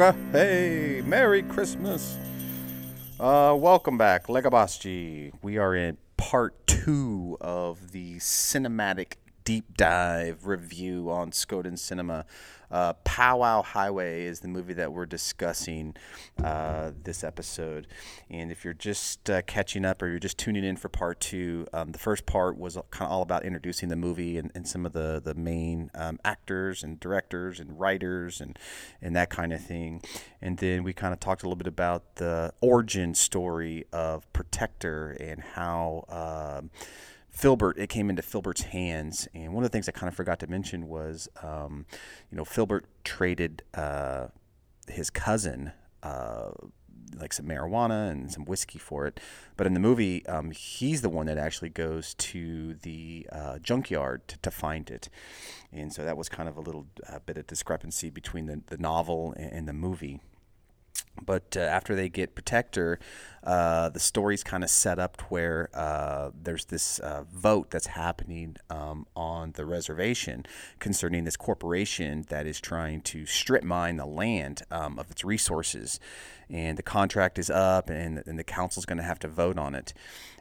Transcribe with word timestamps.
hey, 0.00 1.02
Merry 1.04 1.42
Christmas. 1.42 2.16
Uh, 3.18 3.54
welcome 3.58 3.98
back, 3.98 4.28
Legabasji. 4.28 5.30
We 5.42 5.58
are 5.58 5.74
in 5.74 5.98
part 6.16 6.66
two 6.66 7.36
of 7.38 7.92
the 7.92 8.16
cinematic 8.16 9.16
deep 9.44 9.76
dive 9.76 10.46
review 10.46 11.10
on 11.10 11.30
Skoden 11.30 11.78
Cinema. 11.78 12.24
Uh, 12.70 12.92
Powwow 13.04 13.62
Highway 13.62 14.22
is 14.22 14.40
the 14.40 14.48
movie 14.48 14.74
that 14.74 14.92
we're 14.92 15.06
discussing 15.06 15.96
uh, 16.42 16.92
this 17.02 17.24
episode. 17.24 17.88
And 18.28 18.52
if 18.52 18.64
you're 18.64 18.74
just 18.74 19.28
uh, 19.28 19.42
catching 19.42 19.84
up 19.84 20.00
or 20.02 20.08
you're 20.08 20.20
just 20.20 20.38
tuning 20.38 20.62
in 20.62 20.76
for 20.76 20.88
part 20.88 21.18
two, 21.18 21.66
um, 21.72 21.90
the 21.90 21.98
first 21.98 22.26
part 22.26 22.56
was 22.56 22.78
kind 22.90 23.08
of 23.08 23.12
all 23.12 23.22
about 23.22 23.44
introducing 23.44 23.88
the 23.88 23.96
movie 23.96 24.38
and, 24.38 24.52
and 24.54 24.68
some 24.68 24.86
of 24.86 24.92
the, 24.92 25.20
the 25.22 25.34
main 25.34 25.90
um, 25.96 26.20
actors 26.24 26.84
and 26.84 27.00
directors 27.00 27.58
and 27.58 27.80
writers 27.80 28.40
and, 28.40 28.56
and 29.02 29.16
that 29.16 29.30
kind 29.30 29.52
of 29.52 29.60
thing. 29.60 30.00
And 30.40 30.58
then 30.58 30.84
we 30.84 30.92
kind 30.92 31.12
of 31.12 31.18
talked 31.18 31.42
a 31.42 31.46
little 31.46 31.56
bit 31.56 31.66
about 31.66 32.16
the 32.16 32.52
origin 32.60 33.14
story 33.14 33.84
of 33.92 34.32
Protector 34.32 35.16
and 35.18 35.40
how. 35.40 36.04
Um, 36.08 36.70
Filbert, 37.40 37.78
it 37.78 37.88
came 37.88 38.10
into 38.10 38.20
Filbert's 38.20 38.64
hands, 38.64 39.26
and 39.32 39.54
one 39.54 39.64
of 39.64 39.70
the 39.70 39.72
things 39.72 39.88
I 39.88 39.92
kind 39.92 40.08
of 40.08 40.14
forgot 40.14 40.40
to 40.40 40.46
mention 40.46 40.88
was, 40.88 41.26
um, 41.42 41.86
you 42.30 42.36
know, 42.36 42.44
Filbert 42.44 42.84
traded 43.02 43.62
uh, 43.72 44.26
his 44.88 45.08
cousin 45.08 45.72
uh, 46.02 46.50
like 47.16 47.32
some 47.32 47.46
marijuana 47.46 48.10
and 48.10 48.30
some 48.30 48.44
whiskey 48.44 48.78
for 48.78 49.06
it, 49.06 49.20
but 49.56 49.66
in 49.66 49.72
the 49.72 49.80
movie, 49.80 50.24
um, 50.26 50.50
he's 50.50 51.00
the 51.00 51.08
one 51.08 51.24
that 51.26 51.38
actually 51.38 51.70
goes 51.70 52.12
to 52.16 52.74
the 52.74 53.26
uh, 53.32 53.58
junkyard 53.58 54.28
to, 54.28 54.36
to 54.40 54.50
find 54.50 54.90
it, 54.90 55.08
and 55.72 55.94
so 55.94 56.04
that 56.04 56.18
was 56.18 56.28
kind 56.28 56.46
of 56.46 56.58
a 56.58 56.60
little 56.60 56.88
uh, 57.08 57.20
bit 57.24 57.38
of 57.38 57.46
discrepancy 57.46 58.10
between 58.10 58.44
the, 58.44 58.60
the 58.66 58.76
novel 58.76 59.32
and, 59.38 59.50
and 59.52 59.68
the 59.68 59.72
movie 59.72 60.20
but 61.24 61.56
uh, 61.56 61.60
after 61.60 61.94
they 61.94 62.08
get 62.08 62.34
protector 62.34 62.98
uh, 63.42 63.88
the 63.88 64.00
story's 64.00 64.44
kind 64.44 64.62
of 64.62 64.68
set 64.68 64.98
up 64.98 65.16
to 65.16 65.24
where 65.24 65.70
uh, 65.74 66.30
there's 66.42 66.66
this 66.66 66.98
uh, 66.98 67.24
vote 67.32 67.70
that's 67.70 67.86
happening 67.86 68.56
um, 68.68 69.06
on 69.16 69.52
the 69.52 69.64
reservation 69.64 70.44
concerning 70.78 71.24
this 71.24 71.36
corporation 71.36 72.24
that 72.28 72.46
is 72.46 72.60
trying 72.60 73.00
to 73.00 73.24
strip 73.24 73.62
mine 73.64 73.96
the 73.96 74.06
land 74.06 74.62
um, 74.70 74.98
of 74.98 75.10
its 75.10 75.24
resources 75.24 75.98
and 76.50 76.76
the 76.76 76.82
contract 76.82 77.38
is 77.38 77.48
up 77.48 77.90
and, 77.90 78.22
and 78.26 78.38
the 78.38 78.44
council's 78.44 78.84
going 78.84 78.98
to 78.98 79.04
have 79.04 79.18
to 79.20 79.28
vote 79.28 79.58
on 79.58 79.74
it. 79.74 79.94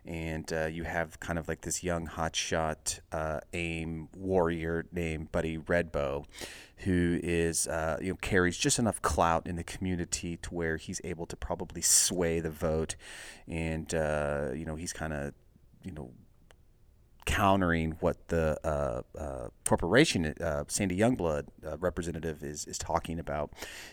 And 0.06 0.51
uh, 0.51 0.65
you 0.65 0.83
have 0.83 1.19
kind 1.19 1.38
of 1.38 1.47
like 1.47 1.61
this 1.61 1.83
young 1.83 2.07
hotshot 2.07 3.00
uh, 3.11 3.41
AIM 3.53 4.09
warrior 4.15 4.85
named 4.91 5.31
Buddy 5.31 5.57
Redbow, 5.57 6.25
who 6.77 7.19
is 7.21 7.67
uh, 7.67 7.97
you 8.01 8.09
know 8.09 8.15
carries 8.15 8.57
just 8.57 8.79
enough 8.79 9.01
clout 9.01 9.45
in 9.45 9.56
the 9.56 9.63
community 9.63 10.38
to 10.38 10.53
where 10.53 10.77
he's 10.77 11.00
able 11.03 11.25
to 11.27 11.35
probably 11.35 11.81
sway 11.81 12.39
the 12.39 12.50
vote, 12.50 12.95
and 13.47 13.94
uh, 13.94 14.50
you 14.56 14.65
know 14.65 14.75
he's 14.75 14.94
kind 14.94 15.13
of 15.13 15.33
you 15.83 15.91
know 15.91 16.11
countering 17.29 17.95
what 17.99 18.17
the 18.29 18.57
uh, 18.63 19.01
uh, 19.15 19.49
corporation, 19.67 20.33
uh, 20.41 20.63
Sandy 20.67 20.97
Youngblood 20.97 21.45
uh, 21.63 21.77
representative, 21.77 22.43
is, 22.43 22.65
is 22.65 22.79
talking 22.79 23.19
about. 23.19 23.51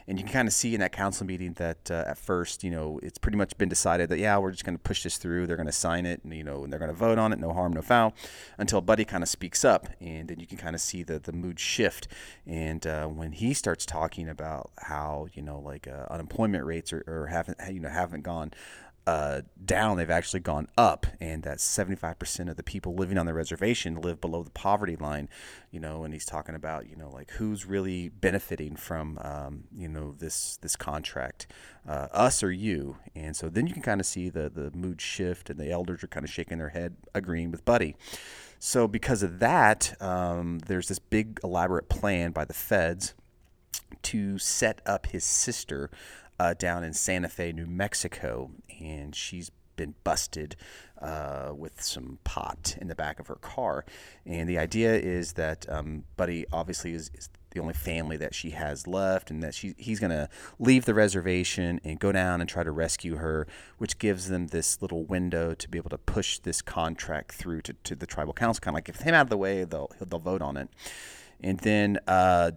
And 0.08 0.18
you 0.18 0.24
can 0.24 0.32
kind 0.32 0.48
of 0.48 0.54
see 0.54 0.72
in 0.72 0.80
that 0.80 0.92
council 0.92 1.26
meeting 1.26 1.52
that 1.54 1.90
uh, 1.90 2.04
at 2.06 2.16
first, 2.16 2.64
you 2.64 2.70
know, 2.70 2.98
it's 3.02 3.18
pretty 3.18 3.36
much 3.36 3.58
been 3.58 3.68
decided 3.68 4.08
that, 4.08 4.18
yeah, 4.18 4.38
we're 4.38 4.52
just 4.52 4.64
going 4.64 4.74
to 4.74 4.82
push 4.82 5.02
this 5.02 5.18
through. 5.18 5.46
They're 5.46 5.56
going 5.56 5.66
to 5.66 5.72
sign 5.72 6.06
it, 6.06 6.24
and, 6.24 6.32
you 6.32 6.44
know, 6.44 6.64
and 6.64 6.72
they're 6.72 6.80
going 6.80 6.90
to 6.90 6.96
vote 6.96 7.18
on 7.18 7.30
it, 7.34 7.38
no 7.38 7.52
harm, 7.52 7.74
no 7.74 7.82
foul, 7.82 8.14
until 8.56 8.80
Buddy 8.80 9.04
kind 9.04 9.22
of 9.22 9.28
speaks 9.28 9.66
up. 9.66 9.88
And 10.00 10.28
then 10.28 10.40
you 10.40 10.46
can 10.46 10.56
kind 10.56 10.74
of 10.74 10.80
see 10.80 11.02
the, 11.02 11.18
the 11.18 11.32
mood 11.32 11.60
shift. 11.60 12.08
And 12.46 12.84
when 13.16 13.32
he 13.32 13.52
starts 13.52 13.84
talking 13.84 14.30
about 14.30 14.70
how, 14.78 15.28
you 15.34 15.42
know, 15.42 15.58
like 15.58 15.86
unemployment 16.10 16.64
rates 16.64 16.90
are, 16.94 17.04
or 17.06 17.26
haven't, 17.26 17.58
you 17.70 17.80
know, 17.80 17.90
haven't 17.90 18.22
gone 18.22 18.52
uh, 19.06 19.42
down, 19.64 19.96
they've 19.96 20.10
actually 20.10 20.40
gone 20.40 20.66
up, 20.76 21.06
and 21.20 21.44
that 21.44 21.58
75% 21.58 22.50
of 22.50 22.56
the 22.56 22.62
people 22.64 22.94
living 22.94 23.18
on 23.18 23.26
the 23.26 23.34
reservation 23.34 24.00
live 24.00 24.20
below 24.20 24.42
the 24.42 24.50
poverty 24.50 24.96
line, 24.96 25.28
you 25.70 25.78
know, 25.78 26.02
and 26.02 26.12
he's 26.12 26.24
talking 26.24 26.56
about, 26.56 26.88
you 26.88 26.96
know, 26.96 27.10
like 27.10 27.30
who's 27.32 27.64
really 27.64 28.08
benefiting 28.08 28.74
from, 28.74 29.18
um, 29.22 29.64
you 29.72 29.88
know, 29.88 30.14
this 30.18 30.56
this 30.56 30.74
contract, 30.74 31.46
uh, 31.88 32.08
us 32.10 32.42
or 32.42 32.50
you, 32.50 32.96
and 33.14 33.36
so 33.36 33.48
then 33.48 33.68
you 33.68 33.72
can 33.72 33.82
kind 33.82 34.00
of 34.00 34.06
see 34.06 34.28
the 34.28 34.50
the 34.50 34.72
mood 34.76 35.00
shift, 35.00 35.50
and 35.50 35.60
the 35.60 35.70
elders 35.70 36.02
are 36.02 36.08
kind 36.08 36.24
of 36.24 36.30
shaking 36.30 36.58
their 36.58 36.70
head, 36.70 36.96
agreeing 37.14 37.52
with 37.52 37.64
Buddy. 37.64 37.94
So 38.58 38.88
because 38.88 39.22
of 39.22 39.38
that, 39.38 39.94
um, 40.02 40.58
there's 40.66 40.88
this 40.88 40.98
big 40.98 41.38
elaborate 41.44 41.88
plan 41.88 42.32
by 42.32 42.44
the 42.44 42.54
feds 42.54 43.14
to 44.02 44.38
set 44.38 44.80
up 44.86 45.06
his 45.06 45.24
sister 45.24 45.90
uh, 46.38 46.54
down 46.54 46.84
in 46.84 46.92
Santa 46.92 47.28
Fe, 47.28 47.52
New 47.52 47.66
Mexico, 47.66 48.50
and 48.80 49.14
she's 49.14 49.50
been 49.76 49.94
busted 50.04 50.56
uh, 51.00 51.52
with 51.54 51.82
some 51.82 52.18
pot 52.24 52.76
in 52.80 52.88
the 52.88 52.94
back 52.94 53.20
of 53.20 53.26
her 53.26 53.36
car. 53.36 53.84
And 54.24 54.48
the 54.48 54.58
idea 54.58 54.94
is 54.94 55.34
that 55.34 55.66
um, 55.68 56.04
Buddy 56.16 56.46
obviously 56.52 56.94
is, 56.94 57.10
is, 57.14 57.28
the 57.50 57.62
only 57.62 57.72
family 57.72 58.18
that 58.18 58.34
she 58.34 58.50
has 58.50 58.86
left, 58.86 59.30
and 59.30 59.42
that 59.42 59.54
she 59.54 59.74
he's 59.78 59.98
going 59.98 60.10
to 60.10 60.28
leave 60.58 60.84
the 60.84 60.92
reservation 60.92 61.80
and 61.84 61.98
go 61.98 62.12
down 62.12 62.42
and 62.42 62.50
try 62.50 62.62
to 62.62 62.70
rescue 62.70 63.16
her, 63.16 63.46
which 63.78 63.98
gives 63.98 64.28
them 64.28 64.48
this 64.48 64.82
little 64.82 65.04
window 65.04 65.54
to 65.54 65.66
be 65.66 65.78
able 65.78 65.88
to 65.88 65.96
push 65.96 66.38
this 66.38 66.60
contract 66.60 67.32
through 67.32 67.62
to, 67.62 67.72
to 67.72 67.94
the 67.94 68.04
tribal 68.06 68.34
council. 68.34 68.60
Kind 68.60 68.74
of 68.74 68.76
like 68.76 68.90
if 68.90 69.00
him 69.00 69.14
out 69.14 69.22
of 69.22 69.30
the 69.30 69.38
way, 69.38 69.64
they'll 69.64 69.90
they'll 70.06 70.18
vote 70.20 70.42
on 70.42 70.58
it. 70.58 70.68
And 71.42 71.58
then 71.60 71.98
uh, 72.06 72.50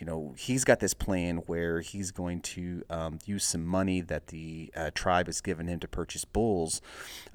you 0.00 0.06
know, 0.06 0.34
he's 0.36 0.64
got 0.64 0.80
this 0.80 0.94
plan 0.94 1.38
where 1.46 1.80
he's 1.80 2.10
going 2.10 2.40
to 2.40 2.82
um, 2.90 3.18
use 3.24 3.44
some 3.44 3.64
money 3.64 4.00
that 4.00 4.28
the 4.28 4.70
uh, 4.76 4.90
tribe 4.94 5.26
has 5.26 5.40
given 5.40 5.66
him 5.66 5.80
to 5.80 5.88
purchase 5.88 6.24
bulls. 6.24 6.80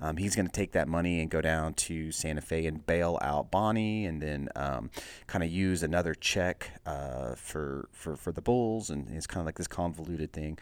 Um, 0.01 0.17
he's 0.17 0.35
going 0.35 0.45
to 0.45 0.51
take 0.51 0.71
that 0.73 0.87
money 0.87 1.21
and 1.21 1.29
go 1.29 1.41
down 1.41 1.73
to 1.75 2.11
Santa 2.11 2.41
Fe 2.41 2.65
and 2.65 2.85
bail 2.85 3.17
out 3.21 3.51
Bonnie, 3.51 4.05
and 4.05 4.21
then 4.21 4.49
um, 4.55 4.89
kind 5.27 5.43
of 5.43 5.49
use 5.49 5.83
another 5.83 6.13
check 6.13 6.71
uh, 6.85 7.35
for, 7.35 7.89
for 7.91 8.15
for 8.15 8.31
the 8.31 8.41
bulls, 8.41 8.89
and 8.89 9.09
it's 9.09 9.27
kind 9.27 9.41
of 9.41 9.45
like 9.45 9.57
this 9.57 9.67
convoluted 9.67 10.33
thing. 10.33 10.57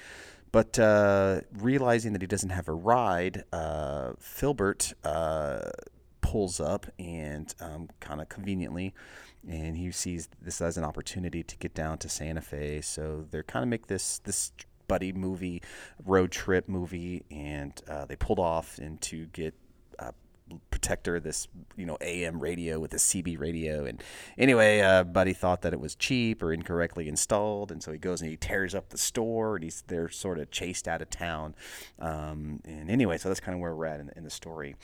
But 0.51 0.79
uh, 0.79 1.41
realizing 1.53 2.13
that 2.13 2.21
he 2.21 2.27
doesn't 2.27 2.49
have 2.51 2.67
a 2.67 2.73
ride, 2.73 3.43
uh, 3.51 4.13
Filbert 4.17 4.93
uh, 5.03 5.69
pulls 6.21 6.59
up 6.59 6.85
and 6.99 7.53
um, 7.59 7.89
kind 7.99 8.21
of 8.21 8.29
conveniently 8.29 8.93
and 9.49 9.77
he 9.77 9.91
sees 9.91 10.29
this 10.41 10.61
as 10.61 10.77
an 10.77 10.83
opportunity 10.83 11.43
to 11.43 11.57
get 11.57 11.73
down 11.73 11.97
to 11.99 12.09
Santa 12.09 12.41
Fe. 12.41 12.81
So 12.81 13.25
they're 13.29 13.43
kind 13.43 13.63
of 13.63 13.69
make 13.69 13.87
this 13.87 14.19
this 14.19 14.51
buddy 14.87 15.11
movie, 15.11 15.61
road 16.05 16.31
trip 16.31 16.67
movie, 16.67 17.23
and 17.29 17.79
uh, 17.89 18.05
they 18.05 18.15
pulled 18.15 18.39
off 18.39 18.77
and 18.77 18.99
to 19.01 19.25
get 19.27 19.53
protector 20.71 21.19
this 21.19 21.47
you 21.75 21.85
know 21.85 21.97
AM 22.01 22.39
radio 22.39 22.79
with 22.79 22.93
a 22.93 22.97
CB 22.97 23.39
radio. 23.39 23.85
And 23.85 24.01
anyway 24.37 24.79
uh, 24.81 25.03
Buddy 25.03 25.33
thought 25.33 25.61
that 25.63 25.73
it 25.73 25.79
was 25.79 25.95
cheap 25.95 26.41
or 26.41 26.53
incorrectly 26.53 27.07
installed. 27.07 27.71
And 27.71 27.81
so 27.81 27.91
he 27.91 27.97
goes 27.97 28.21
and 28.21 28.29
he 28.29 28.37
tears 28.37 28.73
up 28.75 28.89
the 28.89 28.97
store 28.97 29.55
and 29.55 29.63
he's 29.63 29.83
they're 29.87 30.09
sort 30.09 30.39
of 30.39 30.51
chased 30.51 30.87
out 30.87 31.01
of 31.01 31.09
town. 31.09 31.55
Um, 31.99 32.61
and 32.65 32.89
anyway 32.89 33.17
so 33.17 33.29
that's 33.29 33.39
kind 33.39 33.55
of 33.55 33.61
where 33.61 33.75
we're 33.75 33.85
at 33.85 33.99
in, 33.99 34.11
in 34.15 34.23
the 34.23 34.29
story. 34.29 34.75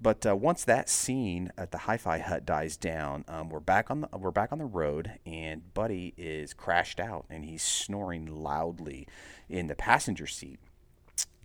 But 0.00 0.26
uh, 0.26 0.34
once 0.34 0.64
that 0.64 0.88
scene 0.88 1.52
at 1.56 1.70
the 1.70 1.78
hi-fi 1.78 2.18
hut 2.18 2.44
dies 2.44 2.76
down 2.76 3.24
um, 3.28 3.48
we're 3.48 3.60
back 3.60 3.90
on 3.90 4.02
the 4.02 4.08
we're 4.16 4.30
back 4.30 4.52
on 4.52 4.58
the 4.58 4.64
road 4.64 5.12
and 5.24 5.72
Buddy 5.74 6.14
is 6.16 6.52
crashed 6.52 7.00
out 7.00 7.26
and 7.30 7.44
he's 7.44 7.62
snoring 7.62 8.26
loudly 8.26 9.06
in 9.48 9.68
the 9.68 9.76
passenger 9.76 10.26
seat 10.26 10.58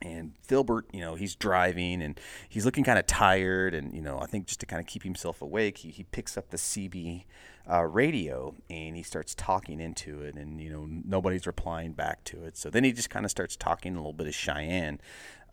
and 0.02 0.34
Filbert, 0.42 0.86
you 0.94 1.02
know, 1.02 1.16
he's 1.16 1.36
driving 1.36 2.02
and 2.02 2.20
he's 2.48 2.66
looking 2.66 2.84
kind 2.84 3.00
of 3.00 3.06
tired. 3.06 3.74
And, 3.74 3.94
you 3.94 4.02
know, 4.02 4.20
I 4.20 4.26
think 4.26 4.48
just 4.48 4.60
to 4.62 4.66
kind 4.66 4.80
of 4.80 4.88
keep 4.88 5.04
himself 5.04 5.42
awake, 5.42 5.80
he, 5.80 5.90
he 5.90 6.04
picks 6.04 6.38
up 6.38 6.50
the 6.50 6.58
CB 6.58 7.26
uh, 7.70 7.84
radio 7.84 8.56
and 8.70 8.96
he 8.96 9.04
starts 9.04 9.36
talking 9.36 9.80
into 9.80 10.22
it. 10.22 10.36
And, 10.36 10.62
you 10.62 10.70
know, 10.70 10.88
nobody's 10.88 11.46
replying 11.46 11.94
back 11.94 12.24
to 12.26 12.44
it. 12.44 12.58
So 12.58 12.70
then 12.70 12.84
he 12.84 12.92
just 12.92 13.10
kind 13.10 13.26
of 13.26 13.32
starts 13.32 13.56
talking 13.56 13.94
a 13.94 13.98
little 13.98 14.14
bit 14.14 14.28
of 14.28 14.36
Cheyenne 14.36 15.00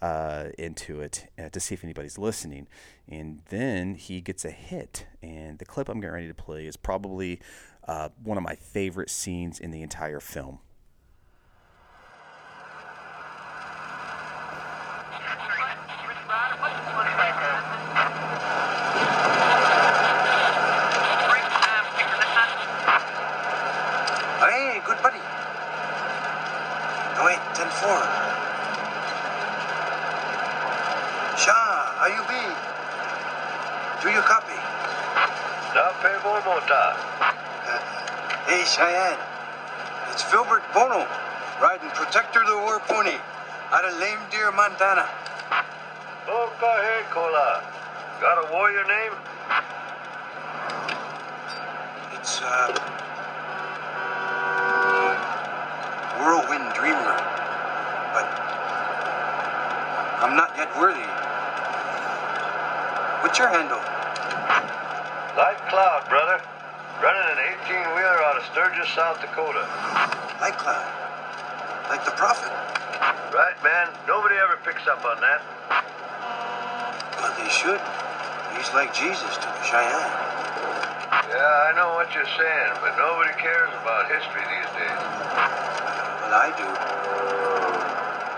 uh, 0.00 0.48
into 0.58 1.00
it 1.00 1.26
uh, 1.38 1.48
to 1.48 1.60
see 1.60 1.74
if 1.74 1.82
anybody's 1.82 2.18
listening. 2.18 2.68
And 3.08 3.40
then 3.48 3.94
he 3.94 4.20
gets 4.20 4.44
a 4.44 4.50
hit. 4.50 5.06
And 5.22 5.58
the 5.58 5.64
clip 5.64 5.88
I'm 5.88 6.00
getting 6.00 6.14
ready 6.14 6.28
to 6.28 6.34
play 6.34 6.66
is 6.66 6.76
probably 6.76 7.40
uh, 7.86 8.10
one 8.22 8.36
of 8.36 8.44
my 8.44 8.54
favorite 8.54 9.10
scenes 9.10 9.58
in 9.58 9.70
the 9.70 9.82
entire 9.82 10.20
film. 10.20 10.60
Cheyenne. 38.66 39.18
It's 40.10 40.22
Filbert 40.22 40.64
Bono, 40.74 41.06
riding 41.62 41.88
Protector 41.90 42.42
of 42.42 42.48
the 42.48 42.58
War 42.58 42.80
Pony 42.80 43.14
out 43.70 43.84
of 43.84 43.94
Lame 44.00 44.18
Deer, 44.30 44.50
Montana. 44.50 45.06
Oh, 46.26 46.50
go 46.58 46.66
ahead, 46.66 47.04
Kola. 47.14 47.62
Got 48.20 48.42
a 48.42 48.52
warrior 48.52 48.82
name? 48.90 49.12
It's, 52.18 52.42
uh... 52.42 52.74
Whirlwind 56.18 56.74
Dreamer. 56.74 57.16
But... 58.18 58.26
I'm 60.26 60.34
not 60.34 60.50
yet 60.56 60.74
worthy. 60.74 61.06
What's 63.22 63.38
your 63.38 63.48
handle? 63.48 63.78
Light 65.38 65.62
Cloud, 65.70 66.08
brother. 66.08 66.42
Running 67.00 67.38
an 67.38 67.45
18-wheeler 67.66 68.22
out 68.22 68.38
of 68.38 68.46
Sturgis, 68.54 68.86
South 68.94 69.18
Dakota. 69.18 69.66
Like 70.38 70.54
Cloud. 70.54 70.86
Uh, 70.86 71.90
like 71.90 72.06
the 72.06 72.14
prophet. 72.14 72.46
Right, 73.34 73.58
man. 73.66 73.90
Nobody 74.06 74.38
ever 74.38 74.54
picks 74.62 74.86
up 74.86 75.02
on 75.02 75.18
that. 75.18 75.42
But 77.18 77.34
they 77.34 77.50
should. 77.50 77.82
He's 78.54 78.70
like 78.70 78.94
Jesus 78.94 79.34
to 79.42 79.48
the 79.50 79.62
Cheyenne. 79.66 80.14
Yeah, 81.26 81.66
I 81.66 81.74
know 81.74 81.98
what 81.98 82.06
you're 82.14 82.30
saying, 82.38 82.72
but 82.78 82.94
nobody 82.94 83.34
cares 83.34 83.74
about 83.82 84.06
history 84.14 84.46
these 84.46 84.70
days. 84.78 85.02
Well, 86.22 86.38
I 86.38 86.54
do. 86.54 86.70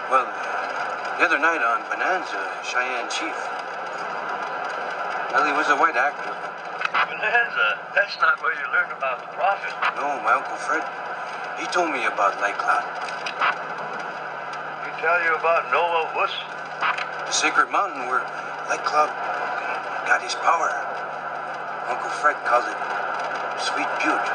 Well, 0.09 0.25
the 1.21 1.25
other 1.29 1.37
night 1.37 1.61
on 1.61 1.85
Bonanza, 1.93 2.41
Cheyenne 2.65 3.13
Chief. 3.13 3.37
Well, 5.37 5.45
he 5.45 5.53
was 5.53 5.69
a 5.69 5.77
white 5.77 6.01
actor, 6.01 6.33
Bonanza. 7.19 7.59
Uh, 7.59 7.95
that's 7.99 8.15
not 8.23 8.39
where 8.39 8.55
you 8.55 8.63
learned 8.71 8.95
about 8.95 9.19
the 9.19 9.27
prophet. 9.35 9.75
No, 9.99 10.23
my 10.23 10.39
Uncle 10.39 10.55
Fred. 10.55 10.87
He 11.59 11.67
told 11.75 11.91
me 11.91 12.07
about 12.07 12.39
Light 12.39 12.55
Cloud. 12.55 12.87
He 14.87 14.91
tell 15.03 15.19
you 15.27 15.35
about 15.35 15.67
Noahvose? 15.75 16.39
The 17.27 17.35
sacred 17.35 17.75
mountain 17.75 18.07
where 18.07 18.23
Light 18.71 18.87
Cloud 18.87 19.11
got 20.07 20.23
his 20.23 20.39
power. 20.47 20.71
Uncle 21.91 22.15
Fred 22.23 22.39
called 22.47 22.71
it 22.71 22.79
Sweet 23.67 23.91
Butte. 23.99 24.31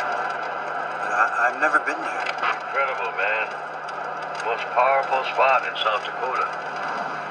But 0.99 1.11
I, 1.15 1.55
have 1.55 1.63
never 1.63 1.79
been 1.87 1.95
there. 2.03 2.25
Incredible, 2.67 3.15
man. 3.15 3.47
Most 4.43 4.67
powerful 4.75 5.23
spot 5.31 5.63
in 5.63 5.71
South 5.79 6.03
Dakota. 6.03 6.51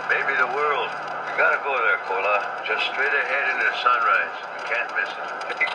Maybe 0.08 0.32
the 0.32 0.48
world. 0.56 1.11
Gotta 1.36 1.58
go 1.64 1.72
there, 1.80 1.98
Kola. 2.04 2.62
Just 2.66 2.84
straight 2.92 3.12
ahead 3.12 3.44
into 3.52 3.64
the 3.64 3.76
sunrise. 3.82 4.36
You 4.58 4.62
can't 4.68 4.90
miss 4.96 5.08
it. 5.08 5.68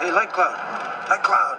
Hey, 0.00 0.10
Light 0.12 0.32
Cloud. 0.32 0.56
Light 1.10 1.22
Cloud. 1.22 1.58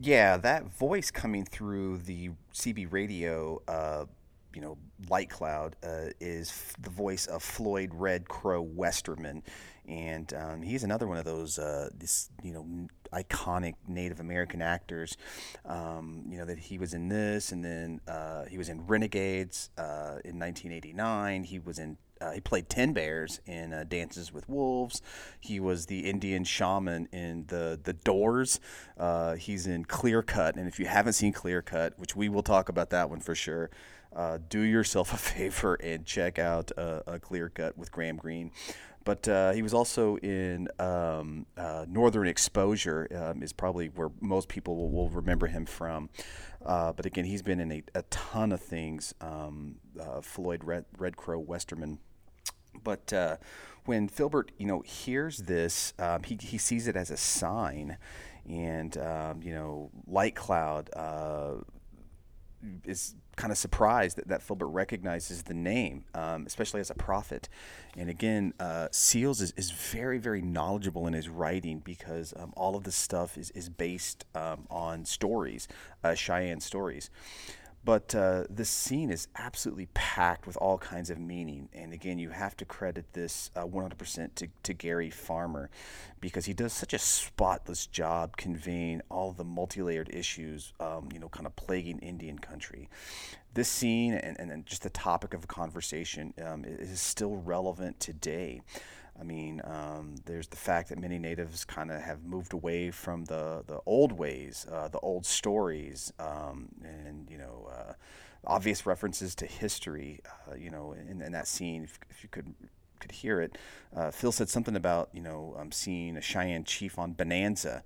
Yeah, 0.00 0.36
that 0.38 0.64
voice 0.76 1.12
coming 1.12 1.44
through 1.44 1.98
the 1.98 2.30
CB 2.52 2.90
radio 2.90 3.62
uh, 3.68 4.06
you 4.54 4.62
know, 4.62 4.78
Light 5.08 5.30
Cloud 5.30 5.76
uh, 5.82 6.10
is 6.20 6.50
f- 6.50 6.76
the 6.80 6.90
voice 6.90 7.26
of 7.26 7.42
Floyd 7.42 7.90
Red 7.92 8.28
Crow 8.28 8.62
Westerman, 8.62 9.42
and 9.88 10.32
um, 10.34 10.62
he's 10.62 10.84
another 10.84 11.06
one 11.06 11.16
of 11.16 11.24
those 11.24 11.58
uh, 11.58 11.88
this 11.94 12.30
you 12.42 12.52
know 12.52 12.88
iconic 13.12 13.74
Native 13.88 14.20
American 14.20 14.62
actors. 14.62 15.16
Um, 15.64 16.24
you 16.28 16.38
know 16.38 16.44
that 16.44 16.58
he 16.58 16.78
was 16.78 16.94
in 16.94 17.08
this, 17.08 17.52
and 17.52 17.64
then 17.64 18.00
uh, 18.06 18.44
he 18.44 18.58
was 18.58 18.68
in 18.68 18.86
Renegades 18.86 19.70
uh, 19.76 20.20
in 20.24 20.38
1989. 20.38 21.44
He 21.44 21.58
was 21.58 21.78
in 21.78 21.96
uh, 22.20 22.30
he 22.30 22.40
played 22.40 22.68
Ten 22.68 22.92
Bears 22.92 23.40
in 23.46 23.72
uh, 23.72 23.84
Dances 23.88 24.32
with 24.32 24.48
Wolves. 24.48 25.02
He 25.40 25.58
was 25.58 25.86
the 25.86 26.08
Indian 26.08 26.44
shaman 26.44 27.08
in 27.12 27.46
the 27.48 27.80
the 27.82 27.92
Doors. 27.92 28.60
He's 29.38 29.66
in 29.66 29.84
Clear 29.84 30.22
Cut, 30.22 30.54
and 30.56 30.68
if 30.68 30.78
you 30.78 30.86
haven't 30.86 31.14
seen 31.14 31.32
Clear 31.32 31.62
Cut, 31.62 31.98
which 31.98 32.14
we 32.14 32.28
will 32.28 32.42
talk 32.44 32.68
about 32.68 32.90
that 32.90 33.10
one 33.10 33.20
for 33.20 33.34
sure, 33.34 33.70
uh, 34.14 34.38
do 34.48 34.60
yourself 34.60 35.12
a 35.14 35.16
favor 35.16 35.74
and 35.74 36.04
check 36.04 36.38
out 36.38 36.70
uh, 36.76 37.00
a 37.06 37.18
Clear 37.18 37.48
Cut 37.48 37.76
with 37.76 37.90
Graham 37.92 38.16
Greene. 38.16 38.50
But 39.04 39.26
uh, 39.26 39.50
he 39.50 39.62
was 39.62 39.74
also 39.74 40.16
in 40.18 40.68
um, 40.78 41.46
Northern 41.88 42.28
Exposure, 42.28 43.08
um, 43.12 43.42
is 43.42 43.52
probably 43.52 43.88
where 43.88 44.10
most 44.20 44.46
people 44.46 44.76
will, 44.76 44.90
will 44.90 45.08
remember 45.08 45.48
him 45.48 45.66
from. 45.66 46.08
but 46.64 47.04
again, 47.04 47.24
he's 47.24 47.42
been 47.42 47.58
in 47.58 47.72
a, 47.72 47.82
a 47.96 48.02
ton 48.10 48.52
of 48.52 48.60
things. 48.60 49.12
Um, 49.20 49.76
Floyd 50.22 50.62
Red, 50.62 50.84
Red 50.96 51.16
Crow 51.16 51.40
Westerman 51.40 51.98
but 52.82 53.12
uh, 53.12 53.36
when 53.84 54.08
Filbert, 54.08 54.52
you 54.58 54.66
know, 54.66 54.80
hears 54.80 55.38
this, 55.38 55.92
um, 55.98 56.22
he, 56.22 56.38
he 56.40 56.58
sees 56.58 56.86
it 56.86 56.96
as 56.96 57.10
a 57.10 57.16
sign, 57.16 57.98
and 58.48 58.96
um, 58.98 59.42
you 59.42 59.52
know, 59.52 59.90
Light 60.06 60.34
Cloud 60.34 60.90
uh, 60.94 61.54
is 62.84 63.14
kind 63.36 63.50
of 63.50 63.58
surprised 63.58 64.18
that, 64.18 64.28
that 64.28 64.42
Filbert 64.42 64.68
recognizes 64.72 65.44
the 65.44 65.54
name, 65.54 66.04
um, 66.14 66.44
especially 66.46 66.80
as 66.80 66.90
a 66.90 66.94
prophet. 66.94 67.48
And 67.96 68.10
again, 68.10 68.52
uh, 68.60 68.88
Seals 68.90 69.40
is, 69.40 69.52
is 69.56 69.70
very, 69.70 70.18
very 70.18 70.42
knowledgeable 70.42 71.06
in 71.06 71.14
his 71.14 71.28
writing 71.28 71.80
because 71.80 72.34
um, 72.36 72.52
all 72.56 72.76
of 72.76 72.84
this 72.84 72.96
stuff 72.96 73.38
is, 73.38 73.50
is 73.52 73.68
based 73.68 74.24
um, 74.34 74.66
on 74.70 75.04
stories, 75.04 75.68
uh, 76.04 76.14
Cheyenne 76.14 76.60
stories. 76.60 77.10
But 77.84 78.14
uh, 78.14 78.44
this 78.48 78.70
scene 78.70 79.10
is 79.10 79.26
absolutely 79.36 79.88
packed 79.92 80.46
with 80.46 80.56
all 80.56 80.78
kinds 80.78 81.10
of 81.10 81.18
meaning. 81.18 81.68
And 81.72 81.92
again, 81.92 82.18
you 82.18 82.30
have 82.30 82.56
to 82.58 82.64
credit 82.64 83.12
this 83.12 83.50
uh, 83.56 83.64
100% 83.64 84.34
to, 84.36 84.48
to 84.62 84.72
Gary 84.72 85.10
Farmer 85.10 85.68
because 86.20 86.44
he 86.44 86.52
does 86.52 86.72
such 86.72 86.94
a 86.94 86.98
spotless 86.98 87.86
job 87.86 88.36
conveying 88.36 89.02
all 89.10 89.32
the 89.32 89.42
multi 89.42 89.82
layered 89.82 90.10
issues, 90.14 90.72
um, 90.78 91.08
you 91.12 91.18
know, 91.18 91.28
kind 91.28 91.46
of 91.46 91.56
plaguing 91.56 91.98
Indian 91.98 92.38
country. 92.38 92.88
This 93.54 93.68
scene 93.68 94.14
and, 94.14 94.38
and 94.38 94.64
just 94.64 94.82
the 94.82 94.90
topic 94.90 95.34
of 95.34 95.40
the 95.40 95.48
conversation 95.48 96.32
um, 96.46 96.64
is 96.64 97.00
still 97.00 97.34
relevant 97.36 97.98
today. 97.98 98.62
I 99.18 99.24
mean, 99.24 99.60
um, 99.64 100.16
there's 100.24 100.48
the 100.48 100.56
fact 100.56 100.88
that 100.88 100.98
many 100.98 101.18
natives 101.18 101.64
kind 101.64 101.90
of 101.90 102.00
have 102.00 102.24
moved 102.24 102.52
away 102.52 102.90
from 102.90 103.24
the, 103.26 103.62
the 103.66 103.80
old 103.84 104.12
ways, 104.12 104.66
uh, 104.70 104.88
the 104.88 104.98
old 105.00 105.26
stories, 105.26 106.12
um, 106.18 106.68
and, 106.82 107.28
you 107.30 107.38
know, 107.38 107.70
uh, 107.70 107.92
obvious 108.44 108.86
references 108.86 109.34
to 109.36 109.46
history, 109.46 110.20
uh, 110.50 110.54
you 110.54 110.70
know, 110.70 110.92
in, 110.92 111.20
in 111.20 111.32
that 111.32 111.46
scene, 111.46 111.84
if, 111.84 111.98
if, 112.10 112.22
you 112.22 112.28
could 112.30 112.54
could 112.98 113.12
hear 113.12 113.40
it. 113.40 113.58
Uh, 113.94 114.12
Phil 114.12 114.30
said 114.30 114.48
something 114.48 114.76
about, 114.76 115.08
you 115.12 115.20
know, 115.22 115.56
um, 115.58 115.72
seeing 115.72 116.16
a 116.16 116.20
Cheyenne 116.20 116.62
chief 116.62 117.00
on 117.00 117.14
Bonanza. 117.14 117.82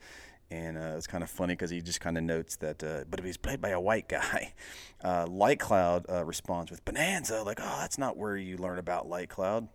And 0.50 0.76
uh, 0.76 0.94
it's 0.96 1.06
kind 1.06 1.24
of 1.24 1.30
funny 1.30 1.54
because 1.54 1.70
he 1.70 1.80
just 1.80 2.02
kind 2.02 2.18
of 2.18 2.22
notes 2.22 2.56
that, 2.56 2.84
uh, 2.84 3.04
but 3.10 3.18
if 3.18 3.24
he's 3.24 3.38
played 3.38 3.60
by 3.60 3.70
a 3.70 3.80
white 3.80 4.08
guy. 4.08 4.52
Light 5.26 5.58
Cloud 5.58 6.04
responds 6.26 6.70
with 6.70 6.84
Bonanza, 6.84 7.42
like, 7.42 7.60
oh, 7.62 7.78
that's 7.80 7.96
not 7.96 8.16
where 8.16 8.36
you 8.36 8.58
learn 8.58 8.78
about 8.78 9.08
Light 9.08 9.30
Cloud 9.30 9.68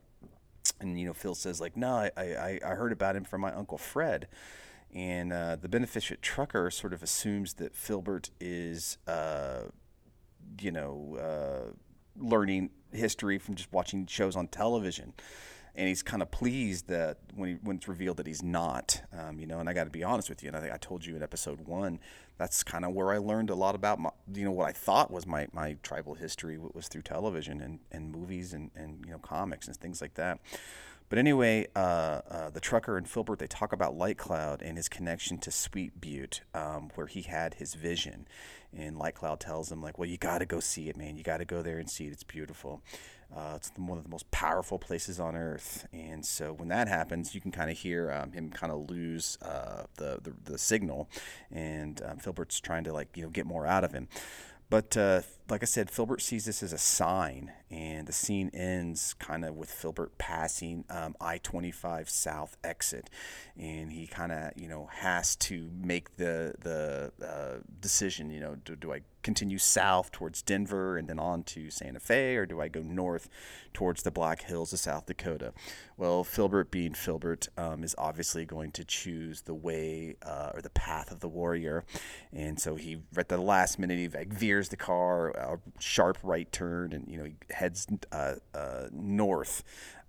and 0.80 1.00
you 1.00 1.06
know 1.06 1.14
Phil 1.14 1.36
says 1.36 1.60
like 1.62 1.76
no 1.76 1.94
I, 1.94 2.12
I, 2.18 2.60
I 2.66 2.70
heard 2.76 2.92
about 2.92 3.16
him 3.16 3.24
from 3.24 3.42
my 3.42 3.54
uncle 3.54 3.78
Fred. 3.78 4.28
And 4.94 5.32
uh, 5.32 5.56
the 5.56 5.70
beneficent 5.70 6.22
trucker 6.22 6.70
sort 6.70 6.92
of 6.92 7.02
assumes 7.02 7.54
that 7.54 7.74
Filbert 7.74 8.30
is 8.42 8.98
uh, 9.08 9.62
you 10.60 10.72
know 10.72 11.18
uh, 11.18 11.74
learning 12.18 12.72
history 12.92 13.38
from 13.38 13.56
just 13.56 13.72
watching 13.72 14.06
shows 14.06 14.36
on 14.36 14.48
television 14.48 15.14
and 15.76 15.88
he's 15.88 16.04
kind 16.04 16.22
of 16.22 16.32
pleased 16.32 16.88
that 16.88 17.18
when 17.36 17.50
he, 17.50 17.56
when 17.64 17.78
it's 17.78 17.88
revealed 17.88 18.18
that 18.18 18.28
he's 18.28 18.44
not, 18.44 19.02
um, 19.18 19.40
you 19.40 19.48
know. 19.48 19.60
And 19.60 19.70
I 19.70 19.74
got 19.74 19.86
to 19.86 19.90
be 19.90 20.04
honest 20.04 20.30
with 20.30 20.44
you, 20.44 20.48
and 20.48 20.58
I 20.58 20.60
think 20.60 20.74
I 20.74 20.78
told 20.78 21.06
you 21.06 21.16
in 21.16 21.24
episode 21.24 21.62
one, 21.62 22.00
that's 22.38 22.64
kind 22.64 22.84
of 22.84 22.92
where 22.94 23.12
I 23.12 23.18
learned 23.18 23.50
a 23.50 23.56
lot 23.56 23.76
about 23.76 24.00
my, 24.00 24.10
you 24.34 24.44
know, 24.44 24.52
what 24.52 24.68
I 24.68 24.72
thought 24.72 25.12
was 25.12 25.26
my, 25.26 25.48
my 25.54 25.78
tribal 25.84 26.16
history 26.16 26.58
was 26.58 26.88
through 26.88 27.04
television 27.04 27.62
and, 27.62 27.80
and 27.92 28.12
movies 28.12 28.54
and, 28.54 28.72
and 28.76 29.06
you 29.06 29.12
know 29.12 29.20
comics 29.20 29.68
and 29.68 29.78
things 29.78 30.02
like 30.02 30.16
that. 30.16 30.40
But 31.12 31.20
anyway, 31.20 31.68
uh, 31.76 32.22
uh, 32.30 32.50
the 32.52 32.62
trucker 32.62 32.98
and 32.98 33.06
Filbert 33.06 33.40
they 33.40 33.48
talk 33.48 33.74
about 33.74 33.98
Light 33.98 34.18
Cloud 34.18 34.62
and 34.62 34.78
his 34.78 34.88
connection 34.88 35.38
to 35.40 35.52
Sweet 35.52 36.00
Butte, 36.00 36.40
um, 36.54 36.90
where 36.96 37.08
he 37.08 37.24
had 37.24 37.56
his 37.56 37.74
vision. 37.74 38.28
And 38.74 38.98
Light 38.98 39.16
Cloud 39.16 39.42
tells 39.42 39.70
him 39.70 39.82
like, 39.82 40.00
"Well, 40.00 40.08
you 40.08 40.18
got 40.18 40.38
to 40.38 40.46
go 40.46 40.62
see 40.62 40.88
it, 40.88 40.96
man. 40.96 41.18
You 41.18 41.24
got 41.24 41.40
to 41.40 41.46
go 41.46 41.62
there 41.62 41.80
and 41.80 41.90
see 41.90 42.06
it. 42.06 42.14
It's 42.14 42.24
beautiful." 42.24 42.82
Uh, 43.36 43.54
it's 43.56 43.72
one 43.78 43.98
of 43.98 44.04
the 44.04 44.10
most 44.10 44.30
powerful 44.32 44.78
places 44.78 45.20
on 45.20 45.36
earth, 45.36 45.88
and 45.94 46.26
so 46.26 46.52
when 46.52 46.68
that 46.68 46.88
happens, 46.88 47.34
you 47.34 47.40
can 47.40 47.52
kind 47.52 47.72
of 47.72 47.78
hear 47.78 48.12
um, 48.12 48.32
him 48.34 48.50
kind 48.50 48.74
of 48.74 48.90
lose 48.90 49.38
uh, 49.42 49.84
the, 49.96 50.20
the, 50.22 50.34
the 50.52 50.58
signal, 50.58 51.10
and 51.52 52.02
um, 52.06 52.18
Filbert's 52.18 52.60
trying 52.60 52.84
to 52.84 52.94
like 52.94 53.16
you 53.16 53.24
know 53.24 53.30
get 53.30 53.46
more 53.46 53.66
out 53.66 53.84
of 53.84 53.94
him. 53.94 54.08
But 54.72 54.96
uh, 54.96 55.22
like 55.50 55.64
I 55.64 55.66
said, 55.66 55.92
Filbert 55.92 56.22
sees 56.22 56.46
this 56.46 56.64
as 56.64 56.72
a 56.72 56.78
sign, 56.78 57.52
and 57.70 58.08
the 58.08 58.14
scene 58.14 58.50
ends 58.54 59.14
kind 59.16 59.44
of 59.44 59.58
with 59.58 59.70
Filbert 59.70 60.18
passing 60.18 60.86
um, 60.90 61.14
I 61.20 61.40
25 61.40 62.10
South 62.10 62.56
exit. 62.64 63.10
And 63.58 63.92
he 63.92 64.08
kind 64.08 64.32
of, 64.32 64.54
you 64.56 64.70
know, 64.70 64.88
has 64.94 65.36
to 65.36 65.70
make 65.78 66.16
the, 66.16 66.56
the 66.62 67.12
uh, 67.22 67.60
decision, 67.82 68.30
you 68.30 68.40
know, 68.40 68.56
do, 68.64 68.78
do 68.78 68.94
I 68.94 69.02
continue 69.22 69.58
south 69.58 70.12
towards 70.12 70.42
Denver 70.42 70.98
and 70.98 71.08
then 71.08 71.20
on 71.20 71.44
to 71.44 71.70
Santa 71.70 72.00
Fe, 72.00 72.36
or 72.36 72.46
do 72.46 72.62
I 72.62 72.68
go 72.68 72.82
north 72.82 73.30
towards 73.74 74.04
the 74.04 74.12
Black 74.12 74.44
Hills 74.44 74.74
of 74.74 74.80
South 74.80 75.06
Dakota? 75.06 75.54
Well, 75.98 76.24
Filbert, 76.24 76.72
being 76.72 76.94
Filbert, 76.94 77.48
um, 77.58 77.84
is 77.84 77.96
obviously 77.98 78.46
going 78.46 78.72
to 78.72 78.84
choose 78.84 79.42
the 79.42 79.54
way 79.54 80.16
uh, 80.26 80.52
or 80.54 80.62
the 80.62 80.70
path 80.70 81.12
of 81.12 81.20
the 81.20 81.30
warrior. 81.30 81.84
And 82.32 82.60
so 82.60 82.76
he, 82.76 83.02
at 83.16 83.30
the 83.30 83.38
last 83.38 83.80
minute, 83.80 83.98
he 83.98 84.08
like, 84.08 84.34
veers 84.34 84.70
the 84.70 84.78
car 84.78 85.30
a 85.30 85.60
sharp 85.80 86.18
right 86.24 86.52
turn, 86.52 86.94
and 86.94 87.08
you 87.08 87.18
know 87.18 87.26
he 87.26 87.36
heads 87.50 87.88
uh, 88.12 88.36
uh, 88.54 88.88
north 88.92 89.64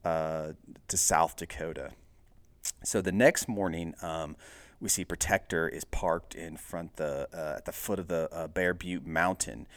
uh, 0.04 0.52
to 0.88 0.96
South 0.96 1.36
Dakota. 1.36 1.90
So 2.84 3.00
the 3.00 3.12
next 3.12 3.48
morning, 3.48 3.94
um, 4.02 4.36
we 4.82 4.88
see 4.88 5.04
Protector 5.04 5.68
is 5.68 5.84
parked 5.84 6.34
in 6.34 6.56
front 6.56 6.96
the 6.96 7.28
uh, 7.32 7.54
at 7.58 7.64
the 7.64 7.72
foot 7.72 8.00
of 8.00 8.08
the 8.08 8.28
uh, 8.32 8.48
Bear 8.48 8.74
Butte 8.74 9.06
Mountain, 9.06 9.68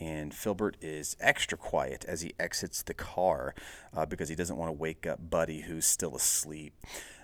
and 0.00 0.34
Filbert 0.34 0.78
is 0.80 1.16
extra 1.20 1.58
quiet 1.58 2.04
as 2.08 2.22
he 2.22 2.32
exits 2.40 2.82
the 2.82 2.94
car 2.94 3.54
uh, 3.94 4.06
because 4.06 4.30
he 4.30 4.34
doesn't 4.34 4.56
want 4.56 4.70
to 4.70 4.72
wake 4.72 5.06
up 5.06 5.30
Buddy, 5.30 5.60
who's 5.60 5.84
still 5.84 6.16
asleep. 6.16 6.72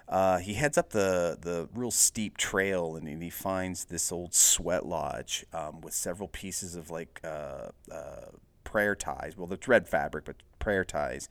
Uh, 0.06 0.38
he 0.38 0.54
heads 0.54 0.76
up 0.76 0.90
the, 0.90 1.38
the 1.40 1.68
real 1.72 1.92
steep 1.92 2.36
trail 2.36 2.96
and, 2.96 3.22
he 3.22 3.30
finds 3.30 3.84
this 3.84 4.10
old 4.10 4.34
sweat 4.34 4.84
lodge 4.84 5.46
um, 5.52 5.80
with 5.80 5.94
several 5.94 6.26
pieces 6.26 6.74
of 6.74 6.90
like 6.90 7.20
uh, 7.22 7.68
uh, 7.90 8.26
prayer 8.64 8.96
ties. 8.96 9.36
Well, 9.36 9.46
they're 9.46 9.56
thread 9.56 9.88
fabric, 9.88 10.24
but 10.24 10.36
prayer 10.58 10.84
ties, 10.84 11.28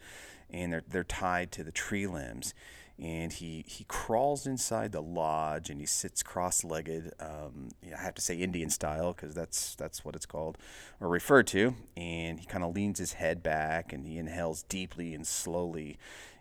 and 0.49 0.73
they're 0.73 0.83
they're 0.89 1.03
tied 1.03 1.51
to 1.53 1.63
the 1.63 1.71
tree 1.71 2.07
limbs. 2.07 2.53
And 3.01 3.31
he, 3.31 3.63
he 3.65 3.85
crawls 3.85 4.45
inside 4.45 4.91
the 4.91 5.01
lodge 5.01 5.69
and 5.69 5.79
he 5.79 5.85
sits 5.85 6.21
cross-legged. 6.21 7.13
Um, 7.19 7.69
I 7.95 8.01
have 8.01 8.15
to 8.15 8.21
say 8.21 8.35
Indian 8.35 8.69
style 8.69 9.13
because 9.13 9.33
that's 9.33 9.75
that's 9.75 10.03
what 10.03 10.15
it's 10.15 10.25
called 10.25 10.57
or 10.99 11.07
referred 11.07 11.47
to. 11.47 11.75
And 11.95 12.39
he 12.39 12.45
kind 12.45 12.63
of 12.63 12.75
leans 12.75 12.99
his 12.99 13.13
head 13.13 13.41
back 13.41 13.93
and 13.93 14.05
he 14.05 14.17
inhales 14.17 14.63
deeply 14.63 15.13
and 15.13 15.25
slowly 15.25 15.97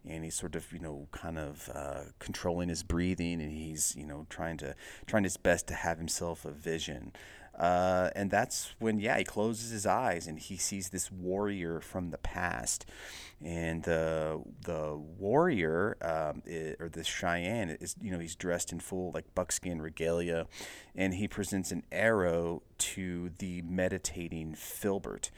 and 0.06 0.24
he's 0.24 0.34
sort 0.34 0.56
of 0.56 0.72
you 0.72 0.78
know 0.78 1.06
kind 1.12 1.38
of 1.38 1.70
uh, 1.74 2.00
controlling 2.18 2.68
his 2.68 2.82
breathing 2.82 3.40
and 3.40 3.52
he's 3.52 3.94
you 3.96 4.06
know 4.06 4.26
trying 4.28 4.56
to 4.56 4.74
trying 5.06 5.24
his 5.24 5.36
best 5.36 5.66
to 5.68 5.74
have 5.74 5.98
himself 5.98 6.44
a 6.44 6.50
vision 6.50 7.12
uh, 7.58 8.10
and 8.14 8.30
that's 8.30 8.74
when 8.78 9.00
yeah 9.00 9.18
he 9.18 9.24
closes 9.24 9.70
his 9.70 9.84
eyes 9.84 10.26
and 10.28 10.38
he 10.38 10.56
sees 10.56 10.90
this 10.90 11.10
warrior 11.10 11.80
from 11.80 12.10
the 12.10 12.18
past. 12.18 12.86
And 13.44 13.84
the 13.84 14.42
the 14.64 14.96
warrior 14.96 15.96
um, 16.00 16.42
is, 16.46 16.76
or 16.80 16.88
the 16.88 17.04
Cheyenne 17.04 17.76
is 17.80 17.96
you 18.00 18.10
know 18.10 18.18
he's 18.18 18.36
dressed 18.36 18.72
in 18.72 18.80
full 18.80 19.10
like 19.12 19.34
buckskin 19.34 19.82
regalia. 19.82 20.46
And 20.94 21.14
he 21.14 21.28
presents 21.28 21.72
an 21.72 21.82
arrow 21.90 22.62
to 22.78 23.30
the 23.38 23.62
meditating 23.62 24.54
Filbert. 24.54 25.30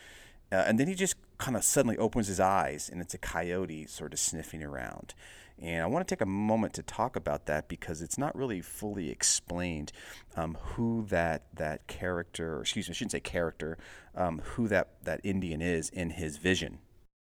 Uh, 0.53 0.65
and 0.67 0.81
then 0.81 0.89
he 0.89 0.95
just 0.95 1.15
kind 1.39 1.57
of 1.57 1.63
suddenly 1.63 1.97
opens 1.97 2.27
his 2.27 2.41
eyes, 2.41 2.89
and 2.91 3.01
it's 3.01 3.15
a 3.15 3.19
coyote 3.19 3.87
sort 3.87 4.13
of 4.13 4.19
sniffing 4.19 4.65
around. 4.65 5.15
And 5.61 5.83
I 5.83 5.87
want 5.87 6.07
to 6.07 6.15
take 6.15 6.23
a 6.23 6.27
moment 6.27 6.73
to 6.75 6.83
talk 6.83 7.17
about 7.17 7.47
that 7.47 7.69
because 7.69 8.01
it's 8.01 8.17
not 8.17 8.35
really 8.35 8.63
fully 8.63 9.11
explained 9.11 9.93
um, 10.37 10.57
who 10.61 11.05
that 11.09 11.43
that 11.55 11.87
character, 11.87 12.57
or 12.57 12.61
excuse 12.63 12.89
me, 12.89 12.93
I 12.93 12.95
shouldn't 12.95 13.13
say 13.13 13.21
character, 13.21 13.77
um, 14.15 14.41
who 14.41 14.69
that, 14.69 14.89
that 15.05 15.21
Indian 15.23 15.61
is 15.61 15.91
in 15.91 16.11
his 16.11 16.39
vision. 16.39 16.79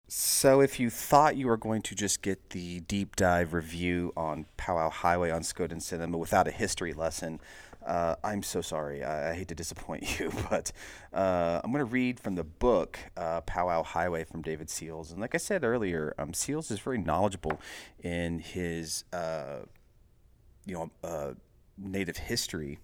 So, 0.09 0.61
if 0.61 0.79
you 0.79 0.89
thought 0.89 1.35
you 1.35 1.47
were 1.47 1.57
going 1.57 1.81
to 1.81 1.93
just 1.93 2.21
get 2.21 2.51
the 2.51 2.79
deep 2.81 3.17
dive 3.17 3.53
review 3.53 4.13
on 4.15 4.45
Powwow 4.55 4.89
Highway 4.89 5.31
on 5.31 5.41
Skoden 5.41 5.81
Cinema 5.81 6.17
without 6.17 6.47
a 6.47 6.51
history 6.51 6.93
lesson, 6.93 7.41
uh, 7.87 8.15
I'm 8.23 8.43
so 8.43 8.61
sorry. 8.61 9.03
I, 9.03 9.31
I, 9.31 9.33
hate 9.33 9.47
to 9.47 9.55
disappoint 9.55 10.19
you, 10.19 10.31
but 10.49 10.71
uh, 11.13 11.61
I'm 11.63 11.71
going 11.71 11.79
to 11.79 11.85
read 11.85 12.19
from 12.19 12.35
the 12.35 12.43
book 12.43 12.99
uh, 13.15 13.41
Powwow 13.41 13.83
Highway 13.83 14.25
from 14.25 14.41
David 14.41 14.69
Seals. 14.69 15.11
And 15.11 15.21
like 15.21 15.33
I 15.33 15.37
said 15.37 15.63
earlier, 15.63 16.13
um, 16.19 16.33
Seals 16.33 16.69
is 16.69 16.79
very 16.79 16.97
knowledgeable 16.97 17.59
in 18.03 18.39
his, 18.39 19.05
uh, 19.13 19.59
you 20.65 20.75
know, 20.75 20.91
uh, 21.03 21.33
native 21.77 22.17
history 22.17 22.79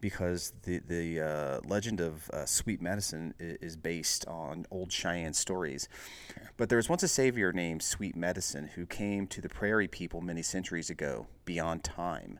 because 0.00 0.52
the 0.62 0.78
the 0.86 1.20
uh, 1.20 1.60
legend 1.66 2.00
of 2.00 2.30
uh, 2.30 2.46
Sweet 2.46 2.80
Medicine 2.80 3.34
is 3.38 3.76
based 3.76 4.26
on 4.26 4.64
old 4.70 4.90
Cheyenne 4.92 5.34
stories. 5.34 5.88
But 6.56 6.68
there 6.68 6.76
was 6.76 6.88
once 6.88 7.02
a 7.02 7.08
savior 7.08 7.52
named 7.52 7.82
Sweet 7.82 8.16
Medicine 8.16 8.68
who 8.74 8.86
came 8.86 9.26
to 9.26 9.40
the 9.40 9.48
prairie 9.48 9.88
people 9.88 10.20
many 10.20 10.42
centuries 10.42 10.88
ago, 10.88 11.26
beyond 11.44 11.84
time. 11.84 12.38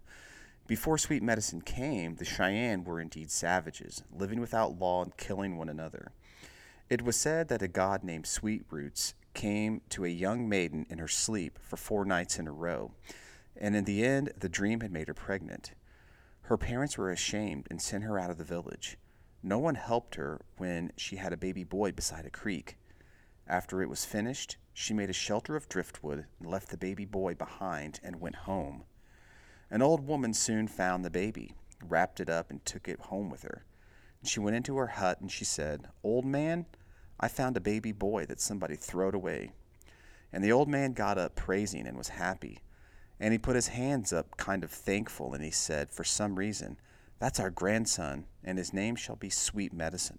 Before 0.66 0.99
Sweet 0.99 1.23
Medicine 1.23 1.61
came, 1.61 2.16
the 2.16 2.25
Cheyenne 2.25 2.82
were 2.82 3.00
indeed 3.00 3.30
savages, 3.30 4.02
living 4.12 4.40
without 4.40 4.80
law 4.80 5.04
and 5.04 5.16
killing 5.16 5.56
one 5.56 5.68
another. 5.68 6.11
It 6.90 7.02
was 7.02 7.14
said 7.14 7.46
that 7.49 7.62
a 7.62 7.68
god 7.68 8.02
named 8.02 8.26
Sweet 8.26 8.64
Roots 8.68 9.14
came 9.32 9.82
to 9.90 10.04
a 10.04 10.08
young 10.08 10.49
maiden 10.49 10.85
in 10.90 10.99
her 10.99 11.06
sleep 11.06 11.61
for 11.62 11.76
four 11.76 12.04
nights 12.04 12.40
in 12.40 12.49
a 12.49 12.52
row, 12.52 12.90
and 13.56 13.76
in 13.76 13.85
the 13.85 14.04
end, 14.04 14.32
the 14.37 14.49
dream 14.49 14.80
had 14.80 14.90
made 14.90 15.06
her 15.06 15.14
pregnant. 15.14 15.70
Her 16.42 16.56
parents 16.56 16.99
were 16.99 17.12
ashamed 17.12 17.68
and 17.70 17.80
sent 17.80 18.02
her 18.02 18.18
out 18.18 18.30
of 18.30 18.38
the 18.38 18.42
village. 18.42 18.99
No 19.44 19.61
one 19.61 19.76
helped 19.76 20.16
her 20.16 20.40
when 20.56 20.90
she 20.96 21.14
had 21.14 21.32
a 21.32 21.37
baby 21.37 21.62
boy 21.62 21.92
beside 21.92 22.26
a 22.26 22.30
creek. 22.30 22.76
After 23.46 23.82
it 23.82 23.88
was 23.88 24.04
finished, 24.04 24.56
she 24.75 24.94
made 24.94 25.11
a 25.11 25.12
shelter 25.12 25.54
of 25.54 25.68
driftwood 25.68 26.26
and 26.40 26.50
left 26.50 26.70
the 26.70 26.76
baby 26.76 27.04
boy 27.04 27.35
behind 27.35 28.00
and 28.02 28.20
went 28.20 28.35
home. 28.35 28.82
An 29.70 29.82
old 29.82 30.06
woman 30.06 30.32
soon 30.32 30.68
found 30.68 31.04
the 31.04 31.11
baby, 31.11 31.54
wrapped 31.87 32.20
it 32.20 32.30
up, 32.30 32.50
and 32.50 32.64
took 32.64 32.88
it 32.88 33.00
home 33.00 33.30
with 33.30 33.42
her. 33.42 33.64
She 34.23 34.40
went 34.40 34.56
into 34.56 34.76
her 34.76 34.87
hut 34.87 35.20
and 35.20 35.30
she 35.30 35.44
said, 35.44 35.88
Old 36.02 36.25
man, 36.25 36.66
I 37.18 37.28
found 37.28 37.56
a 37.56 37.61
baby 37.61 37.92
boy 37.92 38.26
that 38.26 38.40
somebody 38.40 38.76
throwed 38.76 39.14
away. 39.14 39.52
And 40.32 40.42
the 40.42 40.52
old 40.52 40.68
man 40.68 40.92
got 40.92 41.18
up 41.18 41.35
praising 41.37 41.87
and 41.87 41.96
was 41.96 42.11
happy. 42.11 42.58
And 43.18 43.32
he 43.32 43.38
put 43.38 43.54
his 43.54 43.68
hands 43.68 44.12
up, 44.12 44.37
kind 44.37 44.62
of 44.62 44.70
thankful, 44.70 45.33
and 45.33 45.42
he 45.42 45.50
said, 45.50 45.90
For 45.90 46.05
some 46.05 46.37
reason, 46.37 46.76
that's 47.18 47.40
our 47.40 47.50
grandson, 47.50 48.26
and 48.44 48.59
his 48.59 48.74
name 48.74 48.94
shall 48.96 49.16
be 49.16 49.31
Sweet 49.31 49.72
Medicine. 49.72 50.18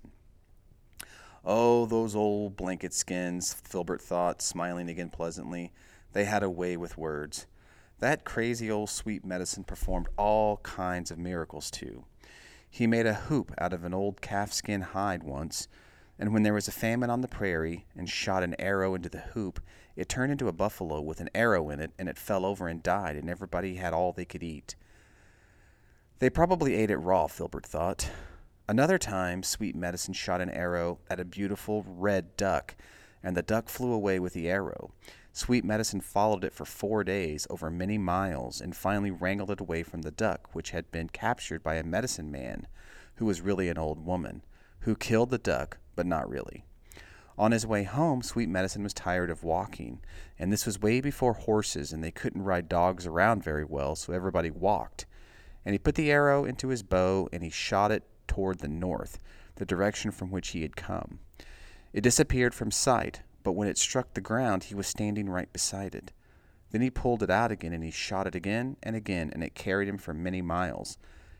Oh, 1.46 1.86
those 1.86 2.16
old 2.16 2.58
blanket 2.58 2.94
skins, 2.94 3.54
Filbert 3.54 4.02
thought, 4.02 4.42
smiling 4.42 4.90
again 4.90 5.10
pleasantly. 5.10 5.72
They 6.14 6.26
had 6.26 6.42
a 6.42 6.50
way 6.50 6.76
with 6.76 6.98
words. 6.98 7.46
That 8.00 8.26
crazy 8.26 8.70
old 8.70 8.90
Sweet 8.92 9.26
Medicine 9.26 9.64
performed 9.64 10.08
all 10.18 10.58
kinds 10.58 11.10
of 11.10 11.18
miracles, 11.18 11.72
too. 11.72 12.06
He 12.70 12.86
made 12.86 13.08
a 13.08 13.14
hoop 13.14 13.52
out 13.58 13.74
of 13.74 13.84
an 13.84 13.94
old 13.94 14.22
calfskin 14.22 14.82
hide 14.82 15.24
once, 15.24 15.68
and 16.20 16.32
when 16.32 16.44
there 16.44 16.54
was 16.54 16.68
a 16.68 16.72
famine 16.72 17.10
on 17.10 17.22
the 17.22 17.28
prairie 17.28 17.86
and 17.96 18.08
shot 18.08 18.44
an 18.44 18.56
arrow 18.60 18.94
into 18.94 19.10
the 19.10 19.20
hoop, 19.20 19.60
it 19.96 20.10
turned 20.10 20.32
into 20.32 20.48
a 20.48 20.54
buffalo 20.54 21.02
with 21.02 21.22
an 21.22 21.30
arrow 21.34 21.72
in 21.72 21.80
it, 21.80 21.92
and 21.98 22.08
it 22.08 22.20
fell 22.20 22.46
over 22.46 22.68
and 22.68 22.84
died, 22.84 23.16
and 23.16 23.32
everybody 23.32 23.76
had 23.76 23.94
all 23.94 24.12
they 24.12 24.26
could 24.26 24.44
eat. 24.44 24.76
They 26.20 26.30
probably 26.30 26.76
ate 26.76 26.92
it 26.92 26.98
raw, 26.98 27.26
Filbert 27.26 27.66
thought. 27.66 28.12
Another 28.70 29.00
time, 29.00 29.42
Sweet 29.42 29.76
Medicine 29.76 30.14
shot 30.14 30.42
an 30.42 30.52
arrow 30.52 31.00
at 31.10 31.20
a 31.20 31.26
beautiful 31.26 31.84
red 31.88 32.38
duck, 32.38 32.76
and 33.24 33.36
the 33.36 33.42
duck 33.42 33.70
flew 33.70 33.92
away 33.92 34.20
with 34.20 34.34
the 34.34 34.50
arrow. 34.50 34.92
Sweet 35.38 35.64
Medicine 35.64 36.02
followed 36.02 36.44
it 36.44 36.52
for 36.52 36.66
four 36.66 37.04
days 37.04 37.46
over 37.52 37.70
many 37.70 38.00
miles 38.00 38.60
and 38.60 38.76
finally 38.76 39.12
wrangled 39.12 39.52
it 39.52 39.62
away 39.62 39.84
from 39.84 40.02
the 40.02 40.10
duck, 40.10 40.50
which 40.54 40.72
had 40.72 40.92
been 40.92 41.10
captured 41.10 41.62
by 41.62 41.76
a 41.76 41.84
medicine 41.84 42.32
man, 42.32 42.66
who 43.18 43.26
was 43.26 43.40
really 43.40 43.70
an 43.70 43.78
old 43.78 44.04
woman, 44.04 44.44
who 44.80 44.96
killed 44.96 45.30
the 45.30 45.38
duck, 45.38 45.78
but 45.96 46.08
not 46.08 46.28
really. 46.28 46.66
On 47.38 47.52
his 47.52 47.68
way 47.68 47.84
home, 47.84 48.24
Sweet 48.24 48.50
Medicine 48.50 48.82
was 48.82 48.96
tired 48.96 49.30
of 49.30 49.44
walking, 49.44 50.00
and 50.40 50.52
this 50.52 50.66
was 50.66 50.82
way 50.82 51.02
before 51.02 51.34
horses, 51.34 51.94
and 51.94 52.04
they 52.04 52.10
couldn't 52.10 52.42
ride 52.42 52.68
dogs 52.68 53.06
around 53.06 53.44
very 53.44 53.64
well, 53.64 53.96
so 53.96 54.14
everybody 54.14 54.50
walked. 54.50 55.06
And 55.64 55.74
he 55.74 55.78
put 55.78 55.94
the 55.94 56.10
arrow 56.10 56.46
into 56.46 56.70
his 56.70 56.82
bow, 56.82 57.30
and 57.32 57.44
he 57.44 57.52
shot 57.52 57.92
it 57.92 58.02
toward 58.28 58.58
the 58.58 58.68
north, 58.68 59.20
the 59.58 59.66
direction 59.68 60.10
from 60.10 60.32
which 60.32 60.50
he 60.50 60.64
had 60.64 60.76
come. 60.76 61.20
It 61.94 62.02
disappeared 62.02 62.56
from 62.56 62.72
sight, 62.72 63.22
but 63.48 63.54
when 63.54 63.70
it 63.70 63.78
struck 63.78 64.14
the 64.14 64.20
ground, 64.20 64.66
he 64.66 64.76
was 64.76 64.88
standing 64.88 65.30
right 65.30 65.54
beside 65.54 65.96
it. 65.96 66.12
Then 66.72 66.82
he 66.82 66.90
pulled 66.90 67.24
it 67.24 67.30
out 67.30 67.50
again, 67.50 67.72
and 67.72 67.82
he 67.82 67.92
shot 67.92 68.28
it 68.28 68.36
again 68.36 68.76
and 68.84 68.94
again, 68.94 69.30
and 69.32 69.42
it 69.42 69.56
carried 69.56 69.88
him 69.88 69.98
for 69.98 70.14
many 70.14 70.42
miles. 70.42 70.98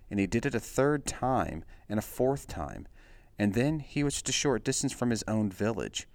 And 0.10 0.18
he 0.18 0.26
did 0.26 0.46
it 0.46 0.56
a 0.56 0.60
third 0.62 1.06
time, 1.06 1.66
and 1.90 2.00
a 2.00 2.02
fourth 2.02 2.48
time, 2.48 2.88
and 3.38 3.56
then 3.56 3.80
he 3.80 4.06
was 4.06 4.14
just 4.14 4.30
a 4.30 4.32
short 4.32 4.64
distance 4.64 4.94
from 4.94 5.10
his 5.10 5.26
own 5.28 5.52
village. 5.52 6.08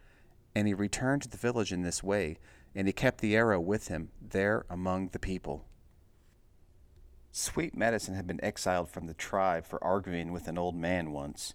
And 0.55 0.66
he 0.66 0.72
returned 0.72 1.24
to 1.24 1.28
the 1.28 1.37
village 1.37 1.74
in 1.74 1.83
this 1.83 2.02
way, 2.02 2.38
and 2.74 2.87
he 2.87 2.94
kept 2.94 3.20
the 3.20 3.37
arrow 3.37 3.61
with 3.61 3.88
him 3.88 4.12
there 4.18 4.64
among 4.70 5.09
the 5.09 5.18
people. 5.18 5.66
Sweet 7.33 7.76
Medicine 7.76 8.14
had 8.14 8.26
been 8.26 8.42
exiled 8.42 8.88
from 8.88 9.09
the 9.09 9.12
tribe 9.12 9.66
for 9.66 9.85
arguing 9.85 10.33
with 10.33 10.48
an 10.48 10.57
old 10.57 10.74
man 10.74 11.12
once, 11.12 11.52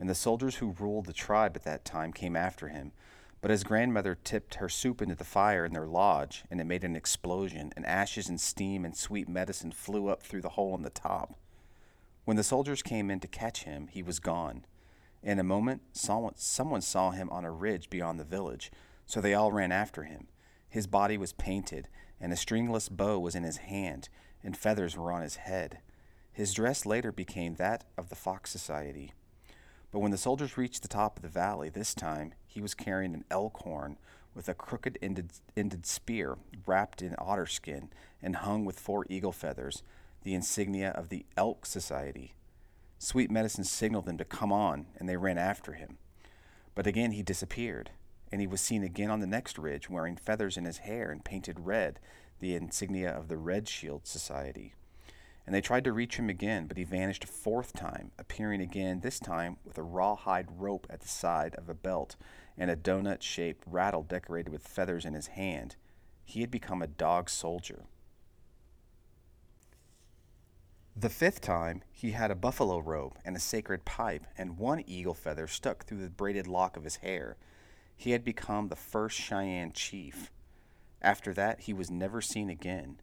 and 0.00 0.10
the 0.10 0.16
soldiers 0.16 0.56
who 0.56 0.74
ruled 0.80 1.06
the 1.06 1.12
tribe 1.12 1.54
at 1.54 1.62
that 1.62 1.84
time 1.84 2.12
came 2.12 2.34
after 2.34 2.66
him. 2.66 2.90
But 3.40 3.50
his 3.50 3.64
grandmother 3.64 4.16
tipped 4.16 4.56
her 4.56 4.68
soup 4.68 5.00
into 5.00 5.14
the 5.14 5.24
fire 5.24 5.64
in 5.64 5.72
their 5.72 5.86
lodge, 5.86 6.44
and 6.50 6.60
it 6.60 6.64
made 6.64 6.84
an 6.84 6.96
explosion, 6.96 7.72
and 7.76 7.86
ashes 7.86 8.28
and 8.28 8.40
steam 8.40 8.84
and 8.84 8.96
sweet 8.96 9.28
medicine 9.28 9.72
flew 9.72 10.08
up 10.08 10.22
through 10.22 10.42
the 10.42 10.50
hole 10.50 10.74
in 10.74 10.82
the 10.82 10.90
top. 10.90 11.38
When 12.24 12.36
the 12.36 12.42
soldiers 12.42 12.82
came 12.82 13.10
in 13.10 13.20
to 13.20 13.28
catch 13.28 13.62
him, 13.64 13.88
he 13.88 14.02
was 14.02 14.18
gone 14.18 14.64
in 15.22 15.38
a 15.38 15.44
moment, 15.44 15.82
someone 15.92 16.80
saw 16.80 17.10
him 17.10 17.28
on 17.30 17.44
a 17.44 17.50
ridge 17.50 17.90
beyond 17.90 18.20
the 18.20 18.24
village, 18.24 18.70
so 19.04 19.20
they 19.20 19.34
all 19.34 19.52
ran 19.52 19.72
after 19.72 20.04
him. 20.04 20.28
His 20.68 20.86
body 20.86 21.18
was 21.18 21.32
painted, 21.32 21.88
and 22.20 22.32
a 22.32 22.36
stringless 22.36 22.88
bow 22.88 23.18
was 23.18 23.34
in 23.34 23.42
his 23.42 23.58
hand, 23.58 24.08
and 24.44 24.56
feathers 24.56 24.96
were 24.96 25.10
on 25.10 25.22
his 25.22 25.36
head. 25.36 25.80
His 26.32 26.54
dress 26.54 26.86
later 26.86 27.10
became 27.10 27.56
that 27.56 27.84
of 27.96 28.10
the 28.10 28.14
Fox 28.14 28.50
Society. 28.50 29.12
But 29.90 30.00
when 30.00 30.10
the 30.10 30.18
soldiers 30.18 30.58
reached 30.58 30.82
the 30.82 30.88
top 30.88 31.16
of 31.16 31.22
the 31.22 31.28
valley, 31.28 31.68
this 31.68 31.94
time 31.94 32.34
he 32.46 32.60
was 32.60 32.74
carrying 32.74 33.14
an 33.14 33.24
elk 33.30 33.58
horn 33.58 33.96
with 34.34 34.48
a 34.48 34.54
crooked 34.54 34.98
ended, 35.00 35.32
ended 35.56 35.86
spear 35.86 36.36
wrapped 36.66 37.02
in 37.02 37.14
otter 37.18 37.46
skin 37.46 37.90
and 38.22 38.36
hung 38.36 38.64
with 38.64 38.78
four 38.78 39.06
eagle 39.08 39.32
feathers, 39.32 39.82
the 40.22 40.34
insignia 40.34 40.90
of 40.90 41.08
the 41.08 41.24
Elk 41.36 41.64
Society. 41.64 42.34
Sweet 42.98 43.30
Medicine 43.30 43.64
signaled 43.64 44.06
them 44.06 44.18
to 44.18 44.24
come 44.24 44.52
on, 44.52 44.86
and 44.96 45.08
they 45.08 45.16
ran 45.16 45.38
after 45.38 45.72
him. 45.72 45.98
But 46.74 46.86
again 46.86 47.12
he 47.12 47.22
disappeared, 47.22 47.90
and 48.30 48.40
he 48.40 48.46
was 48.46 48.60
seen 48.60 48.82
again 48.82 49.10
on 49.10 49.20
the 49.20 49.26
next 49.26 49.58
ridge, 49.58 49.88
wearing 49.88 50.16
feathers 50.16 50.56
in 50.56 50.64
his 50.64 50.78
hair 50.78 51.10
and 51.10 51.24
painted 51.24 51.60
red, 51.60 51.98
the 52.40 52.54
insignia 52.54 53.10
of 53.10 53.28
the 53.28 53.36
Red 53.36 53.68
Shield 53.68 54.06
Society. 54.06 54.74
And 55.48 55.54
they 55.54 55.62
tried 55.62 55.84
to 55.84 55.94
reach 55.94 56.18
him 56.18 56.28
again, 56.28 56.66
but 56.66 56.76
he 56.76 56.84
vanished 56.84 57.24
a 57.24 57.26
fourth 57.26 57.72
time, 57.72 58.10
appearing 58.18 58.60
again, 58.60 59.00
this 59.00 59.18
time 59.18 59.56
with 59.64 59.78
a 59.78 59.82
rawhide 59.82 60.48
rope 60.58 60.86
at 60.90 61.00
the 61.00 61.08
side 61.08 61.54
of 61.54 61.70
a 61.70 61.74
belt 61.74 62.16
and 62.58 62.70
a 62.70 62.76
donut 62.76 63.22
shaped 63.22 63.64
rattle 63.66 64.02
decorated 64.02 64.50
with 64.50 64.68
feathers 64.68 65.06
in 65.06 65.14
his 65.14 65.28
hand. 65.28 65.76
He 66.22 66.42
had 66.42 66.50
become 66.50 66.82
a 66.82 66.86
dog 66.86 67.30
soldier. 67.30 67.86
The 70.94 71.08
fifth 71.08 71.40
time, 71.40 71.82
he 71.90 72.10
had 72.10 72.30
a 72.30 72.34
buffalo 72.34 72.78
robe 72.78 73.16
and 73.24 73.34
a 73.34 73.40
sacred 73.40 73.86
pipe, 73.86 74.26
and 74.36 74.58
one 74.58 74.84
eagle 74.86 75.14
feather 75.14 75.46
stuck 75.46 75.86
through 75.86 76.02
the 76.02 76.10
braided 76.10 76.46
lock 76.46 76.76
of 76.76 76.84
his 76.84 76.96
hair. 76.96 77.38
He 77.96 78.10
had 78.10 78.22
become 78.22 78.68
the 78.68 78.76
first 78.76 79.18
Cheyenne 79.18 79.72
chief. 79.72 80.30
After 81.00 81.32
that, 81.32 81.60
he 81.60 81.72
was 81.72 81.90
never 81.90 82.20
seen 82.20 82.50
again. 82.50 83.00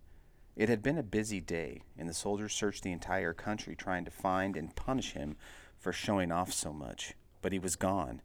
It 0.56 0.70
had 0.70 0.82
been 0.82 0.98
a 0.98 1.04
busy 1.04 1.42
day, 1.42 1.82
and 1.98 2.08
the 2.08 2.14
soldiers 2.14 2.54
searched 2.54 2.84
the 2.84 2.94
entire 2.94 3.34
country 3.34 3.76
trying 3.76 4.06
to 4.06 4.12
find 4.12 4.56
and 4.56 4.76
punish 4.76 5.12
him 5.12 5.36
for 5.78 5.92
showing 5.92 6.32
off 6.32 6.54
so 6.54 6.72
much. 6.72 7.14
But 7.42 7.52
he 7.52 7.60
was 7.60 7.76
gone, 7.76 8.22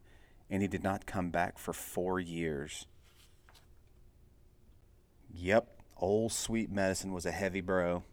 and 0.48 0.62
he 0.62 0.68
did 0.68 0.84
not 0.84 1.06
come 1.06 1.30
back 1.30 1.58
for 1.58 1.72
four 1.72 2.20
years. 2.20 2.86
Yep, 5.28 5.68
old 5.96 6.32
sweet 6.32 6.70
medicine 6.70 7.12
was 7.12 7.26
a 7.26 7.32
heavy 7.32 7.60
bro. 7.60 8.04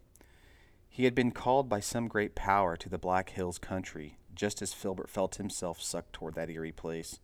He 0.88 1.04
had 1.04 1.14
been 1.14 1.30
called 1.30 1.68
by 1.68 1.78
some 1.78 2.08
great 2.08 2.34
power 2.34 2.76
to 2.76 2.88
the 2.88 2.98
Black 2.98 3.30
Hills 3.30 3.58
country, 3.58 4.18
just 4.34 4.60
as 4.62 4.74
Filbert 4.74 5.08
felt 5.08 5.36
himself 5.36 5.80
sucked 5.80 6.12
toward 6.12 6.34
that 6.34 6.50
eerie 6.50 6.72
place. 6.72 7.20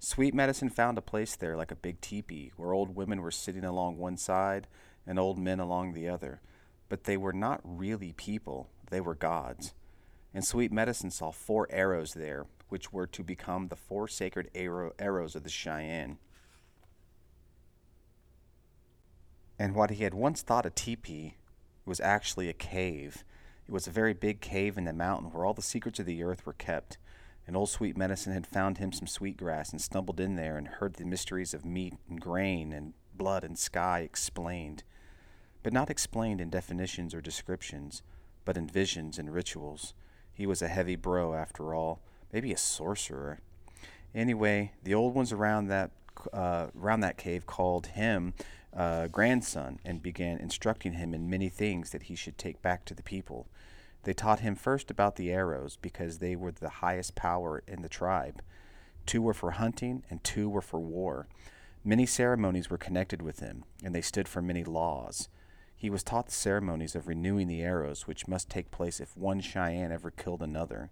Sweet 0.00 0.34
Medicine 0.34 0.68
found 0.68 0.98
a 0.98 1.02
place 1.02 1.36
there 1.36 1.56
like 1.56 1.70
a 1.70 1.76
big 1.76 2.00
teepee, 2.00 2.52
where 2.56 2.72
old 2.72 2.96
women 2.96 3.22
were 3.22 3.30
sitting 3.30 3.64
along 3.64 3.98
one 3.98 4.16
side 4.16 4.66
and 5.06 5.18
old 5.18 5.38
men 5.38 5.60
along 5.60 5.92
the 5.92 6.08
other. 6.08 6.40
But 6.88 7.04
they 7.04 7.16
were 7.16 7.32
not 7.32 7.60
really 7.64 8.12
people, 8.12 8.70
they 8.90 9.00
were 9.00 9.14
gods. 9.14 9.74
And 10.32 10.44
Sweet 10.44 10.72
Medicine 10.72 11.10
saw 11.10 11.30
four 11.30 11.68
arrows 11.70 12.14
there, 12.14 12.46
which 12.68 12.92
were 12.92 13.06
to 13.06 13.22
become 13.22 13.68
the 13.68 13.76
four 13.76 14.08
sacred 14.08 14.50
arrow, 14.54 14.92
arrows 14.98 15.36
of 15.36 15.44
the 15.44 15.48
Cheyenne. 15.48 16.18
And 19.58 19.74
what 19.74 19.90
he 19.90 20.02
had 20.02 20.14
once 20.14 20.42
thought 20.42 20.66
a 20.66 20.70
teepee 20.70 21.36
was 21.86 22.00
actually 22.00 22.48
a 22.48 22.54
cave. 22.54 23.24
It 23.68 23.72
was 23.72 23.86
a 23.86 23.92
very 23.92 24.12
big 24.12 24.40
cave 24.40 24.76
in 24.76 24.84
the 24.84 24.92
mountain 24.92 25.30
where 25.30 25.44
all 25.44 25.54
the 25.54 25.62
secrets 25.62 26.00
of 26.00 26.06
the 26.06 26.22
earth 26.22 26.44
were 26.44 26.52
kept. 26.52 26.98
And 27.46 27.56
old 27.56 27.68
Sweet 27.68 27.96
Medicine 27.96 28.32
had 28.32 28.46
found 28.46 28.78
him 28.78 28.92
some 28.92 29.06
sweet 29.06 29.36
grass 29.36 29.70
and 29.70 29.80
stumbled 29.80 30.18
in 30.18 30.36
there 30.36 30.56
and 30.56 30.66
heard 30.66 30.94
the 30.94 31.04
mysteries 31.04 31.54
of 31.54 31.64
meat 31.64 31.94
and 32.08 32.20
grain 32.20 32.72
and 32.72 32.94
blood 33.14 33.44
and 33.44 33.58
sky 33.58 34.00
explained. 34.00 34.82
But 35.64 35.72
not 35.72 35.90
explained 35.90 36.40
in 36.40 36.50
definitions 36.50 37.12
or 37.12 37.20
descriptions, 37.20 38.02
but 38.44 38.56
in 38.56 38.68
visions 38.68 39.18
and 39.18 39.34
rituals. 39.34 39.94
He 40.32 40.46
was 40.46 40.62
a 40.62 40.68
heavy 40.68 40.94
bro, 40.94 41.34
after 41.34 41.74
all, 41.74 42.00
maybe 42.32 42.52
a 42.52 42.56
sorcerer. 42.56 43.40
Anyway, 44.14 44.72
the 44.84 44.94
old 44.94 45.14
ones 45.14 45.32
around 45.32 45.66
that 45.66 45.90
uh, 46.32 46.68
around 46.80 47.00
that 47.00 47.16
cave 47.16 47.44
called 47.46 47.88
him 47.88 48.34
uh, 48.76 49.08
grandson 49.08 49.80
and 49.84 50.02
began 50.02 50.38
instructing 50.38 50.92
him 50.92 51.12
in 51.12 51.28
many 51.28 51.48
things 51.48 51.90
that 51.90 52.04
he 52.04 52.14
should 52.14 52.38
take 52.38 52.62
back 52.62 52.84
to 52.84 52.94
the 52.94 53.02
people. 53.02 53.48
They 54.04 54.12
taught 54.12 54.40
him 54.40 54.54
first 54.54 54.90
about 54.90 55.16
the 55.16 55.32
arrows 55.32 55.78
because 55.80 56.18
they 56.18 56.36
were 56.36 56.52
the 56.52 56.68
highest 56.68 57.14
power 57.14 57.62
in 57.66 57.82
the 57.82 57.88
tribe. 57.88 58.42
Two 59.06 59.22
were 59.22 59.34
for 59.34 59.52
hunting 59.52 60.04
and 60.10 60.22
two 60.22 60.48
were 60.48 60.62
for 60.62 60.78
war. 60.78 61.26
Many 61.84 62.06
ceremonies 62.06 62.70
were 62.70 62.78
connected 62.78 63.22
with 63.22 63.38
them, 63.38 63.64
and 63.82 63.94
they 63.94 64.00
stood 64.00 64.28
for 64.28 64.40
many 64.40 64.64
laws. 64.64 65.28
He 65.76 65.90
was 65.90 66.02
taught 66.02 66.26
the 66.26 66.32
ceremonies 66.32 66.94
of 66.94 67.08
renewing 67.08 67.48
the 67.48 67.62
arrows, 67.62 68.06
which 68.06 68.28
must 68.28 68.48
take 68.48 68.70
place 68.70 69.00
if 69.00 69.16
one 69.16 69.40
Cheyenne 69.40 69.92
ever 69.92 70.10
killed 70.10 70.42
another. 70.42 70.90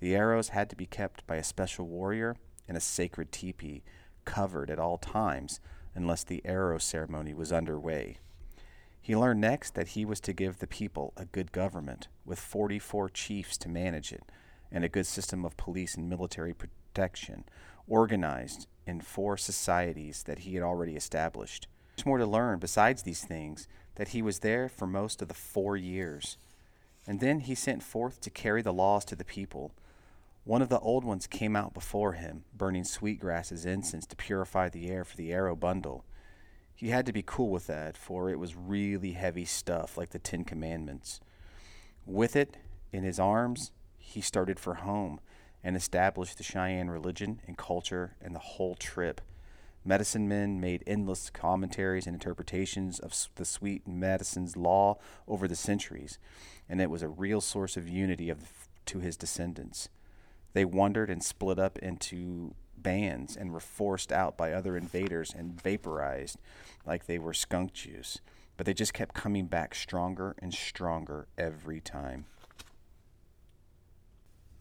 The 0.00 0.14
arrows 0.14 0.50
had 0.50 0.68
to 0.70 0.76
be 0.76 0.86
kept 0.86 1.26
by 1.26 1.36
a 1.36 1.44
special 1.44 1.86
warrior 1.86 2.36
in 2.68 2.76
a 2.76 2.80
sacred 2.80 3.32
teepee, 3.32 3.84
covered 4.24 4.70
at 4.70 4.78
all 4.78 4.98
times, 4.98 5.60
unless 5.94 6.24
the 6.24 6.42
arrow 6.44 6.78
ceremony 6.78 7.32
was 7.32 7.52
underway. 7.52 8.18
He 9.00 9.14
learned 9.14 9.40
next 9.40 9.74
that 9.74 9.88
he 9.88 10.04
was 10.04 10.20
to 10.22 10.32
give 10.32 10.58
the 10.58 10.66
people 10.66 11.12
a 11.16 11.26
good 11.26 11.52
government, 11.52 12.08
with 12.24 12.40
44 12.40 13.08
chiefs 13.10 13.56
to 13.58 13.68
manage 13.68 14.12
it, 14.12 14.24
and 14.72 14.84
a 14.84 14.88
good 14.88 15.06
system 15.06 15.44
of 15.44 15.56
police 15.56 15.94
and 15.94 16.08
military 16.10 16.52
protection, 16.52 17.44
organized 17.86 18.66
in 18.84 19.00
four 19.00 19.36
societies 19.36 20.24
that 20.24 20.40
he 20.40 20.54
had 20.54 20.64
already 20.64 20.96
established. 20.96 21.68
Much 21.96 22.04
more 22.04 22.18
to 22.18 22.26
learn 22.26 22.58
besides 22.58 23.04
these 23.04 23.24
things, 23.24 23.68
that 23.96 24.08
he 24.08 24.22
was 24.22 24.38
there 24.38 24.68
for 24.68 24.86
most 24.86 25.20
of 25.20 25.28
the 25.28 25.34
four 25.34 25.76
years. 25.76 26.38
And 27.06 27.20
then 27.20 27.40
he 27.40 27.54
sent 27.54 27.82
forth 27.82 28.20
to 28.22 28.30
carry 28.30 28.62
the 28.62 28.72
laws 28.72 29.04
to 29.06 29.16
the 29.16 29.24
people. 29.24 29.72
One 30.44 30.62
of 30.62 30.68
the 30.68 30.80
old 30.80 31.04
ones 31.04 31.26
came 31.26 31.56
out 31.56 31.74
before 31.74 32.12
him, 32.12 32.44
burning 32.56 32.84
sweetgrass 32.84 33.50
as 33.50 33.66
incense 33.66 34.06
to 34.06 34.16
purify 34.16 34.68
the 34.68 34.88
air 34.88 35.04
for 35.04 35.16
the 35.16 35.32
arrow 35.32 35.56
bundle. 35.56 36.04
He 36.74 36.90
had 36.90 37.06
to 37.06 37.12
be 37.12 37.24
cool 37.24 37.50
with 37.50 37.66
that, 37.68 37.96
for 37.96 38.30
it 38.30 38.38
was 38.38 38.54
really 38.54 39.12
heavy 39.12 39.44
stuff, 39.44 39.96
like 39.96 40.10
the 40.10 40.18
Ten 40.18 40.44
Commandments. 40.44 41.20
With 42.04 42.36
it 42.36 42.58
in 42.92 43.02
his 43.02 43.18
arms, 43.18 43.72
he 43.98 44.20
started 44.20 44.60
for 44.60 44.74
home 44.74 45.20
and 45.64 45.74
established 45.74 46.38
the 46.38 46.44
Cheyenne 46.44 46.90
religion 46.90 47.40
and 47.46 47.56
culture 47.56 48.14
and 48.20 48.34
the 48.34 48.40
whole 48.40 48.76
trip. 48.76 49.20
Medicine 49.86 50.26
men 50.26 50.60
made 50.60 50.82
endless 50.84 51.30
commentaries 51.30 52.08
and 52.08 52.14
interpretations 52.14 52.98
of 52.98 53.14
the 53.36 53.44
sweet 53.44 53.86
medicine's 53.86 54.56
law 54.56 54.98
over 55.28 55.46
the 55.46 55.54
centuries, 55.54 56.18
and 56.68 56.80
it 56.80 56.90
was 56.90 57.02
a 57.02 57.08
real 57.08 57.40
source 57.40 57.76
of 57.76 57.88
unity 57.88 58.28
of, 58.28 58.68
to 58.84 58.98
his 58.98 59.16
descendants. 59.16 59.88
They 60.54 60.64
wandered 60.64 61.08
and 61.08 61.22
split 61.22 61.60
up 61.60 61.78
into 61.78 62.56
bands 62.76 63.36
and 63.36 63.52
were 63.52 63.60
forced 63.60 64.10
out 64.10 64.36
by 64.36 64.52
other 64.52 64.76
invaders 64.76 65.32
and 65.32 65.60
vaporized 65.60 66.38
like 66.84 67.06
they 67.06 67.18
were 67.20 67.32
skunk 67.32 67.72
juice. 67.72 68.20
But 68.56 68.66
they 68.66 68.74
just 68.74 68.94
kept 68.94 69.14
coming 69.14 69.46
back 69.46 69.74
stronger 69.74 70.34
and 70.40 70.52
stronger 70.52 71.28
every 71.38 71.80
time. 71.80 72.24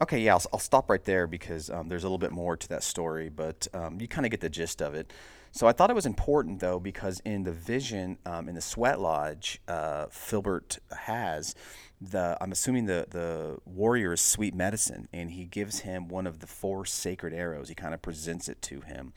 Okay, 0.02 0.20
yeah, 0.20 0.34
I'll, 0.34 0.44
I'll 0.52 0.60
stop 0.60 0.90
right 0.90 1.04
there 1.04 1.26
because 1.26 1.70
um, 1.70 1.88
there's 1.88 2.04
a 2.04 2.08
little 2.08 2.18
bit 2.18 2.32
more 2.32 2.58
to 2.58 2.68
that 2.70 2.84
story, 2.84 3.30
but 3.30 3.68
um, 3.74 4.02
you 4.02 4.08
kind 4.08 4.26
of 4.26 4.32
get 4.32 4.42
the 4.42 4.50
gist 4.50 4.82
of 4.82 4.94
it. 4.94 5.14
So 5.52 5.68
I 5.68 5.72
thought 5.72 5.90
it 5.90 5.96
was 5.96 6.06
important, 6.06 6.60
though, 6.60 6.80
because 6.80 7.22
in 7.24 7.44
the 7.44 7.54
vision 7.54 8.18
um, 8.26 8.50
in 8.50 8.56
the 8.56 8.62
sweat 8.62 9.00
lodge, 9.00 9.62
uh, 9.70 10.08
Filbert 10.08 10.80
has 10.92 11.56
the 12.02 12.38
I'm 12.42 12.52
assuming 12.52 12.86
the 12.86 13.08
the 13.10 13.58
warrior 13.66 14.14
is 14.14 14.22
sweet 14.22 14.54
medicine, 14.54 15.08
and 15.14 15.32
he 15.32 15.46
gives 15.46 15.80
him 15.80 16.08
one 16.08 16.28
of 16.28 16.40
the 16.40 16.48
four 16.48 16.86
sacred 16.86 17.34
arrows. 17.34 17.70
He 17.70 17.76
kind 17.76 17.94
of 17.94 18.02
presents 18.02 18.50
it 18.50 18.62
to 18.64 18.82
him. 18.82 19.14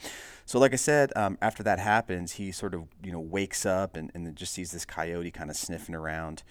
So, 0.46 0.58
like 0.58 0.72
I 0.72 0.76
said, 0.76 1.12
um, 1.16 1.38
after 1.42 1.62
that 1.64 1.78
happens, 1.78 2.32
he 2.32 2.52
sort 2.52 2.74
of 2.74 2.84
you 3.02 3.12
know 3.12 3.20
wakes 3.20 3.66
up 3.66 3.96
and, 3.96 4.10
and 4.14 4.34
just 4.36 4.52
sees 4.52 4.70
this 4.70 4.84
coyote 4.84 5.30
kind 5.30 5.50
of 5.50 5.56
sniffing 5.56 5.94
around. 5.94 6.42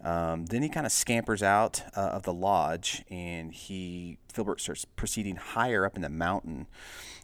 Um, 0.00 0.46
then 0.46 0.62
he 0.62 0.68
kind 0.68 0.86
of 0.86 0.92
scampers 0.92 1.42
out 1.42 1.82
uh, 1.96 2.00
of 2.00 2.24
the 2.24 2.32
lodge, 2.32 3.04
and 3.10 3.52
he 3.52 4.18
Filbert 4.32 4.60
starts 4.60 4.84
proceeding 4.84 5.36
higher 5.36 5.86
up 5.86 5.96
in 5.96 6.02
the 6.02 6.08
mountain. 6.08 6.66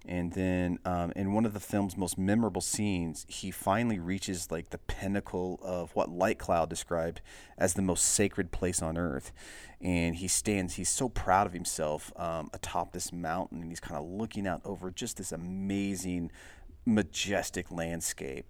And 0.06 0.32
then 0.32 0.78
um, 0.84 1.12
in 1.14 1.34
one 1.34 1.44
of 1.44 1.52
the 1.52 1.60
film's 1.60 1.96
most 1.96 2.16
memorable 2.16 2.62
scenes, 2.62 3.26
he 3.28 3.50
finally 3.50 3.98
reaches 3.98 4.50
like 4.50 4.70
the 4.70 4.78
pinnacle 4.78 5.58
of 5.62 5.94
what 5.94 6.08
Light 6.08 6.38
Cloud 6.38 6.70
described 6.70 7.20
as 7.58 7.74
the 7.74 7.82
most 7.82 8.04
sacred 8.04 8.39
place 8.48 8.82
on 8.82 8.96
earth. 8.96 9.32
And 9.80 10.16
he 10.16 10.28
stands, 10.28 10.74
he's 10.74 10.88
so 10.88 11.08
proud 11.08 11.46
of 11.46 11.52
himself 11.52 12.12
um, 12.16 12.50
atop 12.52 12.92
this 12.92 13.12
mountain, 13.12 13.62
and 13.62 13.70
he's 13.70 13.80
kind 13.80 13.98
of 13.98 14.08
looking 14.08 14.46
out 14.46 14.60
over 14.64 14.90
just 14.90 15.16
this 15.16 15.32
amazing, 15.32 16.30
majestic 16.84 17.70
landscape. 17.70 18.46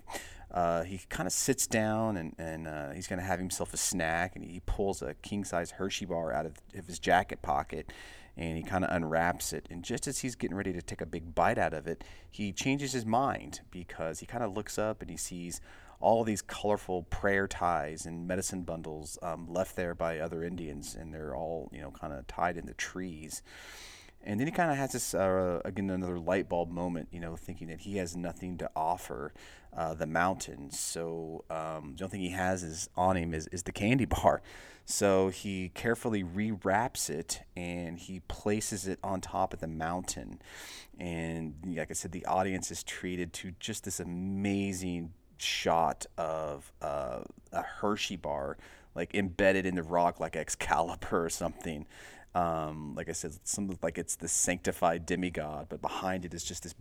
Uh, 0.51 0.83
he 0.83 1.01
kind 1.09 1.27
of 1.29 1.33
sits 1.33 1.69
down 1.69 2.17
and, 2.17 2.35
and 2.37 2.67
uh, 2.67 2.91
he's 2.91 3.07
going 3.07 3.21
to 3.21 3.25
have 3.25 3.39
himself 3.39 3.73
a 3.73 3.77
snack, 3.77 4.35
and 4.35 4.45
he 4.45 4.61
pulls 4.67 5.03
a 5.03 5.15
king 5.15 5.45
size 5.45 5.73
Hershey 5.73 6.05
bar 6.05 6.33
out 6.33 6.47
of, 6.47 6.55
of 6.75 6.87
his 6.87 6.99
jacket 6.99 7.43
pocket 7.43 7.93
and 8.37 8.57
he 8.57 8.63
kind 8.63 8.85
of 8.85 8.91
unwraps 8.91 9.53
it. 9.53 9.67
And 9.71 9.85
just 9.85 10.07
as 10.07 10.21
he's 10.21 10.35
getting 10.35 10.57
ready 10.57 10.73
to 10.73 10.83
take 10.83 11.01
a 11.01 11.07
big 11.07 11.35
bite 11.35 11.59
out 11.59 11.75
of 11.75 11.87
it, 11.87 12.03
he 12.31 12.53
changes 12.53 12.93
his 12.93 13.05
mind 13.05 13.61
because 13.71 14.21
he 14.21 14.27
kind 14.27 14.43
of 14.43 14.53
looks 14.53 14.79
up 14.79 15.03
and 15.03 15.11
he 15.11 15.17
sees 15.17 15.61
all 16.01 16.25
these 16.25 16.43
colorful 16.43 17.05
prayer 17.05 17.47
ties 17.47 18.07
and 18.07 18.27
medicine 18.27 18.63
bundles 18.63 19.19
um, 19.23 19.47
left 19.49 19.77
there 19.77 19.95
by 19.95 20.19
other 20.19 20.43
Indians, 20.43 20.95
and 20.95 21.13
they're 21.13 21.37
all 21.37 21.71
you 21.73 21.81
know 21.81 21.91
kind 21.91 22.13
of 22.13 22.27
tied 22.27 22.57
in 22.57 22.67
the 22.67 22.75
trees. 22.75 23.43
And 24.23 24.39
then 24.39 24.47
he 24.47 24.53
kind 24.53 24.71
of 24.71 24.77
has 24.77 24.93
this 24.93 25.15
uh, 25.15 25.61
again 25.65 25.89
another 25.89 26.19
light 26.19 26.49
bulb 26.49 26.71
moment, 26.71 27.09
you 27.11 27.21
know, 27.21 27.37
thinking 27.37 27.69
that 27.69 27.81
he 27.81 27.97
has 27.97 28.17
nothing 28.17 28.59
to 28.59 28.71
offer 28.77 29.33
uh, 29.75 29.95
the 29.95 30.07
mountain. 30.07 30.71
So 30.71 31.45
um, 31.51 31.95
the 31.97 32.05
only 32.05 32.09
thing 32.09 32.21
he 32.21 32.31
has 32.31 32.63
is 32.63 32.91
on 32.97 33.17
him 33.17 33.33
is, 33.33 33.47
is 33.49 33.63
the 33.63 33.73
candy 33.73 34.05
bar. 34.07 34.43
So 34.85 35.29
he 35.29 35.71
carefully 35.73 36.23
rewraps 36.23 37.09
it 37.09 37.43
and 37.57 37.99
he 37.99 38.21
places 38.21 38.89
it 38.89 38.99
on 39.05 39.21
top 39.21 39.55
of 39.55 39.61
the 39.61 39.69
mountain. 39.69 40.41
And 40.99 41.55
like 41.65 41.91
I 41.91 41.95
said, 41.95 42.13
the 42.13 42.27
audience 42.27 42.71
is 42.71 42.83
treated 42.83 43.33
to 43.35 43.53
just 43.61 43.85
this 43.85 44.01
amazing 44.01 45.13
shot 45.43 46.07
of 46.17 46.73
uh, 46.81 47.21
a 47.53 47.63
Hershey 47.63 48.17
bar, 48.17 48.57
like 48.95 49.15
embedded 49.15 49.67
in 49.67 49.75
the 49.75 49.83
rock, 49.83 50.21
like 50.21 50.37
Excalibur 50.37 51.25
or 51.25 51.31
something. 51.31 51.87
Um, 52.35 52.95
like 52.95 53.09
I 53.09 53.13
said, 53.13 53.33
some 53.45 53.77
like 53.83 53.99
it's 53.99 54.17
the 54.17 54.29
sanctified 54.29 55.05
demigod, 55.05 55.67
but 55.69 55.83
behind 55.83 56.25
it 56.25 56.33
is 56.33 56.45
just 56.45 56.63
this 56.63 56.75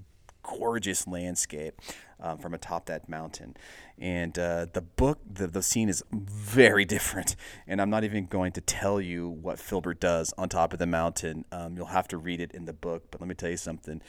gorgeous 0.44 1.08
landscape 1.08 1.80
um, 2.20 2.38
from 2.38 2.54
atop 2.54 2.86
that 2.88 3.10
mountain. 3.10 3.56
And 3.98 4.38
uh, 4.38 4.68
the 4.72 4.82
book, 4.82 5.20
the, 5.30 5.48
the 5.48 5.62
scene 5.62 5.90
is 5.90 6.04
very 6.12 6.86
different. 6.86 7.36
And 7.68 7.82
I'm 7.82 7.90
not 7.90 8.04
even 8.04 8.26
going 8.26 8.52
to 8.54 8.62
tell 8.62 9.00
you 9.02 9.30
what 9.30 9.60
Filbert 9.60 10.00
does 10.00 10.34
on 10.38 10.50
top 10.50 10.74
of 10.74 10.80
the 10.80 10.88
mountain. 10.88 11.46
Um, 11.52 11.76
you'll 11.76 11.88
have 11.88 12.08
to 12.10 12.18
read 12.18 12.40
it 12.40 12.52
in 12.54 12.66
the 12.66 12.74
book. 12.74 13.04
But 13.12 13.22
let 13.22 13.28
me 13.28 13.36
tell 13.36 13.50
you 13.50 13.58
something. 13.58 14.02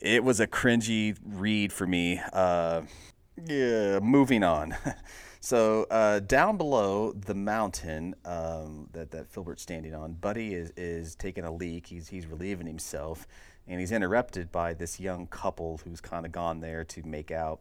It 0.00 0.22
was 0.22 0.38
a 0.38 0.46
cringy 0.46 1.16
read 1.24 1.72
for 1.72 1.86
me. 1.86 2.20
Uh, 2.32 2.82
yeah, 3.46 3.98
moving 4.00 4.42
on. 4.42 4.74
So 5.40 5.86
uh, 5.88 6.18
down 6.18 6.56
below 6.56 7.12
the 7.12 7.32
mountain 7.32 8.16
um, 8.24 8.88
that 8.92 9.12
that 9.12 9.28
Filbert's 9.28 9.62
standing 9.62 9.94
on, 9.94 10.14
Buddy 10.14 10.52
is, 10.52 10.72
is 10.76 11.14
taking 11.14 11.44
a 11.44 11.54
leak. 11.54 11.86
He's 11.86 12.08
he's 12.08 12.26
relieving 12.26 12.66
himself, 12.66 13.24
and 13.68 13.78
he's 13.78 13.92
interrupted 13.92 14.50
by 14.50 14.74
this 14.74 14.98
young 14.98 15.28
couple 15.28 15.78
who's 15.84 16.00
kind 16.00 16.26
of 16.26 16.32
gone 16.32 16.58
there 16.58 16.82
to 16.86 17.06
make 17.06 17.30
out. 17.30 17.60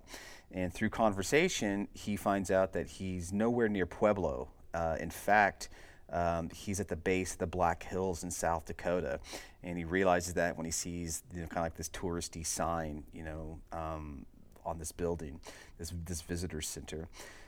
And 0.52 0.74
through 0.74 0.90
conversation, 0.90 1.88
he 1.94 2.16
finds 2.16 2.50
out 2.50 2.74
that 2.74 2.88
he's 2.88 3.32
nowhere 3.32 3.70
near 3.70 3.86
Pueblo. 3.86 4.50
Uh, 4.74 4.98
in 5.00 5.12
fact, 5.12 5.70
Um, 6.10 6.50
he's 6.50 6.80
at 6.80 6.88
the 6.88 6.96
base 6.96 7.34
of 7.34 7.40
the 7.40 7.48
Black 7.48 7.84
Hills 7.84 8.24
in 8.24 8.32
South 8.32 8.66
Dakota, 8.66 9.20
and 9.62 9.78
he 9.78 9.84
realizes 9.84 10.34
that 10.36 10.56
when 10.56 10.66
he 10.66 10.72
sees 10.72 11.22
you 11.34 11.42
know, 11.42 11.48
kind 11.48 11.58
of 11.60 11.63
like 11.63 11.76
this 11.76 11.90
touristy 11.90 12.46
sign, 12.46 13.04
you 13.13 13.24
know, 13.24 13.60
um, 13.74 14.26
on 14.67 14.77
this 14.77 14.91
building, 14.91 15.39
this 15.80 15.93
this 16.06 16.21
visitor 16.21 16.62
center. 16.62 17.08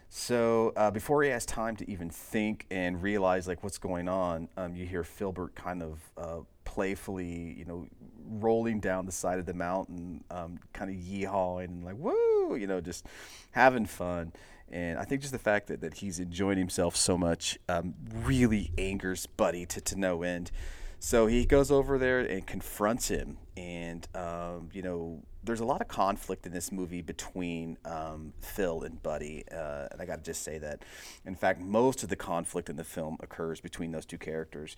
So 0.09 0.73
uh, 0.75 0.89
before 0.89 1.21
he 1.21 1.29
has 1.29 1.45
time 1.45 1.75
to 1.75 1.89
even 1.89 2.09
think 2.09 2.65
and 2.71 3.01
realize 3.03 3.47
like 3.47 3.63
what's 3.63 3.77
going 3.77 4.09
on, 4.09 4.49
um, 4.57 4.75
you 4.75 4.85
hear 4.87 5.03
Filbert 5.03 5.53
kind 5.53 5.83
of 5.83 5.99
uh, 6.17 6.39
playfully, 6.65 7.53
you 7.55 7.65
know, 7.65 7.87
rolling 8.27 8.79
down 8.79 9.05
the 9.05 9.11
side 9.11 9.37
of 9.37 9.45
the 9.45 9.53
mountain, 9.53 10.23
um, 10.31 10.59
kind 10.73 10.89
of 10.89 10.97
yeehawing 10.97 11.65
and 11.65 11.85
like 11.85 11.97
woo, 11.97 12.55
you 12.55 12.65
know, 12.65 12.81
just 12.81 13.05
having 13.51 13.85
fun. 13.85 14.33
And 14.71 14.97
I 14.97 15.03
think 15.03 15.21
just 15.21 15.33
the 15.33 15.39
fact 15.39 15.67
that, 15.67 15.81
that 15.81 15.95
he's 15.95 16.19
enjoying 16.19 16.57
himself 16.57 16.95
so 16.95 17.17
much 17.17 17.59
um, 17.67 17.93
really 18.13 18.71
angers 18.77 19.27
Buddy 19.27 19.65
to, 19.67 19.81
to 19.81 19.95
no 19.95 20.23
end. 20.23 20.51
So 20.99 21.27
he 21.27 21.45
goes 21.45 21.71
over 21.71 21.97
there 21.97 22.19
and 22.19 22.45
confronts 22.45 23.07
him. 23.07 23.37
And, 23.55 24.05
um, 24.13 24.69
you 24.73 24.81
know, 24.81 25.23
there's 25.43 25.61
a 25.61 25.65
lot 25.65 25.79
of 25.79 25.87
conflict 25.87 26.45
in 26.45 26.51
this 26.51 26.71
movie 26.71 27.01
between 27.01 27.77
um, 27.85 28.33
Phil 28.41 28.83
and 28.83 29.01
Buddy. 29.01 29.45
Uh, 29.49 29.87
and 29.91 30.01
I 30.01 30.05
got 30.05 30.17
to 30.17 30.23
just 30.23 30.43
say 30.43 30.57
that. 30.57 30.83
In 31.25 31.35
fact, 31.35 31.61
most 31.61 32.03
of 32.03 32.09
the 32.09 32.17
conflict 32.17 32.69
in 32.69 32.75
the 32.75 32.83
film 32.83 33.17
occurs 33.21 33.61
between 33.61 33.91
those 33.91 34.05
two 34.05 34.17
characters. 34.17 34.75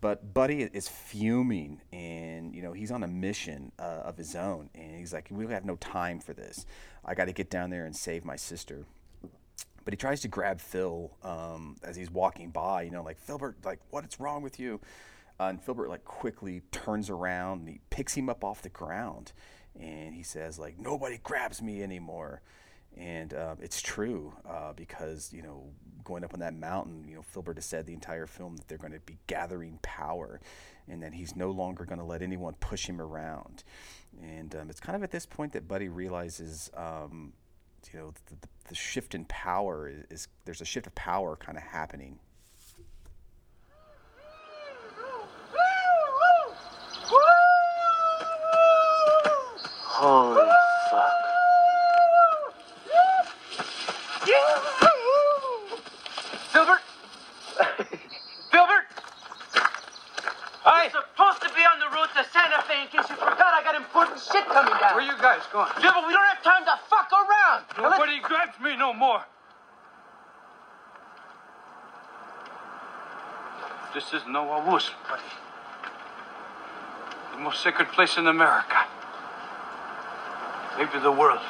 But 0.00 0.34
Buddy 0.34 0.62
is 0.62 0.86
fuming, 0.86 1.80
and 1.90 2.54
you 2.54 2.60
know 2.60 2.74
he's 2.74 2.90
on 2.90 3.02
a 3.02 3.06
mission 3.06 3.72
uh, 3.78 4.02
of 4.04 4.18
his 4.18 4.36
own, 4.36 4.68
and 4.74 4.98
he's 4.98 5.14
like, 5.14 5.28
"We 5.30 5.46
have 5.46 5.64
no 5.64 5.76
time 5.76 6.20
for 6.20 6.34
this. 6.34 6.66
I 7.06 7.14
got 7.14 7.24
to 7.24 7.32
get 7.32 7.48
down 7.48 7.70
there 7.70 7.86
and 7.86 7.96
save 7.96 8.22
my 8.22 8.36
sister." 8.36 8.84
but 9.84 9.92
he 9.92 9.96
tries 9.96 10.20
to 10.22 10.28
grab 10.28 10.60
Phil 10.60 11.10
um, 11.22 11.76
as 11.82 11.94
he's 11.96 12.10
walking 12.10 12.50
by. 12.50 12.82
You 12.82 12.90
know, 12.90 13.02
like 13.02 13.18
Philbert, 13.24 13.54
like 13.64 13.80
what's 13.90 14.18
wrong 14.18 14.42
with 14.42 14.58
you? 14.58 14.80
Uh, 15.38 15.44
and 15.44 15.60
Filbert 15.60 15.88
like 15.88 16.04
quickly 16.04 16.62
turns 16.70 17.10
around 17.10 17.60
and 17.60 17.68
he 17.68 17.80
picks 17.90 18.14
him 18.14 18.28
up 18.28 18.44
off 18.44 18.62
the 18.62 18.68
ground, 18.68 19.32
and 19.78 20.14
he 20.14 20.22
says 20.22 20.58
like 20.58 20.78
nobody 20.78 21.18
grabs 21.22 21.60
me 21.60 21.82
anymore. 21.82 22.42
And 22.96 23.34
uh, 23.34 23.56
it's 23.60 23.82
true 23.82 24.32
uh, 24.48 24.72
because 24.74 25.32
you 25.32 25.42
know 25.42 25.64
going 26.04 26.22
up 26.22 26.34
on 26.34 26.40
that 26.40 26.54
mountain, 26.54 27.04
you 27.08 27.16
know 27.16 27.22
Filbert 27.22 27.56
has 27.56 27.64
said 27.64 27.86
the 27.86 27.92
entire 27.92 28.26
film 28.26 28.56
that 28.56 28.68
they're 28.68 28.78
going 28.78 28.92
to 28.92 29.00
be 29.00 29.18
gathering 29.26 29.80
power, 29.82 30.40
and 30.88 31.02
that 31.02 31.14
he's 31.14 31.34
no 31.34 31.50
longer 31.50 31.84
going 31.84 31.98
to 31.98 32.04
let 32.04 32.22
anyone 32.22 32.54
push 32.60 32.86
him 32.86 33.00
around. 33.00 33.64
And 34.22 34.54
um, 34.54 34.70
it's 34.70 34.78
kind 34.78 34.94
of 34.94 35.02
at 35.02 35.10
this 35.10 35.26
point 35.26 35.52
that 35.54 35.66
Buddy 35.66 35.88
realizes 35.88 36.70
um, 36.76 37.32
you 37.92 37.98
know 37.98 38.12
the, 38.26 38.36
the, 38.36 38.48
the 38.68 38.74
shift 38.74 39.14
in 39.16 39.24
power 39.24 39.88
is, 39.88 40.04
is, 40.10 40.28
there's 40.44 40.60
a 40.60 40.64
shift 40.64 40.86
of 40.86 40.94
power 40.94 41.36
kind 41.36 41.58
of 41.58 41.64
happening 41.64 42.20
Holy 50.04 50.36
fuck. 50.90 51.12
Filbert? 56.52 56.80
Filbert? 58.52 58.84
I'm 60.66 60.90
supposed 60.90 61.40
to 61.40 61.48
be 61.56 61.64
on 61.64 61.80
the 61.80 61.88
road 61.96 62.08
to 62.16 62.24
Santa 62.30 62.60
Fe 62.68 62.82
in 62.82 62.88
case 62.88 63.08
you 63.08 63.16
forgot 63.16 63.56
I 63.56 63.62
got 63.64 63.76
important 63.76 64.20
shit 64.20 64.44
coming 64.44 64.74
down. 64.78 64.94
Where 64.94 65.04
you 65.04 65.16
guys 65.22 65.40
going? 65.50 65.68
Filbert, 65.80 66.04
we 66.06 66.12
don't 66.12 66.28
have 66.28 66.42
time 66.42 66.66
to 66.66 66.78
fuck 66.90 67.08
around. 67.10 67.64
Now 67.78 67.88
let's- 67.88 67.98
Nobody 67.98 68.20
grabs 68.20 68.60
me 68.60 68.76
no 68.76 68.92
more. 68.92 69.24
This 73.94 74.12
is 74.12 74.20
Noahvose, 74.24 74.90
buddy. 75.08 75.22
The 77.32 77.38
most 77.38 77.62
sacred 77.62 77.88
place 77.88 78.18
in 78.18 78.26
America. 78.26 78.84
Maybe 80.78 80.98
the 80.98 81.12
world. 81.12 81.40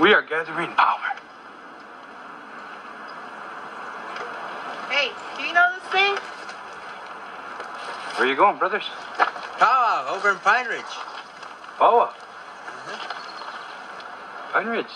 We 0.00 0.12
are 0.12 0.22
gathering 0.22 0.70
power. 0.74 0.98
Hey, 4.90 5.10
do 5.38 5.44
you 5.44 5.54
know 5.54 5.74
this 5.74 5.92
thing? 5.92 6.14
Where 8.16 8.26
are 8.26 8.30
you 8.30 8.36
going, 8.36 8.58
brothers? 8.58 8.84
Powwow 9.58 10.14
over 10.14 10.30
in 10.30 10.38
Pine 10.38 10.66
Ridge. 10.66 10.82
Power. 11.78 12.12
Uh-huh. 12.12 13.02
Pine 14.52 14.66
Ridge. 14.66 14.86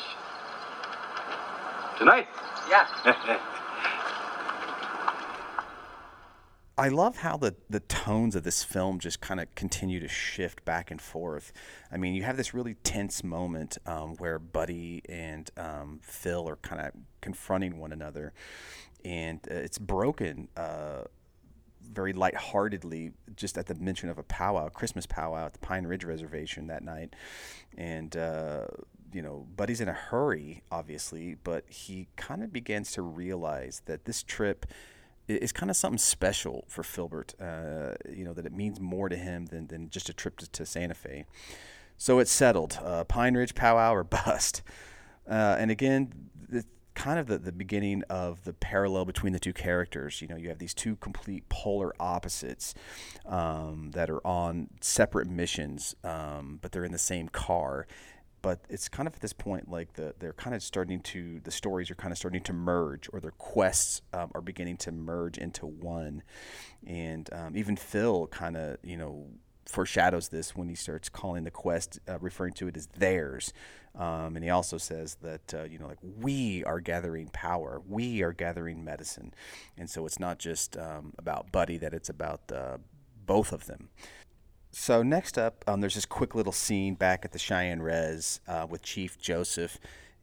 Tonight. 1.99 2.29
Yeah. 2.69 3.39
I 6.79 6.89
love 6.89 7.19
how 7.19 7.39
the, 7.39 7.55
the 7.71 7.81
tones 7.81 8.37
of 8.37 8.43
this 8.43 8.63
film 8.63 8.99
just 8.99 9.23
kind 9.23 9.41
of 9.41 9.55
continue 9.55 9.99
to 9.99 10.09
shift 10.09 10.63
back 10.67 10.91
and 10.91 11.01
forth. 11.01 11.51
I 11.91 11.97
mean, 11.97 12.15
you 12.15 12.23
have 12.25 12.37
this 12.37 12.53
really 12.53 12.75
tense 12.75 13.25
moment 13.25 13.79
um, 13.87 14.15
where 14.17 14.39
Buddy 14.39 15.01
and 15.09 15.51
um, 15.57 16.01
Phil 16.03 16.47
are 16.47 16.57
kind 16.57 16.83
of 16.83 16.93
confronting 17.23 17.79
one 17.79 17.93
another, 17.93 18.35
and 19.07 19.41
uh, 19.51 19.55
it's 19.55 19.79
broken 19.79 20.49
uh, 20.55 21.05
very 21.81 22.13
lightheartedly 22.13 23.13
just 23.37 23.57
at 23.57 23.67
the 23.67 23.75
mention 23.77 24.11
of 24.11 24.19
a 24.19 24.23
powwow, 24.25 24.67
a 24.67 24.71
Christmas 24.71 25.07
powwow 25.07 25.47
at 25.47 25.55
the 25.55 25.59
Pine 25.61 25.87
Ridge 25.87 26.05
Reservation 26.05 26.67
that 26.67 26.83
night. 26.83 27.15
And, 27.79 28.15
uh, 28.17 28.67
you 29.15 29.23
know, 29.23 29.47
Buddy's 29.57 29.81
in 29.81 29.89
a 29.89 29.95
hurry, 29.95 30.63
obviously, 30.71 31.37
but 31.43 31.65
he 31.69 32.09
kind 32.17 32.43
of 32.43 32.53
begins 32.53 32.93
to 32.93 33.03
realize 33.03 33.81
that 33.87 34.05
this 34.05 34.23
trip 34.23 34.67
i- 35.29 35.33
is 35.33 35.53
kind 35.53 35.71
of 35.71 35.77
something 35.77 35.99
special 35.99 36.65
for 36.69 36.83
Filbert. 36.83 37.35
Uh, 37.41 37.95
you 38.11 38.25
know, 38.25 38.33
that 38.33 38.47
it 38.47 38.53
means 38.53 38.81
more 38.81 39.09
to 39.09 39.17
him 39.17 39.47
than, 39.47 39.67
than 39.67 39.91
just 39.91 40.09
a 40.09 40.13
trip 40.13 40.39
to, 40.39 40.51
to 40.51 40.67
Santa 40.67 40.95
Fe. 40.95 41.27
So 41.99 42.19
it's 42.19 42.31
settled 42.31 42.79
uh, 42.83 43.05
Pine 43.05 43.35
Ridge 43.35 43.55
powwow 43.55 43.95
or 43.95 44.05
bust. 44.05 44.63
Uh, 45.29 45.57
and 45.59 45.71
again, 45.71 46.13
the, 46.49 46.65
kind 46.95 47.19
of 47.19 47.27
the, 47.27 47.39
the 47.39 47.53
beginning 47.53 48.03
of 48.09 48.45
the 48.45 48.53
parallel 48.53 49.05
between 49.05 49.33
the 49.33 49.39
two 49.39 49.53
characters. 49.53 50.23
You 50.23 50.29
know, 50.29 50.37
you 50.37 50.49
have 50.49 50.59
these 50.59 50.75
two 50.75 50.97
complete 50.97 51.49
polar 51.49 51.93
opposites 52.01 52.75
um, 53.27 53.91
that 53.93 54.09
are 54.09 54.27
on 54.27 54.69
separate 54.81 55.29
missions, 55.29 55.95
um, 56.03 56.59
but 56.63 56.73
they're 56.73 56.85
in 56.85 56.93
the 56.93 56.99
same 56.99 57.29
car. 57.29 57.87
But 58.47 58.61
it's 58.69 58.89
kind 58.89 59.09
of 59.09 59.15
at 59.15 59.21
this 59.21 59.33
point 59.33 59.69
like 59.69 59.95
the 59.95 60.15
they're 60.21 60.33
kind 60.33 60.55
of 60.55 60.63
starting 60.63 61.01
to 61.01 61.41
the 61.43 61.51
stories 61.51 61.91
are 61.91 61.97
kind 61.97 62.13
of 62.13 62.19
starting 62.19 62.45
to 62.45 62.53
merge, 62.53 63.09
or 63.13 63.19
their 63.19 63.33
quests 63.33 64.03
um, 64.13 64.31
are 64.37 64.41
beginning 64.41 64.77
to 64.77 64.93
merge 64.93 65.37
into 65.37 65.67
one. 65.67 66.23
And 66.87 67.29
um, 67.33 67.57
even 67.57 67.75
Phil 67.75 68.29
kind 68.29 68.57
of 68.57 68.77
you 68.85 68.97
know 68.99 69.27
foreshadows 69.65 70.29
this 70.29 70.55
when 70.55 70.69
he 70.69 70.77
starts 70.77 71.09
calling 71.09 71.43
the 71.43 71.51
quest, 71.51 71.99
uh, 72.09 72.21
referring 72.21 72.53
to 72.53 72.69
it 72.69 72.77
as 72.77 72.87
theirs. 72.87 73.53
Um, 73.97 74.37
and 74.37 74.45
he 74.45 74.51
also 74.51 74.79
says 74.79 75.17
that, 75.23 75.53
uh, 75.53 75.65
you 75.65 75.81
know, 75.81 75.89
like 75.89 75.99
we 76.01 76.63
are 76.63 76.79
gathering 76.79 77.31
power, 77.33 77.83
we 77.85 78.23
are 78.23 78.33
gathering 78.33 78.85
medicine. 78.85 79.35
And 79.77 79.91
so 79.91 80.07
it's 80.07 80.21
not 80.21 80.39
just 80.39 80.77
um, 80.77 81.15
about 81.19 81.51
Buddy, 81.51 81.79
that 81.79 81.93
it's 81.93 82.11
about 82.11 82.43
uh, 82.53 82.77
both 83.27 83.53
of 83.53 83.67
them. 83.67 83.89
So 84.79 85.03
next 85.03 85.39
up, 85.39 85.65
um, 85.67 85.81
there's 85.81 85.95
this 85.95 86.05
quick 86.05 86.35
little 86.35 86.53
scene 86.53 86.97
back 86.97 87.25
at 87.25 87.33
the 87.33 87.39
Cheyenne 87.39 87.81
Res 87.81 88.41
uh, 88.47 88.67
with 88.69 88.83
Chief 88.83 89.19
Joseph, 89.19 89.79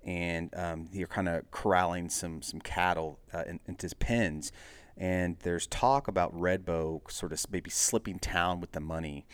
and 0.05 0.53
um, 0.55 0.87
you're 0.93 1.07
kind 1.07 1.27
of 1.27 1.49
corralling 1.49 2.07
some 2.07 2.43
some 2.43 2.61
cattle 2.61 3.19
uh, 3.33 3.43
in, 3.47 3.59
into 3.65 3.89
pens, 3.95 4.51
and 4.95 5.37
there's 5.39 5.65
talk 5.65 6.07
about 6.07 6.39
Redbow 6.39 7.11
sort 7.11 7.33
of 7.33 7.43
maybe 7.51 7.71
slipping 7.71 8.19
town 8.19 8.61
with 8.61 8.73
the 8.73 8.79
money. 8.79 9.25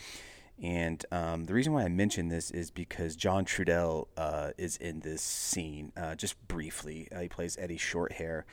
And 0.64 1.06
um, 1.12 1.44
the 1.44 1.54
reason 1.54 1.74
why 1.74 1.84
I 1.84 1.90
mention 1.90 2.30
this 2.30 2.50
is 2.50 2.72
because 2.72 3.18
John 3.18 3.44
Trudell 3.44 4.08
uh, 4.16 4.52
is 4.58 4.78
in 4.78 5.02
this 5.02 5.22
scene, 5.22 5.92
uh, 5.98 6.16
just 6.16 6.36
briefly. 6.48 7.10
Uh, 7.14 7.20
he 7.20 7.28
plays 7.28 7.58
Eddie 7.60 7.78
Shorthair. 7.78 8.44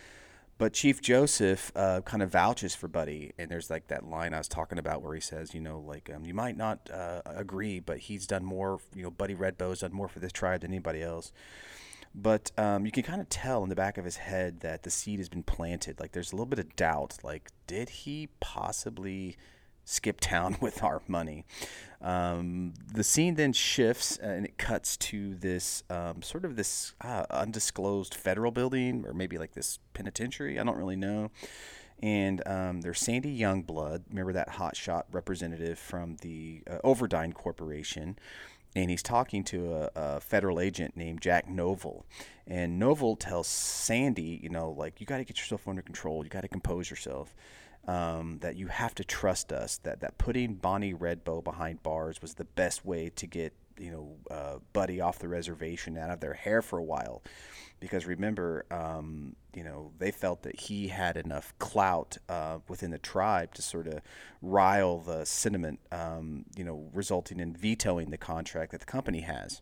But 0.59 0.73
Chief 0.73 1.03
Joseph 1.03 1.71
uh, 1.77 2.01
kind 2.01 2.23
of 2.23 2.31
vouches 2.31 2.75
for 2.75 2.89
Buddy, 2.89 3.33
and 3.39 3.51
there's 3.51 3.69
like 3.69 3.89
that 3.89 4.09
line 4.09 4.33
I 4.33 4.39
was 4.39 4.49
talking 4.49 4.79
about 4.79 5.03
where 5.03 5.15
he 5.15 5.21
says, 5.21 5.55
you 5.55 5.61
know, 5.61 5.81
like 5.81 6.11
um, 6.15 6.25
you 6.25 6.33
might 6.33 6.57
not 6.57 6.89
uh, 6.91 7.21
agree, 7.27 7.79
but 7.79 7.99
he's 7.99 8.27
done 8.27 8.45
more. 8.45 8.79
You 8.95 9.03
know, 9.03 9.11
Buddy 9.11 9.35
Redbow's 9.35 9.81
done 9.81 9.93
more 9.93 10.09
for 10.09 10.19
this 10.19 10.33
tribe 10.33 10.63
than 10.63 10.71
anybody 10.71 11.03
else. 11.03 11.31
But 12.15 12.51
um, 12.57 12.87
you 12.87 12.93
can 12.93 13.03
kind 13.03 13.21
of 13.21 13.29
tell 13.29 13.63
in 13.63 13.69
the 13.69 13.75
back 13.75 13.99
of 13.99 14.07
his 14.07 14.17
head 14.17 14.61
that 14.61 14.83
the 14.83 14.91
seed 14.91 15.19
has 15.19 15.29
been 15.29 15.43
planted. 15.43 16.01
Like 16.01 16.13
there's 16.13 16.33
a 16.33 16.37
little 16.37 16.47
bit 16.47 16.59
of 16.59 16.75
doubt. 16.75 17.19
Like, 17.23 17.51
did 17.67 17.91
he 17.91 18.31
possibly 18.41 19.37
skip 19.85 20.21
town 20.21 20.57
with 20.63 20.83
our 20.83 21.03
money? 21.07 21.45
Um, 22.03 22.75
the 22.93 23.03
scene 23.03 23.37
then 23.37 23.53
shifts 23.53 24.19
uh, 24.23 24.27
and 24.27 24.45
it 24.45 24.59
cuts 24.59 24.97
to 24.99 25.35
this 25.35 25.83
um, 25.89 26.23
sort 26.23 26.45
of 26.45 26.55
this 26.57 26.95
uh, 27.01 27.25
undisclosed 27.31 28.15
federal 28.15 28.51
building 28.53 29.05
or 29.07 29.15
maybe 29.15 29.39
like 29.39 29.55
this 29.55 29.79
penitentiary. 29.95 30.59
I 30.61 30.65
don't 30.65 30.77
really 30.77 30.97
know. 30.97 31.31
And 32.03 32.47
um, 32.47 32.83
there's 32.83 33.01
Sandy 33.01 33.39
Youngblood. 33.39 34.05
Remember 34.11 34.35
that 34.35 34.51
hotshot 34.51 35.05
representative 35.11 35.79
from 35.79 36.17
the 36.21 36.63
uh, 36.71 36.79
Overdyne 36.85 37.33
Corporation. 37.33 38.19
and 38.77 38.91
he's 38.91 39.03
talking 39.03 39.43
to 39.45 39.73
a, 39.75 39.91
a 39.97 40.21
federal 40.21 40.61
agent 40.61 40.97
named 40.97 41.23
Jack 41.23 41.49
Novel. 41.49 42.05
And 42.47 42.79
Novel 42.79 43.17
tells 43.17 43.49
Sandy, 43.49 44.39
you 44.43 44.51
know, 44.51 44.71
like, 44.71 45.01
you 45.01 45.07
got 45.07 45.17
to 45.17 45.25
get 45.25 45.39
yourself 45.39 45.67
under 45.67 45.83
control. 45.83 46.23
You 46.23 46.29
got 46.29 46.43
to 46.43 46.49
compose 46.49 46.91
yourself. 46.91 47.35
Um, 47.89 48.39
that 48.41 48.57
you 48.57 48.67
have 48.67 48.97
to 48.97 49.05
trust 49.05 49.53
us. 49.53 49.79
That 49.79 50.01
that 50.01 50.19
putting 50.19 50.55
Bonnie 50.55 50.93
Redbow 50.93 51.45
behind 51.45 51.85
bars 51.85 52.21
was 52.21 52.35
the 52.35 52.45
best 52.45 52.85
way 52.85 53.11
to 53.15 53.27
get 53.29 53.53
you 53.79 53.93
know 53.93 54.17
uh, 54.29 54.59
Buddy 54.73 55.01
off 55.01 55.21
the 55.21 55.29
reservation, 55.29 55.97
out 55.97 56.11
of 56.11 56.19
their 56.19 56.35
hair 56.35 56.63
for 56.63 56.79
a 56.79 56.83
while, 56.83 57.23
because 57.81 58.07
remember, 58.07 58.65
um, 58.71 59.37
you 59.55 59.63
know, 59.63 59.93
they 59.99 60.11
felt 60.11 60.43
that 60.43 60.59
he 60.61 60.89
had 60.89 61.17
enough 61.17 61.55
clout 61.59 62.17
uh, 62.29 62.59
within 62.69 62.91
the 62.91 62.99
tribe 62.99 63.55
to 63.55 63.63
sort 63.63 63.87
of 63.87 64.01
rile 64.41 64.99
the 64.99 65.25
sentiment, 65.25 65.81
um, 65.93 66.45
you 66.57 66.65
know, 66.65 66.89
resulting 66.95 67.39
in 67.39 67.55
vetoing 67.55 68.11
the 68.11 68.19
contract 68.19 68.73
that 68.73 68.81
the 68.81 68.87
company 68.87 69.21
has. 69.21 69.61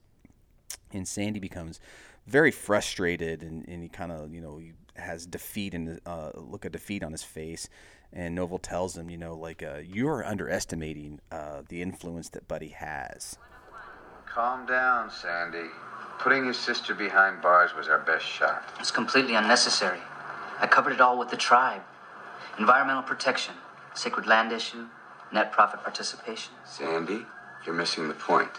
And 0.93 1.09
Sandy 1.09 1.41
becomes 1.41 1.81
very 2.27 2.53
frustrated, 2.53 3.43
and, 3.43 3.67
and 3.69 3.83
he 3.83 3.89
kind 3.89 4.13
of, 4.13 4.33
you 4.33 4.41
know, 4.41 4.59
he 4.59 4.73
has 4.97 5.27
defeat 5.27 5.75
and 5.75 6.01
uh, 6.07 6.31
look 6.35 6.65
of 6.65 6.73
defeat 6.73 7.03
on 7.03 7.11
his 7.11 7.25
face. 7.25 7.69
And 8.17 8.37
Novel 8.37 8.59
tells 8.59 8.97
him, 8.97 9.11
you 9.11 9.19
know, 9.19 9.35
like 9.35 9.61
uh, 9.61 9.79
you're 9.85 10.25
underestimating 10.25 11.21
uh, 11.33 11.63
the 11.69 11.83
influence 11.83 12.29
that 12.31 12.47
Buddy 12.47 12.69
has. 12.69 13.37
Calm 14.25 14.67
down, 14.67 15.11
Sandy. 15.11 15.69
Putting 16.21 16.45
your 16.45 16.55
sister 16.55 16.95
behind 16.95 17.43
bars 17.43 17.75
was 17.75 17.89
our 17.89 17.99
best 17.99 18.25
shot. 18.25 18.63
It's 18.79 18.93
completely 18.93 19.35
unnecessary. 19.35 19.99
I 20.61 20.69
covered 20.69 20.93
it 20.93 21.01
all 21.01 21.19
with 21.19 21.31
the 21.31 21.37
tribe. 21.37 21.83
Environmental 22.57 23.03
protection, 23.03 23.55
sacred 23.95 24.29
land 24.29 24.53
issue, 24.53 24.87
net 25.33 25.51
profit 25.51 25.83
participation. 25.83 26.55
Sandy, 26.65 27.27
you're 27.67 27.75
missing 27.75 28.07
the 28.07 28.15
point. 28.15 28.51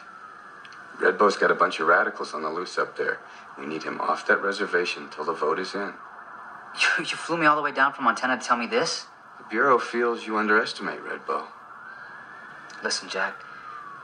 Redbow's 1.00 1.38
got 1.38 1.50
a 1.50 1.56
bunch 1.56 1.80
of 1.80 1.88
radicals 1.88 2.34
on 2.34 2.42
the 2.42 2.50
loose 2.50 2.78
up 2.78 2.98
there. 2.98 3.20
We 3.58 3.66
need 3.66 3.84
him 3.84 4.02
off 4.02 4.28
that 4.28 4.42
reservation 4.42 5.10
till 5.10 5.24
the 5.24 5.34
vote 5.34 5.60
is 5.60 5.74
in. 5.74 5.94
You, 6.76 7.06
you 7.06 7.16
flew 7.16 7.38
me 7.38 7.46
all 7.46 7.56
the 7.56 7.62
way 7.62 7.72
down 7.72 7.94
from 7.94 8.04
Montana 8.04 8.38
to 8.38 8.46
tell 8.46 8.58
me 8.58 8.68
this? 8.68 9.06
The 9.46 9.50
Bureau 9.52 9.78
feels 9.78 10.26
you 10.26 10.38
underestimate 10.38 11.00
Redbow. 11.02 11.46
Listen, 12.84 13.10
Jack, 13.10 13.36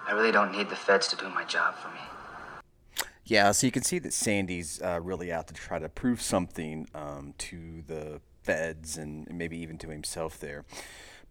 I 0.08 0.12
really 0.12 0.32
don't 0.32 0.51
need 0.51 0.69
the 0.69 0.75
feds 0.75 1.08
to 1.08 1.15
do 1.15 1.30
my 1.30 1.43
job 1.45 1.75
for 1.75 1.89
me. 1.89 2.01
Yeah, 3.25 3.51
so 3.51 3.65
you 3.65 3.71
can 3.71 3.84
see 3.84 3.97
that 3.99 4.13
Sandy's 4.13 4.82
uh, 4.82 4.99
really 5.01 5.32
out 5.32 5.47
to 5.47 5.54
try 5.54 5.80
to 5.80 5.89
prove 5.89 6.21
something 6.21 6.88
um, 6.93 7.34
to 7.39 7.84
the 7.88 8.21
feds 8.43 8.97
and 8.97 9.27
maybe 9.32 9.58
even 9.58 9.77
to 9.80 9.89
himself 9.89 10.39
there. 10.39 10.63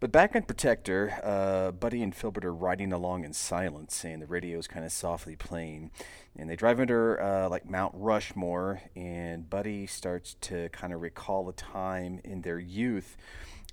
But 0.01 0.11
back 0.11 0.35
in 0.35 0.43
Protector, 0.43 1.19
uh, 1.23 1.71
Buddy 1.71 2.01
and 2.01 2.13
Filbert 2.13 2.43
are 2.43 2.53
riding 2.53 2.91
along 2.91 3.23
in 3.23 3.33
silence, 3.33 4.03
and 4.03 4.21
the 4.21 4.25
radio 4.25 4.57
is 4.57 4.67
kind 4.67 4.83
of 4.83 4.91
softly 4.91 5.35
playing. 5.35 5.91
And 6.35 6.49
they 6.49 6.55
drive 6.55 6.79
under 6.79 7.21
uh, 7.21 7.49
like 7.49 7.69
Mount 7.69 7.93
Rushmore, 7.95 8.81
and 8.95 9.47
Buddy 9.49 9.85
starts 9.85 10.35
to 10.41 10.69
kind 10.69 10.91
of 10.91 11.01
recall 11.01 11.47
a 11.49 11.53
time 11.53 12.19
in 12.23 12.41
their 12.41 12.57
youth 12.59 13.15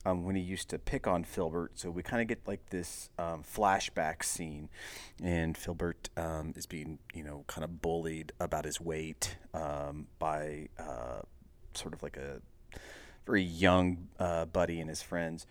um, 0.05 0.25
when 0.25 0.37
he 0.37 0.43
used 0.43 0.69
to 0.71 0.79
pick 0.79 1.07
on 1.07 1.25
Filbert. 1.25 1.79
So 1.79 1.91
we 1.91 2.03
kind 2.03 2.23
of 2.23 2.29
get 2.29 2.47
like 2.47 2.71
this 2.71 3.11
um, 3.19 3.43
flashback 3.43 4.23
scene, 4.25 4.69
and 5.23 5.57
Filbert 5.57 6.11
um, 6.17 6.53
is 6.57 6.67
being, 6.67 6.99
you 7.15 7.25
know, 7.25 7.45
kind 7.47 7.65
of 7.65 7.83
bullied 7.83 8.33
about 8.41 8.65
his 8.65 8.81
weight 8.81 9.37
um, 9.55 10.07
by 10.19 10.69
uh, 10.79 11.23
sort 11.75 11.95
of 11.95 12.03
like 12.03 12.17
a 12.17 12.41
very 13.27 13.43
young 13.43 14.09
uh, 14.19 14.45
Buddy 14.47 14.81
and 14.81 14.89
his 14.89 15.03
friends. 15.03 15.47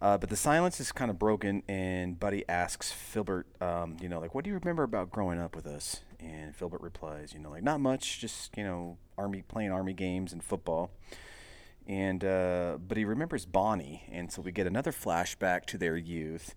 Uh, 0.00 0.18
but 0.18 0.28
the 0.28 0.36
silence 0.36 0.78
is 0.78 0.92
kind 0.92 1.10
of 1.10 1.18
broken, 1.18 1.62
and 1.68 2.20
Buddy 2.20 2.46
asks 2.50 2.92
Filbert, 2.92 3.46
um, 3.62 3.96
you 4.00 4.10
know, 4.10 4.20
like, 4.20 4.34
what 4.34 4.44
do 4.44 4.50
you 4.50 4.58
remember 4.58 4.82
about 4.82 5.10
growing 5.10 5.40
up 5.40 5.56
with 5.56 5.66
us? 5.66 6.02
And 6.20 6.54
Filbert 6.54 6.82
replies, 6.82 7.32
you 7.32 7.38
know, 7.38 7.48
like, 7.48 7.62
not 7.62 7.80
much, 7.80 8.20
just, 8.20 8.54
you 8.58 8.64
know, 8.64 8.98
army 9.16 9.42
playing 9.48 9.72
army 9.72 9.94
games 9.94 10.34
and 10.34 10.44
football. 10.44 10.90
And 11.86 12.24
uh, 12.24 12.78
but 12.86 12.96
he 12.96 13.04
remembers 13.04 13.46
Bonnie, 13.46 14.02
and 14.10 14.32
so 14.32 14.42
we 14.42 14.50
get 14.50 14.66
another 14.66 14.90
flashback 14.90 15.66
to 15.66 15.78
their 15.78 15.96
youth, 15.96 16.54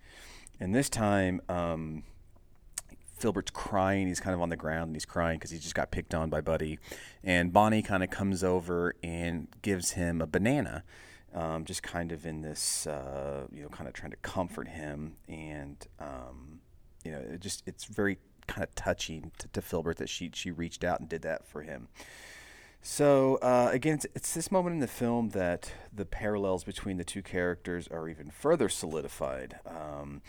and 0.59 0.73
this 0.73 0.89
time 0.89 1.39
um, 1.47 2.03
Filbert's 3.15 3.51
crying. 3.51 4.07
He's 4.07 4.19
kind 4.19 4.33
of 4.33 4.41
on 4.41 4.49
the 4.49 4.55
ground 4.55 4.87
and 4.87 4.95
he's 4.95 5.05
crying 5.05 5.37
because 5.37 5.51
he 5.51 5.59
just 5.59 5.75
got 5.75 5.91
picked 5.91 6.15
on 6.15 6.31
by 6.31 6.41
Buddy, 6.41 6.79
and 7.23 7.53
Bonnie 7.53 7.83
kind 7.83 8.03
of 8.03 8.09
comes 8.09 8.43
over 8.43 8.95
and 9.03 9.47
gives 9.61 9.91
him 9.91 10.19
a 10.19 10.25
banana 10.25 10.83
um, 11.33 11.65
just 11.65 11.83
kind 11.83 12.11
of 12.11 12.25
in 12.25 12.41
this, 12.41 12.87
uh, 12.87 13.45
you 13.51 13.61
know, 13.61 13.69
kind 13.69 13.87
of 13.87 13.93
trying 13.93 14.11
to 14.11 14.17
comfort 14.17 14.67
him, 14.67 15.17
and 15.27 15.87
um, 15.99 16.59
you 17.03 17.11
know, 17.11 17.19
it 17.19 17.39
just 17.39 17.63
it's 17.65 17.85
very 17.85 18.17
kind 18.47 18.63
of 18.63 18.73
touching 18.73 19.31
to, 19.37 19.47
to, 19.49 19.61
Filbert 19.61 19.97
that 19.97 20.09
she 20.09 20.31
she 20.33 20.49
reached 20.49 20.83
out 20.83 20.99
and 20.99 21.07
did 21.07 21.21
that 21.21 21.45
for 21.45 21.61
him. 21.61 21.87
So 22.81 23.35
uh, 23.37 23.69
again, 23.71 23.95
it's, 23.95 24.07
it's, 24.15 24.33
this 24.33 24.51
moment 24.51 24.75
in 24.75 24.79
the 24.79 24.87
film 24.87 25.29
that 25.29 25.73
the 25.93 26.05
parallels 26.05 26.63
between 26.63 26.97
the 26.97 27.03
two 27.03 27.21
characters 27.21 27.87
are 27.89 28.07
even 28.07 28.29
further 28.31 28.69
solidified. 28.69 29.59
Um, 29.65 30.21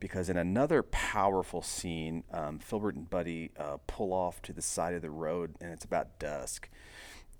because 0.00 0.28
in 0.28 0.36
another 0.36 0.82
powerful 0.82 1.62
scene, 1.62 2.24
um, 2.30 2.58
Filbert 2.58 2.94
and 2.94 3.08
Buddy 3.08 3.52
uh, 3.58 3.78
pull 3.86 4.12
off 4.12 4.42
to 4.42 4.52
the 4.52 4.60
side 4.60 4.92
of 4.92 5.00
the 5.00 5.10
road, 5.10 5.54
and 5.62 5.72
it's 5.72 5.84
about 5.84 6.18
dusk. 6.18 6.68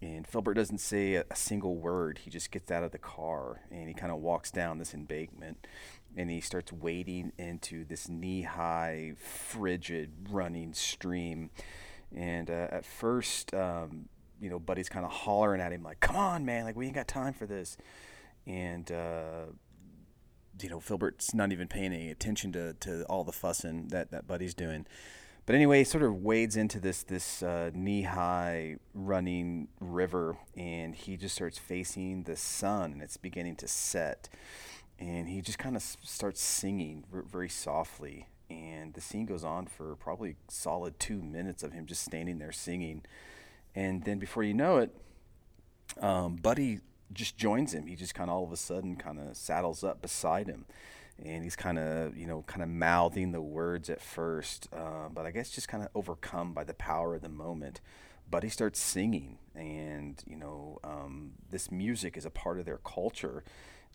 And 0.00 0.27
Filbert 0.27 0.55
doesn't 0.55 0.79
say 0.79 1.14
a, 1.14 1.24
a, 1.31 1.37
single 1.37 1.77
word. 1.77 2.18
He 2.18 2.31
just 2.31 2.50
gets 2.50 2.70
out 2.70 2.83
of 2.83 2.92
the 2.92 2.98
car 2.98 3.61
and 3.70 3.88
he 3.88 3.94
kind 3.94 4.12
of 4.12 4.18
walks 4.18 4.50
down 4.50 4.79
this 4.79 4.92
embankment 4.92 5.66
and 6.16 6.31
he 6.31 6.40
starts 6.40 6.72
wading 6.72 7.33
into 7.38 7.85
this 7.85 8.09
knee 8.09 8.42
high, 8.42 9.12
frigid 9.16 10.11
running 10.31 10.74
stream. 10.74 11.50
And 12.14 12.50
uh, 12.50 12.68
at 12.70 12.85
first, 12.85 13.55
um, 13.55 14.09
you 14.44 14.50
know, 14.50 14.59
Buddy's 14.59 14.90
kind 14.90 15.07
of 15.07 15.11
hollering 15.11 15.61
at 15.61 15.72
him, 15.72 15.83
like, 15.83 16.00
come 16.00 16.16
on, 16.16 16.44
man, 16.44 16.64
like, 16.64 16.76
we 16.76 16.85
ain't 16.87 16.94
got 16.94 17.09
time 17.09 17.33
for 17.33 17.46
this. 17.46 17.78
And, 18.46 18.92
uh, 18.92 19.46
you 20.61 20.68
know, 20.68 20.80
Filbert's 20.80 21.35
not 21.35 21.50
even 21.50 21.66
paying 21.66 21.92
any 21.94 22.11
attention 22.11 22.52
to, 22.52 22.74
to 22.74 23.04
all 23.04 23.24
the 23.24 23.33
fussing 23.33 23.88
that, 23.88 24.11
that 24.11 24.26
Buddy's 24.26 24.54
doing. 24.54 24.87
But 25.46 25.57
anyway, 25.57 25.78
he 25.78 25.85
sort 25.85 26.04
of 26.04 26.22
wades 26.22 26.57
into 26.57 26.80
this 26.80 27.02
this 27.02 27.42
uh, 27.42 27.70
knee 27.74 28.02
high 28.02 28.76
running 28.94 29.68
river, 29.78 30.38
and 30.57 30.94
he 30.94 31.18
just 31.18 31.35
starts 31.35 31.59
facing 31.59 32.22
the 32.22 32.37
sun, 32.37 32.92
and 32.92 33.02
it's 33.02 33.18
beginning 33.18 33.57
to 33.57 33.68
set. 33.68 34.30
And 34.98 35.28
he 35.28 35.42
just 35.42 35.59
kind 35.59 35.76
of 35.76 35.83
s- 35.83 35.98
starts 36.02 36.40
singing 36.40 37.04
r- 37.12 37.24
very 37.30 37.50
softly, 37.50 38.28
and 38.48 38.94
the 38.94 39.02
scene 39.02 39.26
goes 39.26 39.44
on 39.44 39.66
for 39.66 39.96
probably 39.96 40.37
solid 40.48 40.98
two 40.98 41.22
minutes 41.22 41.62
of 41.62 41.72
him 41.72 41.85
just 41.85 42.02
standing 42.02 42.38
there 42.38 42.52
singing. 42.52 43.02
And 43.75 44.05
then 44.05 44.19
before 44.19 44.43
you 44.43 44.55
know 44.55 44.79
it, 44.79 44.95
um, 46.01 46.37
Buddy 46.37 46.81
just 47.13 47.37
joins 47.37 47.73
him. 47.73 47.87
He 47.87 47.97
just 47.97 48.15
kind 48.15 48.31
of 48.31 48.37
all 48.37 48.45
of 48.45 48.53
a 48.53 48.57
sudden 48.57 48.97
kind 48.97 49.19
of 49.19 49.37
saddles 49.37 49.85
up 49.85 50.03
beside 50.03 50.47
him. 50.47 50.67
And 51.25 51.45
he's 51.45 51.57
kind 51.57 51.79
of 51.79 52.17
you 52.17 52.27
know 52.27 52.43
kind 52.47 52.63
of 52.63 52.69
mouthing 52.69 53.33
the 53.33 53.41
words 53.41 53.89
at 53.89 54.01
first 54.03 54.69
uh, 54.73 55.09
but 55.13 55.27
i 55.27 55.31
guess 55.31 55.49
just 55.49 55.69
kind 55.69 55.85
of 55.85 55.89
overcome 55.95 56.53
by 56.53 56.65
the 56.65 56.75
power 56.75 57.15
of 57.15 57.23
the 57.23 57.29
moment. 57.29 57.81
Buddy 58.29 58.49
starts 58.49 58.81
singing 58.81 59.39
and 59.55 60.21
you 60.27 60.37
know 60.37 60.79
um, 60.83 61.33
this 61.51 61.71
music 61.71 62.17
is 62.17 62.25
a 62.25 62.31
part 62.31 62.59
of 62.59 62.65
their 62.65 62.79
culture. 62.79 63.45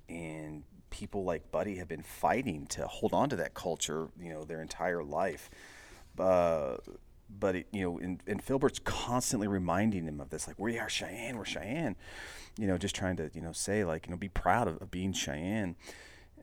And 0.08 0.64
people 0.90 1.24
like 1.24 1.52
buddy 1.52 1.76
have 1.76 1.88
been 1.88 2.02
fighting 2.02 2.66
to 2.68 2.88
hold 2.88 3.14
on 3.14 3.30
to 3.30 3.36
that 3.36 3.54
culture 3.54 4.08
you 4.20 4.32
know 4.32 4.46
their 4.46 4.62
entire 4.62 5.04
life. 5.04 5.50
Uh, 6.18 6.78
but 7.40 7.56
it, 7.56 7.68
you 7.72 7.82
know 7.82 8.00
and, 8.00 8.22
and 8.28 8.44
filbert's 8.44 8.80
constantly 8.80 9.48
reminding 9.48 10.06
him 10.06 10.20
of 10.20 10.30
this 10.30 10.48
like 10.48 10.60
we 10.60 10.80
are 10.80 10.90
cheyenne 10.90 11.38
we're 11.38 11.46
cheyenne 11.46 11.96
you 12.58 12.68
know 12.68 12.78
just 12.78 12.96
trying 12.96 13.16
to 13.16 13.30
you 13.34 13.42
know 13.42 13.52
say 13.52 13.84
like 13.84 14.08
you 14.08 14.12
know 14.12 14.18
be 14.18 14.30
proud 14.30 14.68
of, 14.68 14.82
of 14.82 14.92
being 14.92 15.14
cheyenne 15.14 15.76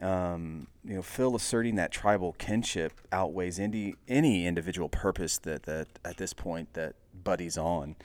um, 0.01 0.66
you 0.84 0.95
know, 0.95 1.03
Phil 1.03 1.34
asserting 1.34 1.76
that 1.76 1.91
tribal 1.91 2.34
kinship 2.34 3.01
outweighs 3.12 3.59
any 3.59 3.95
any 4.09 4.47
individual 4.47 4.89
purpose 4.89 5.39
that 5.39 5.62
that 5.64 5.89
at 6.05 6.16
this 6.16 6.32
point 6.32 6.74
that 6.74 6.95
Buddy's 7.24 7.57
on. 7.57 7.97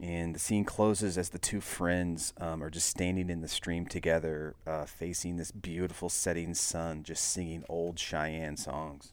And 0.00 0.34
the 0.34 0.38
scene 0.38 0.64
closes 0.64 1.18
as 1.18 1.30
the 1.30 1.38
two 1.38 1.60
friends 1.60 2.32
um, 2.38 2.62
are 2.62 2.70
just 2.70 2.88
standing 2.88 3.28
in 3.28 3.40
the 3.42 3.48
stream 3.48 3.86
together, 3.86 4.54
uh, 4.66 4.86
facing 4.86 5.36
this 5.36 5.50
beautiful 5.50 6.08
setting 6.08 6.54
sun, 6.54 7.02
just 7.02 7.24
singing 7.24 7.64
old 7.68 7.98
Cheyenne 7.98 8.56
songs. 8.56 9.12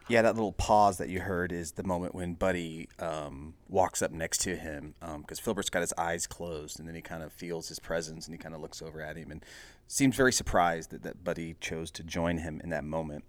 yeah. 0.09 0.23
That 0.23 0.35
little 0.35 0.53
pause 0.53 0.99
that 0.99 1.09
you 1.09 1.21
heard 1.21 1.53
is 1.53 1.73
the 1.73 1.85
moment 1.85 2.15
when 2.15 2.35
Buddy 2.35 2.89
um, 2.99 3.55
walks 3.69 4.03
up 4.03 4.11
next 4.11 4.39
to 4.43 4.57
him 4.57 4.95
because 5.19 5.39
Filbert's 5.39 5.71
got 5.71 5.81
his 5.81 5.95
eyes 5.97 6.27
closed 6.27 6.79
and 6.79 6.89
then 6.89 6.95
he 6.95 7.01
kind 7.01 7.23
of 7.23 7.33
feels 7.33 7.69
his 7.69 7.79
presence 7.79 8.27
and 8.27 8.35
he 8.35 8.39
kind 8.39 8.55
of 8.55 8.61
looks 8.61 8.83
over 8.83 9.01
at 9.01 9.17
him 9.17 9.31
and 9.31 9.45
seems 9.87 10.17
very 10.17 10.33
surprised 10.33 10.91
that, 10.91 11.03
that 11.03 11.25
Buddy 11.25 11.57
chose 11.61 11.91
to 11.93 12.03
join 12.03 12.39
him 12.39 12.61
in 12.63 12.71
that 12.71 12.85
moment. 12.85 13.25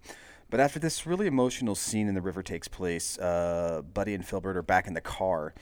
But 0.48 0.60
after 0.60 0.78
this 0.78 1.06
really 1.06 1.26
emotional 1.26 1.74
scene 1.74 2.08
in 2.08 2.14
the 2.14 2.22
river 2.22 2.42
takes 2.42 2.68
place, 2.68 3.18
uh, 3.18 3.82
Buddy 3.82 4.14
and 4.14 4.24
Filbert 4.24 4.56
are 4.56 4.62
back 4.62 4.86
in 4.86 4.94
the 4.94 5.00
car. 5.00 5.54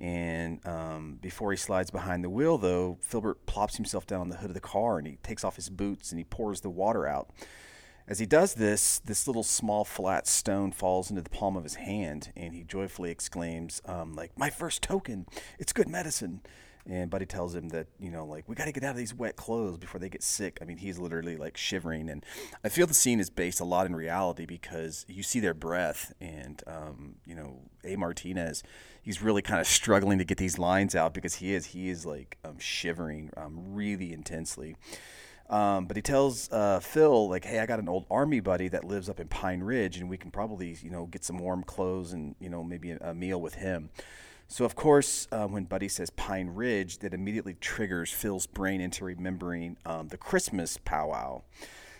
And 0.00 0.66
um, 0.66 1.18
before 1.20 1.52
he 1.52 1.56
slides 1.56 1.90
behind 1.90 2.24
the 2.24 2.30
wheel, 2.30 2.58
though, 2.58 2.98
Filbert 3.02 3.46
plops 3.46 3.76
himself 3.76 4.06
down 4.06 4.20
on 4.20 4.28
the 4.30 4.36
hood 4.36 4.50
of 4.50 4.54
the 4.54 4.60
car 4.60 4.98
and 4.98 5.06
he 5.06 5.16
takes 5.22 5.44
off 5.44 5.56
his 5.56 5.68
boots 5.68 6.10
and 6.10 6.18
he 6.18 6.24
pours 6.24 6.62
the 6.62 6.70
water 6.70 7.06
out. 7.06 7.30
As 8.08 8.18
he 8.18 8.26
does 8.26 8.54
this, 8.54 8.98
this 8.98 9.26
little 9.26 9.42
small 9.42 9.84
flat 9.84 10.26
stone 10.26 10.72
falls 10.72 11.10
into 11.10 11.22
the 11.22 11.30
palm 11.30 11.56
of 11.56 11.62
his 11.62 11.76
hand, 11.76 12.32
and 12.36 12.52
he 12.54 12.64
joyfully 12.64 13.10
exclaims, 13.10 13.80
um, 13.84 14.14
"Like 14.14 14.36
my 14.36 14.50
first 14.50 14.82
token! 14.82 15.26
It's 15.58 15.72
good 15.72 15.88
medicine." 15.88 16.42
And 16.84 17.10
Buddy 17.10 17.26
tells 17.26 17.54
him 17.54 17.68
that 17.68 17.86
you 18.00 18.10
know, 18.10 18.26
like 18.26 18.48
we 18.48 18.56
got 18.56 18.64
to 18.64 18.72
get 18.72 18.82
out 18.82 18.90
of 18.90 18.96
these 18.96 19.14
wet 19.14 19.36
clothes 19.36 19.78
before 19.78 20.00
they 20.00 20.08
get 20.08 20.22
sick. 20.22 20.58
I 20.60 20.64
mean, 20.64 20.78
he's 20.78 20.98
literally 20.98 21.36
like 21.36 21.56
shivering, 21.56 22.10
and 22.10 22.26
I 22.64 22.70
feel 22.70 22.88
the 22.88 22.94
scene 22.94 23.20
is 23.20 23.30
based 23.30 23.60
a 23.60 23.64
lot 23.64 23.86
in 23.86 23.94
reality 23.94 24.46
because 24.46 25.06
you 25.08 25.22
see 25.22 25.38
their 25.38 25.54
breath, 25.54 26.12
and 26.20 26.60
um, 26.66 27.14
you 27.24 27.36
know, 27.36 27.60
A. 27.84 27.94
Martinez, 27.94 28.64
he's 29.00 29.22
really 29.22 29.42
kind 29.42 29.60
of 29.60 29.66
struggling 29.68 30.18
to 30.18 30.24
get 30.24 30.38
these 30.38 30.58
lines 30.58 30.96
out 30.96 31.14
because 31.14 31.36
he 31.36 31.54
is 31.54 31.66
he 31.66 31.88
is 31.88 32.04
like 32.04 32.36
um, 32.44 32.58
shivering 32.58 33.30
um, 33.36 33.74
really 33.74 34.12
intensely. 34.12 34.74
Um, 35.52 35.84
but 35.84 35.96
he 35.96 36.02
tells 36.02 36.50
uh, 36.50 36.80
Phil, 36.80 37.28
like, 37.28 37.44
hey, 37.44 37.58
I 37.58 37.66
got 37.66 37.78
an 37.78 37.88
old 37.88 38.06
army 38.10 38.40
buddy 38.40 38.68
that 38.68 38.84
lives 38.84 39.10
up 39.10 39.20
in 39.20 39.28
Pine 39.28 39.60
Ridge, 39.60 39.98
and 39.98 40.08
we 40.08 40.16
can 40.16 40.30
probably, 40.30 40.78
you 40.82 40.90
know, 40.90 41.04
get 41.04 41.24
some 41.24 41.36
warm 41.36 41.62
clothes 41.62 42.14
and, 42.14 42.34
you 42.40 42.48
know, 42.48 42.64
maybe 42.64 42.92
a, 42.92 42.98
a 43.02 43.14
meal 43.14 43.38
with 43.38 43.56
him. 43.56 43.90
So, 44.48 44.64
of 44.64 44.74
course, 44.74 45.28
uh, 45.30 45.46
when 45.46 45.64
Buddy 45.64 45.88
says 45.88 46.08
Pine 46.08 46.48
Ridge, 46.48 46.98
that 46.98 47.12
immediately 47.12 47.54
triggers 47.60 48.10
Phil's 48.10 48.46
brain 48.46 48.80
into 48.80 49.04
remembering 49.04 49.76
um, 49.84 50.08
the 50.08 50.16
Christmas 50.16 50.78
powwow. 50.84 51.42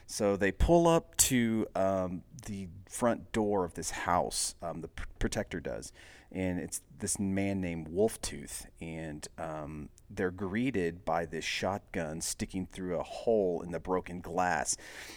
So 0.07 0.36
they 0.36 0.53
pull 0.53 0.88
up 0.88 1.16
to 1.16 1.66
um, 1.74 2.22
the 2.46 2.68
front 2.88 3.32
door 3.32 3.64
of 3.64 3.74
this 3.74 3.90
house, 3.90 4.55
um, 4.62 4.80
the 4.80 4.88
pr- 4.88 5.07
protector 5.18 5.61
does, 5.61 5.92
and 6.30 6.59
it's 6.59 6.80
this 6.98 7.18
man 7.18 7.61
named 7.61 7.88
Wolftooth, 7.88 8.66
and 8.80 9.26
um, 9.38 9.88
they're 10.14 10.30
greeted 10.30 11.04
by 11.04 11.26
this 11.26 11.44
shotgun 11.44 12.20
sticking 12.20 12.66
through 12.66 12.98
a 12.98 13.02
hole 13.02 13.62
in 13.62 13.72
the 13.72 13.80
broken 13.80 14.20
glass, 14.20 14.76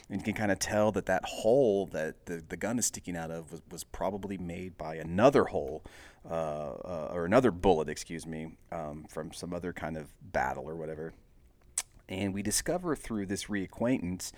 and 0.09 0.19
you 0.19 0.23
can 0.23 0.33
kind 0.33 0.51
of 0.51 0.59
tell 0.59 0.91
that 0.93 1.05
that 1.05 1.23
hole 1.25 1.85
that 1.87 2.25
the, 2.25 2.43
the 2.47 2.57
gun 2.57 2.79
is 2.79 2.85
sticking 2.85 3.15
out 3.15 3.31
of 3.31 3.51
was, 3.51 3.61
was 3.71 3.83
probably 3.83 4.37
made 4.37 4.77
by 4.77 4.95
another 4.95 5.45
hole, 5.45 5.83
uh, 6.29 6.33
uh, 6.33 7.11
or 7.13 7.25
another 7.25 7.51
bullet, 7.51 7.87
excuse 7.87 8.25
me, 8.25 8.57
um, 8.71 9.05
from 9.09 9.31
some 9.31 9.53
other 9.53 9.71
kind 9.71 9.97
of 9.97 10.07
battle 10.21 10.67
or 10.67 10.75
whatever. 10.75 11.13
And 12.09 12.33
we 12.33 12.41
discover 12.41 12.95
through 12.95 13.27
this 13.27 13.45
reacquaintance 13.45 14.31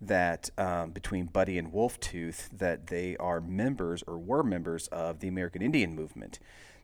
that 0.00 0.50
um, 0.58 0.90
between 0.90 1.26
Buddy 1.26 1.58
and 1.58 1.72
Wolftooth 1.72 2.48
that 2.52 2.88
they 2.88 3.16
are 3.16 3.40
members 3.40 4.02
or 4.06 4.18
were 4.18 4.42
members 4.42 4.88
of 4.88 5.20
the 5.20 5.28
American 5.28 5.62
Indian 5.62 5.94
movement, 5.94 6.38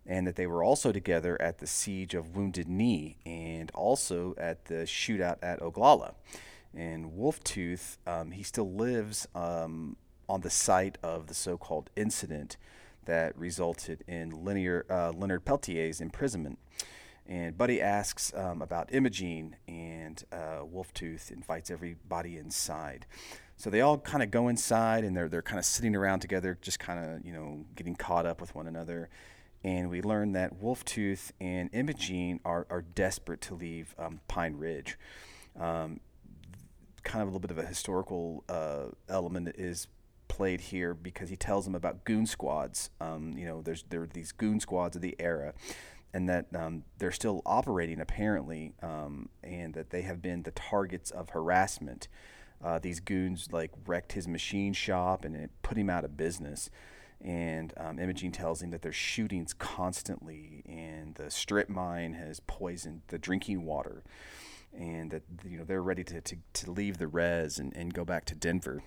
and 0.07 0.27
that 0.27 0.37
they 0.37 0.47
were 0.47 0.63
also 0.63 0.93
together 0.93 1.41
at 1.41 1.59
the 1.59 1.67
siege 1.67 2.15
of 2.15 2.37
Wounded 2.37 2.69
Knee 2.69 3.17
and 3.25 3.71
also 3.73 4.35
at 4.37 4.67
the 4.67 4.85
shootout 4.85 5.39
at 5.43 5.61
Oglala. 5.61 6.15
And 6.75 7.13
Wolftooth, 7.13 7.99
um, 8.07 8.31
he 8.33 8.43
still 8.43 8.73
lives 8.73 9.29
um, 9.35 9.97
on 10.29 10.41
the 10.41 10.51
site 10.51 10.99
of 11.03 11.27
the 11.27 11.35
so-called 11.35 11.91
incident 11.97 12.57
that 13.05 13.37
resulted 13.37 14.05
in 14.07 14.45
Linear, 14.45 14.87
uh, 14.89 15.13
Leonard 15.15 15.45
Peltier's 15.45 16.01
imprisonment. 16.01 16.59
And 17.27 17.57
Buddy 17.57 17.81
asks 17.81 18.33
um, 18.35 18.63
about 18.63 18.93
Imogene, 18.93 19.57
and 19.69 20.23
uh, 20.33 20.63
Wolftooth 20.65 21.31
invites 21.31 21.71
everybody 21.71 22.37
inside. 22.37 23.07
So 23.57 23.71
they 23.71 23.81
all 23.81 23.99
kind 23.99 24.23
of 24.23 24.31
go 24.31 24.49
inside, 24.49 25.05
and 25.05 25.17
they're 25.17 25.29
they're 25.29 25.43
kind 25.43 25.59
of 25.59 25.65
sitting 25.65 25.95
around 25.95 26.19
together, 26.21 26.59
just 26.61 26.81
kind 26.81 27.05
of 27.05 27.25
you 27.25 27.33
know 27.33 27.65
getting 27.77 27.95
caught 27.95 28.27
up 28.27 28.41
with 28.41 28.55
one 28.55 28.67
another. 28.67 29.09
And 29.65 29.91
we 29.91 30.03
learn 30.03 30.33
that 30.33 30.61
Wolftooth 30.61 31.31
and 31.41 31.71
Imogene 31.73 32.41
are 32.45 32.67
are 32.69 32.83
desperate 32.83 33.41
to 33.43 33.55
leave 33.55 33.95
um, 33.99 34.21
Pine 34.29 34.57
Ridge. 34.57 34.99
Um, 35.59 36.01
kind 37.05 37.23
of 37.23 37.29
a 37.29 37.31
little 37.31 37.41
bit 37.41 37.51
of 37.51 37.59
a 37.59 37.67
historical 37.67 38.45
uh, 38.49 38.87
element 39.09 39.49
is 39.57 39.89
played 40.29 40.61
here 40.61 40.95
because 40.95 41.29
he 41.29 41.37
tells 41.37 41.65
them 41.65 41.75
about 41.75 42.05
goon 42.05 42.27
squads. 42.27 42.91
Um, 43.01 43.35
you 43.37 43.47
know, 43.47 43.63
there's 43.63 43.85
there 43.89 44.03
are 44.03 44.07
these 44.07 44.33
goon 44.33 44.61
squads 44.61 44.97
of 44.97 45.03
the 45.03 45.15
era 45.19 45.55
and 46.15 46.29
that 46.29 46.47
um, 46.55 46.85
they're 46.99 47.13
still 47.13 47.43
operating 47.47 48.01
apparently, 48.01 48.75
um, 48.83 49.29
and 49.43 49.75
that 49.75 49.91
they 49.91 50.03
have 50.03 50.21
been 50.21 50.43
the 50.43 50.51
targets 50.51 51.11
of 51.11 51.31
harassment. 51.31 52.09
Uh, 52.63 52.79
these 52.79 53.01
goons 53.01 53.49
like 53.51 53.71
wrecked 53.87 54.13
his 54.13 54.29
machine 54.29 54.73
shop 54.73 55.25
and 55.25 55.35
it 55.35 55.51
put 55.63 55.77
him 55.77 55.91
out 55.91 56.05
of 56.05 56.17
business. 56.17 56.71
And 57.23 57.73
um, 57.77 57.99
Imogene 58.01 58.33
tells 58.33 58.63
him 58.63 58.71
that 58.71 58.83
there's 58.83 58.97
shootings 58.97 59.55
constantly, 59.55 60.65
and 60.67 61.15
the 61.15 61.31
strip 61.31 61.69
mine 61.69 62.15
has 62.15 62.41
poisoned 62.41 63.03
the 63.09 63.19
drinking 63.19 63.65
water, 63.65 64.03
and 64.77 65.11
that 65.13 65.23
you 65.49 65.57
know 65.57 65.65
they're 65.65 65.83
ready 65.83 66.03
to, 66.03 66.21
to, 66.21 66.37
to 66.53 66.71
leave 66.71 66.99
the 66.99 67.07
res 67.07 67.59
and, 67.59 67.77
and 67.77 67.95
go 67.95 68.05
back 68.05 68.25
to 68.25 68.35
Denver, 68.35 68.83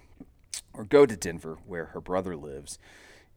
or 0.73 0.83
go 0.83 1.05
to 1.05 1.15
Denver 1.15 1.59
where 1.65 1.85
her 1.85 2.01
brother 2.01 2.35
lives 2.35 2.77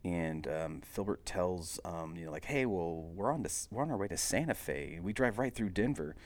and 0.05 0.47
um, 0.47 0.81
Filbert 0.85 1.25
tells 1.27 1.81
um, 1.85 2.15
you 2.17 2.25
know 2.25 2.31
like, 2.31 2.45
hey, 2.45 2.67
well, 2.67 3.11
we're 3.15 3.33
on 3.33 3.43
to, 3.43 3.51
we're 3.71 3.83
on 3.83 3.91
our 3.91 3.97
way 3.97 4.09
to 4.09 4.17
Santa 4.17 4.55
Fe, 4.55 5.01
we 5.03 5.13
drive 5.13 5.39
right 5.39 5.55
through 5.55 5.71
Denver. 5.71 6.17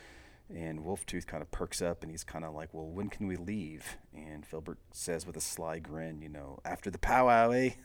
And 0.55 0.81
Wolftooth 0.81 1.27
kind 1.27 1.41
of 1.41 1.51
perks 1.51 1.81
up, 1.81 2.03
and 2.03 2.11
he's 2.11 2.25
kind 2.25 2.45
of 2.45 2.53
like, 2.53 2.75
well, 2.75 2.87
when 2.87 3.09
can 3.09 3.27
we 3.27 3.37
leave? 3.37 3.97
And 4.15 4.45
Filbert 4.45 4.77
says 4.91 5.27
with 5.27 5.35
a 5.35 5.41
sly 5.41 5.79
grin, 5.79 6.21
you 6.21 6.29
know, 6.29 6.59
after 6.63 6.91
the 6.91 6.99
powwow, 6.99 7.53
eh? 7.53 7.71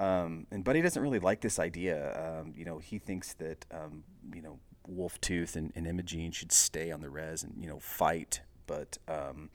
Um, 0.00 0.46
and 0.50 0.64
Buddy 0.64 0.82
doesn't 0.82 1.02
really 1.02 1.18
like 1.18 1.40
this 1.40 1.58
idea. 1.58 2.40
Um, 2.40 2.54
you 2.56 2.64
know, 2.64 2.78
he 2.78 2.98
thinks 2.98 3.34
that 3.34 3.66
um, 3.70 4.04
you 4.34 4.42
know 4.42 4.58
Wolftooth 4.90 5.56
and, 5.56 5.72
and 5.74 5.86
Imogene 5.86 6.32
should 6.32 6.52
stay 6.52 6.90
on 6.90 7.00
the 7.00 7.10
res 7.10 7.42
and 7.42 7.54
you 7.58 7.68
know 7.68 7.78
fight, 7.78 8.40
but 8.66 8.98
um, 9.08 9.50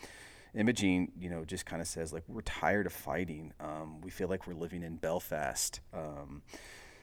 Imogene, 0.56 1.12
you 1.20 1.30
know, 1.30 1.46
just 1.46 1.66
kind 1.66 1.82
of 1.82 1.88
says 1.88 2.14
like 2.14 2.24
we're 2.28 2.42
tired 2.42 2.86
of 2.86 2.94
fighting. 2.94 3.54
Um, 3.60 4.02
we 4.02 4.10
feel 4.10 4.28
like 4.28 4.48
we're 4.48 4.54
living 4.54 4.84
in 4.84 4.98
Belfast. 4.98 5.82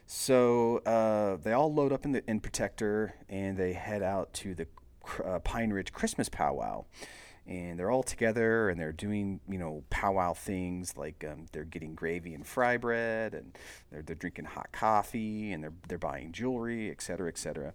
So 0.06 0.78
uh, 0.78 1.36
they 1.36 1.52
all 1.52 1.72
load 1.72 1.92
up 1.92 2.04
in 2.04 2.12
the 2.12 2.22
in 2.28 2.40
Protector 2.40 3.14
and 3.28 3.56
they 3.56 3.72
head 3.72 4.02
out 4.02 4.32
to 4.34 4.54
the 4.54 4.66
uh, 5.24 5.38
Pine 5.40 5.70
Ridge 5.70 5.92
Christmas 5.92 6.28
powwow. 6.28 6.84
And 7.46 7.78
they're 7.78 7.90
all 7.90 8.02
together 8.02 8.70
and 8.70 8.80
they're 8.80 8.92
doing, 8.92 9.40
you 9.46 9.58
know, 9.58 9.84
powwow 9.90 10.32
things 10.32 10.96
like 10.96 11.24
um, 11.30 11.44
they're 11.52 11.64
getting 11.64 11.94
gravy 11.94 12.32
and 12.32 12.46
fry 12.46 12.78
bread 12.78 13.34
and 13.34 13.56
they're, 13.90 14.00
they're 14.00 14.16
drinking 14.16 14.46
hot 14.46 14.72
coffee 14.72 15.52
and 15.52 15.62
they're, 15.62 15.74
they're 15.86 15.98
buying 15.98 16.32
jewelry, 16.32 16.90
et 16.90 17.02
cetera, 17.02 17.28
et 17.28 17.36
cetera. 17.36 17.74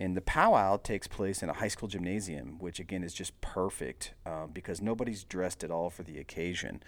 And 0.00 0.16
the 0.16 0.22
powwow 0.22 0.78
takes 0.78 1.06
place 1.06 1.42
in 1.42 1.50
a 1.50 1.52
high 1.52 1.68
school 1.68 1.88
gymnasium, 1.88 2.58
which 2.58 2.80
again 2.80 3.04
is 3.04 3.12
just 3.12 3.38
perfect 3.42 4.14
uh, 4.24 4.46
because 4.46 4.80
nobody's 4.80 5.24
dressed 5.24 5.62
at 5.62 5.70
all 5.70 5.90
for 5.90 6.02
the 6.02 6.18
occasion. 6.18 6.82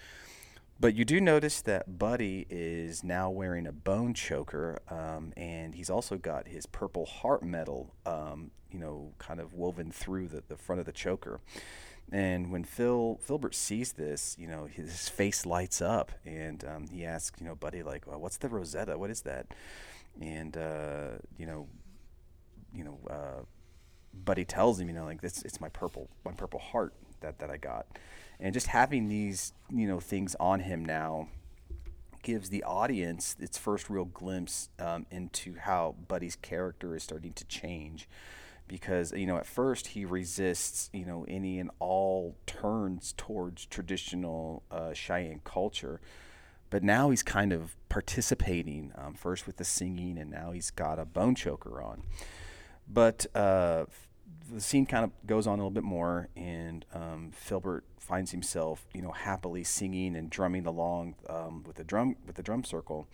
But 0.79 0.95
you 0.95 1.05
do 1.05 1.21
notice 1.21 1.61
that 1.61 1.97
Buddy 1.97 2.45
is 2.49 3.03
now 3.03 3.29
wearing 3.29 3.65
a 3.65 3.71
bone 3.71 4.13
choker, 4.13 4.81
um, 4.89 5.31
and 5.37 5.73
he's 5.73 5.89
also 5.89 6.17
got 6.17 6.49
his 6.49 6.65
Purple 6.65 7.05
Heart 7.05 7.43
medal, 7.43 7.93
um, 8.05 8.51
you 8.69 8.79
know, 8.79 9.13
kind 9.17 9.39
of 9.39 9.53
woven 9.53 9.89
through 9.91 10.27
the, 10.27 10.43
the 10.49 10.57
front 10.57 10.81
of 10.81 10.85
the 10.85 10.91
choker. 10.91 11.39
And 12.11 12.51
when 12.51 12.63
Phil 12.63 13.19
Filbert 13.21 13.55
sees 13.55 13.93
this, 13.93 14.35
you 14.39 14.47
know, 14.47 14.65
his 14.65 15.09
face 15.09 15.45
lights 15.45 15.81
up, 15.81 16.11
and 16.23 16.63
um, 16.63 16.87
he 16.87 17.03
asks, 17.03 17.39
you 17.41 17.47
know, 17.47 17.55
Buddy, 17.55 17.81
like, 17.81 18.05
well, 18.05 18.19
"What's 18.19 18.37
the 18.37 18.47
Rosetta? 18.47 18.97
What 18.97 19.09
is 19.09 19.21
that?" 19.21 19.47
And 20.21 20.55
uh, 20.55 21.17
you 21.37 21.45
know, 21.45 21.67
you 22.73 22.83
know, 22.83 22.99
uh, 23.09 23.43
Buddy 24.13 24.45
tells 24.45 24.79
him, 24.79 24.87
you 24.87 24.93
know, 24.93 25.05
like 25.05 25.21
this, 25.21 25.41
it's 25.41 25.59
my 25.59 25.69
purple, 25.69 26.09
my 26.23 26.31
purple 26.31 26.59
heart 26.59 26.93
that 27.21 27.39
that 27.39 27.49
I 27.49 27.57
got, 27.57 27.87
and 28.39 28.53
just 28.53 28.67
having 28.67 29.07
these, 29.07 29.53
you 29.71 29.87
know, 29.87 29.99
things 29.99 30.35
on 30.39 30.59
him 30.59 30.85
now 30.85 31.27
gives 32.21 32.49
the 32.49 32.63
audience 32.63 33.35
its 33.39 33.57
first 33.57 33.89
real 33.89 34.05
glimpse 34.05 34.69
um, 34.79 35.05
into 35.11 35.55
how 35.59 35.95
Buddy's 36.07 36.35
character 36.35 36.95
is 36.95 37.03
starting 37.03 37.33
to 37.33 37.45
change. 37.45 38.07
Because 38.67 39.11
you 39.11 39.27
know, 39.27 39.37
at 39.37 39.45
first 39.45 39.87
he 39.87 40.05
resists, 40.05 40.89
you 40.93 41.05
know, 41.05 41.25
any 41.27 41.59
and 41.59 41.69
all 41.79 42.35
turns 42.47 43.13
towards 43.15 43.65
traditional 43.65 44.63
uh, 44.71 44.93
Cheyenne 44.93 45.41
culture, 45.43 46.01
but 46.69 46.83
now 46.83 47.09
he's 47.11 47.23
kind 47.23 47.53
of 47.53 47.75
participating. 47.89 48.91
Um, 48.97 49.13
first 49.13 49.45
with 49.45 49.57
the 49.57 49.63
singing, 49.63 50.17
and 50.17 50.31
now 50.31 50.51
he's 50.51 50.71
got 50.71 50.99
a 50.99 51.05
bone 51.05 51.35
choker 51.35 51.81
on. 51.81 52.03
But 52.87 53.25
uh, 53.35 53.85
the 54.51 54.61
scene 54.61 54.85
kind 54.85 55.03
of 55.03 55.11
goes 55.25 55.47
on 55.47 55.53
a 55.53 55.57
little 55.57 55.71
bit 55.71 55.83
more, 55.83 56.29
and 56.35 56.85
um, 56.93 57.31
Filbert 57.33 57.83
finds 57.99 58.31
himself, 58.31 58.85
you 58.93 59.01
know, 59.01 59.11
happily 59.11 59.63
singing 59.63 60.15
and 60.15 60.29
drumming 60.29 60.65
along 60.65 61.15
um, 61.27 61.63
with 61.65 61.77
the 61.77 61.83
drum 61.83 62.15
with 62.25 62.35
the 62.35 62.43
drum 62.43 62.63
circle. 62.63 63.07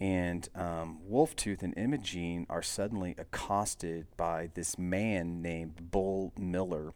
And 0.00 0.48
um, 0.54 0.98
Wolftooth 1.08 1.62
and 1.62 1.76
Imogene 1.76 2.46
are 2.48 2.62
suddenly 2.62 3.14
accosted 3.18 4.06
by 4.16 4.50
this 4.54 4.78
man 4.78 5.42
named 5.42 5.90
Bull 5.90 6.32
Miller. 6.38 6.94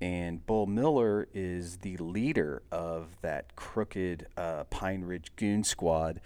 And 0.00 0.44
Bull 0.44 0.66
Miller 0.66 1.28
is 1.32 1.78
the 1.78 1.96
leader 1.98 2.62
of 2.72 3.16
that 3.22 3.54
crooked 3.54 4.26
uh, 4.36 4.64
Pine 4.64 5.02
Ridge 5.02 5.30
Goon 5.36 5.62
Squad 5.62 6.20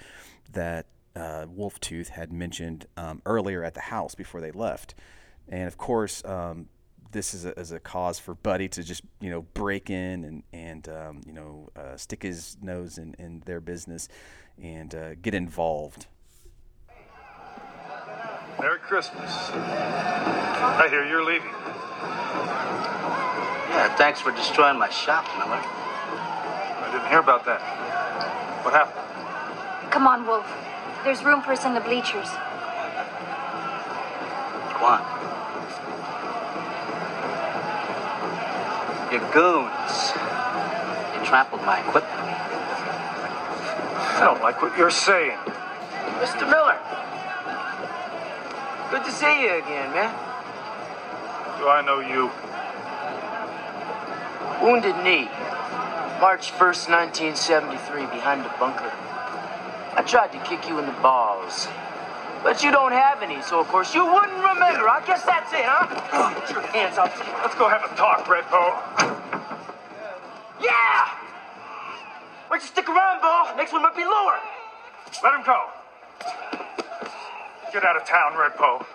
that 0.53 0.87
uh, 1.15 1.45
Wolftooth 1.47 2.09
had 2.09 2.33
mentioned 2.33 2.87
um, 2.97 3.21
earlier 3.27 3.63
at 3.63 3.75
the 3.75 3.81
house 3.81 4.15
before 4.15 4.41
they 4.41 4.51
left. 4.51 4.95
And 5.47 5.69
of 5.69 5.77
course, 5.77 6.25
um, 6.25 6.69
this 7.13 7.35
is 7.35 7.45
a, 7.45 7.59
is 7.59 7.73
a 7.73 7.81
cause 7.81 8.19
for 8.19 8.35
Buddy 8.35 8.69
to 8.69 8.83
just 8.83 9.03
you 9.21 9.31
know 9.31 9.43
break 9.43 9.91
in 9.91 10.25
and 10.25 10.43
and 10.53 10.89
um, 10.89 11.21
you 11.27 11.33
know 11.33 11.69
uh, 11.77 11.97
stick 11.97 12.23
his 12.23 12.57
nose 12.61 12.99
in, 12.99 13.15
in 13.19 13.43
their 13.47 13.61
business 13.61 14.09
and 14.63 14.95
uh, 14.95 15.15
get 15.15 15.35
involved. 15.35 16.07
Merry 18.61 18.79
Christmas. 18.79 19.31
I 19.53 20.87
hear 20.89 21.05
you're 21.05 21.25
leaving. 21.25 21.51
Yeah, 23.71 23.95
thanks 23.97 24.21
for 24.21 24.33
destroying 24.33 24.79
my 24.79 24.89
shop, 24.89 25.27
Miller. 25.39 25.61
I 25.61 26.89
didn't 26.93 27.09
hear 27.09 27.19
about 27.19 27.45
that. 27.45 27.61
What 28.65 28.73
happened? 28.73 29.91
Come 29.93 30.07
on, 30.07 30.27
Wolf. 30.27 30.51
There's 31.05 31.23
room 31.23 31.43
for 31.43 31.53
us 31.53 31.65
in 31.65 31.75
the 31.75 31.81
bleachers. 31.81 32.29
Go 34.79 34.85
on. 34.85 35.01
Your 39.13 39.21
goons. 39.33 40.13
You 41.15 41.25
trampled 41.25 41.63
my 41.63 41.81
equipment. 41.87 42.16
I 44.17 44.25
don't 44.25 44.41
like 44.41 44.63
what 44.63 44.77
you're 44.79 44.91
saying. 44.91 45.37
Mr. 46.25 46.49
Miller. 46.49 46.79
Good 48.91 49.05
to 49.05 49.13
see 49.13 49.43
you 49.43 49.59
again, 49.59 49.93
man. 49.93 50.09
Do 51.59 51.69
I 51.69 51.83
know 51.85 52.01
you? 52.01 52.31
Wounded 54.65 54.97
knee. 55.05 55.29
March 56.19 56.51
1st, 56.53 56.89
1973, 57.37 58.07
behind 58.07 58.43
the 58.43 58.49
bunker. 58.59 58.91
I 59.93 60.03
tried 60.07 60.33
to 60.33 60.39
kick 60.49 60.67
you 60.67 60.79
in 60.79 60.87
the 60.87 60.97
balls. 61.03 61.69
But 62.43 62.63
you 62.63 62.71
don't 62.71 62.93
have 62.93 63.23
any, 63.23 63.43
so 63.43 63.61
of 63.61 63.69
course 63.69 63.95
you 63.95 64.03
wouldn't 64.03 64.33
remember. 64.33 64.89
I 64.89 65.03
guess 65.07 65.25
that's 65.27 65.53
it, 65.53 65.61
huh? 65.65 66.41
Put 66.41 66.51
your 66.53 66.63
hands 66.69 66.97
up. 66.97 67.13
Let's 67.43 67.55
go 67.55 67.69
have 67.69 67.85
a 67.85 67.95
talk, 67.97 68.25
Redbow. 68.25 68.81
Yeah! 70.63 71.17
Why 72.57 72.61
don't 72.61 72.69
you 72.71 72.73
stick 72.73 72.89
around, 72.89 73.21
Bo? 73.21 73.55
Next 73.59 73.73
one 73.75 73.83
might 73.83 73.95
be 73.95 74.03
lower. 74.03 74.39
Let 75.23 75.35
him 75.35 75.45
go. 75.45 75.69
Get 77.71 77.85
out 77.85 77.97
of 77.99 78.07
town, 78.07 78.33
Redbow. 78.33 78.87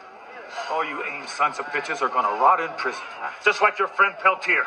All 0.72 0.84
you 0.84 1.03
AIM 1.03 1.28
sons 1.28 1.59
of 1.59 1.66
bitches 1.66 2.01
are 2.01 2.09
gonna 2.09 2.41
rot 2.41 2.59
in 2.59 2.70
prison. 2.70 3.03
Just 3.45 3.62
like 3.62 3.78
your 3.78 3.88
friend 3.88 4.16
Peltier. 4.24 4.66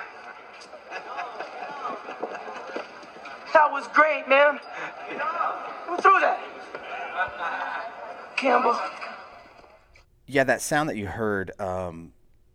That 3.52 3.72
was 3.72 3.88
great, 3.88 4.28
man. 4.28 4.60
Who 5.88 5.96
threw 5.96 6.20
that? 6.20 6.38
Campbell. 8.36 8.78
Yeah, 10.28 10.44
that 10.44 10.62
sound 10.62 10.88
that 10.88 10.96
you 10.96 11.08
heard 11.08 11.50
um, 11.60 12.12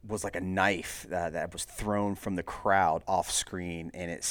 was 0.08 0.24
like 0.24 0.38
a 0.38 0.42
knife 0.42 1.06
uh, 1.12 1.32
that 1.32 1.52
was 1.52 1.66
thrown 1.66 2.16
from 2.16 2.36
the 2.36 2.44
crowd 2.44 3.04
off 3.10 3.30
screen, 3.30 3.92
and 3.94 4.10
it 4.10 4.24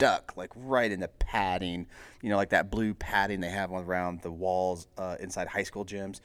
stuck 0.00 0.34
like 0.34 0.50
right 0.56 0.90
in 0.90 1.00
the 1.00 1.08
padding. 1.08 1.86
You 2.22 2.30
know, 2.30 2.36
like 2.36 2.50
that 2.50 2.70
blue 2.70 2.94
padding 2.94 3.40
they 3.40 3.50
have 3.50 3.70
around 3.70 4.22
the 4.22 4.30
walls 4.30 4.86
uh, 4.96 5.16
inside 5.20 5.48
high 5.48 5.62
school 5.62 5.84
gyms. 5.84 6.20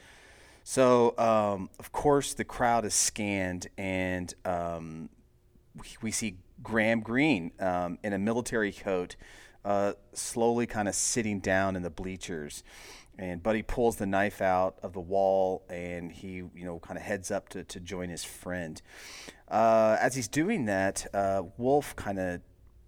So, 0.64 1.14
um, 1.18 1.70
of 1.78 1.92
course, 1.92 2.34
the 2.34 2.46
crowd 2.46 2.86
is 2.86 2.96
scanned, 2.96 3.68
and 3.78 4.34
um, 4.46 5.10
we, 5.76 5.88
we 6.02 6.12
see 6.12 6.38
Graham 6.64 7.02
Greene 7.02 7.52
um, 7.60 8.00
in 8.02 8.14
a 8.14 8.18
military 8.18 8.72
coat, 8.72 9.16
uh, 9.64 9.94
slowly 10.14 10.66
kind 10.66 10.88
of 10.88 10.96
sitting 10.96 11.40
down 11.40 11.76
in 11.76 11.84
the 11.84 11.92
bleachers. 11.92 12.64
And 13.18 13.44
Buddy 13.44 13.62
pulls 13.62 13.98
the 13.98 14.08
knife 14.08 14.42
out 14.42 14.78
of 14.82 14.94
the 14.94 15.00
wall, 15.00 15.64
and 15.70 16.12
he, 16.12 16.38
you 16.38 16.66
know, 16.66 16.80
kind 16.80 16.98
of 16.98 17.04
heads 17.04 17.30
up 17.30 17.50
to, 17.50 17.64
to 17.66 17.80
join 17.80 18.10
his 18.10 18.24
friend. 18.24 18.82
Uh, 19.48 19.98
as 20.02 20.16
he's 20.16 20.28
doing 20.28 20.66
that, 20.66 21.06
uh, 21.14 21.44
Wolf 21.58 21.96
kind 21.96 22.18
of 22.18 22.42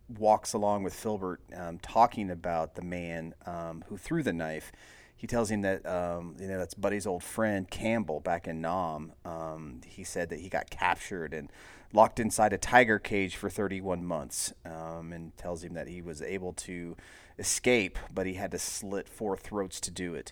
walks 0.10 0.54
along 0.54 0.84
with 0.84 0.94
Filbert, 0.94 1.42
um, 1.56 1.80
talking 1.80 2.30
about 2.30 2.76
the 2.76 2.82
man 2.82 3.34
um, 3.46 3.84
who 3.88 3.98
threw 3.98 4.24
the 4.24 4.34
knife. 4.34 4.72
He 5.16 5.26
tells 5.28 5.50
him 5.50 5.62
that 5.62 5.86
um, 5.86 6.36
you 6.40 6.48
know 6.48 6.60
that's 6.60 6.76
Buddy's 6.76 7.08
old 7.08 7.24
friend 7.24 7.70
Campbell 7.70 8.20
back 8.20 8.48
in 8.48 8.62
Nam. 8.62 9.14
Um, 9.26 9.82
he 9.86 10.04
said 10.04 10.30
that 10.30 10.40
he 10.40 10.50
got 10.50 10.70
captured 10.70 11.34
and 11.34 11.52
locked 11.94 12.20
inside 12.20 12.54
a 12.54 12.58
tiger 12.58 13.00
cage 13.00 13.36
for 13.36 13.50
31 13.50 14.06
months, 14.06 14.54
um, 14.66 15.12
and 15.12 15.36
tells 15.38 15.64
him 15.64 15.74
that 15.74 15.88
he 15.88 16.02
was 16.02 16.22
able 16.22 16.54
to 16.54 16.96
escape, 17.40 17.98
but 18.14 18.26
he 18.26 18.34
had 18.34 18.52
to 18.52 18.60
slit 18.60 19.08
four 19.08 19.38
throats 19.38 19.80
to 19.82 19.92
do 19.92 20.14
it. 20.14 20.32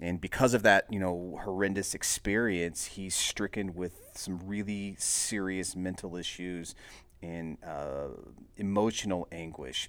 And 0.00 0.20
because 0.20 0.54
of 0.54 0.62
that, 0.62 0.86
you 0.90 0.98
know, 0.98 1.38
horrendous 1.44 1.94
experience, 1.94 2.86
he's 2.86 3.14
stricken 3.14 3.74
with 3.74 4.10
some 4.14 4.40
really 4.44 4.96
serious 4.98 5.76
mental 5.76 6.16
issues 6.16 6.74
and 7.22 7.58
uh, 7.64 8.08
emotional 8.56 9.28
anguish. 9.32 9.88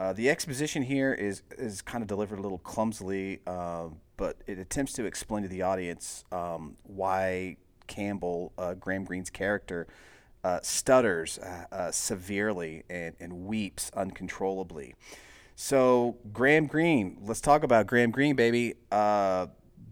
Uh, 0.00 0.12
the 0.12 0.30
exposition 0.30 0.82
here 0.84 1.12
is 1.12 1.42
is 1.56 1.82
kind 1.82 2.02
of 2.02 2.08
delivered 2.08 2.38
a 2.38 2.42
little 2.42 2.58
clumsily, 2.58 3.40
uh, 3.46 3.88
but 4.16 4.36
it 4.46 4.58
attempts 4.58 4.92
to 4.92 5.04
explain 5.04 5.42
to 5.42 5.48
the 5.48 5.62
audience 5.62 6.24
um, 6.30 6.76
why 6.84 7.56
Campbell, 7.88 8.52
uh, 8.56 8.74
Graham 8.74 9.04
Greene's 9.04 9.30
character, 9.30 9.88
uh, 10.44 10.60
stutters 10.62 11.38
uh, 11.38 11.90
severely 11.90 12.84
and, 12.88 13.16
and 13.18 13.46
weeps 13.46 13.90
uncontrollably. 13.94 14.94
So 15.56 16.16
Graham 16.32 16.66
Greene, 16.66 17.18
let's 17.22 17.40
talk 17.40 17.64
about 17.64 17.88
Graham 17.88 18.12
Greene, 18.12 18.36
baby. 18.36 18.74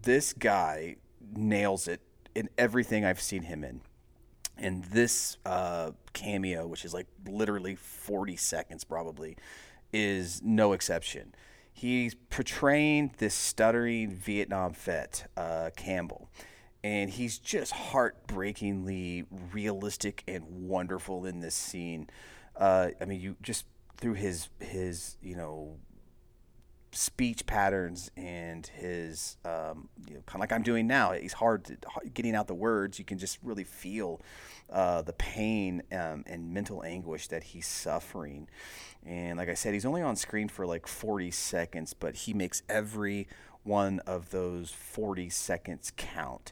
this 0.03 0.31
guy 0.31 0.95
nails 1.35 1.89
it 1.89 1.99
in 2.33 2.47
everything 2.57 3.03
I've 3.03 3.19
seen 3.19 3.43
him 3.43 3.65
in. 3.65 3.81
And 4.59 4.83
this 4.85 5.37
uh, 5.45 5.91
cameo, 6.13 6.67
which 6.67 6.85
is 6.85 6.93
like 6.93 7.07
literally 7.27 7.75
40 7.75 8.35
seconds 8.35 8.83
probably, 8.83 9.37
is 9.93 10.41
no 10.43 10.73
exception. 10.73 11.33
He's 11.71 12.15
portraying 12.15 13.13
this 13.19 13.35
stuttering 13.35 14.11
Vietnam 14.11 14.73
vet, 14.73 15.29
uh, 15.37 15.69
Campbell, 15.77 16.29
and 16.83 17.09
he's 17.09 17.37
just 17.37 17.71
heartbreakingly 17.71 19.25
realistic 19.53 20.23
and 20.27 20.43
wonderful 20.67 21.25
in 21.25 21.39
this 21.39 21.53
scene. 21.53 22.09
Uh, 22.55 22.89
I 22.99 23.05
mean, 23.05 23.21
you 23.21 23.35
just 23.43 23.65
through 23.97 24.13
his 24.13 24.49
his 24.59 25.17
you 25.21 25.35
know 25.35 25.77
speech 26.97 27.45
patterns 27.45 28.09
and 28.17 28.65
his 28.65 29.37
um, 29.45 29.87
you 30.07 30.15
know, 30.15 30.21
kind 30.25 30.35
of 30.35 30.39
like 30.39 30.51
I'm 30.51 30.63
doing 30.63 30.87
now. 30.87 31.11
He's 31.11 31.33
hard 31.33 31.65
to, 31.65 31.77
getting 32.13 32.35
out 32.35 32.47
the 32.47 32.55
words. 32.55 32.97
You 32.97 33.05
can 33.05 33.19
just 33.19 33.37
really 33.43 33.63
feel 33.63 34.19
uh, 34.71 35.03
the 35.03 35.13
pain 35.13 35.83
um, 35.91 36.23
and 36.25 36.53
mental 36.53 36.83
anguish 36.83 37.27
that 37.27 37.43
he's 37.43 37.67
suffering. 37.67 38.47
And 39.05 39.37
like 39.37 39.47
I 39.47 39.53
said, 39.53 39.73
he's 39.75 39.85
only 39.85 40.01
on 40.01 40.15
screen 40.15 40.49
for 40.49 40.65
like 40.65 40.87
40 40.87 41.29
seconds, 41.29 41.93
but 41.93 42.15
he 42.15 42.33
makes 42.33 42.63
every 42.67 43.27
one 43.63 43.99
of 44.07 44.31
those 44.31 44.71
40 44.71 45.29
seconds 45.29 45.91
count. 45.95 46.51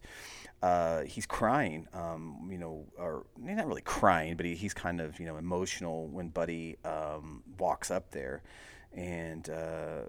Uh, 0.62 1.04
he's 1.04 1.26
crying, 1.26 1.88
um, 1.94 2.48
you 2.52 2.58
know, 2.58 2.86
or 2.98 3.26
not 3.38 3.68
really 3.68 3.82
crying, 3.82 4.36
but 4.36 4.46
he, 4.46 4.54
he's 4.56 4.74
kind 4.74 5.02
of, 5.02 5.20
you 5.20 5.26
know, 5.26 5.38
emotional 5.38 6.08
when 6.08 6.30
Buddy 6.30 6.78
um, 6.86 7.42
walks 7.58 7.90
up 7.90 8.12
there. 8.12 8.44
And, 8.94 9.50
uh, 9.50 10.04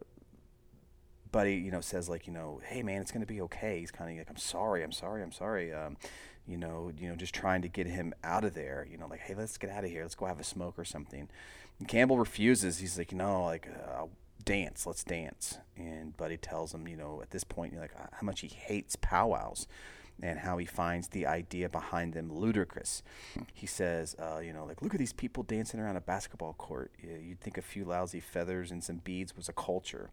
Buddy, 1.36 1.56
you 1.56 1.70
know, 1.70 1.82
says 1.82 2.08
like, 2.08 2.26
you 2.26 2.32
know, 2.32 2.62
hey 2.64 2.82
man, 2.82 3.02
it's 3.02 3.12
gonna 3.12 3.26
be 3.26 3.42
okay. 3.42 3.80
He's 3.80 3.90
kind 3.90 4.10
of 4.10 4.16
like, 4.16 4.30
I'm 4.30 4.38
sorry, 4.38 4.82
I'm 4.82 4.90
sorry, 4.90 5.22
I'm 5.22 5.32
sorry. 5.32 5.70
Um, 5.70 5.98
you 6.48 6.56
know, 6.56 6.90
you 6.98 7.10
know, 7.10 7.14
just 7.14 7.34
trying 7.34 7.60
to 7.60 7.68
get 7.68 7.86
him 7.86 8.14
out 8.24 8.42
of 8.42 8.54
there. 8.54 8.88
You 8.90 8.96
know, 8.96 9.06
like, 9.06 9.20
hey, 9.20 9.34
let's 9.34 9.58
get 9.58 9.68
out 9.68 9.84
of 9.84 9.90
here. 9.90 10.00
Let's 10.00 10.14
go 10.14 10.24
have 10.24 10.40
a 10.40 10.44
smoke 10.44 10.78
or 10.78 10.84
something. 10.86 11.28
And 11.78 11.88
Campbell 11.88 12.16
refuses. 12.16 12.78
He's 12.78 12.96
like, 12.96 13.12
no, 13.12 13.44
like, 13.44 13.68
uh, 13.68 14.06
dance, 14.46 14.86
let's 14.86 15.04
dance. 15.04 15.58
And 15.76 16.16
Buddy 16.16 16.38
tells 16.38 16.72
him, 16.72 16.88
you 16.88 16.96
know, 16.96 17.20
at 17.20 17.32
this 17.32 17.44
point, 17.44 17.72
you 17.72 17.76
know, 17.76 17.82
like 17.82 17.94
how 17.94 18.24
much 18.24 18.40
he 18.40 18.48
hates 18.48 18.96
powwows 18.96 19.66
and 20.22 20.38
how 20.38 20.56
he 20.56 20.64
finds 20.64 21.08
the 21.08 21.26
idea 21.26 21.68
behind 21.68 22.14
them 22.14 22.32
ludicrous. 22.32 23.02
He 23.52 23.66
says, 23.66 24.16
uh, 24.18 24.38
you 24.38 24.54
know, 24.54 24.64
like, 24.64 24.80
look 24.80 24.94
at 24.94 24.98
these 25.00 25.12
people 25.12 25.42
dancing 25.42 25.80
around 25.80 25.96
a 25.96 26.00
basketball 26.00 26.54
court. 26.54 26.92
You'd 26.98 27.42
think 27.42 27.58
a 27.58 27.62
few 27.62 27.84
lousy 27.84 28.20
feathers 28.20 28.70
and 28.70 28.82
some 28.82 29.02
beads 29.04 29.36
was 29.36 29.50
a 29.50 29.52
culture. 29.52 30.08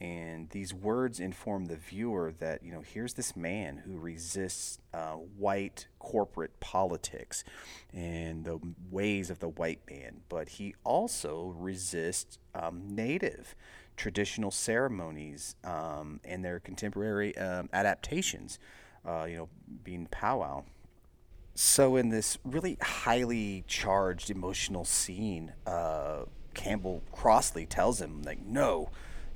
And 0.00 0.48
these 0.48 0.72
words 0.72 1.20
inform 1.20 1.66
the 1.66 1.76
viewer 1.76 2.32
that, 2.38 2.64
you 2.64 2.72
know, 2.72 2.80
here's 2.80 3.14
this 3.14 3.36
man 3.36 3.82
who 3.84 3.98
resists 3.98 4.78
uh, 4.94 5.12
white 5.12 5.88
corporate 5.98 6.58
politics 6.58 7.44
and 7.92 8.44
the 8.46 8.58
ways 8.90 9.28
of 9.28 9.40
the 9.40 9.48
white 9.48 9.80
man, 9.90 10.22
but 10.30 10.48
he 10.50 10.74
also 10.84 11.54
resists 11.58 12.38
um, 12.54 12.82
native 12.88 13.54
traditional 13.98 14.50
ceremonies 14.50 15.54
um, 15.64 16.20
and 16.24 16.42
their 16.42 16.58
contemporary 16.58 17.36
um, 17.36 17.68
adaptations, 17.74 18.58
uh, 19.06 19.26
you 19.28 19.36
know, 19.36 19.48
being 19.84 20.06
powwow. 20.06 20.64
So, 21.54 21.96
in 21.96 22.08
this 22.08 22.38
really 22.42 22.78
highly 22.80 23.64
charged 23.66 24.30
emotional 24.30 24.86
scene, 24.86 25.52
uh, 25.66 26.20
Campbell 26.54 27.02
Crossley 27.12 27.66
tells 27.66 28.00
him, 28.00 28.22
like, 28.22 28.40
no, 28.42 28.88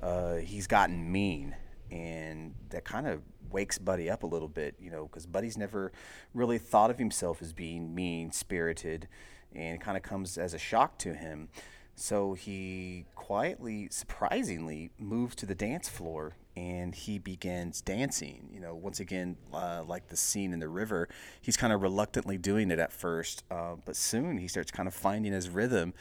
uh, 0.05 0.36
he's 0.36 0.66
gotten 0.66 1.11
mean, 1.11 1.57
and 1.90 2.55
that 2.68 2.84
kind 2.84 3.07
of 3.07 3.22
wakes 3.50 3.78
Buddy 3.78 4.11
up 4.11 4.22
a 4.22 4.26
little 4.26 4.48
bit, 4.48 4.74
you 4.78 4.90
know, 4.90 5.07
because 5.07 5.24
Buddy's 5.24 5.57
never 5.57 5.92
really 6.34 6.59
thought 6.59 6.90
of 6.90 6.98
himself 6.98 7.40
as 7.40 7.55
being 7.55 7.94
mean 7.94 8.30
spirited, 8.30 9.09
and 9.55 9.76
it 9.76 9.80
kind 9.80 9.96
of 9.96 10.02
comes 10.02 10.36
as 10.36 10.52
a 10.52 10.59
shock 10.59 10.98
to 10.98 11.14
him. 11.14 11.48
So 11.96 12.34
he 12.34 13.07
quietly, 13.14 13.88
surprisingly, 13.90 14.90
moves 14.98 15.36
to 15.36 15.46
the 15.46 15.55
dance 15.55 15.88
floor 15.88 16.36
and 16.57 16.94
he 16.94 17.18
begins 17.18 17.80
dancing. 17.80 18.48
You 18.52 18.61
know, 18.61 18.74
once 18.74 19.00
again, 19.00 19.36
uh, 19.52 19.84
like 19.86 20.09
the 20.09 20.16
scene 20.16 20.52
in 20.52 20.59
the 20.59 20.68
river, 20.68 21.09
he's 21.40 21.57
kind 21.57 21.72
of 21.72 21.82
reluctantly 21.82 22.36
doing 22.36 22.70
it 22.70 22.80
at 22.80 22.92
first, 22.92 23.44
uh, 23.50 23.76
but 23.84 23.94
soon 23.96 24.38
he 24.38 24.48
starts 24.48 24.72
kind 24.72 24.88
of 24.88 24.94
finding 24.94 25.32
his 25.32 25.48
rhythm 25.48 25.94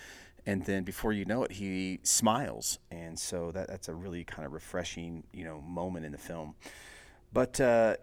and 0.46 0.66
then 0.66 0.84
before 0.84 1.14
you 1.14 1.26
know 1.26 1.44
it, 1.44 1.54
he 1.54 2.00
smiles, 2.04 2.80
and 2.92 3.18
so 3.18 3.52
that 3.52 3.68
that's 3.68 3.88
a 3.88 3.94
really 3.94 4.24
kind 4.24 4.46
of 4.46 4.54
refreshing, 4.54 5.24
you 5.34 5.44
know, 5.44 5.62
moment 5.62 6.06
in 6.06 6.12
the 6.12 6.18
film. 6.18 6.56
But 7.34 7.60
uh, 7.60 7.96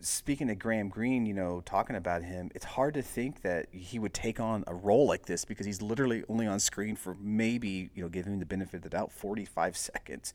speaking 0.00 0.50
of 0.50 0.58
Graham 0.58 0.88
Greene, 0.88 1.26
you 1.26 1.34
know, 1.34 1.62
talking 1.64 1.94
about 1.94 2.24
him, 2.24 2.50
it's 2.56 2.64
hard 2.64 2.94
to 2.94 3.02
think 3.02 3.42
that 3.42 3.66
he 3.70 4.00
would 4.00 4.12
take 4.12 4.40
on 4.40 4.64
a 4.66 4.74
role 4.74 5.06
like 5.06 5.26
this 5.26 5.44
because 5.44 5.64
he's 5.64 5.80
literally 5.80 6.24
only 6.28 6.48
on 6.48 6.58
screen 6.58 6.96
for 6.96 7.16
maybe, 7.20 7.90
you 7.94 8.02
know, 8.02 8.08
giving 8.08 8.32
him 8.32 8.40
the 8.40 8.46
benefit 8.46 8.78
of 8.78 8.82
the 8.82 8.88
doubt, 8.88 9.12
45 9.12 9.76
seconds. 9.94 10.34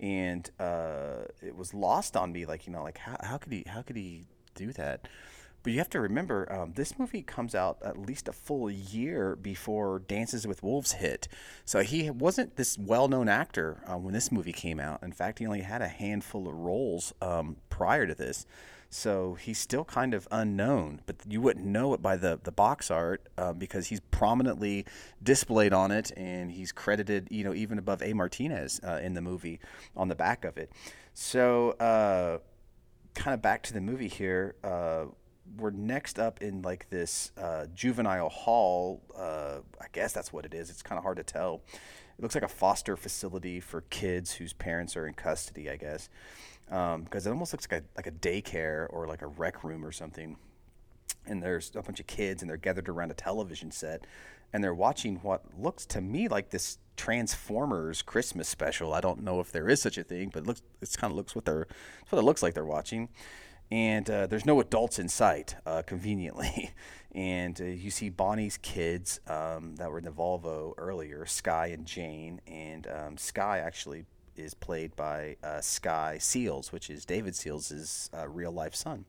And 0.00 0.50
uh, 0.58 1.26
it 1.40 1.54
was 1.54 1.72
lost 1.72 2.16
on 2.16 2.32
me, 2.32 2.46
like, 2.46 2.66
you 2.66 2.72
know, 2.72 2.82
like 2.82 2.98
how, 2.98 3.16
how 3.22 3.38
could 3.38 3.52
he, 3.52 3.62
how 3.68 3.82
could 3.82 3.94
he 3.96 4.24
do 4.56 4.72
that? 4.72 5.06
But 5.62 5.72
you 5.72 5.78
have 5.78 5.90
to 5.90 6.00
remember, 6.00 6.50
um, 6.52 6.72
this 6.74 6.98
movie 6.98 7.22
comes 7.22 7.54
out 7.54 7.78
at 7.84 7.96
least 7.96 8.28
a 8.28 8.32
full 8.32 8.70
year 8.70 9.36
before 9.36 10.00
Dances 10.00 10.46
with 10.46 10.62
Wolves 10.62 10.92
hit. 10.92 11.28
So 11.64 11.80
he 11.80 12.10
wasn't 12.10 12.56
this 12.56 12.76
well 12.78 13.08
known 13.08 13.28
actor 13.28 13.82
uh, 13.86 13.96
when 13.96 14.12
this 14.12 14.32
movie 14.32 14.52
came 14.52 14.80
out. 14.80 15.02
In 15.02 15.12
fact, 15.12 15.38
he 15.38 15.46
only 15.46 15.60
had 15.60 15.82
a 15.82 15.88
handful 15.88 16.48
of 16.48 16.54
roles 16.54 17.12
um, 17.22 17.56
prior 17.68 18.06
to 18.06 18.14
this. 18.14 18.44
So 18.94 19.38
he's 19.40 19.58
still 19.58 19.86
kind 19.86 20.12
of 20.12 20.28
unknown, 20.30 21.00
but 21.06 21.16
you 21.26 21.40
wouldn't 21.40 21.64
know 21.64 21.94
it 21.94 22.02
by 22.02 22.16
the, 22.16 22.38
the 22.42 22.52
box 22.52 22.90
art 22.90 23.26
uh, 23.38 23.54
because 23.54 23.86
he's 23.86 24.00
prominently 24.10 24.84
displayed 25.22 25.72
on 25.72 25.90
it 25.90 26.12
and 26.14 26.50
he's 26.50 26.72
credited, 26.72 27.28
you 27.30 27.42
know, 27.42 27.54
even 27.54 27.78
above 27.78 28.02
A. 28.02 28.12
Martinez 28.12 28.82
uh, 28.86 29.00
in 29.02 29.14
the 29.14 29.22
movie 29.22 29.60
on 29.96 30.08
the 30.08 30.14
back 30.14 30.44
of 30.44 30.58
it. 30.58 30.70
So, 31.14 31.70
uh, 31.72 32.38
kind 33.14 33.32
of 33.32 33.40
back 33.40 33.62
to 33.62 33.72
the 33.72 33.80
movie 33.80 34.08
here 34.08 34.56
uh, 34.62 35.04
we're 35.56 35.70
next 35.70 36.18
up 36.18 36.40
in 36.40 36.62
like 36.62 36.88
this 36.90 37.32
uh, 37.36 37.66
juvenile 37.74 38.28
hall. 38.28 39.02
Uh, 39.16 39.58
I 39.80 39.86
guess 39.92 40.12
that's 40.12 40.32
what 40.32 40.44
it 40.44 40.54
is. 40.54 40.70
It's 40.70 40.82
kind 40.82 40.98
of 40.98 41.02
hard 41.02 41.16
to 41.18 41.24
tell. 41.24 41.62
It 42.18 42.22
looks 42.22 42.34
like 42.34 42.44
a 42.44 42.48
foster 42.48 42.96
facility 42.96 43.60
for 43.60 43.82
kids 43.82 44.32
whose 44.32 44.52
parents 44.52 44.96
are 44.96 45.06
in 45.06 45.14
custody. 45.14 45.70
I 45.70 45.76
guess 45.76 46.08
because 46.66 46.94
um, 46.94 47.06
it 47.12 47.28
almost 47.28 47.52
looks 47.52 47.66
like 47.70 47.82
a 47.82 47.84
like 47.96 48.06
a 48.06 48.12
daycare 48.12 48.86
or 48.90 49.06
like 49.06 49.22
a 49.22 49.26
rec 49.26 49.64
room 49.64 49.84
or 49.84 49.92
something. 49.92 50.36
And 51.26 51.42
there's 51.42 51.70
a 51.76 51.82
bunch 51.82 52.00
of 52.00 52.06
kids 52.06 52.42
and 52.42 52.50
they're 52.50 52.56
gathered 52.56 52.88
around 52.88 53.10
a 53.12 53.14
television 53.14 53.70
set 53.70 54.06
and 54.52 54.62
they're 54.62 54.74
watching 54.74 55.16
what 55.16 55.44
looks 55.58 55.86
to 55.86 56.00
me 56.00 56.28
like 56.28 56.50
this 56.50 56.78
Transformers 56.96 58.02
Christmas 58.02 58.48
special. 58.48 58.92
I 58.92 59.00
don't 59.00 59.22
know 59.22 59.40
if 59.40 59.50
there 59.50 59.68
is 59.68 59.80
such 59.80 59.98
a 59.98 60.04
thing, 60.04 60.30
but 60.32 60.42
it 60.42 60.46
looks 60.46 60.62
it 60.80 60.94
kind 60.98 61.10
of 61.10 61.16
looks 61.16 61.34
what 61.34 61.44
they're 61.44 61.66
what 62.08 62.18
it 62.18 62.24
looks 62.24 62.42
like 62.42 62.54
they're 62.54 62.64
watching 62.64 63.08
and 63.72 64.10
uh, 64.10 64.26
there's 64.26 64.44
no 64.44 64.60
adults 64.60 64.98
in 64.98 65.08
sight, 65.08 65.56
uh, 65.64 65.80
conveniently. 65.80 66.72
and 67.14 67.58
uh, 67.58 67.64
you 67.64 67.90
see 67.90 68.10
Bonnie's 68.10 68.58
kids 68.58 69.18
um, 69.26 69.76
that 69.76 69.90
were 69.90 69.96
in 69.96 70.04
the 70.04 70.10
Volvo 70.10 70.74
earlier, 70.76 71.24
Sky 71.24 71.68
and 71.68 71.86
Jane. 71.86 72.42
And 72.46 72.86
um, 72.86 73.16
Sky 73.16 73.60
actually 73.60 74.04
is 74.36 74.52
played 74.52 74.94
by 74.94 75.36
uh, 75.42 75.62
Sky 75.62 76.18
Seals, 76.18 76.70
which 76.70 76.90
is 76.90 77.06
David 77.06 77.34
Seals' 77.34 78.10
uh, 78.14 78.28
real 78.28 78.52
life 78.52 78.74
son. 78.74 79.06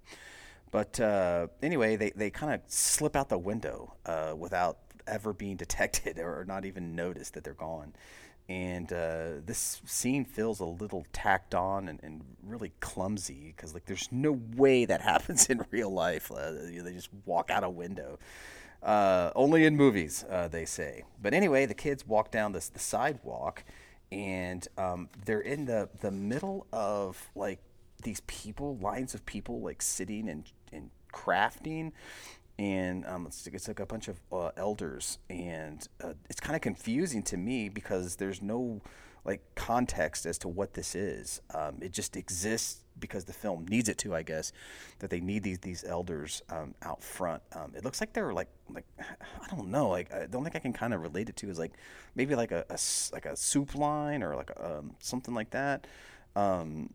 But 0.72 0.97
uh, 0.97 1.47
anyway, 1.61 1.97
they, 1.97 2.11
they 2.11 2.30
kind 2.30 2.53
of 2.53 2.61
slip 2.68 3.18
out 3.18 3.28
the 3.28 3.38
window 3.38 3.95
without 4.38 4.78
ever 5.07 5.34
being 5.34 5.57
detected 5.57 6.20
or 6.20 6.45
not 6.47 6.64
even 6.64 6.95
noticed 6.95 7.34
that 7.34 7.43
they're 7.43 7.53
gone 7.53 7.91
and 8.50 8.91
uh, 8.91 9.39
this 9.46 9.82
scene 9.86 10.26
feels 10.26 10.60
a 10.60 10.66
little 10.66 11.06
tacked 11.14 11.56
on 11.56 11.88
and, 11.88 12.00
and 12.04 12.24
really 12.44 12.74
clumsy 12.82 13.54
because 13.56 13.74
like 13.74 13.86
there's 13.86 14.10
no 14.12 14.39
way 14.56 14.86
that 14.86 15.02
happens 15.12 15.48
in 15.50 15.66
real 15.72 15.89
life. 15.89 16.32
Uh, 16.32 16.52
they 16.52 16.94
just 16.94 17.10
walk 17.26 17.50
out 17.50 17.64
a 17.64 17.70
window. 17.70 18.20
Uh, 18.82 19.32
only 19.34 19.66
in 19.66 19.78
movies 19.78 20.26
uh, 20.30 20.48
they 20.50 20.66
say. 20.66 21.04
But 21.22 21.34
anyway 21.34 21.66
the 21.66 21.74
kids 21.74 22.06
walk 22.06 22.32
down 22.32 22.52
this, 22.52 22.68
the 22.68 22.80
sidewalk 22.80 23.64
and 24.12 24.68
um, 24.78 25.10
they're 25.26 25.39
in 25.39 25.66
the, 25.66 25.89
the 26.02 26.12
middle 26.12 26.68
of 26.74 27.32
like 27.36 27.60
these 28.04 28.22
people 28.28 28.78
lines 28.78 29.14
of 29.14 29.26
people 29.26 29.62
like 29.62 29.82
sitting 29.82 30.28
and, 30.28 30.52
and 30.74 30.89
crafting 31.14 31.94
and 32.64 33.05
um, 33.05 33.26
it's, 33.28 33.45
it's, 33.45 33.68
like 33.68 33.82
a 33.82 33.86
bunch 33.86 34.07
of 34.07 34.22
uh, 34.32 34.51
elders, 34.55 35.18
and 35.30 35.86
uh, 36.01 36.14
it's 36.30 36.39
kind 36.39 36.55
of 36.55 36.61
confusing 36.61 37.22
to 37.24 37.36
me 37.36 37.68
because 37.68 38.16
there's 38.16 38.41
no 38.41 38.80
like 39.26 39.41
context 39.55 40.26
as 40.26 40.38
to 40.38 40.47
what 40.47 40.74
this 40.74 40.95
is. 40.95 41.41
Um, 41.53 41.76
it 41.82 41.91
just 41.91 42.16
exists 42.16 42.86
because 42.99 43.26
the 43.26 43.34
film 43.34 43.66
needs 43.68 43.89
it 43.89 43.97
to, 43.99 44.16
I 44.16 44.24
guess. 44.24 44.53
That 44.99 45.09
they 45.09 45.20
need 45.20 45.43
these 45.43 45.59
these 45.59 45.84
elders 45.84 46.41
um, 46.49 46.74
out 46.84 47.03
front. 47.03 47.43
Um, 47.53 47.74
it 47.76 47.84
looks 47.84 47.99
like 47.99 48.14
they're 48.14 48.34
like 48.34 48.47
like 48.74 48.86
I 48.99 49.53
don't 49.53 49.68
know. 49.68 49.89
Like 49.89 50.14
I 50.14 50.26
don't 50.28 50.43
think 50.43 50.55
I 50.55 50.59
can 50.59 50.72
kind 50.72 50.93
of 50.93 51.01
relate 51.01 51.28
it 51.28 51.36
to 51.38 51.49
is 51.49 51.59
like 51.59 51.74
maybe 52.16 52.34
like 52.34 52.53
a, 52.53 52.66
a 52.70 52.80
like 53.11 53.26
a 53.26 53.36
soup 53.36 53.76
line 53.76 54.24
or 54.24 54.38
like 54.38 54.51
a, 54.51 54.78
um, 54.78 54.95
something 54.99 55.34
like 55.34 55.49
that. 55.49 55.86
Um, 56.38 56.93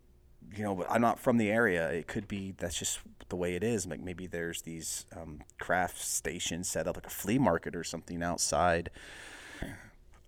you 0.56 0.64
know, 0.64 0.84
I'm 0.88 1.00
not 1.00 1.18
from 1.18 1.36
the 1.36 1.50
area. 1.50 1.88
It 1.90 2.06
could 2.06 2.28
be 2.28 2.54
that's 2.56 2.78
just 2.78 3.00
the 3.28 3.36
way 3.36 3.54
it 3.54 3.62
is. 3.62 3.86
Like 3.86 4.00
maybe 4.00 4.26
there's 4.26 4.62
these 4.62 5.06
um, 5.16 5.40
craft 5.58 6.00
stations 6.00 6.68
set 6.68 6.86
up 6.86 6.96
like 6.96 7.06
a 7.06 7.10
flea 7.10 7.38
market 7.38 7.76
or 7.76 7.84
something 7.84 8.22
outside. 8.22 8.90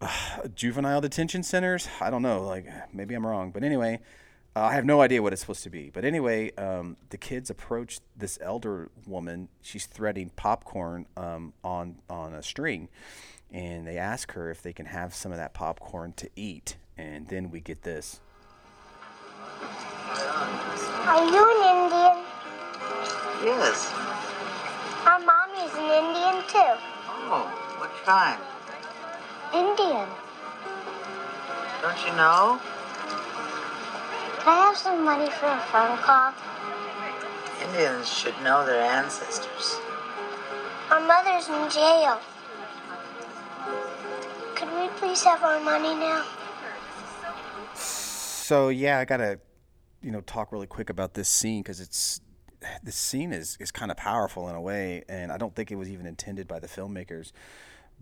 Uh, 0.01 0.09
juvenile 0.55 1.01
detention 1.01 1.43
centers. 1.43 1.89
I 2.01 2.11
don't 2.11 2.23
know. 2.23 2.43
Like 2.43 2.67
maybe 2.93 3.15
I'm 3.15 3.27
wrong, 3.27 3.51
but 3.51 3.63
anyway, 3.63 4.01
uh, 4.55 4.63
I 4.63 4.75
have 4.75 4.85
no 4.85 5.01
idea 5.01 5.23
what 5.23 5.33
it's 5.33 5.41
supposed 5.43 5.63
to 5.65 5.71
be. 5.71 5.91
But 5.91 6.05
anyway, 6.05 6.53
um, 6.57 6.97
the 7.11 7.17
kids 7.17 7.51
approach 7.51 8.01
this 8.17 8.39
elder 8.41 8.91
woman. 9.07 9.49
She's 9.63 9.87
threading 9.87 10.31
popcorn 10.37 11.07
um, 11.17 11.53
on 11.63 11.97
on 12.09 12.35
a 12.35 12.43
string, 12.43 12.89
and 13.53 13.87
they 13.87 13.97
ask 13.97 14.33
her 14.33 14.51
if 14.51 14.63
they 14.63 14.73
can 14.73 14.87
have 14.87 15.15
some 15.15 15.33
of 15.33 15.39
that 15.39 15.55
popcorn 15.55 16.13
to 16.15 16.29
eat. 16.37 16.77
And 16.99 17.29
then 17.29 17.51
we 17.51 17.61
get 17.61 17.83
this. 17.83 18.21
Are 21.07 21.25
you 21.25 21.43
an 21.43 21.61
Indian? 21.77 22.17
Yes. 23.45 23.93
Our 25.07 25.19
mommy's 25.21 25.75
an 25.75 25.89
Indian 26.05 26.45
too. 26.47 26.75
Oh, 27.33 27.47
what 27.79 27.91
kind? 28.05 28.41
Indian. 29.53 30.09
Don't 31.83 32.01
you 32.07 32.13
know? 32.17 32.61
Can 34.39 34.49
I 34.49 34.67
have 34.67 34.77
some 34.77 35.05
money 35.05 35.31
for 35.31 35.47
a 35.47 35.61
phone 35.73 35.99
call? 35.99 36.33
Indians 37.63 38.09
should 38.09 38.35
know 38.43 38.65
their 38.65 38.83
ancestors. 38.83 39.77
Our 40.91 41.01
mother's 41.01 41.49
in 41.49 41.71
jail. 41.71 42.19
Could 44.55 44.73
we 44.79 44.89
please 44.99 45.23
have 45.25 45.43
our 45.43 45.61
money 45.61 45.95
now? 45.95 46.25
So 47.75 48.69
yeah, 48.69 48.99
I 48.99 49.05
gotta, 49.05 49.39
you 50.03 50.11
know, 50.11 50.21
talk 50.23 50.53
really 50.53 50.67
quick 50.67 50.91
about 50.91 51.15
this 51.15 51.29
scene 51.29 51.63
because 51.63 51.81
it's 51.81 52.21
this 52.83 52.97
scene 52.97 53.33
is 53.33 53.57
is 53.61 53.71
kind 53.71 53.91
of 53.91 53.97
powerful 53.97 54.49
in 54.49 54.55
a 54.55 54.61
way, 54.61 55.05
and 55.09 55.33
I 55.33 55.39
don't 55.39 55.55
think 55.55 55.71
it 55.71 55.77
was 55.77 55.89
even 55.91 56.07
intended 56.07 56.47
by 56.47 56.59
the 56.59 56.67
filmmakers. 56.67 57.33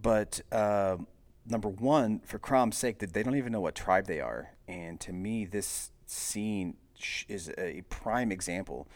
But 0.01 0.41
uh, 0.53 0.97
number 1.47 1.69
one, 1.69 2.21
for 2.21 2.39
Crom's 2.39 2.77
sake, 2.77 2.99
that 2.99 3.13
they 3.13 3.23
don't 3.23 3.37
even 3.37 3.53
know 3.53 3.61
what 3.61 3.75
tribe 3.75 4.07
they 4.07 4.21
are, 4.21 4.53
and 4.67 5.01
to 5.01 5.13
me, 5.13 5.45
this 5.45 5.91
scene 6.07 6.77
is 7.29 7.53
a 7.59 7.83
prime 7.89 8.33
example 8.33 8.89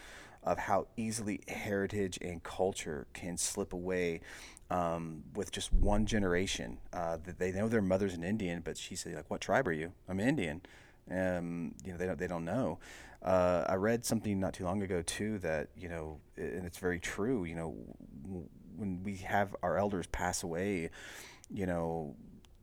of 0.43 0.59
how 0.59 0.89
easily 0.97 1.41
heritage 1.47 2.19
and 2.21 2.43
culture 2.43 3.07
can 3.13 3.37
slip 3.37 3.73
away 3.73 4.21
um, 4.71 5.23
with 5.35 5.53
just 5.53 5.73
one 5.73 6.05
generation. 6.05 6.79
Uh, 6.93 7.17
they 7.39 7.53
know 7.53 7.69
their 7.69 7.83
mother's 7.83 8.15
an 8.15 8.25
Indian, 8.25 8.61
but 8.65 8.77
she 8.77 8.97
said, 8.97 9.15
like, 9.15 9.31
"What 9.31 9.41
tribe 9.41 9.69
are 9.69 9.73
you?" 9.73 9.93
I'm 10.09 10.19
Indian. 10.19 10.63
Um, 11.11 11.75
you 11.85 11.93
know, 11.93 11.99
they 11.99 12.07
don't 12.07 12.19
they 12.19 12.27
don't 12.27 12.45
know. 12.45 12.79
Uh, 13.23 13.65
I 13.69 13.75
read 13.75 14.05
something 14.05 14.41
not 14.41 14.55
too 14.55 14.65
long 14.65 14.83
ago 14.83 15.03
too 15.03 15.39
that 15.39 15.69
you 15.77 15.89
know, 15.89 16.21
and 16.37 16.65
it's 16.67 16.79
very 16.79 16.99
true. 16.99 17.45
You 17.45 17.55
know, 17.55 17.75
w- 18.25 18.49
when 18.77 19.03
we 19.03 19.17
have 19.19 19.55
our 19.63 19.79
elders 19.79 20.07
pass 20.07 20.43
away, 20.43 20.91
you 21.51 21.67
know, 21.67 22.17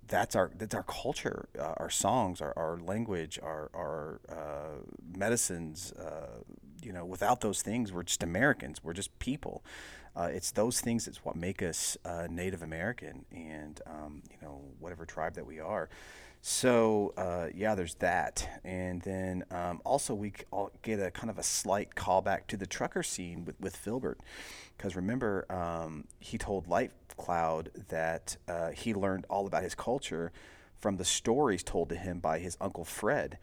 that's 0.08 0.36
our 0.36 0.52
that's 0.58 0.76
our 0.76 0.84
culture, 0.84 1.48
uh, 1.58 1.74
our 1.78 1.90
songs, 1.90 2.42
our, 2.42 2.54
our 2.58 2.78
language, 2.80 3.40
our 3.42 3.70
our 3.74 4.22
uh, 4.30 4.84
medicines. 5.18 5.94
Uh, 5.94 6.44
you 6.82 6.94
know, 6.94 7.06
without 7.06 7.42
those 7.42 7.62
things, 7.62 7.92
we're 7.92 8.04
just 8.04 8.24
Americans. 8.24 8.84
We're 8.84 8.94
just 8.94 9.18
people. 9.20 9.64
Uh, 10.16 10.30
it's 10.32 10.52
those 10.52 10.82
things 10.82 11.06
that's 11.06 11.24
what 11.24 11.36
make 11.36 11.62
us 11.62 11.98
uh, 12.04 12.28
Native 12.30 12.64
American, 12.64 13.26
and 13.32 13.80
um, 13.86 14.24
you 14.30 14.38
know, 14.42 14.62
whatever 14.80 15.06
tribe 15.06 15.36
that 15.36 15.46
we 15.46 15.60
are. 15.60 15.90
So 16.42 17.14
uh, 17.18 17.48
yeah, 17.54 17.76
there's 17.76 17.96
that, 17.96 18.48
and 18.64 19.02
then 19.02 19.44
um, 19.52 19.82
also 19.84 20.14
we 20.14 20.32
get 20.84 21.00
a 21.00 21.12
kind 21.12 21.30
of 21.30 21.38
a 21.38 21.44
slight 21.44 21.96
callback 21.96 22.48
to 22.48 22.58
the 22.58 22.66
trucker 22.66 23.04
scene 23.04 23.44
with 23.44 23.60
with 23.60 23.76
Filbert, 23.76 24.20
because 24.78 24.96
remember 24.96 25.46
um, 25.50 26.06
he 26.20 26.38
told 26.38 26.68
Light 26.68 26.92
Cloud 27.18 27.72
that 27.90 28.38
uh, 28.48 28.70
he 28.70 28.94
learned 28.94 29.26
all 29.30 29.48
about 29.48 29.64
his 29.64 29.76
culture 29.76 30.32
from 30.80 30.96
the 30.96 31.04
stories 31.04 31.62
told 31.62 31.90
to 31.90 31.96
him 31.96 32.20
by 32.20 32.40
his 32.40 32.56
uncle 32.62 32.86
Fred, 32.86 33.38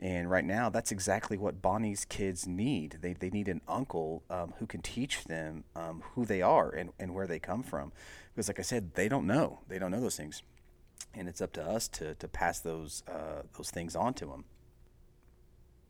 and 0.00 0.30
right 0.30 0.44
now 0.44 0.70
that's 0.70 0.90
exactly 0.90 1.36
what 1.36 1.60
Bonnie's 1.60 2.06
kids 2.06 2.46
need. 2.46 2.96
They 3.02 3.12
they 3.12 3.28
need 3.28 3.48
an 3.48 3.60
uncle 3.68 4.22
um, 4.30 4.54
who 4.58 4.66
can 4.66 4.80
teach 4.80 5.24
them 5.24 5.64
um, 5.76 6.02
who 6.14 6.24
they 6.24 6.40
are 6.40 6.70
and 6.70 6.92
and 6.98 7.12
where 7.12 7.26
they 7.26 7.38
come 7.38 7.62
from, 7.62 7.92
because 8.34 8.48
like 8.48 8.58
I 8.58 8.62
said, 8.62 8.94
they 8.94 9.06
don't 9.06 9.26
know. 9.26 9.60
They 9.68 9.78
don't 9.78 9.90
know 9.90 10.00
those 10.00 10.16
things 10.16 10.42
and 11.14 11.28
it's 11.28 11.40
up 11.40 11.52
to 11.54 11.62
us 11.62 11.88
to, 11.88 12.14
to 12.14 12.28
pass 12.28 12.60
those 12.60 13.02
uh, 13.08 13.42
those 13.56 13.70
things 13.70 13.96
on 13.96 14.14
to 14.14 14.26
them. 14.26 14.44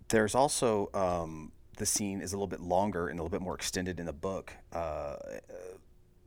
There's 0.09 0.35
also 0.35 0.91
um, 0.95 1.53
the 1.77 1.87
scene 1.87 2.21
is 2.21 2.33
a 2.33 2.37
little 2.37 2.49
bit 2.49 2.61
longer 2.61 3.09
and 3.09 3.19
a 3.19 3.23
little 3.23 3.37
bit 3.37 3.43
more 3.43 3.55
extended 3.55 4.01
in 4.01 4.07
the 4.07 4.13
book, 4.13 4.53
uh, 4.73 5.17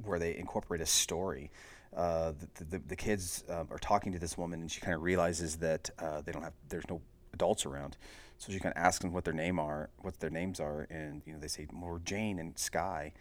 where 0.04 0.20
they 0.20 0.36
incorporate 0.38 0.82
a 0.82 0.86
story. 0.86 1.52
Uh, 1.96 2.34
the, 2.56 2.64
the, 2.64 2.78
the, 2.88 2.96
kids 2.96 3.44
um, 3.50 3.68
are 3.70 3.78
talking 3.78 4.14
to 4.14 4.20
this 4.20 4.38
woman, 4.38 4.62
and 4.62 4.72
she 4.72 4.80
kind 4.80 4.96
of 4.96 5.02
realizes 5.02 5.58
that 5.58 5.90
uh, 6.00 6.22
they 6.22 6.32
don't 6.32 6.44
have 6.44 6.54
there's 6.70 6.88
no 6.90 7.02
adults 7.34 7.66
around, 7.66 7.98
so 8.38 8.54
she 8.54 8.60
kind 8.60 8.74
of 8.74 8.82
asks 8.82 9.02
them 9.04 9.12
what 9.12 9.26
their 9.26 9.34
name 9.34 9.60
are, 9.60 9.90
what 10.00 10.20
their 10.22 10.30
names 10.30 10.62
are, 10.62 10.88
and 10.90 11.22
you 11.26 11.34
know 11.34 11.40
they 11.40 11.50
say 11.50 11.68
more 11.74 12.00
Jane 12.06 12.40
and 12.40 12.58
Sky, 12.58 13.12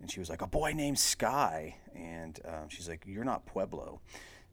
and 0.00 0.08
she 0.08 0.20
was 0.20 0.30
like 0.30 0.42
a 0.42 0.46
boy 0.46 0.72
named 0.72 0.98
Sky, 0.98 1.76
and 1.92 2.38
um, 2.46 2.68
she's 2.68 2.88
like 2.88 3.02
you're 3.04 3.24
not 3.24 3.46
Pueblo 3.46 4.00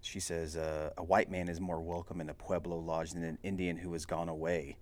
she 0.02 0.20
says, 0.20 0.56
uh, 0.56 0.92
A 0.98 1.04
white 1.04 1.30
man 1.30 1.50
is 1.50 1.60
more 1.60 1.80
welcome 1.80 2.22
in 2.22 2.30
a 2.30 2.34
Pueblo 2.34 2.78
lodge 2.78 3.12
than 3.12 3.24
an 3.24 3.38
Indian 3.44 3.78
who 3.78 3.94
has 3.94 4.06
gone 4.06 4.30
away. 4.30 4.78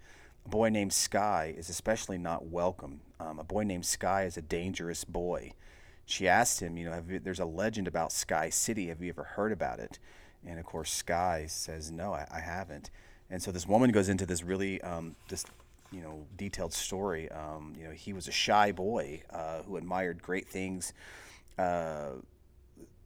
A 0.45 0.49
boy 0.49 0.69
named 0.69 0.93
Sky 0.93 1.53
is 1.57 1.69
especially 1.69 2.17
not 2.17 2.45
welcome. 2.45 3.01
Um, 3.19 3.39
a 3.39 3.43
boy 3.43 3.63
named 3.63 3.85
Sky 3.85 4.25
is 4.25 4.37
a 4.37 4.41
dangerous 4.41 5.03
boy. 5.03 5.53
She 6.05 6.27
asked 6.27 6.59
him, 6.59 6.77
You 6.77 6.89
know, 6.89 7.03
you, 7.07 7.19
there's 7.19 7.39
a 7.39 7.45
legend 7.45 7.87
about 7.87 8.11
Sky 8.11 8.49
City. 8.49 8.87
Have 8.87 9.01
you 9.01 9.09
ever 9.09 9.23
heard 9.23 9.51
about 9.51 9.79
it? 9.79 9.97
And 10.45 10.59
of 10.59 10.65
course, 10.65 10.91
Sky 10.91 11.45
says, 11.47 11.91
No, 11.91 12.13
I, 12.13 12.27
I 12.31 12.39
haven't. 12.39 12.91
And 13.29 13.41
so 13.41 13.51
this 13.51 13.67
woman 13.67 13.91
goes 13.91 14.07
into 14.07 14.25
this 14.25 14.43
really, 14.43 14.79
um, 14.81 15.15
this, 15.29 15.45
you 15.91 16.01
know, 16.01 16.27
detailed 16.37 16.73
story. 16.73 17.31
Um, 17.31 17.73
you 17.75 17.85
know, 17.85 17.91
he 17.91 18.13
was 18.13 18.27
a 18.27 18.31
shy 18.31 18.71
boy 18.71 19.23
uh, 19.31 19.63
who 19.63 19.77
admired 19.77 20.21
great 20.21 20.47
things. 20.47 20.93
Uh, 21.57 22.09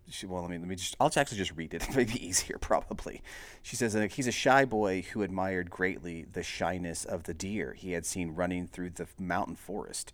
she, 0.09 0.25
well, 0.25 0.41
let 0.41 0.51
me 0.51 0.57
let 0.57 0.67
me 0.67 0.75
just. 0.75 0.95
I'll 0.99 1.11
actually 1.15 1.37
just 1.37 1.55
read 1.55 1.73
it. 1.73 1.83
It 1.89 1.95
may 1.95 2.03
be 2.03 2.25
easier, 2.25 2.57
probably. 2.59 3.21
She 3.61 3.75
says 3.75 3.93
he's 4.13 4.27
a 4.27 4.31
shy 4.31 4.65
boy 4.65 5.03
who 5.11 5.21
admired 5.21 5.69
greatly 5.69 6.25
the 6.31 6.43
shyness 6.43 7.05
of 7.05 7.23
the 7.23 7.33
deer 7.33 7.73
he 7.73 7.93
had 7.93 8.05
seen 8.05 8.35
running 8.35 8.67
through 8.67 8.91
the 8.91 9.07
mountain 9.17 9.55
forest. 9.55 10.13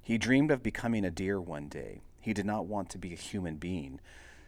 He 0.00 0.18
dreamed 0.18 0.50
of 0.50 0.62
becoming 0.62 1.04
a 1.04 1.10
deer 1.10 1.40
one 1.40 1.68
day. 1.68 2.00
He 2.20 2.32
did 2.32 2.46
not 2.46 2.66
want 2.66 2.90
to 2.90 2.98
be 2.98 3.12
a 3.12 3.16
human 3.16 3.56
being, 3.56 4.00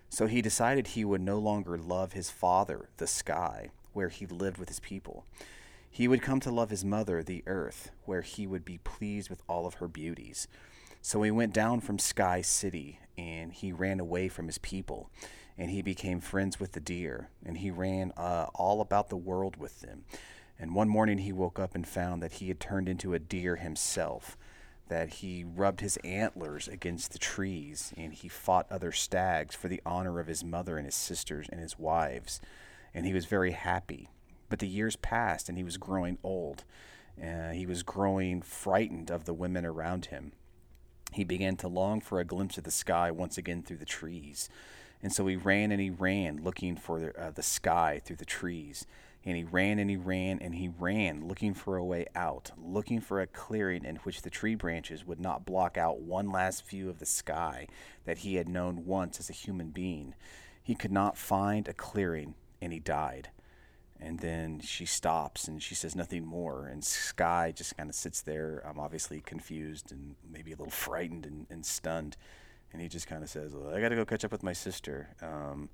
so 0.09 0.27
he 0.27 0.43
decided 0.43 0.89
he 0.89 1.05
would 1.05 1.21
no 1.21 1.39
longer 1.39 1.79
love 1.79 2.13
his 2.13 2.31
father, 2.31 2.89
the 2.97 3.07
sky, 3.07 3.71
where 3.93 4.09
he 4.09 4.27
lived 4.27 4.59
with 4.59 4.69
his 4.69 4.81
people. 4.81 5.25
He 5.91 6.07
would 6.07 6.23
come 6.23 6.41
to 6.41 6.51
love 6.51 6.71
his 6.71 6.85
mother, 6.85 7.23
the 7.23 7.43
earth, 7.47 7.91
where 8.05 8.23
he 8.23 8.47
would 8.47 8.65
be 8.65 8.79
pleased 8.79 9.29
with 9.29 9.43
all 9.49 9.67
of 9.67 9.75
her 9.75 9.89
beauties. 9.89 10.47
So 11.03 11.23
he 11.23 11.31
went 11.31 11.55
down 11.55 11.81
from 11.81 11.99
Sky 11.99 12.43
City 12.43 13.01
and 13.17 13.53
he 13.53 13.73
ran 13.73 14.01
away 14.01 14.29
from 14.29 14.47
his 14.47 14.59
people 14.59 15.11
and 15.57 15.71
he 15.71 15.83
became 15.83 16.21
friends 16.21 16.61
with 16.61 16.73
the 16.73 16.81
deer 16.81 17.31
and 17.45 17.59
he 17.59 17.71
ran 17.71 18.13
uh, 18.17 18.47
all 18.55 18.81
about 18.81 19.09
the 19.09 19.17
world 19.17 19.57
with 19.57 19.81
them. 19.81 20.05
And 20.59 20.75
one 20.75 20.91
morning 20.91 21.19
he 21.19 21.33
woke 21.33 21.59
up 21.59 21.75
and 21.75 21.89
found 21.89 22.23
that 22.23 22.33
he 22.33 22.49
had 22.49 22.61
turned 22.61 22.89
into 22.89 23.15
a 23.15 23.19
deer 23.19 23.57
himself, 23.57 24.37
that 24.89 25.15
he 25.15 25.43
rubbed 25.43 25.81
his 25.81 25.97
antlers 25.99 26.69
against 26.69 27.13
the 27.13 27.19
trees 27.19 27.95
and 27.97 28.13
he 28.13 28.29
fought 28.29 28.71
other 28.71 28.93
stags 28.93 29.55
for 29.55 29.69
the 29.69 29.81
honor 29.87 30.21
of 30.21 30.27
his 30.27 30.45
mother 30.45 30.77
and 30.77 30.85
his 30.85 30.95
sisters 30.95 31.47
and 31.51 31.61
his 31.61 31.79
wives. 31.79 32.43
And 32.93 33.07
he 33.07 33.15
was 33.15 33.25
very 33.25 33.53
happy. 33.53 34.11
But 34.51 34.59
the 34.59 34.69
years 34.69 34.97
passed 34.97 35.49
and 35.49 35.57
he 35.57 35.65
was 35.65 35.79
growing 35.79 36.19
old. 36.23 36.65
Uh, 37.23 37.51
he 37.51 37.65
was 37.65 37.83
growing 37.83 38.43
frightened 38.43 39.11
of 39.11 39.25
the 39.25 39.35
women 39.35 39.65
around 39.65 40.07
him 40.07 40.33
he 41.13 41.25
began 41.25 41.57
to 41.57 41.69
long 41.69 42.01
for 42.01 42.21
a 42.21 42.25
glimpse 42.25 42.59
of 42.59 42.65
the 42.65 42.71
sky 42.71 43.11
once 43.11 43.39
again 43.39 43.63
through 43.63 43.79
the 43.79 43.85
trees. 43.85 44.49
And 45.03 45.13
so 45.13 45.27
he 45.27 45.37
ran 45.37 45.73
and 45.73 45.81
he 45.81 45.91
ran, 45.91 46.43
looking 46.43 46.77
for 46.77 47.13
uh, 47.19 47.31
the 47.31 47.43
sky 47.43 48.01
through 48.05 48.17
the 48.17 48.25
trees. 48.25 48.87
And 49.25 49.37
he 49.37 49.45
ran 49.45 49.79
and 49.79 49.91
he 49.91 49.97
ran 49.97 50.39
and 50.41 50.55
he 50.55 50.71
ran, 50.79 51.27
looking 51.27 51.53
for 51.53 51.77
a 51.77 51.85
way 51.85 52.07
out, 52.15 52.53
looking 52.57 53.01
for 53.01 53.21
a 53.21 53.27
clearing 53.27 53.85
in 53.85 53.97
which 53.97 54.23
the 54.23 54.31
tree 54.31 54.55
branches 54.55 55.07
would 55.07 55.21
not 55.21 55.45
block 55.45 55.77
out 55.77 56.01
one 56.01 56.31
last 56.31 56.67
view 56.67 56.89
of 56.89 56.99
the 56.99 57.07
sky 57.07 57.67
that 58.05 58.19
he 58.19 58.37
had 58.37 58.49
known 58.49 58.87
once 58.87 59.19
as 59.21 59.29
a 59.29 59.35
human 59.35 59.71
being. 59.71 60.15
He 60.63 60.75
could 60.75 60.93
not 60.93 61.19
find 61.19 61.69
a 61.69 61.75
clearing, 61.75 62.35
and 62.63 62.73
he 62.73 62.79
died. 62.79 63.31
And 64.01 64.19
then 64.21 64.61
she 64.61 64.87
stops 64.87 65.47
and 65.47 65.63
she 65.63 65.75
says 65.75 65.95
nothing 65.95 66.25
more. 66.25 66.67
And 66.67 66.83
Sky 66.83 67.53
just 67.55 67.77
kind 67.77 67.91
of 67.91 67.95
sits 67.95 68.23
there, 68.23 68.63
um, 68.67 68.79
obviously 68.79 69.21
confused 69.21 69.93
and 69.93 70.17
maybe 70.31 70.53
a 70.53 70.57
little 70.57 70.71
frightened 70.71 71.27
and, 71.27 71.47
and 71.51 71.67
stunned. 71.67 72.17
And 72.73 72.81
he 72.81 72.89
just 72.89 73.07
kind 73.07 73.23
of 73.23 73.29
says, 73.29 73.55
well, 73.55 73.75
I 73.75 73.81
got 73.81 73.91
to 73.91 73.97
go 73.97 74.05
catch 74.05 74.25
up 74.25 74.33
with 74.33 74.43
my 74.43 74.53
sister. 74.53 75.09
Um, 75.21 75.69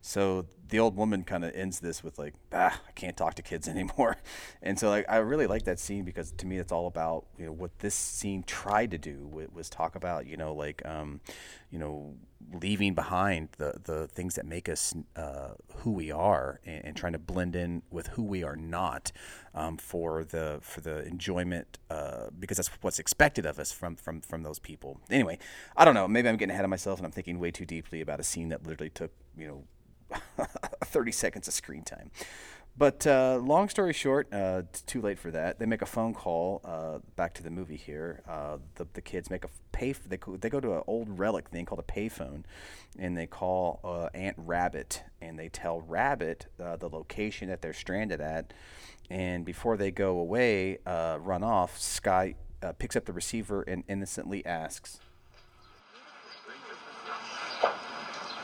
so 0.00 0.46
the 0.68 0.78
old 0.78 0.96
woman 0.96 1.24
kind 1.24 1.44
of 1.44 1.54
ends 1.54 1.80
this 1.80 2.04
with 2.04 2.18
like, 2.18 2.34
ah, 2.52 2.80
I 2.86 2.92
can't 2.92 3.16
talk 3.16 3.34
to 3.34 3.42
kids 3.42 3.68
anymore. 3.68 4.16
And 4.62 4.78
so 4.78 4.88
like 4.88 5.06
I 5.08 5.16
really 5.18 5.46
like 5.46 5.64
that 5.64 5.78
scene 5.78 6.04
because 6.04 6.32
to 6.32 6.46
me 6.46 6.58
it's 6.58 6.72
all 6.72 6.86
about 6.86 7.26
you 7.38 7.46
know 7.46 7.52
what 7.52 7.78
this 7.80 7.94
scene 7.94 8.42
tried 8.44 8.90
to 8.92 8.98
do 8.98 9.28
was 9.52 9.68
talk 9.68 9.94
about 9.94 10.26
you 10.26 10.36
know 10.36 10.54
like 10.54 10.84
um, 10.86 11.20
you 11.70 11.78
know 11.78 12.14
leaving 12.52 12.94
behind 12.94 13.48
the 13.58 13.80
the 13.82 14.06
things 14.08 14.34
that 14.36 14.46
make 14.46 14.68
us 14.68 14.94
uh, 15.16 15.50
who 15.78 15.90
we 15.90 16.10
are 16.10 16.60
and, 16.64 16.84
and, 16.86 16.96
trying 16.96 17.12
to 17.12 17.18
blend 17.18 17.54
in 17.54 17.82
with 17.90 18.08
who 18.08 18.22
we 18.22 18.42
are 18.42 18.56
not 18.56 19.12
um, 19.54 19.76
for 19.76 20.24
the 20.24 20.58
for 20.62 20.80
the 20.80 21.04
enjoyment 21.06 21.78
uh, 21.90 22.28
because 22.38 22.56
that's 22.56 22.70
what's 22.80 22.98
expected 22.98 23.44
of 23.44 23.58
us 23.58 23.72
from 23.72 23.96
from 23.96 24.20
from 24.20 24.42
those 24.42 24.58
people. 24.58 25.00
Anyway, 25.10 25.38
I 25.76 25.84
don't 25.84 25.94
know. 25.94 26.08
Maybe 26.08 26.28
I'm 26.28 26.36
getting 26.36 26.52
ahead 26.52 26.64
of 26.64 26.70
myself 26.70 26.98
and 26.98 27.06
I'm 27.06 27.12
thinking 27.12 27.38
way 27.38 27.50
too 27.50 27.66
deeply 27.66 28.00
about 28.00 28.20
a 28.20 28.24
scene 28.24 28.48
that 28.48 28.66
literally 28.66 28.90
took 28.90 29.12
you 29.36 29.46
know 29.46 29.64
30 30.84 31.12
seconds 31.12 31.48
of 31.48 31.54
screen 31.54 31.82
time. 31.82 32.10
But 32.78 33.08
uh, 33.08 33.40
long 33.42 33.68
story 33.68 33.92
short, 33.92 34.28
uh, 34.32 34.62
it's 34.70 34.82
too 34.82 35.02
late 35.02 35.18
for 35.18 35.32
that. 35.32 35.58
They 35.58 35.66
make 35.66 35.82
a 35.82 35.86
phone 35.86 36.14
call 36.14 36.60
uh, 36.64 36.98
back 37.16 37.34
to 37.34 37.42
the 37.42 37.50
movie 37.50 37.76
here. 37.76 38.22
Uh, 38.28 38.58
the, 38.76 38.86
the 38.92 39.00
kids 39.00 39.30
make 39.30 39.44
a 39.44 39.48
pay. 39.72 39.90
They 39.90 40.16
go, 40.16 40.36
they 40.36 40.48
go 40.48 40.60
to 40.60 40.76
an 40.76 40.82
old 40.86 41.18
relic 41.18 41.48
thing 41.48 41.64
called 41.64 41.80
a 41.80 41.92
payphone, 41.92 42.44
and 42.96 43.16
they 43.16 43.26
call 43.26 43.80
uh, 43.82 44.16
Aunt 44.16 44.36
Rabbit, 44.38 45.02
and 45.20 45.36
they 45.36 45.48
tell 45.48 45.80
Rabbit 45.80 46.46
uh, 46.62 46.76
the 46.76 46.88
location 46.88 47.48
that 47.48 47.62
they're 47.62 47.72
stranded 47.72 48.20
at. 48.20 48.52
And 49.10 49.44
before 49.44 49.76
they 49.76 49.90
go 49.90 50.16
away, 50.18 50.78
run 50.86 51.42
off, 51.42 51.80
Sky 51.80 52.36
picks 52.78 52.94
up 52.94 53.06
the 53.06 53.12
receiver 53.12 53.62
and 53.62 53.82
innocently 53.88 54.46
asks, 54.46 55.00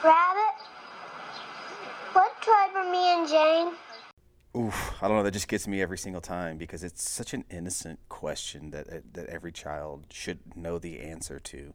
"Rabbit." 0.03 0.55
What 2.15 2.43
tribe 2.43 2.71
are 2.75 2.91
me 2.91 3.13
and 3.13 3.29
Jane? 3.29 3.94
Oof, 4.57 5.03
I 5.03 5.09
don't 5.09 5.17
know. 5.17 5.25
That 5.25 5.33
just 5.33 5.49
gets 5.49 5.67
me 5.67 5.83
every 5.83 5.99
single 5.99 6.21
time 6.21 6.59
because 6.59 6.85
it's 6.85 7.09
such 7.09 7.35
an 7.35 7.45
innocent 7.51 7.99
question 8.09 8.71
that 8.71 9.13
that 9.15 9.27
every 9.27 9.51
child 9.51 10.07
should 10.11 10.39
know 10.57 10.79
the 10.79 11.01
answer 11.01 11.41
to. 11.41 11.73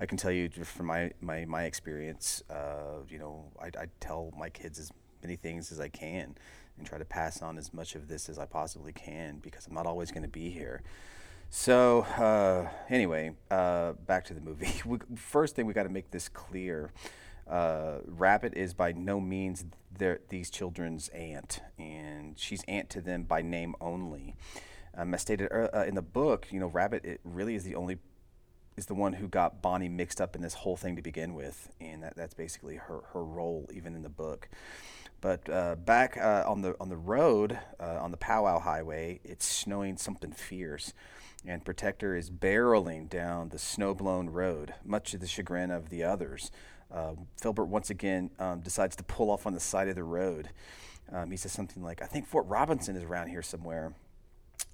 I 0.00 0.06
can 0.06 0.18
tell 0.18 0.32
you 0.32 0.48
from 0.48 0.86
my 0.86 1.12
my 1.20 1.44
my 1.44 1.64
experience. 1.64 2.42
Uh, 2.50 3.04
you 3.08 3.18
know, 3.20 3.44
I 3.60 3.66
I 3.66 3.86
tell 4.00 4.32
my 4.36 4.50
kids 4.50 4.80
as 4.80 4.90
many 5.22 5.36
things 5.36 5.70
as 5.70 5.78
I 5.78 5.88
can 5.88 6.34
and 6.78 6.86
try 6.86 6.98
to 6.98 7.04
pass 7.04 7.42
on 7.42 7.58
as 7.58 7.72
much 7.72 7.94
of 7.94 8.08
this 8.08 8.28
as 8.28 8.40
I 8.40 8.44
possibly 8.44 8.92
can 8.92 9.38
because 9.38 9.68
I'm 9.68 9.74
not 9.74 9.86
always 9.86 10.10
going 10.10 10.24
to 10.24 10.28
be 10.28 10.50
here. 10.50 10.82
So, 11.48 12.00
uh, 12.18 12.68
anyway, 12.90 13.32
uh, 13.52 13.92
back 13.92 14.24
to 14.26 14.34
the 14.34 14.40
movie. 14.40 14.72
we, 14.84 14.98
first 15.14 15.54
thing 15.54 15.64
we 15.66 15.72
got 15.72 15.84
to 15.84 15.88
make 15.88 16.10
this 16.10 16.28
clear 16.28 16.90
uh, 17.48 17.98
Rabbit 18.06 18.54
is 18.54 18.74
by 18.74 18.92
no 18.92 19.20
means 19.20 19.64
these 20.28 20.50
children's 20.50 21.08
aunt, 21.08 21.60
and 21.78 22.38
she's 22.38 22.62
aunt 22.68 22.90
to 22.90 23.00
them 23.00 23.22
by 23.22 23.42
name 23.42 23.74
only. 23.80 24.36
Um, 24.96 25.14
as 25.14 25.22
stated 25.22 25.50
uh, 25.52 25.84
in 25.86 25.94
the 25.94 26.02
book, 26.02 26.48
you 26.50 26.60
know, 26.60 26.66
Rabbit 26.66 27.04
it 27.04 27.20
really 27.24 27.54
is 27.54 27.64
the 27.64 27.74
only 27.74 27.98
is 28.76 28.86
the 28.86 28.94
one 28.94 29.14
who 29.14 29.28
got 29.28 29.62
Bonnie 29.62 29.88
mixed 29.88 30.20
up 30.20 30.36
in 30.36 30.42
this 30.42 30.54
whole 30.54 30.76
thing 30.76 30.96
to 30.96 31.02
begin 31.02 31.34
with, 31.34 31.70
and 31.80 32.02
that, 32.02 32.14
that's 32.14 32.34
basically 32.34 32.76
her, 32.76 33.00
her 33.12 33.24
role 33.24 33.70
even 33.72 33.94
in 33.94 34.02
the 34.02 34.10
book. 34.10 34.48
But 35.22 35.48
uh, 35.48 35.76
back 35.76 36.18
uh, 36.18 36.44
on 36.46 36.60
the 36.60 36.76
on 36.78 36.88
the 36.88 36.96
road 36.96 37.58
uh, 37.80 37.98
on 38.00 38.10
the 38.10 38.18
Powwow 38.18 38.60
Highway, 38.60 39.20
it's 39.24 39.46
snowing 39.46 39.96
something 39.96 40.32
fierce, 40.32 40.92
and 41.44 41.64
Protector 41.64 42.14
is 42.14 42.30
barreling 42.30 43.08
down 43.08 43.48
the 43.48 43.58
snow-blown 43.58 44.28
road, 44.30 44.74
much 44.84 45.12
to 45.12 45.18
the 45.18 45.26
chagrin 45.26 45.70
of 45.70 45.88
the 45.88 46.04
others. 46.04 46.50
Uh, 46.92 47.14
Filbert 47.40 47.68
once 47.68 47.90
again 47.90 48.30
um, 48.38 48.60
decides 48.60 48.96
to 48.96 49.02
pull 49.02 49.30
off 49.30 49.46
on 49.46 49.54
the 49.54 49.60
side 49.60 49.88
of 49.88 49.94
the 49.96 50.04
road. 50.04 50.50
Um, 51.12 51.30
he 51.30 51.36
says 51.36 51.52
something 51.52 51.82
like, 51.82 52.02
"I 52.02 52.06
think 52.06 52.26
Fort 52.26 52.46
Robinson 52.46 52.96
is 52.96 53.02
around 53.02 53.28
here 53.28 53.42
somewhere," 53.42 53.94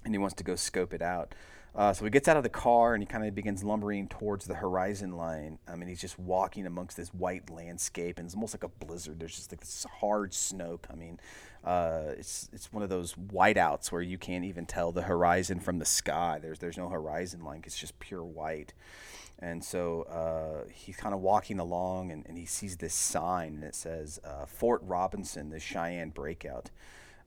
and 0.03 0.13
he 0.13 0.17
wants 0.17 0.35
to 0.35 0.43
go 0.43 0.55
scope 0.55 0.93
it 0.93 1.01
out. 1.01 1.35
Uh, 1.75 1.91
so 1.91 2.05
he 2.05 2.11
gets 2.11 2.27
out 2.27 2.37
of 2.37 2.43
the 2.43 2.49
car 2.49 2.93
and 2.93 3.01
he 3.01 3.07
kind 3.07 3.25
of 3.25 3.33
begins 3.33 3.63
lumbering 3.63 4.07
towards 4.07 4.45
the 4.45 4.53
horizon 4.53 5.17
line. 5.17 5.57
I 5.67 5.75
mean, 5.75 5.89
he's 5.89 6.01
just 6.01 6.19
walking 6.19 6.67
amongst 6.67 6.97
this 6.97 7.09
white 7.09 7.49
landscape, 7.49 8.19
and 8.19 8.27
it's 8.27 8.35
almost 8.35 8.53
like 8.53 8.63
a 8.63 8.85
blizzard. 8.85 9.19
There's 9.19 9.35
just 9.35 9.51
like 9.51 9.59
this 9.59 9.85
hard 9.99 10.35
snow 10.35 10.77
coming. 10.77 11.19
Uh, 11.63 12.11
it's 12.17 12.47
it's 12.53 12.71
one 12.71 12.83
of 12.83 12.89
those 12.89 13.15
whiteouts 13.15 13.91
where 13.91 14.03
you 14.03 14.19
can't 14.19 14.45
even 14.45 14.67
tell 14.67 14.91
the 14.91 15.03
horizon 15.03 15.59
from 15.59 15.79
the 15.79 15.85
sky. 15.85 16.37
There's 16.39 16.59
there's 16.59 16.77
no 16.77 16.89
horizon 16.89 17.43
line. 17.43 17.63
It's 17.65 17.77
just 17.77 17.97
pure 17.99 18.23
white. 18.23 18.73
And 19.39 19.63
so 19.63 20.03
uh, 20.03 20.69
he's 20.71 20.95
kind 20.95 21.13
of 21.13 21.21
walking 21.21 21.59
along, 21.59 22.11
and, 22.11 22.25
and, 22.27 22.37
he 22.37 22.45
sees 22.45 22.77
this 22.77 22.93
sign, 22.93 23.55
and 23.55 23.63
it 23.63 23.75
says 23.75 24.19
uh, 24.23 24.45
Fort 24.45 24.81
Robinson, 24.85 25.49
the 25.49 25.59
Cheyenne 25.59 26.11
Breakout. 26.11 26.69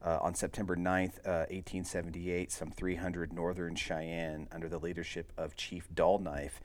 Uh, 0.05 0.19
on 0.21 0.35
September 0.35 0.77
9th, 0.77 1.25
1878, 1.25 2.49
uh, 2.49 2.51
some 2.51 2.71
300 2.71 3.33
Northern 3.33 3.75
Cheyenne, 3.75 4.47
under 4.53 4.69
the 4.69 4.79
leadership 4.79 5.33
of 5.37 5.57
Chief 5.57 5.89
Dull 5.95 6.19
Knife, 6.19 6.61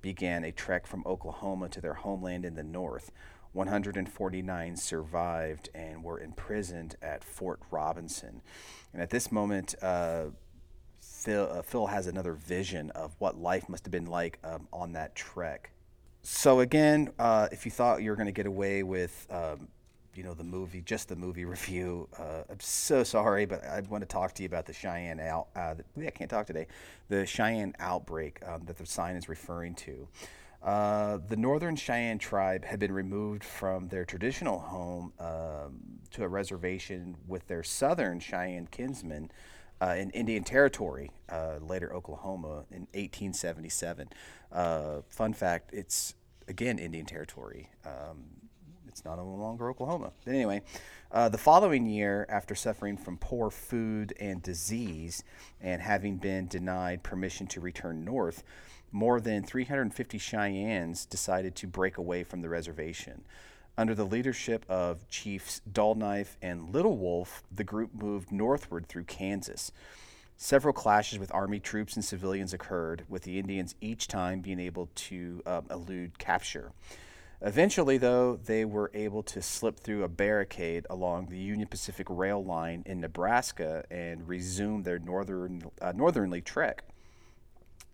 began 0.00 0.44
a 0.44 0.52
trek 0.52 0.86
from 0.86 1.02
Oklahoma 1.04 1.68
to 1.68 1.80
their 1.80 1.94
homeland 1.94 2.44
in 2.44 2.54
the 2.54 2.62
north. 2.62 3.10
149 3.52 4.76
survived 4.76 5.70
and 5.74 6.04
were 6.04 6.20
imprisoned 6.20 6.96
at 7.00 7.24
Fort 7.24 7.60
Robinson. 7.70 8.42
And 8.92 9.02
at 9.02 9.10
this 9.10 9.32
moment, 9.32 9.74
uh, 9.82 10.26
Phil, 11.26 11.48
uh, 11.50 11.60
Phil, 11.60 11.88
has 11.88 12.06
another 12.06 12.34
vision 12.34 12.90
of 12.90 13.16
what 13.18 13.36
life 13.36 13.68
must 13.68 13.84
have 13.84 13.90
been 13.90 14.06
like 14.06 14.38
um, 14.44 14.68
on 14.72 14.92
that 14.92 15.16
trek. 15.16 15.72
So 16.22 16.60
again, 16.60 17.10
uh, 17.18 17.48
if 17.50 17.64
you 17.64 17.72
thought 17.72 18.00
you 18.00 18.10
were 18.10 18.16
going 18.16 18.26
to 18.26 18.32
get 18.32 18.46
away 18.46 18.84
with 18.84 19.26
um, 19.28 19.66
you 20.14 20.22
know 20.22 20.34
the 20.34 20.44
movie, 20.44 20.82
just 20.82 21.08
the 21.08 21.16
movie 21.16 21.44
review. 21.56 22.08
Uh, 22.16 22.44
I'm 22.48 22.60
so 22.60 23.02
sorry, 23.02 23.44
but 23.44 23.64
I 23.64 23.80
want 23.80 24.02
to 24.02 24.06
talk 24.06 24.34
to 24.34 24.44
you 24.44 24.46
about 24.46 24.66
the 24.66 24.72
Cheyenne 24.72 25.18
out. 25.18 25.48
Uh, 25.56 25.74
the, 25.96 26.06
I 26.06 26.10
can't 26.10 26.30
talk 26.30 26.46
today. 26.46 26.68
The 27.08 27.26
Cheyenne 27.26 27.74
outbreak 27.80 28.38
um, 28.46 28.64
that 28.66 28.78
the 28.78 28.86
sign 28.86 29.16
is 29.16 29.28
referring 29.28 29.74
to. 29.74 30.06
Uh, 30.62 31.18
the 31.28 31.36
Northern 31.36 31.74
Cheyenne 31.74 32.18
tribe 32.18 32.64
had 32.64 32.78
been 32.78 32.92
removed 32.92 33.42
from 33.42 33.88
their 33.88 34.04
traditional 34.04 34.60
home 34.60 35.12
um, 35.18 35.80
to 36.12 36.22
a 36.22 36.28
reservation 36.28 37.16
with 37.26 37.48
their 37.48 37.64
Southern 37.64 38.20
Cheyenne 38.20 38.68
kinsmen 38.70 39.32
uh, 39.80 39.94
in 39.98 40.10
Indian 40.10 40.44
Territory, 40.44 41.10
uh, 41.28 41.58
later 41.60 41.92
Oklahoma, 41.92 42.64
in 42.70 42.82
1877. 42.94 44.08
Uh, 44.52 45.02
fun 45.08 45.32
fact: 45.32 45.70
it's 45.72 46.14
again 46.48 46.78
Indian 46.78 47.06
Territory. 47.06 47.70
Um, 47.84 48.24
it's 48.96 49.04
not 49.04 49.16
no 49.16 49.24
longer 49.24 49.68
Oklahoma. 49.68 50.12
But 50.24 50.32
anyway, 50.32 50.62
uh, 51.12 51.28
the 51.28 51.36
following 51.36 51.84
year, 51.84 52.24
after 52.30 52.54
suffering 52.54 52.96
from 52.96 53.18
poor 53.18 53.50
food 53.50 54.14
and 54.18 54.42
disease 54.42 55.22
and 55.60 55.82
having 55.82 56.16
been 56.16 56.46
denied 56.46 57.02
permission 57.02 57.46
to 57.48 57.60
return 57.60 58.06
north, 58.06 58.42
more 58.92 59.20
than 59.20 59.42
350 59.44 60.16
Cheyennes 60.16 61.04
decided 61.04 61.54
to 61.56 61.66
break 61.66 61.98
away 61.98 62.24
from 62.24 62.40
the 62.40 62.48
reservation. 62.48 63.24
Under 63.78 63.94
the 63.94 64.04
leadership 64.04 64.64
of 64.70 65.06
Chiefs 65.10 65.60
Dull 65.70 65.94
Knife 65.94 66.38
and 66.40 66.70
Little 66.70 66.96
Wolf, 66.96 67.42
the 67.54 67.64
group 67.64 67.94
moved 67.94 68.32
northward 68.32 68.86
through 68.88 69.04
Kansas. 69.04 69.70
Several 70.38 70.72
clashes 70.72 71.18
with 71.18 71.34
Army 71.34 71.60
troops 71.60 71.94
and 71.94 72.04
civilians 72.04 72.54
occurred, 72.54 73.04
with 73.08 73.22
the 73.22 73.38
Indians 73.38 73.74
each 73.80 74.08
time 74.08 74.40
being 74.40 74.60
able 74.60 74.88
to 74.94 75.42
um, 75.44 75.66
elude 75.70 76.18
capture. 76.18 76.72
Eventually, 77.42 77.98
though, 77.98 78.36
they 78.36 78.64
were 78.64 78.90
able 78.94 79.22
to 79.24 79.42
slip 79.42 79.78
through 79.78 80.04
a 80.04 80.08
barricade 80.08 80.86
along 80.88 81.26
the 81.26 81.38
Union 81.38 81.68
Pacific 81.68 82.06
Rail 82.08 82.42
line 82.42 82.82
in 82.86 83.00
Nebraska 83.00 83.84
and 83.90 84.26
resume 84.26 84.84
their 84.84 84.98
northern 84.98 85.62
uh, 85.82 85.92
northernly 85.94 86.40
trek. 86.40 86.82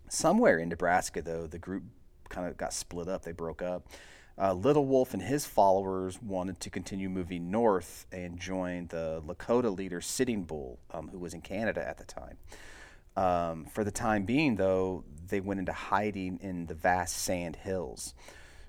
Somewhere 0.07 0.59
in 0.59 0.69
Nebraska, 0.69 1.21
though, 1.21 1.45
the 1.45 1.59
group 1.59 1.83
kind 2.29 2.47
of 2.47 2.55
got 2.55 2.73
split 2.73 3.09
up. 3.09 3.23
They 3.23 3.33
broke 3.33 3.61
up. 3.61 3.87
Uh, 4.35 4.53
Little 4.53 4.85
Wolf 4.85 5.13
and 5.13 5.21
his 5.21 5.45
followers 5.45 6.21
wanted 6.21 6.59
to 6.61 6.69
continue 6.69 7.07
moving 7.07 7.51
north 7.51 8.07
and 8.11 8.39
join 8.39 8.87
the 8.87 9.21
Lakota 9.25 9.75
leader 9.75 10.01
Sitting 10.01 10.43
Bull, 10.43 10.79
um, 10.91 11.09
who 11.09 11.19
was 11.19 11.33
in 11.33 11.41
Canada 11.41 11.87
at 11.87 11.97
the 11.97 12.05
time. 12.05 12.37
Um, 13.15 13.65
for 13.65 13.83
the 13.83 13.91
time 13.91 14.23
being, 14.23 14.55
though, 14.55 15.03
they 15.27 15.39
went 15.39 15.59
into 15.59 15.71
hiding 15.71 16.39
in 16.41 16.65
the 16.65 16.73
vast 16.73 17.17
sand 17.17 17.57
hills. 17.57 18.15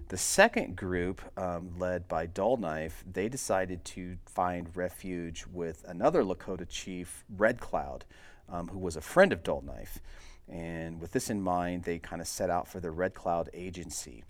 The 0.09 0.19
second 0.19 0.77
group, 0.77 1.23
um, 1.39 1.79
led 1.79 2.09
by 2.09 2.27
Dull 2.27 2.59
Knife, 2.59 3.03
they 3.11 3.29
decided 3.31 3.85
to 3.87 4.19
find 4.27 4.77
refuge 4.77 5.47
with 5.51 5.83
another 5.89 6.23
Lakota 6.23 6.69
chief, 6.69 7.25
Red 7.35 7.59
Cloud, 7.59 8.05
um, 8.51 8.69
who 8.69 8.79
was 8.79 8.97
a 8.97 9.01
friend 9.01 9.33
of 9.33 9.43
Dull 9.43 9.63
Knife. 9.63 10.01
And 10.47 11.01
with 11.01 11.13
this 11.13 11.31
in 11.31 11.41
mind, 11.41 11.85
they 11.85 11.99
kind 11.99 12.21
of 12.21 12.29
set 12.29 12.51
out 12.51 12.69
for 12.69 12.81
the 12.81 12.91
Red 12.91 13.15
Cloud 13.15 13.49
Agency. 13.55 14.25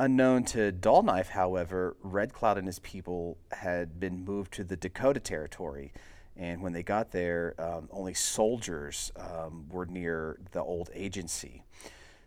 Unknown 0.00 0.44
to 0.44 0.70
Dull 0.70 1.02
Knife, 1.02 1.30
however, 1.30 1.96
Red 2.02 2.32
Cloud 2.32 2.56
and 2.56 2.68
his 2.68 2.78
people 2.78 3.36
had 3.50 3.98
been 3.98 4.24
moved 4.24 4.52
to 4.54 4.64
the 4.64 4.76
Dakota 4.76 5.18
Territory. 5.18 5.92
And 6.36 6.62
when 6.62 6.72
they 6.72 6.84
got 6.84 7.10
there, 7.10 7.56
um, 7.58 7.88
only 7.90 8.14
soldiers 8.14 9.10
um, 9.16 9.66
were 9.68 9.86
near 9.86 10.38
the 10.52 10.62
old 10.62 10.88
agency. 10.94 11.64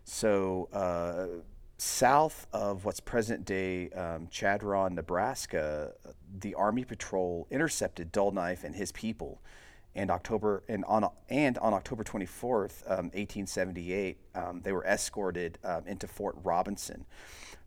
So, 0.04 0.68
uh, 0.70 1.42
south 1.78 2.46
of 2.52 2.84
what's 2.84 3.00
present 3.00 3.46
day 3.46 3.88
um, 3.90 4.28
Chadron, 4.30 4.94
Nebraska, 4.94 5.92
the 6.40 6.54
Army 6.54 6.84
Patrol 6.84 7.46
intercepted 7.50 8.12
Dull 8.12 8.32
Knife 8.32 8.64
and 8.64 8.74
his 8.74 8.92
people. 8.92 9.40
And 9.94 10.10
October 10.10 10.62
and 10.68 10.84
on 10.86 11.06
and 11.28 11.58
on 11.58 11.74
October 11.74 12.04
24th, 12.04 12.82
um, 12.86 13.10
1878, 13.12 14.18
um, 14.34 14.60
they 14.62 14.72
were 14.72 14.84
escorted 14.86 15.58
um, 15.64 15.86
into 15.86 16.06
Fort 16.06 16.36
Robinson. 16.42 17.04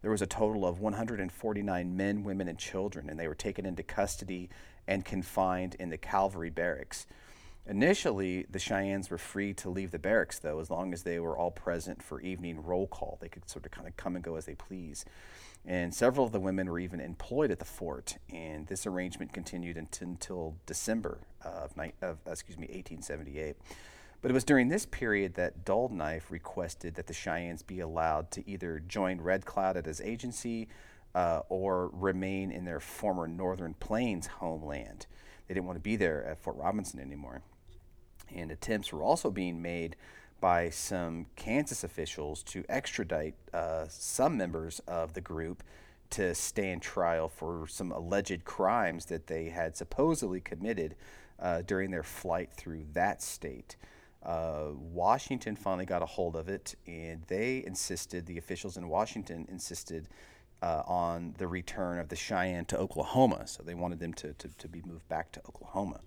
There 0.05 0.11
was 0.11 0.21
a 0.21 0.27
total 0.27 0.67
of 0.67 0.81
149 0.81 1.97
men, 1.97 2.23
women, 2.23 2.47
and 2.47 2.59
children, 2.59 3.09
and 3.09 3.19
they 3.19 3.27
were 3.27 3.33
taken 3.33 3.65
into 3.65 3.81
custody 3.81 4.51
and 4.87 5.03
confined 5.03 5.75
in 5.79 5.89
the 5.89 5.97
Calvary 5.97 6.51
barracks. 6.51 7.07
Initially, 7.65 8.45
the 8.47 8.59
Cheyennes 8.59 9.09
were 9.09 9.17
free 9.17 9.51
to 9.55 9.67
leave 9.67 9.89
the 9.89 9.97
barracks, 9.97 10.37
though, 10.37 10.59
as 10.59 10.69
long 10.69 10.93
as 10.93 11.01
they 11.01 11.19
were 11.19 11.35
all 11.35 11.49
present 11.49 12.03
for 12.03 12.21
evening 12.21 12.63
roll 12.63 12.85
call. 12.85 13.17
They 13.19 13.29
could 13.29 13.49
sort 13.49 13.65
of 13.65 13.71
kind 13.71 13.87
of 13.87 13.97
come 13.97 14.15
and 14.15 14.23
go 14.23 14.35
as 14.35 14.45
they 14.45 14.53
please. 14.53 15.05
And 15.65 15.91
several 15.91 16.27
of 16.27 16.31
the 16.31 16.39
women 16.39 16.69
were 16.69 16.77
even 16.77 16.99
employed 16.99 17.49
at 17.49 17.57
the 17.57 17.65
fort, 17.65 18.17
and 18.31 18.67
this 18.67 18.85
arrangement 18.85 19.33
continued 19.33 19.75
until, 19.75 20.55
December 20.67 21.17
of, 21.43 21.73
of 22.03 22.19
excuse 22.27 22.59
me, 22.59 22.67
1878. 22.67 23.55
But 24.25 24.31
it 24.31 24.33
was 24.33 24.43
during 24.43 24.69
this 24.69 24.87
period 24.87 25.35
that 25.35 25.65
Dull 25.65 25.87
Knife 25.89 26.31
requested 26.31 26.95
that 26.95 27.05
the 27.05 27.13
Cheyennes 27.13 27.61
be 27.61 27.79
allowed 27.79 28.31
to 28.31 28.49
either 28.49 28.81
join 28.87 29.21
Red 29.21 29.45
Cloud 29.45 29.77
at 29.77 29.85
his 29.85 30.01
agency 30.01 30.67
uh, 31.13 31.41
or 31.47 31.91
remain 31.93 32.49
in 32.49 32.65
their 32.65 32.79
former 32.79 33.27
Northern 33.27 33.75
Plains 33.75 34.25
homeland. 34.25 35.05
They 35.47 35.53
didn't 35.53 35.67
want 35.67 35.75
to 35.75 35.81
be 35.83 35.95
there 35.95 36.25
at 36.25 36.39
Fort 36.39 36.57
Robinson 36.57 36.99
anymore 36.99 37.43
and 38.33 38.49
attempts 38.49 38.91
were 38.91 39.03
also 39.03 39.29
being 39.29 39.61
made 39.61 39.95
by 40.41 40.71
some 40.71 41.27
Kansas 41.35 41.83
officials 41.83 42.41
to 42.45 42.65
extradite 42.67 43.35
uh, 43.53 43.85
some 43.89 44.37
members 44.37 44.81
of 44.87 45.13
the 45.13 45.21
group 45.21 45.61
to 46.09 46.33
stand 46.33 46.81
trial 46.81 47.29
for 47.29 47.67
some 47.67 47.91
alleged 47.91 48.43
crimes 48.43 49.05
that 49.05 49.27
they 49.27 49.49
had 49.49 49.77
supposedly 49.77 50.41
committed 50.41 50.95
uh, 51.39 51.61
during 51.61 51.91
their 51.91 52.01
flight 52.01 52.51
through 52.51 52.85
that 52.93 53.21
state. 53.21 53.75
Uh, 54.25 54.69
Washington 54.73 55.55
finally 55.55 55.85
got 55.85 56.01
a 56.01 56.05
hold 56.05 56.35
of 56.35 56.49
it, 56.49 56.75
and 56.87 57.21
they 57.27 57.63
insisted, 57.65 58.25
the 58.25 58.37
officials 58.37 58.75
in 58.75 58.89
Washington 58.89 59.45
insisted 59.49 60.09
uh, 60.61 60.81
on 60.87 61.35
the 61.37 61.47
return 61.47 61.99
of 61.99 62.09
the 62.09 62.15
Cheyenne 62.15 62.65
to 62.65 62.77
Oklahoma. 62.77 63.45
So 63.45 63.61
they 63.61 63.75
wanted 63.75 63.99
them 63.99 64.13
to, 64.15 64.33
to, 64.33 64.47
to 64.47 64.67
be 64.67 64.81
moved 64.85 65.07
back 65.07 65.31
to 65.33 65.41
Oklahoma. 65.47 66.01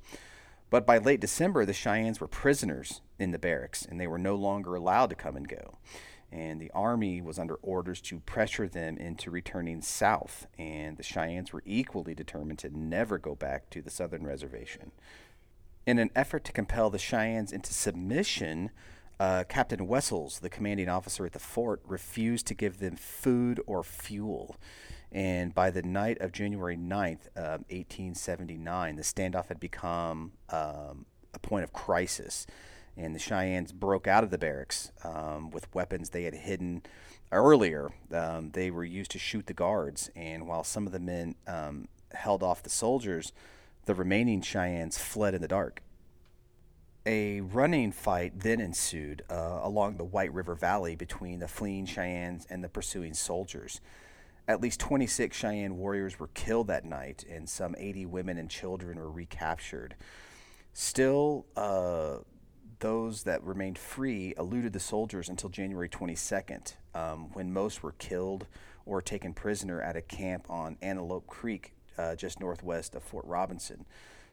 But 0.70 0.86
by 0.86 0.98
late 0.98 1.20
December, 1.20 1.64
the 1.64 1.72
Cheyennes 1.72 2.20
were 2.20 2.28
prisoners 2.28 3.00
in 3.18 3.30
the 3.30 3.38
barracks 3.38 3.84
and 3.84 3.98
they 4.00 4.06
were 4.06 4.18
no 4.18 4.34
longer 4.34 4.74
allowed 4.74 5.10
to 5.10 5.16
come 5.16 5.36
and 5.36 5.48
go. 5.48 5.78
And 6.30 6.60
the 6.60 6.70
Army 6.72 7.22
was 7.22 7.38
under 7.38 7.54
orders 7.62 8.02
to 8.02 8.20
pressure 8.20 8.68
them 8.68 8.98
into 8.98 9.30
returning 9.30 9.80
south. 9.80 10.46
And 10.58 10.98
the 10.98 11.02
Cheyennes 11.02 11.54
were 11.54 11.62
equally 11.64 12.14
determined 12.14 12.58
to 12.58 12.76
never 12.76 13.16
go 13.16 13.34
back 13.34 13.70
to 13.70 13.80
the 13.80 13.90
southern 13.90 14.26
reservation. 14.26 14.92
In 15.88 15.98
an 15.98 16.10
effort 16.14 16.44
to 16.44 16.52
compel 16.52 16.90
the 16.90 16.98
Cheyennes 16.98 17.50
into 17.50 17.72
submission, 17.72 18.72
uh, 19.18 19.44
Captain 19.48 19.86
Wessels, 19.86 20.40
the 20.40 20.50
commanding 20.50 20.90
officer 20.90 21.24
at 21.24 21.32
the 21.32 21.38
fort, 21.38 21.80
refused 21.86 22.46
to 22.48 22.54
give 22.54 22.78
them 22.78 22.94
food 22.94 23.58
or 23.66 23.82
fuel. 23.82 24.56
And 25.10 25.54
by 25.54 25.70
the 25.70 25.80
night 25.80 26.20
of 26.20 26.30
January 26.30 26.76
9th, 26.76 27.28
um, 27.34 27.64
1879, 27.70 28.96
the 28.96 29.02
standoff 29.02 29.48
had 29.48 29.58
become 29.58 30.32
um, 30.50 31.06
a 31.32 31.38
point 31.40 31.64
of 31.64 31.72
crisis. 31.72 32.46
And 32.94 33.14
the 33.14 33.18
Cheyennes 33.18 33.72
broke 33.72 34.06
out 34.06 34.22
of 34.22 34.28
the 34.28 34.36
barracks 34.36 34.92
um, 35.04 35.50
with 35.50 35.74
weapons 35.74 36.10
they 36.10 36.24
had 36.24 36.34
hidden 36.34 36.82
earlier. 37.32 37.92
Um, 38.12 38.50
they 38.50 38.70
were 38.70 38.84
used 38.84 39.12
to 39.12 39.18
shoot 39.18 39.46
the 39.46 39.54
guards. 39.54 40.10
And 40.14 40.46
while 40.46 40.64
some 40.64 40.84
of 40.84 40.92
the 40.92 41.00
men 41.00 41.36
um, 41.46 41.88
held 42.12 42.42
off 42.42 42.62
the 42.62 42.68
soldiers, 42.68 43.32
the 43.88 43.94
remaining 43.94 44.42
Cheyennes 44.42 44.98
fled 44.98 45.32
in 45.32 45.40
the 45.40 45.48
dark. 45.48 45.82
A 47.06 47.40
running 47.40 47.90
fight 47.90 48.38
then 48.38 48.60
ensued 48.60 49.22
uh, 49.30 49.60
along 49.62 49.96
the 49.96 50.04
White 50.04 50.30
River 50.34 50.54
Valley 50.54 50.94
between 50.94 51.38
the 51.38 51.48
fleeing 51.48 51.86
Cheyennes 51.86 52.46
and 52.50 52.62
the 52.62 52.68
pursuing 52.68 53.14
soldiers. 53.14 53.80
At 54.46 54.60
least 54.60 54.78
26 54.80 55.34
Cheyenne 55.34 55.78
warriors 55.78 56.20
were 56.20 56.28
killed 56.34 56.66
that 56.66 56.84
night, 56.84 57.24
and 57.30 57.48
some 57.48 57.74
80 57.78 58.04
women 58.04 58.36
and 58.36 58.50
children 58.50 58.98
were 58.98 59.10
recaptured. 59.10 59.94
Still, 60.74 61.46
uh, 61.56 62.18
those 62.80 63.22
that 63.22 63.42
remained 63.42 63.78
free 63.78 64.34
eluded 64.36 64.74
the 64.74 64.80
soldiers 64.80 65.30
until 65.30 65.48
January 65.48 65.88
22nd, 65.88 66.74
um, 66.94 67.30
when 67.32 67.54
most 67.54 67.82
were 67.82 67.92
killed 67.92 68.48
or 68.84 69.00
taken 69.00 69.32
prisoner 69.32 69.80
at 69.80 69.96
a 69.96 70.02
camp 70.02 70.44
on 70.50 70.76
Antelope 70.82 71.26
Creek, 71.26 71.72
uh, 71.98 72.14
just 72.14 72.40
northwest 72.40 72.94
of 72.94 73.02
Fort 73.02 73.26
Robinson. 73.26 73.84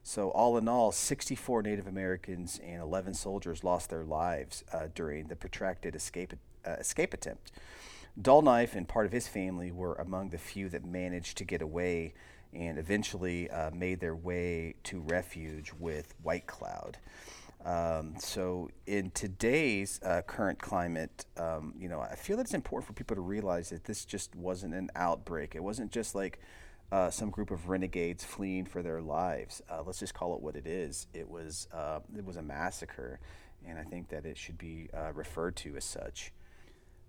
So, 0.08 0.30
all 0.30 0.56
in 0.56 0.68
all, 0.68 0.92
64 0.92 1.64
Native 1.64 1.88
Americans 1.88 2.60
and 2.64 2.80
11 2.80 3.16
soldiers 3.16 3.64
lost 3.64 3.90
their 3.90 4.04
lives 4.04 4.64
uh, 4.72 4.88
during 4.94 5.28
the 5.28 5.36
protracted 5.36 5.96
escape, 5.96 6.34
uh, 6.64 6.74
escape 6.74 7.12
attempt. 7.12 7.52
Dull 8.22 8.44
Knife 8.44 8.76
and 8.76 8.88
part 8.88 9.08
of 9.08 9.12
his 9.12 9.28
family 9.28 9.72
were 9.72 9.96
among 9.96 10.30
the 10.30 10.38
few 10.38 10.70
that 10.70 10.86
managed 10.86 11.38
to 11.40 11.44
get 11.44 11.64
away 11.64 12.14
and 12.54 12.78
eventually 12.78 13.50
uh, 13.50 13.72
made 13.72 14.00
their 14.00 14.16
way 14.16 14.76
to 14.84 15.00
refuge 15.00 15.74
with 15.80 16.14
White 16.22 16.46
Cloud. 16.46 17.00
Um, 17.66 18.14
so, 18.20 18.70
in 18.86 19.10
today's 19.10 20.00
uh, 20.04 20.22
current 20.22 20.60
climate, 20.60 21.26
um, 21.36 21.74
you 21.80 21.90
know, 21.90 22.00
I 22.00 22.14
feel 22.14 22.38
that 22.38 22.44
it's 22.44 22.54
important 22.54 22.86
for 22.86 22.94
people 22.94 23.16
to 23.16 23.24
realize 23.24 23.70
that 23.70 23.86
this 23.86 24.06
just 24.06 24.36
wasn't 24.36 24.76
an 24.76 24.92
outbreak. 24.96 25.56
It 25.56 25.64
wasn't 25.64 25.92
just 25.92 26.14
like 26.14 26.40
uh, 26.92 27.10
some 27.10 27.30
group 27.30 27.52
of 27.52 27.70
renegades 27.70 28.24
fleeing 28.24 28.66
for 28.66 28.82
their 28.82 29.02
lives. 29.02 29.62
Uh, 29.70 29.82
let's 29.86 30.00
just 30.00 30.14
call 30.14 30.36
it 30.36 30.42
what 30.42 30.56
it 30.56 30.68
is. 30.68 31.08
It 31.14 31.30
was 31.30 31.68
uh, 31.74 32.00
it 32.18 32.26
was 32.26 32.38
a 32.38 32.42
massacre, 32.42 33.20
and 33.68 33.80
I 33.80 33.84
think 33.84 34.10
that 34.10 34.26
it 34.26 34.38
should 34.38 34.58
be 34.58 34.90
uh, 34.94 35.12
referred 35.14 35.56
to 35.58 35.76
as 35.76 35.86
such. 35.86 36.32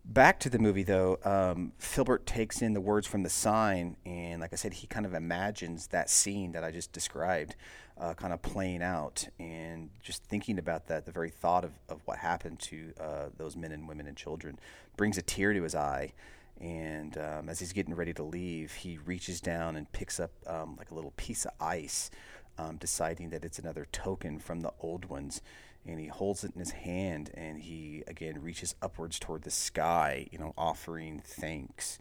Back 0.09 0.39
to 0.41 0.51
the 0.51 0.61
movie, 0.61 0.85
though, 0.85 1.19
um, 1.25 1.73
Philbert 1.81 2.27
takes 2.27 2.63
in 2.63 2.75
the 2.75 2.81
words 2.81 3.09
from 3.09 3.25
the 3.25 3.29
sign, 3.29 3.97
and 4.07 4.41
like 4.41 4.53
I 4.53 4.57
said, 4.57 4.75
he 4.75 4.87
kind 4.87 5.05
of 5.05 5.15
imagines 5.15 5.89
that 5.89 6.09
scene 6.09 6.53
that 6.53 6.63
I 6.63 6.71
just 6.71 6.93
described, 6.93 7.57
uh, 7.99 8.15
kind 8.15 8.33
of 8.33 8.41
playing 8.41 8.83
out, 8.83 9.27
and 9.41 9.91
just 10.05 10.23
thinking 10.23 10.61
about 10.61 10.87
that, 10.87 11.07
the 11.07 11.11
very 11.11 11.29
thought 11.31 11.65
of, 11.65 11.73
of 11.89 12.03
what 12.05 12.19
happened 12.19 12.61
to 12.61 12.93
uh, 13.01 13.25
those 13.37 13.57
men 13.57 13.73
and 13.73 13.89
women 13.89 14.07
and 14.07 14.17
children 14.17 14.61
brings 14.97 15.19
a 15.19 15.23
tear 15.23 15.53
to 15.53 15.63
his 15.65 15.75
eye. 15.75 16.13
And 16.61 17.19
um, 17.19 17.49
as 17.49 17.59
he's 17.59 17.73
getting 17.73 17.95
ready 17.95 18.15
to 18.15 18.23
leave, 18.23 18.73
he 18.73 18.99
reaches 19.05 19.41
down 19.41 19.77
and 19.77 19.91
picks 19.93 20.19
up 20.19 20.31
um, 20.47 20.77
like 20.79 20.91
a 20.91 20.95
little 20.95 21.13
piece 21.17 21.45
of 21.45 21.53
ice, 21.61 22.11
um, 22.59 22.77
deciding 22.77 23.31
that 23.31 23.45
it's 23.45 23.59
another 23.59 23.87
token 23.93 24.39
from 24.39 24.61
the 24.61 24.73
old 24.81 25.07
ones 25.07 25.43
and 25.87 26.01
he 26.01 26.07
holds 26.07 26.45
it 26.45 26.53
in 26.55 26.59
his 26.59 26.73
hand 26.73 27.31
and 27.35 27.61
he 27.61 28.03
again 28.07 28.43
reaches 28.43 28.75
upwards 28.83 29.19
toward 29.19 29.43
the 29.43 29.51
sky, 29.51 30.27
you 30.31 30.39
know, 30.39 30.53
offering 30.59 31.23
thanks. 31.25 31.99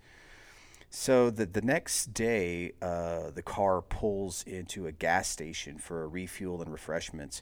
So 0.90 1.30
the 1.30 1.46
the 1.46 1.62
next 1.62 2.14
day, 2.14 2.74
uh, 2.82 3.32
the 3.32 3.42
car 3.42 3.82
pulls 3.82 4.44
into 4.44 4.88
a 4.88 4.92
gas 4.92 5.28
station 5.28 5.78
for 5.78 6.04
a 6.04 6.08
refuel 6.08 6.62
and 6.62 6.72
refreshments. 6.72 7.42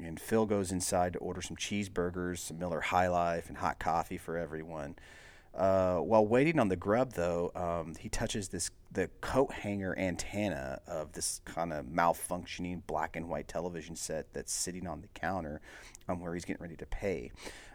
And 0.00 0.20
Phil 0.20 0.46
goes 0.46 0.70
inside 0.70 1.14
to 1.14 1.18
order 1.18 1.42
some 1.42 1.56
cheeseburgers, 1.56 2.38
some 2.38 2.58
Miller 2.58 2.80
High 2.80 3.08
Life, 3.08 3.48
and 3.48 3.58
hot 3.58 3.78
coffee 3.78 4.18
for 4.18 4.36
everyone. 4.36 4.96
Uh, 5.54 5.96
while 5.98 6.24
waiting 6.24 6.60
on 6.60 6.68
the 6.68 6.76
grub, 6.76 7.12
though, 7.14 7.50
um, 7.54 7.94
he 7.98 8.08
touches 8.08 8.48
this 8.48 8.70
the 8.92 9.08
coat 9.20 9.52
hanger 9.52 9.96
antenna 9.98 10.80
of 10.86 11.12
this 11.12 11.40
kind 11.44 11.72
of 11.72 11.84
malfunctioning 11.86 12.82
black 12.86 13.14
and 13.14 13.28
white 13.28 13.46
television 13.46 13.94
set 13.94 14.32
that's 14.32 14.52
sitting 14.52 14.86
on 14.86 15.00
the 15.00 15.08
counter 15.08 15.60
um, 16.08 16.20
where 16.20 16.34
he's 16.34 16.44
getting 16.44 16.62
ready 16.62 16.76
to 16.76 16.86
pay. 16.86 17.30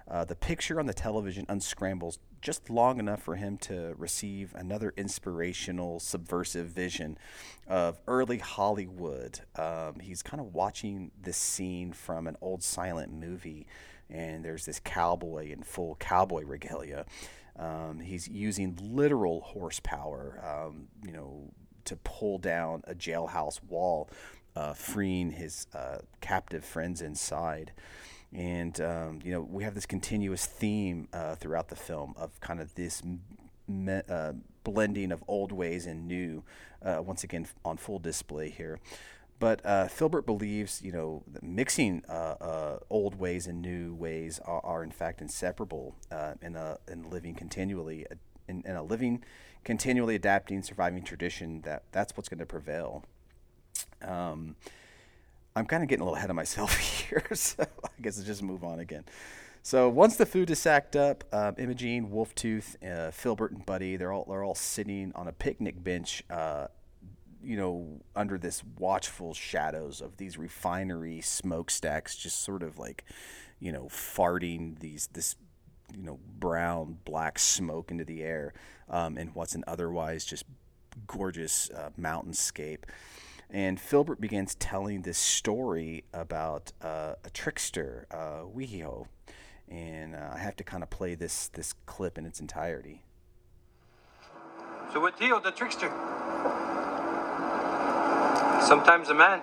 Uh, 0.08 0.24
the 0.24 0.36
picture 0.36 0.80
on 0.80 0.86
the 0.86 0.94
television 0.94 1.46
unscrambles 1.48 2.20
just 2.42 2.70
long 2.70 3.00
enough 3.00 3.24
for 3.24 3.36
him 3.38 3.58
to 3.58 3.96
receive 3.98 4.54
another 4.56 4.94
inspirational, 4.98 6.00
subversive 6.00 6.68
vision 6.68 7.18
of 7.68 8.00
early 8.08 8.38
Hollywood. 8.38 9.40
Um, 9.56 10.00
he's 10.00 10.22
kind 10.22 10.40
of 10.40 10.54
watching 10.54 11.12
this 11.20 11.38
scene 11.38 11.92
from 11.92 12.28
an 12.28 12.38
old 12.42 12.62
silent 12.62 13.12
movie, 13.12 13.66
and 14.12 14.46
there's 14.46 14.66
this 14.66 14.80
cowboy 14.80 15.52
in 15.52 15.64
full 15.64 15.96
cowboy 15.96 16.44
regalia. 16.44 17.06
Um, 17.58 18.00
he's 18.00 18.28
using 18.28 18.78
literal 18.82 19.42
horsepower, 19.42 20.42
um, 20.44 20.88
you 21.06 21.12
know, 21.12 21.52
to 21.86 21.96
pull 21.98 22.38
down 22.38 22.84
a 22.86 22.94
jailhouse 22.94 23.64
wall, 23.64 24.10
uh, 24.56 24.74
freeing 24.74 25.32
his 25.32 25.68
uh, 25.74 26.00
captive 26.22 26.66
friends 26.66 27.02
inside. 27.02 27.72
And 28.34 28.80
um, 28.82 29.20
you 29.24 29.32
know, 29.32 29.42
we 29.42 29.64
have 29.64 29.76
this 29.76 29.86
continuous 29.86 30.46
theme 30.46 31.08
uh, 31.14 31.36
throughout 31.36 31.70
the 31.70 31.76
film 31.76 32.14
of 32.18 32.40
kind 32.42 32.60
of 32.60 32.76
this 32.76 33.02
me- 33.68 34.02
uh, 34.10 34.34
blending 34.64 35.12
of 35.12 35.24
old 35.28 35.52
ways 35.52 35.86
and 35.86 36.08
new, 36.08 36.44
uh, 36.84 37.02
once 37.02 37.24
again 37.24 37.48
on 37.64 37.78
full 37.78 38.00
display 38.00 38.50
here. 38.50 38.80
But 39.38 39.62
uh, 39.66 39.88
Philbert 39.88 40.26
believes, 40.26 40.82
you 40.82 40.92
know, 40.92 41.24
mixing 41.42 42.04
uh, 42.08 42.36
uh, 42.40 42.80
old 42.90 43.20
ways 43.20 43.48
and 43.48 43.62
new 43.62 43.94
ways 43.94 44.40
are, 44.46 44.62
are 44.64 44.84
in 44.84 44.92
fact 44.92 45.22
inseparable 45.22 45.96
uh, 46.10 46.34
in 46.42 46.56
a 46.56 46.78
in 46.90 47.10
living 47.10 47.36
continually 47.36 48.06
in, 48.48 48.64
in, 48.66 48.76
a 48.76 48.84
living, 48.84 49.24
continually 49.66 50.16
adapting, 50.16 50.64
surviving 50.64 51.04
tradition. 51.04 51.62
That 51.62 51.84
that's 51.92 52.16
what's 52.16 52.30
going 52.30 52.40
to 52.40 52.46
prevail. 52.46 53.04
Um, 54.02 54.56
I'm 55.54 55.66
kind 55.66 55.84
of 55.84 55.90
getting 55.90 56.02
a 56.02 56.06
little 56.06 56.18
ahead 56.18 56.30
of 56.30 56.36
myself 56.36 56.78
here, 56.80 57.26
so 57.34 57.66
I 57.84 58.02
guess 58.02 58.18
I'll 58.18 58.26
just 58.26 58.42
move 58.42 58.64
on 58.64 58.80
again. 58.80 59.04
So 59.64 59.90
once 59.90 60.16
the 60.16 60.28
food 60.28 60.50
is 60.52 60.60
sacked 60.60 60.96
up, 60.96 61.24
um, 61.34 61.56
Imogene, 61.58 62.10
Wolftooth, 62.10 62.76
uh, 62.84 63.10
Philbert, 63.12 63.50
and 63.52 63.66
Buddy, 63.66 63.98
they're 63.98 64.14
all 64.14 64.26
they're 64.30 64.44
all 64.44 64.56
sitting 64.56 65.12
on 65.16 65.28
a 65.28 65.34
picnic 65.34 65.84
bench 65.84 66.24
uh, 66.30 66.68
you 67.46 67.58
know, 67.58 68.02
under 68.16 68.38
this 68.38 68.64
watchful 68.80 69.34
shadows 69.34 70.02
of 70.02 70.18
these 70.18 70.38
refinery 70.38 71.22
smokestacks, 71.22 72.16
just 72.16 72.44
sort 72.44 72.64
of 72.64 72.80
like, 72.80 73.06
you 73.60 73.72
know, 73.72 73.86
farting 73.86 74.80
these 74.80 75.08
this, 75.14 75.36
you 75.96 76.04
know, 76.04 76.20
brown 76.40 76.98
black 77.06 77.38
smoke 77.38 77.92
into 77.92 78.04
the 78.04 78.24
air, 78.24 78.54
um, 78.90 79.18
in 79.18 79.28
what's 79.30 79.56
an 79.56 79.64
otherwise 79.68 80.26
just 80.26 80.46
gorgeous 81.08 81.70
uh, 81.70 81.90
mountainscape. 82.00 82.84
And 83.50 83.78
Philbert 83.80 84.20
begins 84.20 84.56
telling 84.56 85.04
this 85.04 85.20
story 85.20 86.04
about 86.14 86.72
uh, 86.82 87.14
a 87.24 87.30
trickster, 87.30 88.08
uh, 88.10 88.44
Wihio, 88.44 89.06
and 89.70 90.16
uh, 90.16 90.32
I 90.34 90.40
have 90.40 90.56
to 90.58 90.64
kind 90.64 90.82
of 90.82 90.90
play 90.90 91.16
this 91.16 91.48
this 91.50 91.74
clip 91.86 92.18
in 92.18 92.26
its 92.26 92.40
entirety. 92.40 93.04
So 94.92 95.00
Wihio, 95.00 95.44
the 95.44 95.52
trickster. 95.52 95.92
Sometimes 98.66 99.10
a 99.10 99.14
man, 99.14 99.42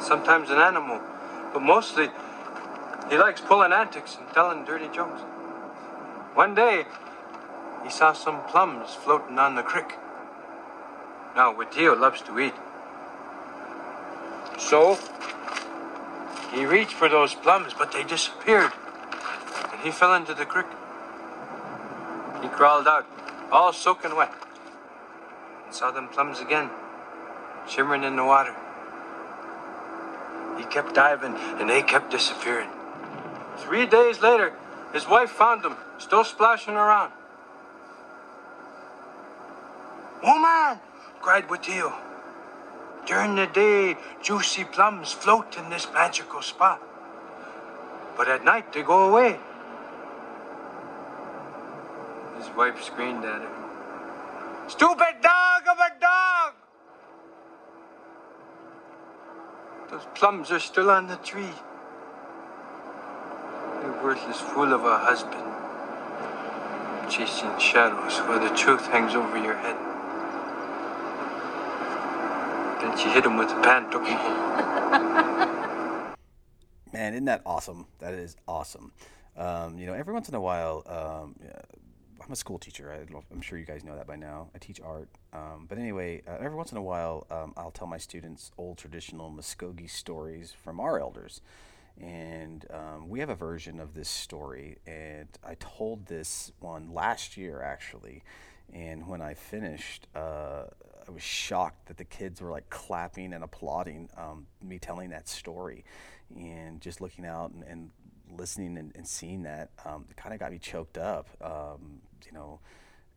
sometimes 0.00 0.50
an 0.50 0.58
animal, 0.58 1.00
but 1.52 1.62
mostly 1.62 2.08
he 3.08 3.16
likes 3.16 3.40
pulling 3.40 3.72
antics 3.72 4.16
and 4.18 4.28
telling 4.34 4.64
dirty 4.64 4.88
jokes. 4.92 5.20
One 6.34 6.56
day, 6.56 6.86
he 7.84 7.90
saw 7.90 8.14
some 8.14 8.42
plums 8.48 8.94
floating 8.94 9.38
on 9.38 9.54
the 9.54 9.62
creek. 9.62 9.94
Now, 11.36 11.54
Wihio 11.54 11.98
loves 11.98 12.20
to 12.22 12.40
eat. 12.40 12.54
So, 14.58 14.98
he 16.52 16.66
reached 16.66 16.94
for 16.94 17.08
those 17.08 17.32
plums, 17.32 17.74
but 17.78 17.92
they 17.92 18.02
disappeared. 18.02 18.72
And 19.70 19.80
he 19.82 19.92
fell 19.92 20.14
into 20.14 20.34
the 20.34 20.46
creek. 20.46 20.66
He 22.42 22.48
crawled 22.48 22.88
out, 22.88 23.06
all 23.52 23.72
soaking 23.72 24.16
wet. 24.16 24.32
And 25.66 25.72
saw 25.72 25.92
them 25.92 26.08
plums 26.08 26.40
again, 26.40 26.68
shimmering 27.68 28.04
in 28.04 28.16
the 28.16 28.24
water. 28.24 28.54
He 30.58 30.64
kept 30.64 30.94
diving, 30.94 31.34
and 31.58 31.68
they 31.68 31.82
kept 31.82 32.10
disappearing. 32.10 32.68
Three 33.58 33.86
days 33.86 34.20
later, 34.20 34.52
his 34.92 35.08
wife 35.08 35.30
found 35.30 35.62
them, 35.62 35.76
still 35.98 36.24
splashing 36.24 36.74
around. 36.74 37.12
Woman! 40.22 40.78
cried 41.20 41.48
Wihio. 41.48 41.92
During 43.06 43.34
the 43.34 43.46
day, 43.46 43.96
juicy 44.22 44.64
plums 44.64 45.12
float 45.12 45.56
in 45.56 45.70
this 45.70 45.86
magical 45.92 46.42
spot. 46.42 46.80
But 48.16 48.28
at 48.28 48.44
night, 48.44 48.72
they 48.72 48.82
go 48.82 49.08
away. 49.08 49.38
His 52.38 52.48
wife 52.56 52.82
screamed 52.82 53.24
at 53.24 53.40
him. 53.40 53.50
Stupid 54.68 55.14
dog 55.22 55.62
of 55.70 55.78
a 55.78 56.00
dog! 56.00 56.41
Those 59.92 60.06
plums 60.14 60.50
are 60.50 60.58
still 60.58 60.90
on 60.90 61.06
the 61.06 61.16
tree. 61.16 61.52
You're 63.82 64.02
worthless 64.02 64.40
fool 64.40 64.72
of 64.72 64.86
a 64.86 64.96
husband. 64.96 65.44
Chasing 67.10 67.58
shadows 67.58 68.18
while 68.20 68.40
the 68.40 68.56
truth 68.56 68.86
hangs 68.86 69.14
over 69.14 69.36
your 69.36 69.54
head. 69.54 69.76
Then 72.80 72.96
she 72.96 73.10
hit 73.10 73.26
him 73.26 73.36
with 73.36 73.50
the 73.50 73.60
pan, 73.60 73.90
took 73.90 74.06
him 74.06 74.16
home. 74.16 74.56
Man, 76.94 77.12
isn't 77.12 77.26
that 77.26 77.42
awesome? 77.44 77.86
That 77.98 78.14
is 78.14 78.34
awesome. 78.48 78.92
Um, 79.36 79.76
you 79.76 79.84
know, 79.84 79.92
every 79.92 80.14
once 80.14 80.26
in 80.26 80.34
a 80.34 80.40
while, 80.40 80.84
um, 80.86 81.34
I'm 82.24 82.32
a 82.32 82.36
school 82.36 82.58
teacher. 82.58 82.92
I, 82.92 83.34
am 83.34 83.40
sure 83.40 83.58
you 83.58 83.64
guys 83.64 83.84
know 83.84 83.96
that 83.96 84.06
by 84.06 84.16
now. 84.16 84.48
I 84.54 84.58
teach 84.58 84.80
art. 84.80 85.08
Um, 85.32 85.66
but 85.68 85.78
anyway, 85.78 86.22
uh, 86.26 86.36
every 86.40 86.56
once 86.56 86.70
in 86.70 86.78
a 86.78 86.82
while, 86.82 87.26
um, 87.30 87.52
I'll 87.56 87.70
tell 87.70 87.86
my 87.86 87.98
students 87.98 88.52
old 88.56 88.78
traditional 88.78 89.30
Muskogee 89.30 89.90
stories 89.90 90.52
from 90.52 90.78
our 90.78 91.00
elders. 91.00 91.40
And 92.00 92.64
um, 92.70 93.08
we 93.08 93.20
have 93.20 93.28
a 93.28 93.34
version 93.34 93.80
of 93.80 93.94
this 93.94 94.08
story. 94.08 94.78
And 94.86 95.28
I 95.44 95.56
told 95.58 96.06
this 96.06 96.52
one 96.60 96.92
last 96.92 97.36
year, 97.36 97.60
actually. 97.60 98.22
And 98.72 99.08
when 99.08 99.20
I 99.20 99.34
finished, 99.34 100.06
uh, 100.14 100.64
I 101.06 101.10
was 101.10 101.22
shocked 101.22 101.86
that 101.86 101.96
the 101.96 102.04
kids 102.04 102.40
were 102.40 102.50
like 102.50 102.70
clapping 102.70 103.32
and 103.32 103.42
applauding 103.42 104.08
um, 104.16 104.46
me 104.62 104.78
telling 104.78 105.10
that 105.10 105.28
story. 105.28 105.84
And 106.36 106.80
just 106.80 107.00
looking 107.00 107.26
out 107.26 107.50
and, 107.50 107.64
and 107.64 107.90
listening 108.38 108.78
and, 108.78 108.92
and, 108.94 109.06
seeing 109.06 109.42
that, 109.42 109.70
um, 109.84 110.06
it 110.08 110.16
kind 110.16 110.32
of 110.32 110.40
got 110.40 110.52
me 110.52 110.58
choked 110.58 110.96
up. 110.96 111.28
Um, 111.42 112.00
you 112.26 112.32
know, 112.32 112.60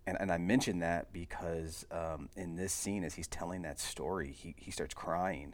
and, 0.07 0.17
and 0.19 0.31
I 0.31 0.37
mention 0.37 0.79
that 0.79 1.11
because 1.11 1.85
um, 1.91 2.29
in 2.35 2.55
this 2.55 2.73
scene, 2.73 3.03
as 3.03 3.15
he's 3.15 3.27
telling 3.27 3.63
that 3.63 3.79
story, 3.79 4.31
he, 4.31 4.55
he 4.57 4.71
starts 4.71 4.93
crying. 4.93 5.53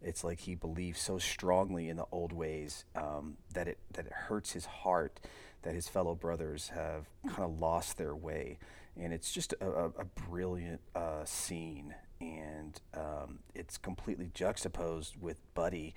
It's 0.00 0.22
like 0.22 0.40
he 0.40 0.54
believes 0.54 1.00
so 1.00 1.18
strongly 1.18 1.88
in 1.88 1.96
the 1.96 2.06
old 2.12 2.32
ways 2.32 2.84
um, 2.94 3.36
that 3.54 3.66
it 3.66 3.78
that 3.92 4.06
it 4.06 4.12
hurts 4.12 4.52
his 4.52 4.64
heart 4.64 5.18
that 5.62 5.74
his 5.74 5.88
fellow 5.88 6.14
brothers 6.14 6.68
have 6.68 7.06
kind 7.28 7.42
of 7.42 7.58
lost 7.58 7.98
their 7.98 8.14
way, 8.14 8.58
and 8.96 9.12
it's 9.12 9.32
just 9.32 9.54
a, 9.60 9.66
a, 9.66 9.86
a 9.86 10.04
brilliant 10.28 10.80
uh, 10.94 11.24
scene, 11.24 11.96
and 12.20 12.80
um, 12.94 13.40
it's 13.56 13.76
completely 13.76 14.30
juxtaposed 14.32 15.16
with 15.20 15.40
Buddy 15.54 15.94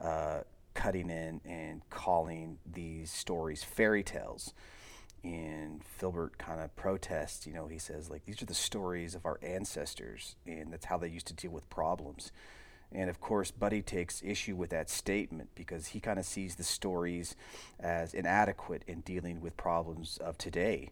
uh, 0.00 0.40
cutting 0.74 1.08
in 1.08 1.40
and 1.44 1.88
calling 1.90 2.58
these 2.66 3.10
stories 3.12 3.62
fairy 3.62 4.02
tales 4.02 4.52
and 5.24 5.82
Philbert 5.82 6.36
kind 6.36 6.60
of 6.60 6.76
protests, 6.76 7.46
you 7.46 7.54
know, 7.54 7.66
he 7.66 7.78
says, 7.78 8.10
like, 8.10 8.26
these 8.26 8.42
are 8.42 8.46
the 8.46 8.54
stories 8.54 9.14
of 9.14 9.24
our 9.24 9.40
ancestors, 9.42 10.36
and 10.46 10.70
that's 10.70 10.84
how 10.84 10.98
they 10.98 11.08
used 11.08 11.26
to 11.28 11.34
deal 11.34 11.50
with 11.50 11.68
problems. 11.70 12.30
And 12.92 13.08
of 13.08 13.20
course, 13.20 13.50
Buddy 13.50 13.80
takes 13.80 14.22
issue 14.22 14.54
with 14.54 14.70
that 14.70 14.90
statement 14.90 15.48
because 15.54 15.88
he 15.88 16.00
kind 16.00 16.18
of 16.18 16.26
sees 16.26 16.56
the 16.56 16.62
stories 16.62 17.34
as 17.80 18.12
inadequate 18.12 18.84
in 18.86 19.00
dealing 19.00 19.40
with 19.40 19.56
problems 19.56 20.18
of 20.18 20.36
today. 20.36 20.90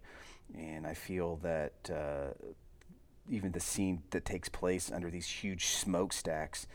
And 0.56 0.86
I 0.86 0.94
feel 0.94 1.36
that 1.42 1.90
uh, 1.90 2.32
even 3.28 3.52
the 3.52 3.60
scene 3.60 4.02
that 4.10 4.24
takes 4.24 4.48
place 4.48 4.90
under 4.90 5.10
these 5.10 5.26
huge 5.28 5.66
smokestacks 5.66 6.66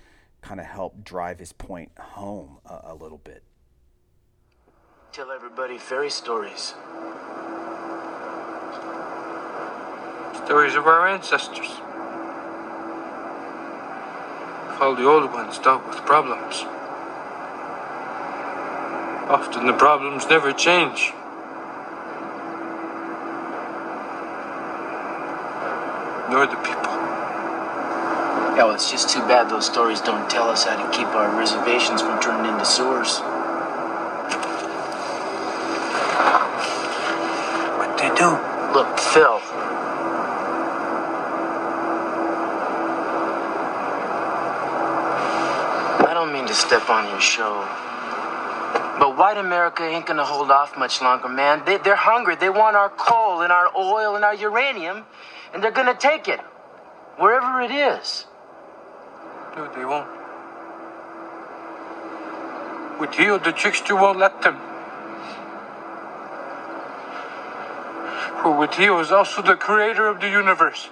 kind 0.41 0.59
of 0.59 0.67
help 0.67 1.03
drive 1.03 1.39
his 1.39 1.51
point 1.51 1.91
home 1.97 2.59
a, 2.65 2.91
a 2.91 2.95
little 2.95 3.17
bit. 3.17 3.43
Tell 5.11 5.31
everybody 5.31 5.79
fairy 5.79 6.11
stories. 6.11 6.75
Stories 10.47 10.75
of 10.75 10.87
our 10.87 11.05
ancestors. 11.09 11.67
All 14.79 14.95
the 14.95 15.03
old 15.03 15.33
ones 15.33 15.59
dealt 15.59 15.85
with 15.89 15.97
problems. 16.05 16.63
Often 19.27 19.67
the 19.67 19.73
problems 19.73 20.25
never 20.29 20.53
change. 20.53 21.11
Nor 26.31 26.47
the 26.47 26.55
people. 26.63 26.95
Yeah, 28.55 28.63
well, 28.63 28.73
it's 28.73 28.89
just 28.89 29.09
too 29.09 29.19
bad 29.27 29.49
those 29.49 29.65
stories 29.65 29.99
don't 29.99 30.29
tell 30.29 30.47
us 30.49 30.63
how 30.63 30.77
to 30.77 30.97
keep 30.97 31.07
our 31.07 31.37
reservations 31.37 32.01
from 32.01 32.21
turning 32.21 32.49
into 32.49 32.63
sewers. 32.63 33.19
What 37.75 37.97
they 37.97 38.07
do? 38.15 38.39
Look, 38.73 38.97
Phil. 38.97 39.56
To 46.47 46.53
step 46.53 46.89
on 46.89 47.09
your 47.09 47.21
show. 47.21 47.61
But 48.99 49.15
white 49.15 49.37
America 49.37 49.83
ain't 49.83 50.05
gonna 50.05 50.25
hold 50.25 50.49
off 50.49 50.77
much 50.77 51.01
longer, 51.01 51.29
man. 51.29 51.63
They, 51.65 51.77
they're 51.77 51.95
hungry. 51.95 52.35
They 52.35 52.49
want 52.49 52.75
our 52.75 52.89
coal 52.89 53.41
and 53.41 53.51
our 53.51 53.69
oil 53.77 54.15
and 54.15 54.25
our 54.25 54.33
uranium, 54.33 55.05
and 55.53 55.63
they're 55.63 55.71
gonna 55.71 55.93
take 55.93 56.27
it, 56.27 56.39
wherever 57.17 57.61
it 57.61 57.71
is. 57.71 58.25
No, 59.55 59.71
they 59.75 59.85
won't. 59.85 60.07
With 62.99 63.19
you, 63.19 63.37
the 63.37 63.51
trickster 63.51 63.95
won't 63.95 64.17
let 64.17 64.41
them. 64.41 64.57
For 68.41 68.57
with 68.57 68.79
you 68.79 68.99
is 68.99 69.11
also 69.11 69.41
the 69.41 69.55
creator 69.55 70.07
of 70.07 70.21
the 70.21 70.29
universe. 70.29 70.89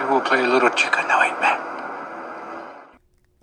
We 0.00 0.08
will 0.08 0.20
play 0.20 0.42
a 0.42 0.48
little 0.48 0.70
chicken 0.70 1.06
now, 1.06 1.22
ain't 1.22 1.40
man. 1.40 1.60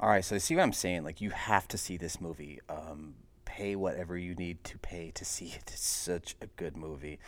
All 0.01 0.08
right, 0.19 0.25
so 0.25 0.37
see 0.37 0.55
what 0.55 0.63
I'm 0.63 0.73
saying? 0.73 1.03
Like, 1.05 1.21
you 1.21 1.29
have 1.29 1.67
to 1.69 1.77
see 1.77 1.95
this 1.95 2.19
movie. 2.19 2.59
Um, 2.67 3.15
pay 3.45 3.75
whatever 3.75 4.17
you 4.17 4.35
need 4.35 4.63
to 4.65 4.77
pay 4.77 5.11
to 5.15 5.23
see 5.23 5.47
it. 5.47 5.63
It's 5.67 5.87
such 5.87 6.35
a 6.41 6.47
good 6.47 6.75
movie. 6.75 7.19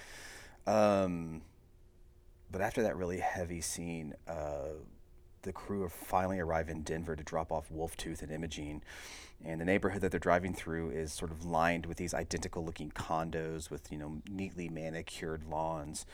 Um, 0.67 1.41
but 2.51 2.59
after 2.61 2.83
that 2.83 2.97
really 2.97 3.19
heavy 3.19 3.61
scene, 3.61 4.13
uh, 4.27 4.73
the 5.43 5.53
crew 5.53 5.87
finally 5.87 6.39
arrive 6.39 6.69
in 6.69 6.83
Denver 6.83 7.15
to 7.15 7.23
drop 7.23 7.51
off 7.51 7.69
Wolftooth 7.73 8.21
and 8.21 8.31
Imogene. 8.31 8.83
And 9.43 9.59
the 9.59 9.65
neighborhood 9.65 10.01
that 10.01 10.11
they're 10.11 10.19
driving 10.19 10.53
through 10.53 10.91
is 10.91 11.13
sort 11.13 11.31
of 11.31 11.45
lined 11.45 11.85
with 11.85 11.97
these 11.97 12.13
identical 12.13 12.63
looking 12.63 12.91
condos 12.91 13.71
with, 13.71 13.89
you 13.89 13.97
know, 13.97 14.21
neatly 14.29 14.67
manicured 14.67 15.45
lawns. 15.49 16.05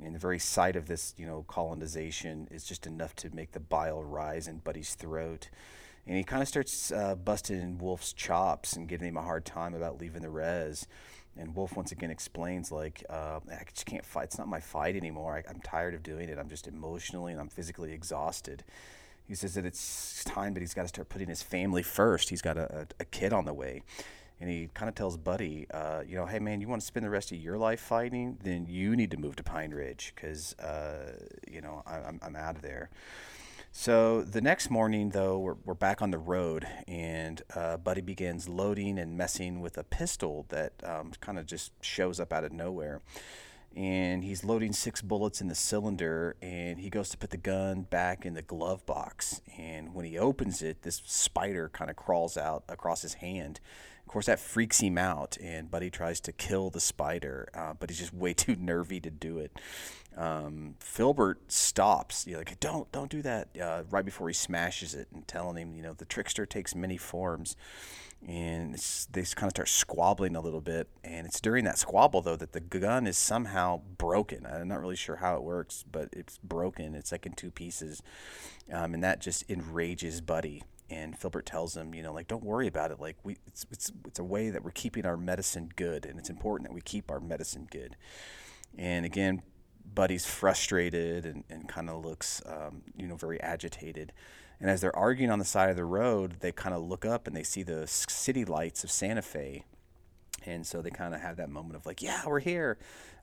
And 0.00 0.14
the 0.14 0.20
very 0.20 0.38
sight 0.38 0.76
of 0.76 0.88
this, 0.88 1.14
you 1.16 1.26
know, 1.26 1.46
colonization 1.48 2.48
is 2.50 2.64
just 2.64 2.86
enough 2.86 3.16
to 3.16 3.34
make 3.34 3.52
the 3.52 3.60
bile 3.60 4.04
rise 4.04 4.46
in 4.46 4.58
Buddy's 4.58 4.94
throat. 4.94 5.48
And 6.08 6.16
he 6.16 6.24
kind 6.24 6.42
of 6.42 6.48
starts 6.48 6.90
uh, 6.90 7.14
busting 7.14 7.78
Wolf's 7.78 8.12
chops 8.12 8.72
and 8.72 8.88
giving 8.88 9.08
him 9.08 9.16
a 9.16 9.22
hard 9.22 9.44
time 9.44 9.74
about 9.74 10.00
leaving 10.00 10.22
the 10.22 10.30
res. 10.30 10.88
And 11.36 11.54
Wolf 11.54 11.76
once 11.76 11.92
again 11.92 12.10
explains, 12.10 12.72
like, 12.72 13.04
uh, 13.08 13.38
I 13.48 13.62
just 13.72 13.86
can't 13.86 14.04
fight. 14.04 14.24
It's 14.24 14.38
not 14.38 14.48
my 14.48 14.58
fight 14.58 14.96
anymore. 14.96 15.36
I, 15.36 15.48
I'm 15.48 15.60
tired 15.60 15.94
of 15.94 16.02
doing 16.02 16.28
it. 16.28 16.38
I'm 16.38 16.48
just 16.48 16.66
emotionally 16.66 17.30
and 17.30 17.40
I'm 17.40 17.48
physically 17.48 17.92
exhausted 17.92 18.64
he 19.28 19.34
says 19.34 19.54
that 19.54 19.66
it's 19.66 20.24
time 20.24 20.54
but 20.54 20.62
he's 20.62 20.74
got 20.74 20.82
to 20.82 20.88
start 20.88 21.08
putting 21.10 21.28
his 21.28 21.42
family 21.42 21.82
first. 21.82 22.30
He's 22.30 22.42
got 22.42 22.56
a, 22.56 22.80
a, 22.80 22.86
a 23.00 23.04
kid 23.04 23.32
on 23.32 23.44
the 23.44 23.52
way. 23.52 23.82
And 24.40 24.48
he 24.48 24.70
kind 24.72 24.88
of 24.88 24.94
tells 24.94 25.16
Buddy, 25.16 25.66
uh, 25.72 26.02
you 26.06 26.16
know, 26.16 26.24
hey, 26.24 26.38
man, 26.38 26.60
you 26.60 26.68
want 26.68 26.80
to 26.80 26.86
spend 26.86 27.04
the 27.04 27.10
rest 27.10 27.32
of 27.32 27.38
your 27.38 27.58
life 27.58 27.80
fighting? 27.80 28.38
Then 28.42 28.66
you 28.68 28.96
need 28.96 29.10
to 29.10 29.16
move 29.16 29.36
to 29.36 29.42
Pine 29.42 29.72
Ridge 29.72 30.12
because, 30.14 30.54
uh, 30.60 31.12
you 31.50 31.60
know, 31.60 31.82
I, 31.86 31.96
I'm, 31.96 32.20
I'm 32.22 32.36
out 32.36 32.56
of 32.56 32.62
there. 32.62 32.88
So 33.70 34.22
the 34.22 34.40
next 34.40 34.70
morning, 34.70 35.10
though, 35.10 35.38
we're, 35.38 35.56
we're 35.64 35.74
back 35.74 36.02
on 36.02 36.10
the 36.10 36.18
road, 36.18 36.66
and 36.88 37.40
uh, 37.54 37.76
Buddy 37.76 38.00
begins 38.00 38.48
loading 38.48 38.98
and 38.98 39.16
messing 39.16 39.60
with 39.60 39.78
a 39.78 39.84
pistol 39.84 40.46
that 40.48 40.72
um, 40.82 41.12
kind 41.20 41.38
of 41.38 41.46
just 41.46 41.72
shows 41.80 42.18
up 42.18 42.32
out 42.32 42.44
of 42.44 42.52
nowhere. 42.52 43.02
And 43.76 44.24
he's 44.24 44.42
loading 44.42 44.72
six 44.72 45.02
bullets 45.02 45.40
in 45.40 45.48
the 45.48 45.54
cylinder 45.54 46.36
and 46.40 46.80
he 46.80 46.88
goes 46.90 47.10
to 47.10 47.18
put 47.18 47.30
the 47.30 47.36
gun 47.36 47.82
back 47.82 48.24
in 48.24 48.34
the 48.34 48.42
glove 48.42 48.84
box. 48.86 49.42
And 49.56 49.94
when 49.94 50.04
he 50.04 50.18
opens 50.18 50.62
it 50.62 50.82
this 50.82 51.02
spider 51.04 51.68
kind 51.68 51.90
of 51.90 51.96
crawls 51.96 52.36
out 52.36 52.64
across 52.68 53.02
his 53.02 53.14
hand. 53.14 53.60
Of 54.08 54.12
course, 54.12 54.26
that 54.26 54.40
freaks 54.40 54.80
him 54.80 54.96
out, 54.96 55.36
and 55.38 55.70
Buddy 55.70 55.90
tries 55.90 56.18
to 56.20 56.32
kill 56.32 56.70
the 56.70 56.80
spider, 56.80 57.50
uh, 57.52 57.74
but 57.78 57.90
he's 57.90 57.98
just 57.98 58.14
way 58.14 58.32
too 58.34 58.56
nervy 58.56 59.00
to 59.00 59.10
do 59.10 59.36
it. 59.36 59.60
Um, 60.18 60.74
Philbert 60.80 61.36
stops, 61.46 62.26
you 62.26 62.32
know, 62.32 62.40
like, 62.40 62.58
don't, 62.58 62.90
don't 62.90 63.10
do 63.10 63.22
that, 63.22 63.48
uh, 63.62 63.84
right 63.88 64.04
before 64.04 64.26
he 64.26 64.34
smashes 64.34 64.94
it, 64.94 65.06
and 65.14 65.26
telling 65.28 65.56
him, 65.56 65.76
you 65.76 65.82
know, 65.82 65.92
the 65.92 66.04
trickster 66.04 66.44
takes 66.44 66.74
many 66.74 66.96
forms 66.96 67.56
and 68.26 68.74
they 69.12 69.22
kind 69.22 69.46
of 69.46 69.50
start 69.50 69.68
squabbling 69.68 70.34
a 70.34 70.40
little 70.40 70.60
bit. 70.60 70.88
And 71.04 71.26
it's 71.26 71.40
during 71.40 71.64
that 71.64 71.78
squabble 71.78 72.20
though 72.20 72.36
that 72.36 72.52
the 72.52 72.60
gun 72.60 73.06
is 73.06 73.16
somehow 73.16 73.82
broken. 73.96 74.46
I'm 74.46 74.68
not 74.68 74.80
really 74.80 74.96
sure 74.96 75.16
how 75.16 75.36
it 75.36 75.42
works, 75.42 75.84
but 75.90 76.08
it's 76.12 76.38
broken. 76.38 76.94
It's 76.94 77.12
like 77.12 77.26
in 77.26 77.32
two 77.32 77.50
pieces, 77.50 78.02
um, 78.72 78.94
and 78.94 79.04
that 79.04 79.20
just 79.20 79.48
enrages 79.48 80.20
Buddy. 80.20 80.62
And 80.90 81.18
Philbert 81.20 81.44
tells 81.44 81.76
him, 81.76 81.94
you 81.94 82.02
know, 82.02 82.12
like 82.12 82.28
don't 82.28 82.42
worry 82.42 82.66
about 82.66 82.90
it. 82.90 82.98
Like 82.98 83.16
we, 83.22 83.36
it's 83.46 83.66
it's 83.70 83.92
it's 84.06 84.18
a 84.18 84.24
way 84.24 84.50
that 84.50 84.64
we're 84.64 84.70
keeping 84.72 85.06
our 85.06 85.16
medicine 85.16 85.70
good, 85.76 86.04
and 86.04 86.18
it's 86.18 86.30
important 86.30 86.68
that 86.68 86.74
we 86.74 86.80
keep 86.80 87.10
our 87.10 87.20
medicine 87.20 87.68
good. 87.70 87.96
And 88.76 89.06
again, 89.06 89.42
Buddy's 89.94 90.26
frustrated 90.26 91.24
and, 91.24 91.44
and 91.48 91.68
kind 91.68 91.88
of 91.88 92.04
looks, 92.04 92.42
um, 92.46 92.82
you 92.96 93.06
know, 93.06 93.16
very 93.16 93.40
agitated. 93.40 94.12
And 94.60 94.68
as 94.68 94.80
they're 94.80 94.96
arguing 94.96 95.30
on 95.30 95.38
the 95.38 95.44
side 95.44 95.70
of 95.70 95.76
the 95.76 95.84
road, 95.84 96.36
they 96.40 96.52
kind 96.52 96.74
of 96.74 96.82
look 96.82 97.04
up 97.04 97.26
and 97.26 97.36
they 97.36 97.42
see 97.42 97.62
the 97.62 97.86
city 97.86 98.44
lights 98.44 98.82
of 98.84 98.90
Santa 98.90 99.22
Fe. 99.22 99.64
And 100.44 100.66
so 100.66 100.82
they 100.82 100.90
kind 100.90 101.14
of 101.14 101.20
have 101.20 101.36
that 101.36 101.50
moment 101.50 101.76
of 101.76 101.86
like, 101.86 102.02
yeah, 102.02 102.22
we're 102.26 102.40
here. 102.40 102.78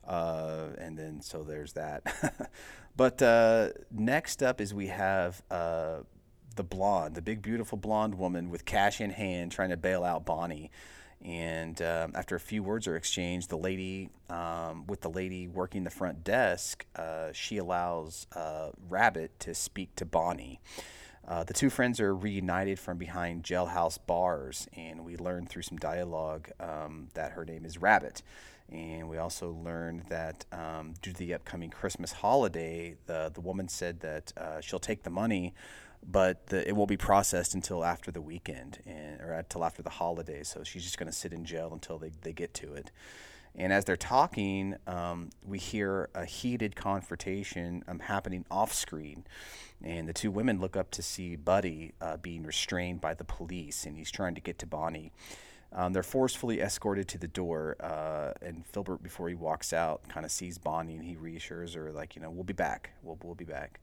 Uh, 0.06 0.68
and 0.78 0.96
then 0.96 1.20
so 1.20 1.42
there's 1.42 1.72
that. 1.74 2.50
but 2.96 3.20
uh, 3.20 3.70
next 3.90 4.42
up 4.42 4.60
is 4.60 4.72
we 4.72 4.86
have 4.86 5.42
uh, 5.50 5.98
the 6.54 6.64
blonde, 6.64 7.14
the 7.14 7.22
big, 7.22 7.42
beautiful 7.42 7.76
blonde 7.76 8.14
woman 8.14 8.50
with 8.50 8.64
cash 8.64 9.00
in 9.00 9.10
hand 9.10 9.52
trying 9.52 9.70
to 9.70 9.76
bail 9.76 10.04
out 10.04 10.24
Bonnie. 10.24 10.70
And 11.24 11.80
um, 11.82 12.12
after 12.14 12.36
a 12.36 12.40
few 12.40 12.62
words 12.62 12.86
are 12.86 12.96
exchanged, 12.96 13.48
the 13.48 13.58
lady, 13.58 14.10
um, 14.30 14.86
with 14.86 15.00
the 15.00 15.10
lady 15.10 15.48
working 15.48 15.84
the 15.84 15.90
front 15.90 16.22
desk, 16.22 16.84
uh, 16.94 17.32
she 17.32 17.56
allows 17.56 18.26
uh, 18.34 18.70
Rabbit 18.88 19.38
to 19.40 19.54
speak 19.54 19.96
to 19.96 20.04
Bonnie. 20.04 20.60
Uh, 21.26 21.42
the 21.42 21.54
two 21.54 21.70
friends 21.70 21.98
are 21.98 22.14
reunited 22.14 22.78
from 22.78 22.98
behind 22.98 23.42
jailhouse 23.42 23.98
bars, 24.06 24.68
and 24.76 25.04
we 25.04 25.16
learn 25.16 25.46
through 25.46 25.62
some 25.62 25.78
dialogue 25.78 26.50
um, 26.60 27.08
that 27.14 27.32
her 27.32 27.44
name 27.44 27.64
is 27.64 27.78
Rabbit. 27.78 28.22
And 28.70 29.08
we 29.08 29.18
also 29.18 29.52
learned 29.52 30.04
that 30.08 30.44
um, 30.52 30.94
due 31.02 31.12
to 31.12 31.18
the 31.18 31.34
upcoming 31.34 31.70
Christmas 31.70 32.12
holiday, 32.12 32.96
the, 33.06 33.30
the 33.32 33.40
woman 33.40 33.68
said 33.68 34.00
that 34.00 34.32
uh, 34.36 34.60
she'll 34.60 34.78
take 34.78 35.02
the 35.02 35.10
money, 35.10 35.54
but 36.04 36.46
the, 36.48 36.66
it 36.68 36.74
won't 36.74 36.88
be 36.88 36.96
processed 36.96 37.54
until 37.54 37.84
after 37.84 38.10
the 38.10 38.20
weekend 38.20 38.78
and, 38.86 39.20
or 39.20 39.32
until 39.32 39.64
after 39.64 39.82
the 39.82 39.90
holiday. 39.90 40.42
So 40.42 40.64
she's 40.64 40.82
just 40.82 40.98
going 40.98 41.10
to 41.10 41.16
sit 41.16 41.32
in 41.32 41.44
jail 41.44 41.70
until 41.72 41.98
they, 41.98 42.10
they 42.22 42.32
get 42.32 42.54
to 42.54 42.74
it. 42.74 42.90
And 43.58 43.72
as 43.72 43.86
they're 43.86 43.96
talking, 43.96 44.76
um, 44.86 45.30
we 45.42 45.58
hear 45.58 46.10
a 46.14 46.26
heated 46.26 46.76
confrontation 46.76 47.82
um, 47.88 48.00
happening 48.00 48.44
off 48.50 48.74
screen. 48.74 49.24
And 49.82 50.06
the 50.08 50.12
two 50.12 50.30
women 50.30 50.60
look 50.60 50.76
up 50.76 50.90
to 50.92 51.02
see 51.02 51.36
Buddy 51.36 51.92
uh, 52.00 52.18
being 52.18 52.44
restrained 52.44 53.00
by 53.00 53.14
the 53.14 53.24
police, 53.24 53.86
and 53.86 53.96
he's 53.96 54.10
trying 54.10 54.34
to 54.34 54.40
get 54.40 54.58
to 54.58 54.66
Bonnie. 54.66 55.10
Um, 55.72 55.92
they're 55.92 56.02
forcefully 56.02 56.60
escorted 56.60 57.08
to 57.08 57.18
the 57.18 57.28
door, 57.28 57.76
uh, 57.80 58.32
and 58.40 58.64
Philbert, 58.72 59.02
before 59.02 59.28
he 59.28 59.34
walks 59.34 59.72
out, 59.72 60.08
kind 60.08 60.24
of 60.24 60.32
sees 60.32 60.58
Bonnie 60.58 60.94
and 60.94 61.04
he 61.04 61.16
reassures 61.16 61.74
her, 61.74 61.92
like, 61.92 62.14
you 62.14 62.22
know, 62.22 62.30
we'll 62.30 62.44
be 62.44 62.54
back. 62.54 62.90
We'll, 63.02 63.18
we'll 63.22 63.34
be 63.34 63.44
back. 63.44 63.80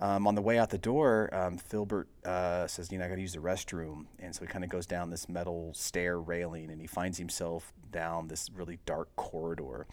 Um, 0.00 0.26
on 0.26 0.34
the 0.34 0.40
way 0.40 0.58
out 0.58 0.70
the 0.70 0.78
door, 0.78 1.28
um, 1.32 1.58
Philbert 1.58 2.06
uh, 2.24 2.66
says, 2.66 2.90
"You 2.90 2.98
know, 2.98 3.04
I 3.04 3.08
got 3.08 3.16
to 3.16 3.20
use 3.20 3.34
the 3.34 3.40
restroom," 3.40 4.06
and 4.18 4.34
so 4.34 4.40
he 4.40 4.46
kind 4.46 4.64
of 4.64 4.70
goes 4.70 4.86
down 4.86 5.10
this 5.10 5.28
metal 5.28 5.72
stair 5.74 6.18
railing, 6.18 6.70
and 6.70 6.80
he 6.80 6.86
finds 6.86 7.18
himself 7.18 7.72
down 7.92 8.28
this 8.28 8.48
really 8.54 8.78
dark 8.86 9.14
corridor. 9.16 9.86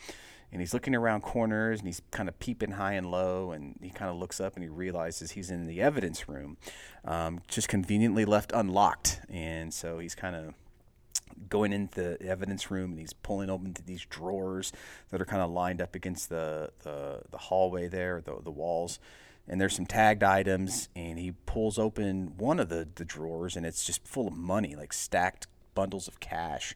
And 0.50 0.62
he's 0.62 0.74
looking 0.74 0.96
around 0.96 1.22
corners, 1.24 1.80
and 1.80 1.88
he's 1.90 2.02
kind 2.12 2.30
of 2.30 2.40
peeping 2.40 2.72
high 2.72 2.94
and 2.94 3.12
low, 3.12 3.52
and 3.52 3.78
he 3.82 3.90
kind 3.90 4.10
of 4.10 4.16
looks 4.16 4.40
up 4.40 4.56
and 4.56 4.64
he 4.64 4.70
realizes 4.70 5.32
he's 5.32 5.52
in 5.52 5.68
the 5.68 5.82
evidence 5.82 6.30
room, 6.30 6.56
um, 7.04 7.42
just 7.50 7.68
conveniently 7.68 8.24
left 8.24 8.54
unlocked, 8.54 9.20
and 9.28 9.74
so 9.74 10.00
he's 10.00 10.16
kind 10.16 10.38
of 10.38 10.54
going 11.50 11.74
into 11.74 12.18
the 12.18 12.28
evidence 12.28 12.72
room 12.72 12.92
and 12.92 13.00
he's 13.00 13.14
pulling 13.14 13.50
open 13.50 13.76
these 13.86 14.04
drawers 14.06 14.72
that 15.10 15.22
are 15.22 15.26
kind 15.26 15.42
of 15.42 15.52
lined 15.52 15.82
up 15.82 15.94
against 15.94 16.30
the, 16.30 16.72
the, 16.82 17.22
the 17.30 17.38
hallway 17.38 17.88
there, 17.88 18.22
the, 18.22 18.38
the 18.44 18.50
walls 18.50 19.00
and 19.48 19.60
there's 19.62 19.76
some 19.76 19.86
tagged 19.86 20.24
items 20.24 20.90
and 20.96 21.18
he 21.18 21.34
pulls 21.46 21.80
open 21.80 22.34
one 22.38 22.60
of 22.60 22.70
the, 22.70 22.88
the 22.96 23.06
drawers 23.06 23.56
and 23.56 23.66
it's 23.66 23.84
just 23.84 24.06
full 24.06 24.28
of 24.28 24.36
money 24.36 24.76
like 24.76 24.94
stacked 24.94 25.48
bundles 25.74 26.08
of 26.08 26.20
cash. 26.20 26.76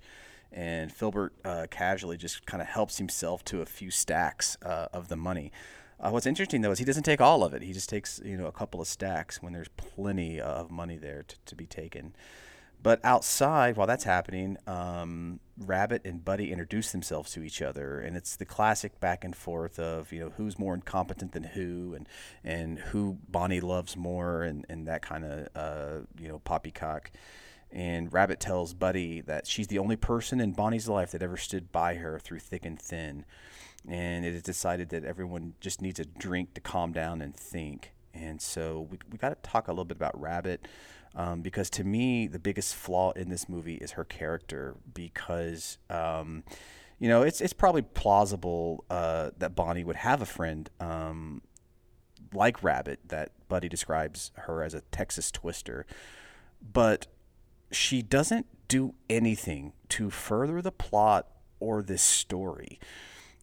And 0.54 0.92
philbert 0.92 1.32
uh, 1.46 1.68
casually 1.72 2.18
just 2.18 2.46
kind 2.46 2.62
of 2.62 2.68
helps 2.68 2.98
himself 2.98 3.44
to 3.46 3.62
a 3.62 3.66
few 3.66 3.90
stacks 3.90 4.58
uh, 4.64 4.88
of 4.92 5.08
the 5.08 5.16
money. 5.16 5.52
Uh, 6.00 6.10
what's 6.10 6.26
interesting 6.26 6.62
though 6.62 6.72
is 6.72 6.80
he 6.80 6.86
doesn't 6.86 7.04
take 7.04 7.22
all 7.22 7.44
of 7.44 7.54
it. 7.54 7.62
He 7.62 7.74
just 7.74 7.90
takes 7.90 8.20
you 8.24 8.38
know 8.38 8.48
a 8.48 8.52
couple 8.52 8.82
of 8.82 8.88
stacks 8.88 9.42
when 9.42 9.54
there's 9.54 9.70
plenty 9.78 10.42
of 10.42 10.70
money 10.70 10.98
there 10.98 11.24
to, 11.24 11.36
to 11.46 11.56
be 11.56 11.66
taken 11.66 12.14
but 12.84 13.00
outside, 13.04 13.78
while 13.78 13.88
that's 13.88 14.06
happening, 14.06 14.58
um, 14.66 15.40
Rabbit 15.58 16.02
and 16.04 16.26
Buddy 16.26 16.52
introduce 16.52 16.92
themselves 16.92 17.32
to 17.34 17.44
each 17.44 17.62
other, 17.62 18.00
and 18.00 18.18
it's 18.18 18.36
the 18.36 18.46
classic 18.46 19.00
back 19.00 19.24
and 19.24 19.36
forth 19.36 19.78
of 19.78 20.12
you 20.12 20.20
know 20.20 20.30
who's 20.38 20.58
more 20.58 20.74
incompetent 20.74 21.34
than 21.34 21.44
who, 21.44 21.94
and 21.94 22.08
and 22.44 22.80
who 22.80 23.20
Bonnie 23.30 23.62
loves 23.62 23.96
more, 23.96 24.42
and 24.44 24.66
and 24.70 24.88
that 24.88 25.02
kind 25.02 25.26
of 25.26 25.48
uh, 25.56 26.06
you 26.20 26.28
know 26.28 26.40
poppycock. 26.40 27.12
And 27.72 28.12
Rabbit 28.12 28.40
tells 28.40 28.74
Buddy 28.74 29.22
that 29.22 29.48
she's 29.48 29.68
the 29.68 29.80
only 29.80 29.96
person 29.96 30.42
in 30.42 30.52
Bonnie's 30.52 30.90
life 30.90 31.12
that 31.12 31.24
ever 31.24 31.38
stood 31.38 31.72
by 31.72 31.96
her 31.96 32.20
through 32.20 32.40
thick 32.40 32.66
and 32.66 32.82
thin, 32.82 33.26
and 33.88 34.26
it 34.26 34.34
is 34.34 34.44
decided 34.44 34.90
that 34.90 35.06
everyone 35.06 35.54
just 35.62 35.82
needs 35.82 36.00
a 36.00 36.06
drink 36.06 36.56
to 36.56 36.62
calm 36.62 36.92
down 36.92 37.22
and 37.22 37.36
think. 37.36 37.94
And 38.14 38.42
so 38.42 38.88
we 38.90 38.98
we 39.12 39.18
got 39.20 39.30
to 39.30 39.50
talk 39.50 39.68
a 39.68 39.72
little 39.72 39.86
bit 39.86 39.98
about 39.98 40.20
Rabbit. 40.20 40.68
Um, 41.16 41.42
because 41.42 41.70
to 41.72 41.84
me, 41.84 42.28
the 42.28 42.40
biggest 42.40 42.74
flaw 42.76 43.12
in 43.12 43.30
this 43.30 43.50
movie 43.50 43.76
is 43.76 43.92
her 43.92 44.06
character. 44.06 44.76
Because 44.94 45.78
um, 45.90 46.44
you 47.00 47.10
know, 47.10 47.24
it's 47.24 47.42
it's 47.42 47.54
probably 47.54 47.82
plausible 47.82 48.86
uh, 48.90 49.32
that 49.38 49.56
Bonnie 49.56 49.84
would 49.84 49.96
have 49.96 50.22
a 50.22 50.26
friend 50.26 50.70
um, 50.80 51.42
like 52.32 52.64
Rabbit 52.64 53.00
that 53.08 53.32
Buddy 53.50 53.68
describes 53.68 54.32
her 54.36 54.64
as 54.64 54.76
a 54.76 54.82
Texas 54.92 55.32
Twister, 55.32 55.86
but 56.62 57.08
she 57.72 58.04
doesn't 58.04 58.46
do 58.68 58.94
anything 59.10 59.74
to 59.90 60.10
further 60.10 60.62
the 60.62 60.72
plot 60.72 61.28
or 61.60 61.82
this 61.82 62.04
story. 62.04 62.80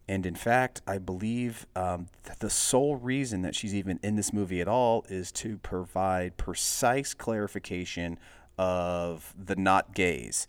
And 0.09 0.25
in 0.25 0.33
fact, 0.33 0.81
I 0.87 0.97
believe 0.97 1.67
um, 1.75 2.07
the 2.39 2.49
sole 2.49 2.95
reason 2.95 3.43
that 3.43 3.53
she's 3.53 3.75
even 3.75 3.99
in 4.01 4.15
this 4.15 4.33
movie 4.33 4.59
at 4.59 4.67
all 4.67 5.05
is 5.07 5.31
to 5.33 5.59
provide 5.59 6.35
precise 6.35 7.13
clarification 7.13 8.17
of 8.57 9.35
the 9.37 9.55
not 9.55 9.93
gays. 9.93 10.47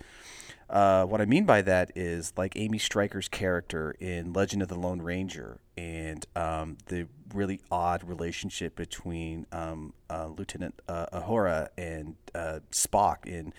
Uh, 0.70 1.05
what 1.05 1.20
I 1.20 1.27
mean 1.27 1.45
by 1.45 1.61
that 1.61 1.93
is 1.95 2.32
like 2.39 2.55
Amy 2.57 2.78
Stryker's 2.78 3.28
character 3.28 3.95
in 4.01 4.32
Legend 4.32 4.62
of 4.62 4.69
the 4.69 4.78
Lone 4.78 5.03
Ranger 5.03 5.61
and 5.81 6.27
um, 6.36 6.77
the 6.86 7.07
really 7.32 7.59
odd 7.70 8.05
relationship 8.05 8.77
between 8.77 9.47
um, 9.51 9.94
uh, 10.11 10.27
Lieutenant 10.27 10.74
uh, 10.86 11.07
Uhura 11.11 11.69
and 11.78 12.16
uh, 12.35 12.61
Spock 12.70 13.27
in 13.27 13.55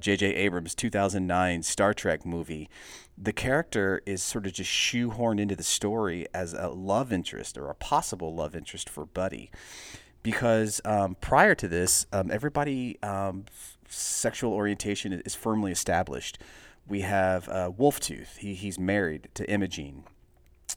J.J. 0.00 0.34
Uh, 0.34 0.38
Abrams' 0.38 0.74
2009 0.74 1.62
Star 1.62 1.92
Trek 1.92 2.24
movie. 2.24 2.70
The 3.18 3.34
character 3.34 4.00
is 4.06 4.22
sort 4.22 4.46
of 4.46 4.54
just 4.54 4.70
shoehorned 4.70 5.40
into 5.40 5.54
the 5.54 5.62
story 5.62 6.26
as 6.32 6.54
a 6.54 6.68
love 6.68 7.12
interest 7.12 7.58
or 7.58 7.68
a 7.68 7.74
possible 7.74 8.34
love 8.34 8.56
interest 8.56 8.88
for 8.88 9.04
Buddy. 9.04 9.50
Because 10.22 10.80
um, 10.86 11.16
prior 11.20 11.54
to 11.54 11.68
this, 11.68 12.06
um, 12.14 12.30
everybody 12.30 12.98
um, 13.02 13.44
sexual 13.88 14.54
orientation 14.54 15.12
is 15.12 15.34
firmly 15.34 15.70
established. 15.70 16.38
We 16.88 17.02
have 17.02 17.46
uh, 17.50 17.72
Wolftooth. 17.76 18.38
He, 18.38 18.54
he's 18.54 18.78
married 18.78 19.28
to 19.34 19.50
Imogene. 19.50 20.04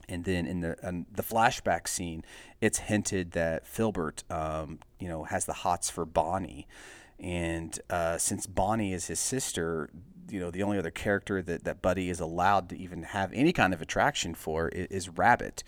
And 0.08 0.24
then 0.24 0.46
in 0.46 0.62
the 0.62 0.78
um, 0.88 1.06
the 1.12 1.24
flashback 1.24 1.88
scene, 1.88 2.24
it's 2.62 2.80
hinted 2.80 3.32
that 3.32 3.66
Philbert, 3.66 4.30
um, 4.32 4.80
you 5.00 5.08
know, 5.08 5.24
has 5.24 5.46
the 5.46 5.54
hots 5.54 5.90
for 5.90 6.06
Bonnie, 6.06 6.68
and 7.20 7.80
uh, 7.90 8.18
since 8.18 8.46
Bonnie 8.46 8.94
is 8.94 9.08
his 9.08 9.20
sister, 9.20 9.90
you 10.30 10.40
know, 10.40 10.52
the 10.52 10.64
only 10.64 10.78
other 10.78 10.92
character 10.92 11.42
that, 11.42 11.64
that 11.64 11.82
Buddy 11.82 12.10
is 12.10 12.20
allowed 12.20 12.70
to 12.70 12.78
even 12.78 13.04
have 13.04 13.32
any 13.34 13.54
kind 13.54 13.74
of 13.74 13.82
attraction 13.82 14.34
for 14.36 14.70
is, 14.70 14.88
is 14.88 15.10
Rabbit. 15.10 15.64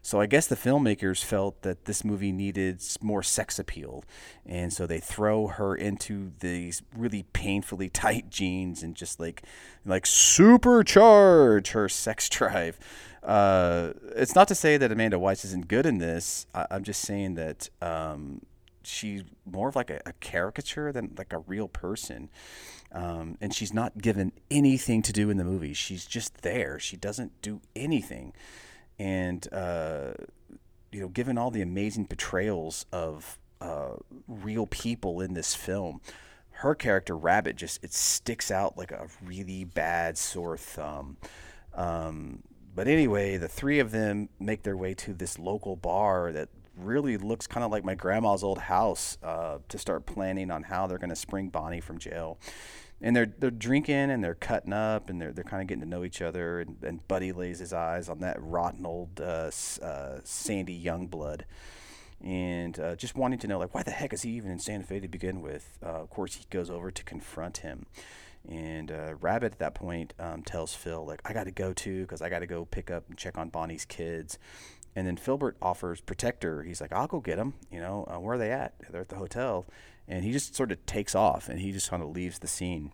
So 0.00 0.20
I 0.20 0.26
guess 0.26 0.46
the 0.46 0.56
filmmakers 0.56 1.24
felt 1.24 1.62
that 1.62 1.84
this 1.84 2.04
movie 2.04 2.32
needed 2.32 2.82
more 3.02 3.22
sex 3.22 3.58
appeal, 3.58 4.04
and 4.46 4.72
so 4.72 4.86
they 4.86 5.00
throw 5.00 5.48
her 5.48 5.74
into 5.74 6.32
these 6.40 6.82
really 6.96 7.24
painfully 7.32 7.88
tight 7.90 8.30
jeans 8.30 8.82
and 8.82 8.94
just 8.94 9.20
like 9.20 9.42
like 9.84 10.04
supercharge 10.04 11.68
her 11.68 11.88
sex 11.88 12.28
drive. 12.28 12.78
Uh, 13.28 13.92
it's 14.16 14.34
not 14.34 14.48
to 14.48 14.54
say 14.54 14.78
that 14.78 14.90
Amanda 14.90 15.18
Wyss 15.18 15.44
isn't 15.44 15.68
good 15.68 15.84
in 15.84 15.98
this. 15.98 16.46
I, 16.54 16.66
am 16.70 16.82
just 16.82 17.02
saying 17.02 17.34
that 17.34 17.68
um, 17.82 18.40
she's 18.82 19.22
more 19.44 19.68
of 19.68 19.76
like 19.76 19.90
a, 19.90 20.00
a 20.06 20.14
caricature 20.14 20.92
than 20.92 21.14
like 21.18 21.34
a 21.34 21.40
real 21.40 21.68
person. 21.68 22.30
Um, 22.90 23.36
and 23.42 23.54
she's 23.54 23.74
not 23.74 23.98
given 23.98 24.32
anything 24.50 25.02
to 25.02 25.12
do 25.12 25.28
in 25.28 25.36
the 25.36 25.44
movie. 25.44 25.74
She's 25.74 26.06
just 26.06 26.40
there. 26.40 26.78
She 26.78 26.96
doesn't 26.96 27.42
do 27.42 27.60
anything. 27.76 28.32
And, 28.98 29.46
uh, 29.52 30.12
you 30.90 31.02
know, 31.02 31.08
given 31.08 31.36
all 31.36 31.50
the 31.50 31.60
amazing 31.60 32.06
portrayals 32.06 32.86
of 32.90 33.38
uh, 33.60 33.96
real 34.26 34.66
people 34.66 35.20
in 35.20 35.34
this 35.34 35.54
film, 35.54 36.00
her 36.50 36.74
character 36.74 37.14
Rabbit 37.14 37.56
just 37.56 37.84
it 37.84 37.92
sticks 37.92 38.50
out 38.50 38.78
like 38.78 38.90
a 38.90 39.06
really 39.22 39.64
bad 39.64 40.16
sore 40.16 40.56
thumb. 40.56 41.18
Um, 41.74 42.42
but 42.78 42.86
anyway, 42.86 43.36
the 43.36 43.48
three 43.48 43.80
of 43.80 43.90
them 43.90 44.28
make 44.38 44.62
their 44.62 44.76
way 44.76 44.94
to 44.94 45.12
this 45.12 45.36
local 45.36 45.74
bar 45.74 46.30
that 46.30 46.48
really 46.76 47.16
looks 47.16 47.48
kind 47.48 47.64
of 47.64 47.72
like 47.72 47.84
my 47.84 47.96
grandma's 47.96 48.44
old 48.44 48.58
house 48.58 49.18
uh, 49.20 49.58
to 49.68 49.78
start 49.78 50.06
planning 50.06 50.48
on 50.52 50.62
how 50.62 50.86
they're 50.86 50.98
going 50.98 51.10
to 51.10 51.16
spring 51.16 51.48
Bonnie 51.48 51.80
from 51.80 51.98
jail. 51.98 52.38
And 53.00 53.16
they're 53.16 53.34
they're 53.36 53.50
drinking 53.50 54.12
and 54.12 54.22
they're 54.22 54.36
cutting 54.36 54.72
up 54.72 55.10
and 55.10 55.20
they're 55.20 55.32
they're 55.32 55.42
kind 55.42 55.60
of 55.60 55.66
getting 55.66 55.82
to 55.82 55.88
know 55.88 56.04
each 56.04 56.22
other. 56.22 56.60
And, 56.60 56.76
and 56.84 57.08
Buddy 57.08 57.32
lays 57.32 57.58
his 57.58 57.72
eyes 57.72 58.08
on 58.08 58.20
that 58.20 58.36
rotten 58.40 58.86
old 58.86 59.20
uh, 59.20 59.50
uh, 59.82 60.20
Sandy 60.22 60.80
Youngblood, 60.80 61.40
and 62.22 62.78
uh, 62.78 62.94
just 62.94 63.16
wanting 63.16 63.40
to 63.40 63.48
know 63.48 63.58
like 63.58 63.74
why 63.74 63.82
the 63.82 63.90
heck 63.90 64.12
is 64.12 64.22
he 64.22 64.30
even 64.30 64.52
in 64.52 64.60
Santa 64.60 64.84
Fe 64.84 65.00
to 65.00 65.08
begin 65.08 65.42
with. 65.42 65.80
Uh, 65.84 66.02
of 66.02 66.10
course, 66.10 66.34
he 66.34 66.44
goes 66.48 66.70
over 66.70 66.92
to 66.92 67.02
confront 67.02 67.56
him. 67.56 67.86
And 68.46 68.90
uh, 68.90 69.14
Rabbit 69.20 69.52
at 69.52 69.58
that 69.58 69.74
point 69.74 70.14
um, 70.18 70.42
tells 70.42 70.74
Phil, 70.74 71.04
like, 71.04 71.20
I 71.24 71.32
got 71.32 71.44
to 71.44 71.50
go 71.50 71.72
too 71.72 72.02
because 72.02 72.22
I 72.22 72.28
got 72.28 72.40
to 72.40 72.46
go 72.46 72.64
pick 72.64 72.90
up 72.90 73.08
and 73.08 73.16
check 73.16 73.38
on 73.38 73.48
Bonnie's 73.48 73.84
kids. 73.84 74.38
And 74.94 75.06
then 75.06 75.16
Philbert 75.16 75.54
offers 75.62 76.00
Protector. 76.00 76.62
He's 76.62 76.80
like, 76.80 76.92
I'll 76.92 77.06
go 77.06 77.20
get 77.20 77.36
them. 77.36 77.54
You 77.70 77.80
know, 77.80 78.06
uh, 78.10 78.18
where 78.18 78.34
are 78.34 78.38
they 78.38 78.50
at? 78.50 78.74
They're 78.90 79.02
at 79.02 79.08
the 79.08 79.16
hotel. 79.16 79.66
And 80.06 80.24
he 80.24 80.32
just 80.32 80.54
sort 80.54 80.72
of 80.72 80.84
takes 80.86 81.14
off 81.14 81.48
and 81.48 81.60
he 81.60 81.72
just 81.72 81.90
kind 81.90 82.02
of 82.02 82.10
leaves 82.10 82.38
the 82.38 82.48
scene. 82.48 82.92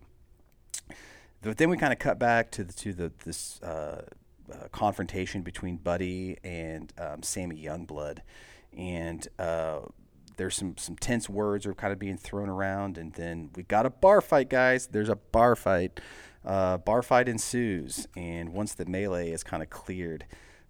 But 1.41 1.57
then 1.57 1.69
we 1.69 1.77
kind 1.77 1.93
of 1.93 1.99
cut 1.99 2.17
back 2.17 2.49
to 2.51 2.63
the 2.63 2.73
to 2.73 2.93
the 2.93 3.11
this 3.23 3.61
uh, 3.61 4.01
uh, 4.51 4.67
confrontation 4.71 5.43
between 5.43 5.77
Buddy 5.77 6.37
and 6.43 6.91
um, 6.97 7.21
Sammy 7.21 7.63
Youngblood, 7.63 8.19
and 8.75 9.27
uh, 9.37 9.81
there's 10.37 10.55
some 10.55 10.77
some 10.77 10.95
tense 10.95 11.29
words 11.29 11.65
are 11.65 11.73
kind 11.73 11.93
of 11.93 11.99
being 11.99 12.17
thrown 12.17 12.49
around, 12.49 12.97
and 12.97 13.13
then 13.13 13.49
we 13.55 13.63
got 13.63 13.85
a 13.85 13.89
bar 13.89 14.21
fight, 14.21 14.49
guys. 14.49 14.87
There's 14.87 15.09
a 15.09 15.15
bar 15.15 15.55
fight. 15.55 15.99
Uh, 16.43 16.77
bar 16.77 17.01
fight 17.01 17.27
ensues, 17.27 18.07
and 18.15 18.53
once 18.53 18.75
the 18.75 18.85
melee 18.85 19.31
is 19.31 19.43
kind 19.43 19.63
of 19.63 19.69
cleared, 19.71 20.25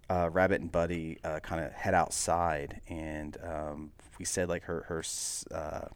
uh, 0.09 0.29
Rabbit 0.31 0.61
and 0.61 0.71
Buddy 0.71 1.17
uh, 1.21 1.41
kind 1.41 1.63
of 1.63 1.73
head 1.73 1.93
outside, 1.93 2.79
and 2.87 3.37
um, 3.43 3.91
we 4.17 4.23
said 4.23 4.47
like 4.47 4.63
her 4.63 4.85
her 4.87 5.03
uh, 5.53 5.87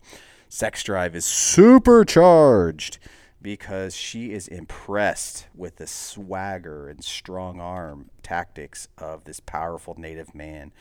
sex 0.50 0.84
drive 0.84 1.16
is 1.16 1.26
supercharged 1.26 3.00
because 3.42 3.96
she 3.96 4.32
is 4.32 4.48
impressed 4.48 5.48
with 5.56 5.78
the 5.78 5.88
swagger 5.88 6.90
and 6.90 7.04
strong 7.04 7.60
arm 7.60 8.10
tactics 8.22 8.88
of 8.98 9.24
this 9.24 9.40
powerful 9.40 9.96
native 9.98 10.36
man. 10.36 10.74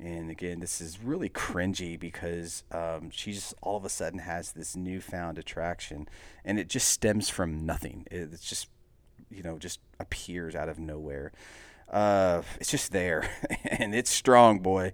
And 0.00 0.30
again, 0.30 0.60
this 0.60 0.80
is 0.80 1.02
really 1.02 1.30
cringy 1.30 1.98
because 1.98 2.64
um, 2.70 3.10
she 3.10 3.32
just 3.32 3.54
all 3.62 3.76
of 3.76 3.84
a 3.84 3.88
sudden 3.88 4.18
has 4.18 4.52
this 4.52 4.76
newfound 4.76 5.38
attraction, 5.38 6.08
and 6.44 6.58
it 6.58 6.68
just 6.68 6.88
stems 6.88 7.30
from 7.30 7.64
nothing. 7.64 8.06
It's 8.10 8.48
just, 8.48 8.68
you 9.30 9.42
know, 9.42 9.58
just 9.58 9.80
appears 9.98 10.54
out 10.54 10.68
of 10.68 10.78
nowhere. 10.78 11.32
Uh, 11.90 12.42
it's 12.60 12.70
just 12.70 12.92
there, 12.92 13.30
and 13.64 13.94
it's 13.94 14.10
strong, 14.10 14.58
boy. 14.58 14.92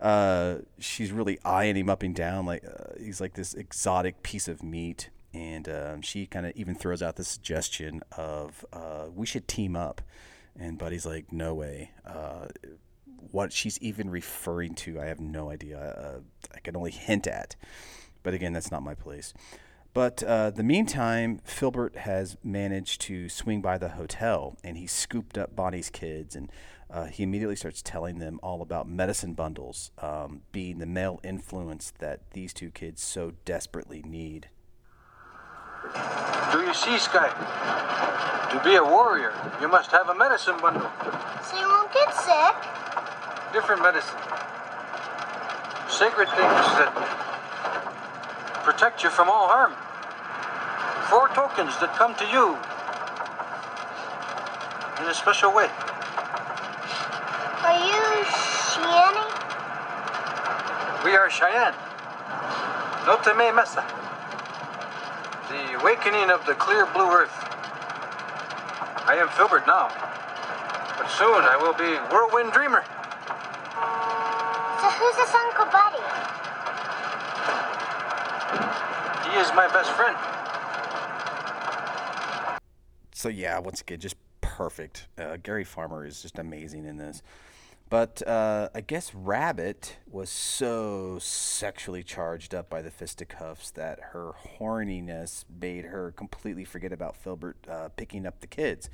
Uh, 0.00 0.58
she's 0.80 1.12
really 1.12 1.38
eyeing 1.44 1.76
him 1.76 1.88
up 1.88 2.02
and 2.02 2.14
down 2.14 2.44
like 2.44 2.64
uh, 2.64 2.92
he's 2.98 3.20
like 3.20 3.34
this 3.34 3.54
exotic 3.54 4.20
piece 4.24 4.48
of 4.48 4.60
meat 4.60 5.10
and 5.34 5.68
um, 5.68 6.02
she 6.02 6.26
kind 6.26 6.46
of 6.46 6.52
even 6.56 6.74
throws 6.74 7.02
out 7.02 7.16
the 7.16 7.24
suggestion 7.24 8.02
of 8.16 8.64
uh, 8.72 9.06
we 9.14 9.26
should 9.26 9.48
team 9.48 9.76
up. 9.76 10.02
And 10.58 10.78
buddy's 10.78 11.06
like 11.06 11.32
no 11.32 11.54
way. 11.54 11.92
Uh, 12.04 12.48
what 13.30 13.52
she's 13.52 13.78
even 13.78 14.10
referring 14.10 14.74
to 14.74 15.00
i 15.00 15.06
have 15.06 15.20
no 15.20 15.48
idea 15.48 15.78
uh, 15.78 16.20
i 16.54 16.58
can 16.60 16.76
only 16.76 16.90
hint 16.90 17.26
at. 17.26 17.56
But 18.22 18.34
again 18.34 18.52
that's 18.52 18.70
not 18.70 18.82
my 18.82 18.94
place. 18.94 19.32
But 19.94 20.22
uh, 20.22 20.50
the 20.50 20.62
meantime 20.62 21.40
philbert 21.46 21.96
has 21.96 22.36
managed 22.42 23.02
to 23.02 23.28
swing 23.28 23.60
by 23.60 23.76
the 23.78 23.90
hotel 23.90 24.56
and 24.64 24.76
he 24.76 24.86
scooped 24.86 25.36
up 25.36 25.54
bonnie's 25.54 25.90
kids 25.90 26.34
and 26.36 26.50
uh, 26.90 27.06
he 27.06 27.22
immediately 27.22 27.56
starts 27.56 27.80
telling 27.80 28.18
them 28.18 28.38
all 28.42 28.60
about 28.60 28.86
medicine 28.86 29.32
bundles 29.32 29.90
um, 29.98 30.42
being 30.52 30.78
the 30.78 30.86
male 30.86 31.20
influence 31.24 31.92
that 31.98 32.20
these 32.32 32.52
two 32.52 32.70
kids 32.70 33.02
so 33.02 33.32
desperately 33.46 34.02
need 34.02 34.48
Do 36.52 36.62
you 36.62 36.74
see, 36.74 36.98
Sky? 36.98 37.28
To 38.52 38.60
be 38.62 38.76
a 38.76 38.84
warrior, 38.84 39.32
you 39.60 39.68
must 39.68 39.90
have 39.90 40.08
a 40.08 40.14
medicine 40.14 40.56
bundle. 40.60 40.90
So 41.42 41.58
you 41.58 41.66
won't 41.66 41.92
get 41.92 42.12
sick? 42.14 42.54
Different 43.52 43.82
medicine. 43.82 44.18
Sacred 45.88 46.28
things 46.28 46.66
that 46.78 46.92
protect 48.64 49.02
you 49.02 49.10
from 49.10 49.28
all 49.28 49.48
harm. 49.48 49.72
Four 51.10 51.28
tokens 51.34 51.78
that 51.80 51.94
come 51.96 52.14
to 52.16 52.24
you 52.30 52.56
in 55.02 55.10
a 55.10 55.14
special 55.14 55.52
way. 55.52 55.68
Are 57.64 57.78
you 57.80 58.02
Cheyenne? 58.72 59.18
We 61.04 61.16
are 61.16 61.28
Cheyenne. 61.28 61.74
Notame 63.04 63.54
Mesa. 63.54 63.84
The 65.52 65.78
awakening 65.78 66.30
of 66.30 66.46
the 66.46 66.54
clear 66.54 66.86
blue 66.86 67.12
earth. 67.12 67.34
I 69.04 69.18
am 69.20 69.28
Philbert 69.28 69.66
now. 69.66 69.92
But 70.96 71.10
soon 71.10 71.44
I 71.44 71.58
will 71.60 71.74
be 71.74 71.92
Whirlwind 72.08 72.54
Dreamer. 72.54 72.82
So 74.80 74.88
who's 74.96 75.14
this 75.14 75.28
Uncle 75.34 75.66
Buddy? 75.68 76.00
He 79.28 79.36
is 79.38 79.52
my 79.52 79.68
best 79.68 79.90
friend. 79.92 80.16
so 83.12 83.28
yeah, 83.28 83.58
once 83.58 83.82
again, 83.82 84.00
just 84.00 84.16
perfect. 84.40 85.06
Uh, 85.18 85.36
Gary 85.42 85.64
Farmer 85.64 86.06
is 86.06 86.22
just 86.22 86.38
amazing 86.38 86.86
in 86.86 86.96
this. 86.96 87.22
But 87.92 88.26
uh, 88.26 88.70
I 88.74 88.80
guess 88.80 89.14
Rabbit 89.14 89.98
was 90.10 90.30
so 90.30 91.18
sexually 91.20 92.02
charged 92.02 92.54
up 92.54 92.70
by 92.70 92.80
the 92.80 92.90
fisticuffs 92.90 93.70
that 93.72 93.98
her 94.12 94.32
horniness 94.58 95.44
made 95.60 95.84
her 95.84 96.10
completely 96.10 96.64
forget 96.64 96.90
about 96.90 97.22
Philbert 97.22 97.56
uh, 97.68 97.90
picking 97.90 98.24
up 98.24 98.40
the 98.40 98.46
kids. 98.46 98.88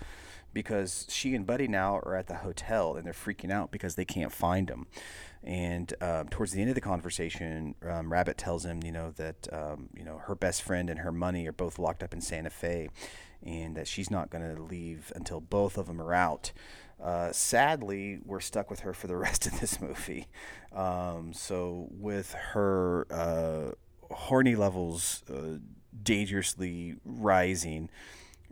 Because 0.52 1.06
she 1.08 1.36
and 1.36 1.46
Buddy 1.46 1.68
now 1.68 1.98
are 1.98 2.16
at 2.16 2.26
the 2.26 2.38
hotel 2.38 2.96
and 2.96 3.06
they're 3.06 3.12
freaking 3.12 3.52
out 3.52 3.70
because 3.70 3.94
they 3.94 4.04
can't 4.04 4.32
find 4.32 4.66
them. 4.66 4.88
And 5.44 5.94
um, 6.00 6.28
towards 6.28 6.50
the 6.50 6.60
end 6.60 6.70
of 6.70 6.74
the 6.74 6.80
conversation, 6.80 7.76
um, 7.88 8.12
Rabbit 8.12 8.36
tells 8.36 8.64
him, 8.64 8.82
you 8.82 8.90
know, 8.90 9.12
that 9.12 9.46
um, 9.52 9.90
you 9.96 10.02
know 10.02 10.18
her 10.26 10.34
best 10.34 10.62
friend 10.62 10.90
and 10.90 10.98
her 10.98 11.12
money 11.12 11.46
are 11.46 11.52
both 11.52 11.78
locked 11.78 12.02
up 12.02 12.12
in 12.12 12.20
Santa 12.20 12.50
Fe, 12.50 12.88
and 13.46 13.76
that 13.76 13.86
she's 13.86 14.10
not 14.10 14.30
going 14.30 14.56
to 14.56 14.60
leave 14.60 15.12
until 15.14 15.40
both 15.40 15.78
of 15.78 15.86
them 15.86 16.02
are 16.02 16.12
out. 16.12 16.50
Uh, 17.02 17.30
sadly, 17.32 18.18
we're 18.24 18.40
stuck 18.40 18.70
with 18.70 18.80
her 18.80 18.92
for 18.92 19.06
the 19.06 19.16
rest 19.26 19.46
of 19.46 19.60
this 19.60 19.80
movie. 19.80 20.26
Um, 20.72 21.32
so, 21.32 21.88
with 21.90 22.32
her 22.32 23.06
uh, 23.10 23.72
horny 24.12 24.56
levels 24.56 25.22
uh, 25.32 25.58
dangerously 26.02 26.96
rising, 27.04 27.88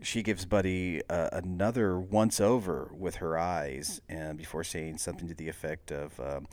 she 0.02 0.23
gives 0.23 0.44
Buddy 0.44 1.02
uh, 1.09 1.31
another 1.32 1.98
once 1.98 2.40
over 2.40 2.90
with 2.94 3.16
her 3.16 3.39
eyes 3.39 4.01
and 4.09 4.36
before 4.36 4.62
saying 4.62 4.98
something 4.98 5.27
to 5.28 5.35
the 5.35 5.48
effect 5.48 5.90
of, 5.90 6.18
um, 6.20 6.47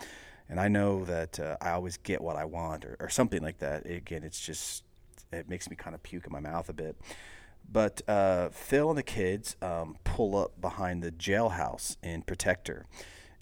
and 0.49 0.59
I 0.59 0.67
know 0.67 1.03
that 1.05 1.39
uh, 1.39 1.57
I 1.61 1.71
always 1.71 1.97
get 1.97 2.21
what 2.21 2.35
I 2.35 2.45
want, 2.45 2.85
or, 2.85 2.95
or 2.99 3.09
something 3.09 3.41
like 3.41 3.59
that. 3.59 3.85
Again, 3.85 4.23
it's 4.23 4.39
just, 4.39 4.83
it 5.31 5.49
makes 5.49 5.69
me 5.69 5.75
kind 5.75 5.93
of 5.93 6.01
puke 6.03 6.25
in 6.25 6.31
my 6.31 6.39
mouth 6.39 6.69
a 6.69 6.73
bit. 6.73 6.95
But 7.71 8.01
uh, 8.07 8.49
Phil 8.49 8.89
and 8.89 8.97
the 8.97 9.03
kids 9.03 9.55
um, 9.61 9.97
pull 10.03 10.37
up 10.37 10.59
behind 10.61 11.01
the 11.01 11.11
jailhouse 11.11 11.97
in 12.03 12.21
Protector. 12.21 12.85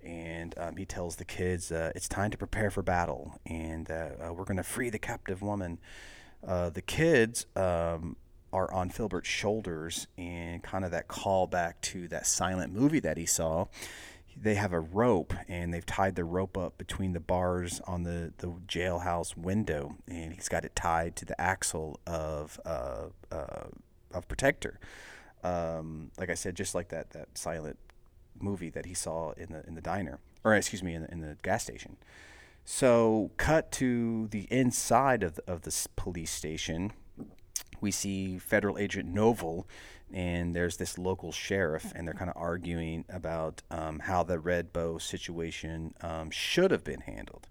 And 0.04 0.56
um, 0.58 0.78
he 0.78 0.86
tells 0.86 1.18
the 1.18 1.26
kids 1.26 1.72
uh, 1.72 1.92
it's 1.96 2.08
time 2.08 2.32
to 2.32 2.38
prepare 2.38 2.72
for 2.72 2.82
battle, 2.82 3.40
and 3.46 3.90
uh, 3.92 4.10
uh, 4.20 4.34
we're 4.34 4.46
going 4.46 4.58
to 4.58 4.64
free 4.64 4.90
the 4.90 4.98
captive 4.98 5.44
woman. 5.44 5.80
Uh, 6.46 6.72
the 6.72 6.82
kids 6.82 7.46
um, 7.56 8.16
are 8.52 8.72
on 8.74 8.90
Philbert's 8.90 9.30
shoulders, 9.30 10.08
and 10.18 10.64
kind 10.64 10.84
of 10.84 10.92
that 10.92 11.08
callback 11.08 11.74
to 11.82 12.08
that 12.08 12.26
silent 12.26 12.74
movie 12.74 13.00
that 13.00 13.18
he 13.18 13.28
saw. 13.28 13.66
They 14.36 14.56
have 14.56 14.74
a 14.74 14.80
rope, 14.80 15.34
and 15.48 15.74
they've 15.74 15.86
tied 15.86 16.16
the 16.16 16.24
rope 16.24 16.58
up 16.58 16.78
between 16.78 17.14
the 17.14 17.20
bars 17.20 17.80
on 17.86 18.02
the, 18.04 18.34
the 18.38 18.48
jailhouse 18.68 19.38
window, 19.38 19.98
and 20.08 20.34
he's 20.34 20.50
got 20.50 20.66
it 20.66 20.76
tied 20.76 21.16
to 21.18 21.26
the 21.26 21.40
axle 21.40 22.00
of 22.08 22.60
uh, 22.66 23.08
uh, 23.32 23.66
of 24.14 24.28
Protector. 24.28 24.80
Um, 25.44 26.12
like 26.18 26.30
I 26.30 26.36
said, 26.36 26.56
just 26.56 26.76
like 26.76 26.90
that 26.90 27.12
that 27.12 27.38
silent 27.38 27.78
movie 28.40 28.70
that 28.70 28.86
he 28.86 28.94
saw 28.94 29.32
in 29.32 29.52
the 29.52 29.66
in 29.68 29.76
the 29.76 29.82
diner, 29.82 30.20
or 30.44 30.56
excuse 30.56 30.84
me, 30.84 30.94
in 30.94 31.04
the, 31.04 31.12
in 31.12 31.22
the 31.22 31.38
gas 31.42 31.64
station. 31.64 31.98
So, 32.64 33.32
cut 33.38 33.72
to 33.74 34.28
the 34.28 34.48
inside 34.52 35.24
of 35.24 35.36
the, 35.36 35.52
of 35.52 35.64
this 35.64 35.88
police 35.88 36.32
station. 36.32 36.94
We 37.80 37.90
see 37.90 38.38
Federal 38.38 38.78
Agent 38.78 39.10
Novel, 39.10 39.68
and 40.14 40.56
there's 40.56 40.78
this 40.78 41.00
local 41.00 41.32
sheriff, 41.32 41.92
and 41.96 42.08
they're 42.08 42.14
kind 42.14 42.30
of 42.30 42.38
arguing 42.38 43.06
about 43.10 43.64
um, 43.72 44.00
how 44.00 44.22
the 44.22 44.38
Red 44.38 44.72
Bow 44.72 45.00
situation 45.00 45.96
um, 46.02 46.30
should 46.30 46.70
have 46.70 46.84
been 46.84 47.02
handled. 47.02 47.48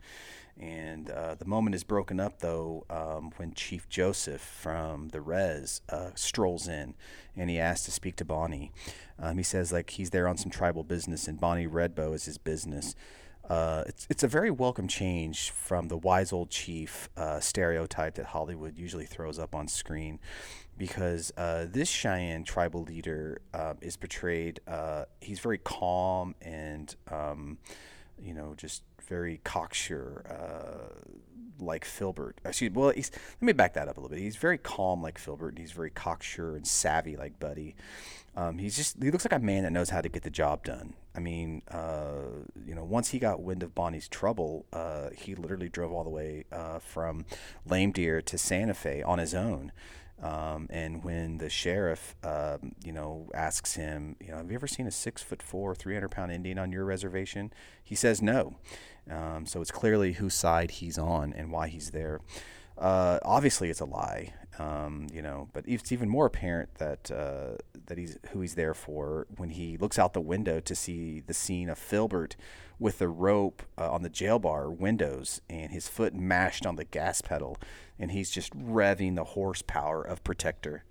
And 0.61 1.11
uh, 1.11 1.37
the 1.37 1.47
moment 1.47 1.75
is 1.75 1.85
broken 1.85 2.21
up, 2.21 2.41
though, 2.41 2.85
um, 2.91 3.33
when 3.37 3.55
Chief 3.55 3.89
Joseph 3.89 4.43
from 4.43 5.09
the 5.09 5.23
Res 5.23 5.81
uh, 5.89 6.11
strolls 6.15 6.69
in 6.69 6.95
and 7.35 7.49
he 7.49 7.59
asks 7.59 7.87
to 7.87 7.91
speak 7.91 8.17
to 8.17 8.27
Bonnie. 8.27 8.71
Um, 9.19 9.39
he 9.39 9.43
says, 9.43 9.73
like, 9.73 9.91
he's 9.91 10.11
there 10.11 10.29
on 10.29 10.37
some 10.37 10.51
tribal 10.51 10.85
business, 10.85 11.27
and 11.27 11.41
Bonnie 11.41 11.67
Redbow 11.67 12.15
is 12.15 12.27
his 12.27 12.37
business. 12.37 12.95
Uh, 13.49 13.85
it's, 13.87 14.07
it's 14.11 14.23
a 14.23 14.29
very 14.29 14.51
welcome 14.51 14.87
change 14.87 15.51
from 15.51 15.89
the 15.89 15.97
wise 15.97 16.33
old 16.33 16.51
chief 16.51 17.09
uh, 17.17 17.41
stereotype 17.41 18.15
that 18.15 18.27
Hollywood 18.27 18.79
usually 18.79 19.07
throws 19.07 19.39
up 19.39 19.55
on 19.55 19.67
screen 19.67 20.21
because 20.79 21.33
uh, 21.37 21.67
this 21.69 21.89
Cheyenne 21.89 22.45
tribal 22.45 22.83
leader 22.83 23.41
uh, 23.53 23.75
is 23.81 23.97
portrayed, 23.97 24.61
uh, 24.69 25.07
he's 25.21 25.41
very 25.41 25.59
calm 25.59 26.35
and, 26.41 26.95
um, 27.11 27.59
you 28.23 28.35
know, 28.35 28.55
just 28.57 28.83
very 29.11 29.41
cocksure, 29.43 30.25
uh, 30.31 30.95
like 31.59 31.85
Philbert. 31.85 32.35
Excuse 32.45 32.73
well, 32.73 32.91
he's, 32.91 33.11
let 33.13 33.43
me 33.43 33.53
back 33.53 33.75
that 33.75 33.89
up 33.89 33.99
a 33.99 34.01
little 34.01 34.17
bit. 34.17 34.23
He's 34.23 34.37
very 34.37 34.57
calm 34.57 35.03
like 35.03 35.21
Philbert, 35.21 35.51
and 35.51 35.59
he's 35.59 35.73
very 35.73 35.91
cocksure 35.91 36.55
and 36.55 36.67
savvy 36.67 37.17
like 37.17 37.39
Buddy. 37.41 37.75
Um, 38.37 38.59
he's 38.59 38.77
just 38.77 39.03
he 39.03 39.11
looks 39.11 39.25
like 39.25 39.33
a 39.33 39.45
man 39.45 39.65
that 39.65 39.73
knows 39.73 39.91
how 39.91 40.01
to 40.01 40.09
get 40.09 40.23
the 40.23 40.31
job 40.31 40.65
done. 40.65 40.95
I 41.15 41.19
mean, 41.19 41.63
uh, 41.69 42.45
you 42.65 42.77
know, 42.77 42.85
once 42.85 43.11
he 43.11 43.19
got 43.19 43.43
wind 43.43 43.65
of 43.65 43.75
Bonnie's 43.75 44.09
trouble, 44.09 44.67
uh, 44.73 45.11
he 45.17 45.35
literally 45.35 45.69
drove 45.69 45.93
all 45.93 46.05
the 46.05 46.11
way 46.11 46.45
uh, 46.53 46.79
from 46.79 47.27
Lame 47.67 47.91
Deer 47.91 48.23
to 48.23 48.39
Santa 48.39 48.75
Fe 48.75 49.03
on 49.03 49.19
his 49.19 49.35
own. 49.35 49.73
Um, 50.23 50.67
and 50.71 51.03
when 51.03 51.39
the 51.39 51.49
sheriff, 51.49 52.15
um, 52.23 52.73
you 52.85 52.93
know, 52.93 53.31
asks 53.33 53.75
him, 53.75 54.17
you 54.21 54.29
know, 54.29 54.37
have 54.37 54.51
you 54.51 54.55
ever 54.55 54.67
seen 54.67 54.87
a 54.87 54.91
six 54.91 55.23
foot 55.23 55.43
four, 55.43 55.75
300 55.75 56.11
pound 56.11 56.31
Indian 56.31 56.59
on 56.59 56.73
your 56.73 56.85
reservation? 56.85 57.53
He 57.83 57.95
says 57.95 58.21
no. 58.21 58.57
Um, 59.09 59.47
so 59.47 59.61
it's 59.61 59.71
clearly 59.71 60.13
whose 60.13 60.35
side 60.35 60.73
he's 60.73 60.99
on 60.99 61.33
and 61.33 61.51
why 61.53 61.69
he's 61.69 61.91
there. 61.91 62.21
Uh, 62.77 63.19
obviously, 63.23 63.69
it's 63.69 63.81
a 63.81 63.85
lie, 63.85 64.33
um, 64.59 65.07
you 65.13 65.21
know, 65.21 65.49
but 65.53 65.65
it's 65.69 65.93
even 65.93 66.09
more 66.09 66.27
apparent 66.27 66.75
that 66.77 67.11
uh, 67.11 67.57
that 67.87 67.99
he's 67.99 68.19
who 68.31 68.41
he's 68.41 68.55
there 68.55 68.73
for 68.73 69.27
when 69.37 69.51
he 69.51 69.77
looks 69.77 69.99
out 69.99 70.15
the 70.15 70.21
window 70.21 70.61
to 70.61 70.75
see 70.75 71.21
the 71.21 71.35
scene 71.35 71.69
of 71.69 71.79
Philbert 71.79 72.37
with 72.79 72.99
the 72.99 73.09
rope 73.09 73.63
uh, 73.77 73.91
on 73.91 74.03
the 74.03 74.09
jail 74.09 74.39
bar 74.39 74.71
windows 74.71 75.43
and 75.51 75.73
his 75.73 75.89
foot 75.89 76.15
mashed 76.15 76.65
on 76.65 76.77
the 76.77 76.85
gas 76.85 77.21
pedal, 77.21 77.59
and 77.99 78.13
he's 78.13 78.31
just 78.31 78.59
revving 78.59 79.15
the 79.17 79.25
horsepower 79.25 80.03
of 80.03 80.25
Protector 80.25 80.85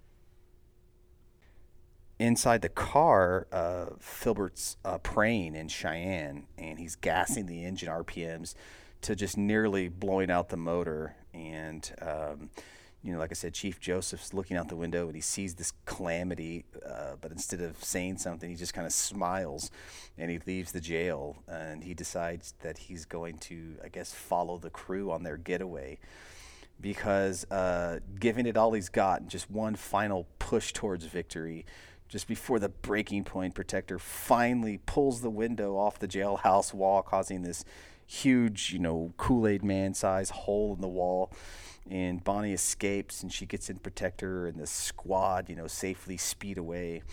inside 2.19 2.61
the 2.61 2.69
car, 2.69 3.47
uh, 3.51 3.87
Philbert's 3.99 4.77
uh, 4.85 4.97
praying 4.99 5.55
in 5.55 5.69
Cheyenne, 5.69 6.45
and 6.57 6.77
he's 6.77 6.95
gassing 6.95 7.45
the 7.45 7.63
engine 7.63 7.89
RPMs 7.89 8.53
to 9.01 9.15
just 9.15 9.37
nearly 9.37 9.87
blowing 9.87 10.29
out 10.29 10.49
the 10.49 10.57
motor. 10.57 11.15
And 11.33 11.89
um, 12.01 12.49
you 13.01 13.13
know, 13.13 13.19
like 13.19 13.31
I 13.31 13.33
said, 13.33 13.53
Chief 13.53 13.79
Joseph's 13.79 14.33
looking 14.33 14.57
out 14.57 14.67
the 14.67 14.75
window 14.75 15.05
and 15.05 15.15
he 15.15 15.21
sees 15.21 15.55
this 15.55 15.71
calamity, 15.85 16.65
uh, 16.85 17.15
but 17.21 17.31
instead 17.31 17.61
of 17.61 17.81
saying 17.81 18.17
something, 18.17 18.49
he 18.49 18.57
just 18.57 18.73
kind 18.73 18.85
of 18.85 18.91
smiles, 18.91 19.71
and 20.17 20.29
he 20.29 20.39
leaves 20.45 20.73
the 20.73 20.81
jail, 20.81 21.41
and 21.47 21.83
he 21.83 21.93
decides 21.93 22.55
that 22.61 22.77
he's 22.77 23.05
going 23.05 23.37
to, 23.37 23.75
I 23.83 23.87
guess, 23.87 24.13
follow 24.13 24.57
the 24.57 24.69
crew 24.69 25.11
on 25.11 25.23
their 25.23 25.37
getaway 25.37 25.97
because 26.81 27.49
uh, 27.51 27.99
giving 28.19 28.45
it 28.45 28.57
all 28.57 28.73
he's 28.73 28.89
got, 28.89 29.21
and 29.21 29.29
just 29.29 29.49
one 29.49 29.75
final 29.75 30.27
push 30.37 30.73
towards 30.73 31.05
victory, 31.05 31.65
just 32.09 32.27
before 32.27 32.59
the 32.59 32.69
breaking 32.69 33.23
point, 33.23 33.53
Protector 33.55 33.99
finally 33.99 34.79
pulls 34.85 35.21
the 35.21 35.29
window 35.29 35.77
off 35.77 35.99
the 35.99 36.07
jailhouse 36.07 36.73
wall, 36.73 37.03
causing 37.03 37.43
this 37.43 37.63
huge, 38.05 38.73
you 38.73 38.79
know, 38.79 39.13
Kool 39.17 39.47
Aid 39.47 39.63
man 39.63 39.93
size 39.93 40.31
hole 40.31 40.73
in 40.73 40.81
the 40.81 40.87
wall. 40.87 41.31
And 41.89 42.23
Bonnie 42.23 42.53
escapes 42.53 43.23
and 43.23 43.31
she 43.31 43.45
gets 43.45 43.69
in 43.69 43.77
Protector, 43.77 44.47
and 44.47 44.59
the 44.59 44.67
squad, 44.67 45.49
you 45.49 45.55
know, 45.55 45.67
safely 45.67 46.17
speed 46.17 46.57
away. 46.57 47.03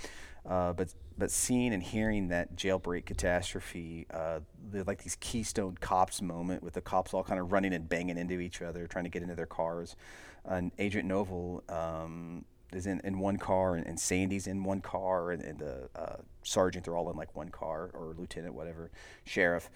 Uh, 0.49 0.73
but 0.73 0.95
but 1.19 1.31
seeing 1.31 1.73
and 1.73 1.83
hearing 1.83 2.29
that 2.29 2.57
jailbreak 2.57 3.07
catastrophe, 3.07 4.07
uh, 4.11 4.41
like 4.87 5.03
these 5.03 5.17
Keystone 5.19 5.77
Cops 5.81 6.21
moment 6.21 6.63
with 6.63 6.75
the 6.75 6.83
cops 6.83 7.15
all 7.15 7.25
kind 7.25 7.41
of 7.41 7.53
running 7.53 7.73
and 7.73 7.89
banging 7.89 8.19
into 8.19 8.39
each 8.39 8.61
other, 8.61 8.87
trying 8.87 9.05
to 9.05 9.11
get 9.11 9.23
into 9.23 9.35
their 9.35 9.47
cars. 9.47 9.97
And 10.45 10.73
Agent 10.79 11.07
Novel 11.07 11.65
um, 11.71 12.45
is 12.73 12.87
in, 12.87 13.01
in 13.05 13.19
one 13.19 13.37
car 13.37 13.77
and, 13.77 13.87
and 13.87 13.99
Sandy's 13.99 14.47
in 14.47 14.65
one 14.65 14.81
car 14.81 15.31
and, 15.31 15.43
and 15.43 15.59
the 15.59 15.89
uh, 15.95 16.17
sergeant 16.43 16.85
they're 16.85 16.97
all 16.97 17.11
in 17.11 17.17
like 17.17 17.35
one 17.35 17.49
car 17.49 17.91
or 17.93 18.15
lieutenant 18.17 18.55
whatever 18.55 18.91
sheriff. 19.25 19.71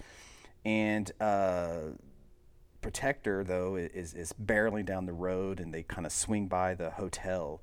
And 0.64 1.10
uh, 1.20 1.92
protector 2.80 3.44
though 3.44 3.76
is, 3.76 4.14
is 4.14 4.32
barreling 4.32 4.86
down 4.86 5.06
the 5.06 5.12
road 5.12 5.60
and 5.60 5.72
they 5.72 5.82
kind 5.82 6.06
of 6.06 6.12
swing 6.12 6.46
by 6.46 6.74
the 6.74 6.90
hotel 6.90 7.60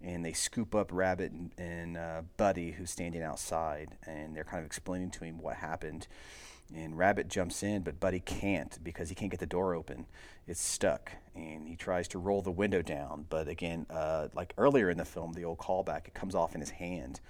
and 0.00 0.24
they 0.24 0.32
scoop 0.32 0.74
up 0.74 0.90
rabbit 0.92 1.32
and, 1.32 1.50
and 1.58 1.96
uh, 1.96 2.22
buddy 2.36 2.72
who's 2.72 2.90
standing 2.90 3.22
outside 3.22 3.96
and 4.06 4.36
they're 4.36 4.44
kind 4.44 4.60
of 4.60 4.66
explaining 4.66 5.10
to 5.10 5.24
him 5.24 5.38
what 5.38 5.56
happened 5.56 6.06
and 6.74 6.98
Rabbit 6.98 7.28
jumps 7.28 7.62
in, 7.62 7.82
but 7.82 7.98
Buddy 7.98 8.20
can't 8.20 8.78
because 8.82 9.08
he 9.08 9.14
can't 9.14 9.30
get 9.30 9.40
the 9.40 9.46
door 9.46 9.74
open. 9.74 10.06
It's 10.46 10.60
stuck, 10.60 11.12
and 11.34 11.66
he 11.66 11.76
tries 11.76 12.08
to 12.08 12.18
roll 12.18 12.42
the 12.42 12.50
window 12.50 12.82
down. 12.82 13.26
But 13.28 13.48
again, 13.48 13.86
uh, 13.90 14.28
like 14.34 14.52
earlier 14.58 14.90
in 14.90 14.98
the 14.98 15.04
film, 15.04 15.32
the 15.32 15.44
old 15.44 15.58
callback, 15.58 16.06
it 16.06 16.14
comes 16.14 16.34
off 16.34 16.54
in 16.54 16.60
his 16.60 16.70
hand. 16.70 17.20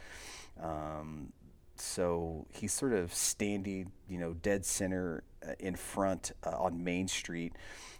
Um, 0.60 1.32
so 1.76 2.46
he's 2.50 2.72
sort 2.72 2.92
of 2.92 3.14
standing, 3.14 3.92
you 4.08 4.18
know, 4.18 4.34
dead 4.34 4.64
center 4.64 5.22
uh, 5.46 5.52
in 5.60 5.76
front 5.76 6.32
uh, 6.44 6.50
on 6.50 6.82
Main 6.82 7.06
Street, 7.06 7.54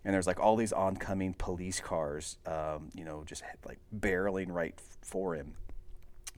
and 0.04 0.12
there's 0.12 0.26
like 0.26 0.40
all 0.40 0.56
these 0.56 0.72
oncoming 0.72 1.34
police 1.34 1.80
cars, 1.80 2.38
um, 2.46 2.90
you 2.94 3.04
know, 3.04 3.22
just 3.24 3.44
like 3.64 3.78
barreling 3.96 4.48
right 4.50 4.74
for 5.02 5.34
him. 5.34 5.54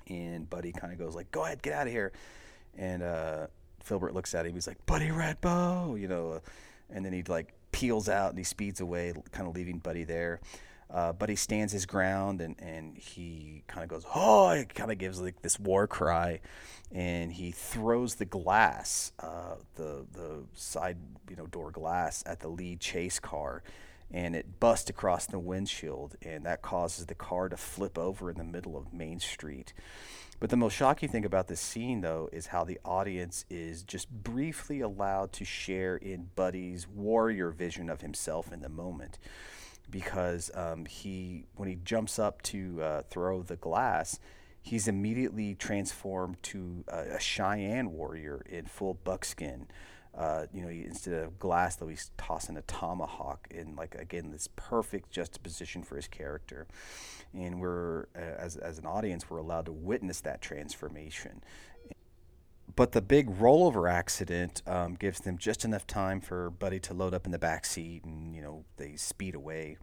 And 0.09 0.51
Buddy 0.51 0.73
kind 0.73 0.93
of 0.93 0.99
goes 0.99 1.15
like, 1.15 1.31
"Go 1.31 1.45
ahead, 1.45 1.63
get 1.63 1.73
out 1.73 1.87
of 1.87 1.93
here," 1.93 2.13
and 2.77 3.03
uh, 3.03 3.47
Philbert 3.85 4.13
looks 4.13 4.35
at 4.35 4.47
him. 4.47 4.55
He's 4.55 4.67
like, 4.67 4.85
Buddy 4.87 5.09
Redbow, 5.09 6.01
you 6.01 6.09
know, 6.09 6.33
uh, 6.33 6.41
and 6.91 7.05
then 7.05 7.13
he 7.13 7.23
like 7.23 7.53
peels 7.73 8.09
out 8.09 8.31
and 8.31 8.39
he 8.39 8.45
speeds 8.45 8.81
away, 8.81 9.13
kind 9.33 9.49
of 9.49 9.55
leaving 9.55 9.79
Buddy 9.79 10.05
there. 10.05 10.41
Uh, 10.93 11.13
Buddy 11.13 11.37
stands 11.37 11.73
his 11.73 11.87
ground 11.87 12.41
and, 12.41 12.57
and 12.59 12.97
he 12.97 13.63
kind 13.69 13.85
of 13.85 13.89
goes, 13.89 14.05
oh, 14.13 14.53
he 14.55 14.65
kind 14.65 14.91
of 14.91 14.99
gives 14.99 15.21
like 15.21 15.41
this 15.41 15.59
war 15.59 15.87
cry, 15.87 16.41
and 16.91 17.33
he 17.33 17.53
throws 17.53 18.17
the 18.17 18.25
glass, 18.25 19.13
uh, 19.21 19.55
the 19.77 20.05
the 20.13 20.43
side 20.55 20.97
you 21.29 21.37
know 21.37 21.47
door 21.47 21.71
glass 21.71 22.25
at 22.27 22.41
the 22.41 22.49
lead 22.49 22.81
chase 22.81 23.21
car, 23.21 23.63
and 24.11 24.35
it 24.35 24.59
busts 24.59 24.91
across 24.91 25.27
the 25.27 25.39
windshield, 25.39 26.17
and 26.23 26.45
that 26.45 26.63
causes 26.63 27.07
the 27.07 27.15
car 27.15 27.49
to 27.49 27.57
flip 27.57 27.97
over 27.99 28.31
in 28.31 28.37
the 28.37 28.45
middle 28.45 28.77
of 28.77 28.93
Main 28.93 29.21
Street. 29.21 29.73
But 30.41 30.49
the 30.49 30.57
most 30.57 30.75
shocking 30.75 31.11
thing 31.11 31.25
about 31.27 31.49
this 31.49 31.61
scene, 31.61 32.01
though, 32.01 32.31
is 32.33 32.47
how 32.47 32.65
the 32.65 32.81
audience 32.85 33.45
is 33.51 33.83
just 33.83 34.11
briefly 34.11 34.81
allowed 34.81 35.33
to 35.35 35.45
share 35.45 35.97
in 35.97 36.31
Buddy's 36.35 36.89
warrior 36.89 37.51
vision 37.51 37.91
of 37.91 38.01
himself 38.01 38.51
in 38.51 38.63
the 38.63 38.71
moment. 38.71 39.19
Because 39.91 40.51
um, 40.55 40.87
he, 40.87 41.45
when 41.57 41.69
he 41.69 41.77
jumps 41.77 42.19
up 42.19 42.41
to 42.43 42.83
uh, 42.83 43.03
throw 43.11 43.43
the 43.43 43.57
glass, 43.57 44.19
he's 44.63 44.89
immediately 44.89 45.55
transformed 45.55 46.43
to 46.45 46.85
a, 46.89 47.17
a 47.17 47.21
Cheyenne 47.21 47.93
warrior 47.93 48.43
in 48.49 48.65
full 48.65 48.95
buckskin. 48.95 49.67
Uh, 50.15 50.47
you 50.53 50.63
know, 50.63 50.69
instead 50.69 51.15
of 51.15 51.39
glass, 51.39 51.77
though, 51.77 51.89
he's 51.89 52.11
tossing 52.19 52.57
a 52.57 52.63
tomahawk 52.63 53.47
in, 53.51 53.77
like, 53.77 53.95
again, 53.95 54.33
this 54.33 54.49
perfect 54.57 55.11
juxtaposition 55.11 55.83
for 55.83 55.97
his 55.97 56.09
character 56.09 56.67
and 57.35 57.61
we're 57.61 58.07
as 58.15 58.57
as 58.57 58.79
an 58.79 58.87
audience 58.87 59.31
we're 59.31 59.39
allowed 59.39 59.67
to 59.67 59.73
witness 59.73 60.21
that 60.21 60.41
transformation. 60.41 61.43
But 62.77 62.93
the 62.93 63.03
big 63.03 63.29
rollover 63.29 63.91
accident 63.91 64.63
um, 64.67 64.95
gives 64.95 65.21
them 65.21 65.39
just 65.39 65.65
enough 65.65 65.87
time 65.87 66.21
for 66.21 66.51
Buddy 66.51 66.79
to 66.81 66.95
load 66.95 67.15
up 67.15 67.27
in 67.27 67.33
the 67.33 67.39
back 67.39 67.67
seat, 67.67 68.05
and 68.05 68.35
you 68.35 68.43
know 68.43 68.65
they 68.77 68.97
speed 68.97 69.35
away. 69.35 69.79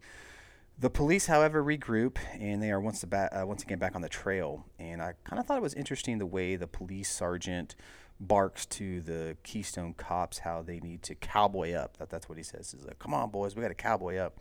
The 0.80 0.90
police, 0.90 1.26
however, 1.26 1.62
regroup 1.62 2.18
and 2.38 2.62
they 2.62 2.70
are 2.70 2.80
once, 2.80 3.04
ba- 3.04 3.36
uh, 3.36 3.44
once 3.44 3.64
again 3.64 3.80
back 3.80 3.96
on 3.96 4.00
the 4.00 4.08
trail. 4.08 4.64
And 4.78 5.02
I 5.02 5.14
kind 5.24 5.40
of 5.40 5.46
thought 5.46 5.56
it 5.56 5.62
was 5.62 5.74
interesting 5.74 6.18
the 6.18 6.26
way 6.26 6.54
the 6.54 6.68
police 6.68 7.10
sergeant 7.10 7.74
barks 8.20 8.66
to 8.66 9.00
the 9.00 9.36
Keystone 9.42 9.94
cops 9.94 10.38
how 10.38 10.62
they 10.62 10.80
need 10.80 11.02
to 11.04 11.14
cowboy 11.14 11.72
up. 11.72 11.96
That, 11.98 12.10
that's 12.10 12.28
what 12.28 12.38
he 12.38 12.44
says. 12.44 12.72
He's 12.72 12.84
like, 12.84 12.98
"Come 12.98 13.14
on, 13.14 13.30
boys, 13.30 13.54
we 13.56 13.62
got 13.62 13.68
to 13.68 13.74
cowboy 13.74 14.16
up." 14.16 14.38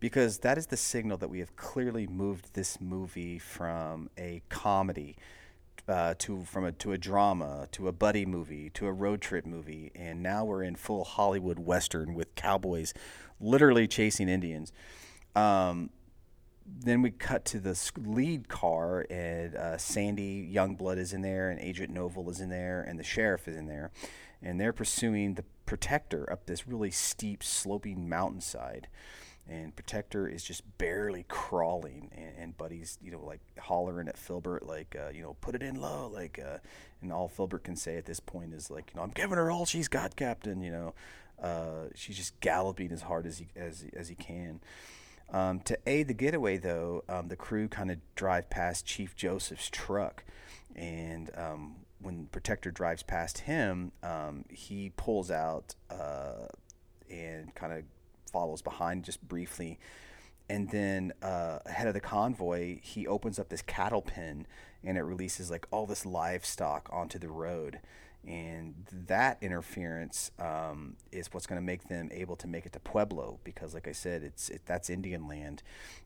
because 0.00 0.40
that 0.40 0.58
is 0.58 0.66
the 0.66 0.76
signal 0.76 1.16
that 1.16 1.30
we 1.30 1.38
have 1.38 1.56
clearly 1.56 2.06
moved 2.06 2.52
this 2.52 2.78
movie 2.78 3.38
from 3.38 4.10
a 4.18 4.42
comedy 4.50 5.16
uh, 5.88 6.14
to 6.18 6.42
from 6.44 6.64
a 6.64 6.72
to 6.72 6.92
a 6.92 6.98
drama 6.98 7.66
to 7.72 7.88
a 7.88 7.92
buddy 7.92 8.24
movie 8.26 8.70
to 8.70 8.86
a 8.86 8.92
road 8.92 9.20
trip 9.20 9.46
movie, 9.46 9.90
and 9.94 10.22
now 10.22 10.44
we're 10.44 10.62
in 10.62 10.76
full 10.76 11.04
Hollywood 11.04 11.58
western 11.58 12.14
with 12.14 12.34
cowboys 12.34 12.94
literally 13.40 13.86
chasing 13.86 14.28
Indians. 14.28 14.72
Um, 15.34 15.90
then 16.66 17.02
we 17.02 17.10
cut 17.10 17.44
to 17.46 17.60
the 17.60 17.78
lead 17.98 18.48
car, 18.48 19.06
and 19.10 19.54
uh, 19.54 19.78
Sandy 19.78 20.50
Youngblood 20.52 20.98
is 20.98 21.12
in 21.12 21.22
there, 21.22 21.50
and 21.50 21.60
Agent 21.60 21.90
Novel 21.90 22.30
is 22.30 22.40
in 22.40 22.48
there, 22.48 22.82
and 22.82 22.98
the 22.98 23.04
sheriff 23.04 23.46
is 23.48 23.56
in 23.56 23.66
there, 23.66 23.90
and 24.42 24.60
they're 24.60 24.72
pursuing 24.72 25.34
the 25.34 25.44
protector 25.66 26.30
up 26.30 26.46
this 26.46 26.66
really 26.66 26.90
steep, 26.90 27.42
sloping 27.42 28.08
mountainside. 28.08 28.88
And 29.46 29.76
Protector 29.76 30.26
is 30.26 30.42
just 30.42 30.62
barely 30.78 31.26
crawling, 31.28 32.10
and, 32.16 32.32
and 32.38 32.56
Buddy's, 32.56 32.98
you 33.02 33.10
know, 33.10 33.22
like 33.22 33.40
hollering 33.58 34.08
at 34.08 34.16
Philbert, 34.16 34.66
like, 34.66 34.96
uh, 34.98 35.10
you 35.10 35.20
know, 35.20 35.36
put 35.42 35.54
it 35.54 35.62
in 35.62 35.78
low, 35.78 36.08
like, 36.08 36.38
uh, 36.42 36.58
and 37.02 37.12
all 37.12 37.28
Philbert 37.28 37.62
can 37.62 37.76
say 37.76 37.98
at 37.98 38.06
this 38.06 38.20
point 38.20 38.54
is 38.54 38.70
like, 38.70 38.90
you 38.90 38.96
know, 38.96 39.04
I'm 39.04 39.10
giving 39.10 39.36
her 39.36 39.50
all 39.50 39.66
she's 39.66 39.88
got, 39.88 40.16
Captain. 40.16 40.62
You 40.62 40.70
know, 40.70 40.94
uh, 41.42 41.88
she's 41.94 42.16
just 42.16 42.40
galloping 42.40 42.90
as 42.90 43.02
hard 43.02 43.26
as 43.26 43.36
he 43.36 43.48
as 43.54 43.84
as 43.94 44.08
he 44.08 44.14
can. 44.14 44.60
Um, 45.34 45.58
to 45.62 45.76
aid 45.84 46.06
the 46.06 46.14
getaway, 46.14 46.58
though, 46.58 47.02
um, 47.08 47.26
the 47.26 47.34
crew 47.34 47.66
kind 47.66 47.90
of 47.90 47.98
drive 48.14 48.48
past 48.50 48.86
Chief 48.86 49.16
Joseph's 49.16 49.68
truck, 49.68 50.22
and 50.76 51.28
um, 51.36 51.74
when 52.00 52.26
Protector 52.26 52.70
drives 52.70 53.02
past 53.02 53.38
him, 53.38 53.90
um, 54.04 54.44
he 54.48 54.92
pulls 54.96 55.32
out 55.32 55.74
uh, 55.90 56.46
and 57.10 57.52
kind 57.56 57.72
of 57.72 57.82
follows 58.30 58.62
behind 58.62 59.02
just 59.02 59.26
briefly. 59.26 59.80
And 60.48 60.70
then 60.70 61.12
uh, 61.20 61.58
ahead 61.66 61.88
of 61.88 61.94
the 61.94 62.00
convoy, 62.00 62.78
he 62.80 63.04
opens 63.04 63.40
up 63.40 63.48
this 63.48 63.62
cattle 63.62 64.02
pen, 64.02 64.46
and 64.84 64.96
it 64.96 65.02
releases 65.02 65.50
like 65.50 65.66
all 65.72 65.86
this 65.86 66.06
livestock 66.06 66.88
onto 66.92 67.18
the 67.18 67.28
road 67.28 67.80
and 68.26 68.74
that 69.06 69.38
interference 69.42 70.30
um, 70.38 70.96
is 71.12 71.28
what's 71.32 71.46
going 71.46 71.60
to 71.60 71.64
make 71.64 71.88
them 71.88 72.08
able 72.12 72.36
to 72.36 72.46
make 72.46 72.66
it 72.66 72.72
to 72.72 72.80
Pueblo 72.80 73.38
because, 73.44 73.74
like 73.74 73.86
I 73.86 73.92
said, 73.92 74.22
it's 74.22 74.48
it, 74.48 74.62
that's 74.66 74.88
Indian 74.88 75.28
land, 75.28 75.62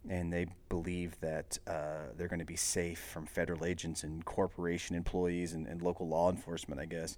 and 0.09 0.33
they 0.33 0.47
believe 0.69 1.19
that 1.21 1.59
uh, 1.67 2.13
they're 2.17 2.29
going 2.29 2.39
to 2.41 2.45
be 2.45 2.57
safe 2.57 2.99
from 2.99 3.27
federal 3.27 3.65
agents 3.65 4.03
and 4.03 4.25
corporation 4.25 4.97
employees 4.97 5.53
and, 5.53 5.67
and 5.67 5.83
local 5.83 6.09
law 6.09 6.31
enforcement, 6.31 6.81
I 6.81 6.87
guess. 6.87 7.17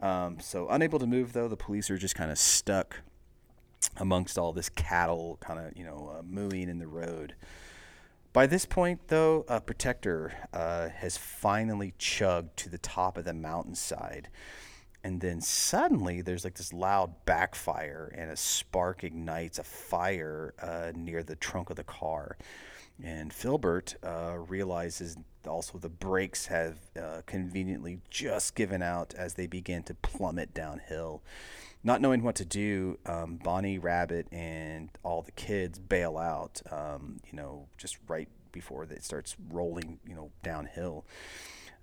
Um, 0.00 0.40
so 0.40 0.68
unable 0.68 0.98
to 0.98 1.06
move 1.06 1.32
though, 1.32 1.48
the 1.48 1.56
police 1.56 1.90
are 1.90 1.98
just 1.98 2.14
kind 2.14 2.30
of 2.30 2.38
stuck 2.38 2.96
amongst 3.96 4.38
all 4.38 4.52
this 4.52 4.68
cattle, 4.68 5.38
kind 5.40 5.58
of 5.58 5.76
you 5.76 5.84
know 5.84 6.12
uh, 6.18 6.22
mooing 6.22 6.68
in 6.68 6.78
the 6.78 6.86
road. 6.86 7.34
By 8.32 8.46
this 8.46 8.64
point, 8.64 9.08
though, 9.08 9.44
a 9.48 9.60
protector 9.60 10.32
uh, 10.52 10.88
has 10.90 11.16
finally 11.16 11.94
chugged 11.98 12.56
to 12.58 12.68
the 12.68 12.78
top 12.78 13.18
of 13.18 13.24
the 13.24 13.34
mountainside. 13.34 14.28
And 15.02 15.20
then 15.20 15.40
suddenly 15.40 16.20
there's 16.20 16.44
like 16.44 16.54
this 16.54 16.72
loud 16.72 17.24
backfire, 17.24 18.12
and 18.16 18.30
a 18.30 18.36
spark 18.36 19.02
ignites 19.02 19.58
a 19.58 19.64
fire 19.64 20.54
uh, 20.62 20.92
near 20.94 21.22
the 21.22 21.36
trunk 21.36 21.70
of 21.70 21.76
the 21.76 21.84
car. 21.84 22.36
And 23.02 23.32
Philbert 23.32 23.94
uh, 24.04 24.38
realizes 24.38 25.16
also 25.48 25.78
the 25.78 25.88
brakes 25.88 26.46
have 26.46 26.76
uh, 27.00 27.22
conveniently 27.26 27.98
just 28.10 28.54
given 28.54 28.82
out 28.82 29.14
as 29.14 29.34
they 29.34 29.46
begin 29.46 29.82
to 29.84 29.94
plummet 29.94 30.52
downhill. 30.54 31.22
Not 31.82 32.00
knowing 32.00 32.22
what 32.22 32.34
to 32.36 32.44
do, 32.44 32.98
um, 33.06 33.36
Bonnie 33.42 33.78
Rabbit 33.78 34.26
and 34.30 34.90
all 35.02 35.22
the 35.22 35.32
kids 35.32 35.78
bail 35.78 36.18
out, 36.18 36.60
um, 36.70 37.20
you 37.26 37.36
know, 37.36 37.68
just 37.78 37.96
right 38.06 38.28
before 38.52 38.84
it 38.84 39.04
starts 39.04 39.36
rolling, 39.50 39.98
you 40.06 40.14
know, 40.14 40.30
downhill. 40.42 41.06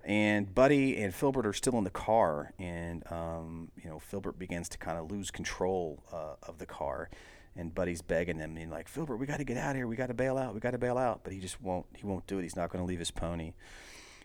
And 0.04 0.54
Buddy 0.54 0.96
and 1.02 1.12
Philbert 1.12 1.44
are 1.44 1.52
still 1.52 1.76
in 1.76 1.84
the 1.84 1.90
car, 1.90 2.52
and 2.58 3.02
um, 3.12 3.70
you 3.82 3.90
know 3.90 3.98
Philbert 3.98 4.38
begins 4.38 4.68
to 4.70 4.78
kind 4.78 4.96
of 4.96 5.10
lose 5.10 5.30
control 5.30 6.02
uh, 6.12 6.36
of 6.44 6.58
the 6.58 6.66
car, 6.66 7.10
and 7.56 7.74
Buddy's 7.74 8.00
begging 8.00 8.38
him, 8.38 8.56
and 8.56 8.70
like 8.70 8.88
Philbert, 8.90 9.18
we 9.18 9.26
got 9.26 9.38
to 9.38 9.44
get 9.44 9.56
out 9.56 9.70
of 9.70 9.76
here, 9.76 9.86
we 9.86 9.96
got 9.96 10.06
to 10.06 10.14
bail 10.14 10.38
out, 10.38 10.54
we 10.54 10.60
got 10.60 10.70
to 10.70 10.78
bail 10.78 10.96
out, 10.96 11.20
but 11.24 11.32
he 11.32 11.40
just 11.40 11.60
won't, 11.60 11.86
he 11.94 12.06
won't 12.06 12.26
do 12.26 12.38
it. 12.38 12.42
He's 12.42 12.56
not 12.56 12.70
going 12.70 12.82
to 12.82 12.88
leave 12.88 13.00
his 13.00 13.10
pony. 13.10 13.54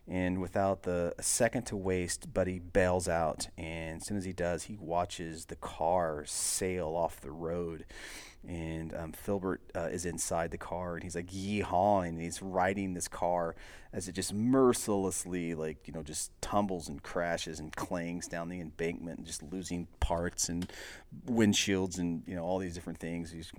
And 0.07 0.41
without 0.41 0.83
the 0.83 1.13
a 1.17 1.23
second 1.23 1.63
to 1.67 1.77
waste, 1.77 2.33
Buddy 2.33 2.59
bails 2.59 3.07
out, 3.07 3.47
and 3.57 4.01
as 4.01 4.07
soon 4.07 4.17
as 4.17 4.25
he 4.25 4.33
does, 4.33 4.63
he 4.63 4.75
watches 4.77 5.45
the 5.45 5.55
car 5.55 6.25
sail 6.25 6.89
off 6.89 7.21
the 7.21 7.31
road 7.31 7.85
and 8.47 8.93
um, 8.93 9.13
Philbert 9.13 9.59
uh, 9.75 9.87
is 9.91 10.05
inside 10.05 10.51
the 10.51 10.57
car, 10.57 10.95
and 10.95 11.03
he's 11.03 11.15
like 11.15 11.27
yeehawing, 11.27 12.09
and 12.09 12.21
he's 12.21 12.41
riding 12.41 12.93
this 12.93 13.07
car 13.07 13.55
as 13.93 14.07
it 14.07 14.13
just 14.13 14.33
mercilessly, 14.33 15.55
like 15.55 15.87
you 15.87 15.93
know, 15.93 16.03
just 16.03 16.31
tumbles 16.41 16.89
and 16.89 17.01
crashes 17.01 17.59
and 17.59 17.73
clangs 17.75 18.27
down 18.27 18.49
the 18.49 18.59
embankment, 18.59 19.19
and 19.19 19.27
just 19.27 19.43
losing 19.43 19.87
parts 19.99 20.49
and 20.49 20.71
windshields 21.25 21.97
and 21.97 22.23
you 22.27 22.35
know 22.35 22.43
all 22.43 22.59
these 22.59 22.75
different 22.75 22.99
things. 22.99 23.31
These 23.31 23.51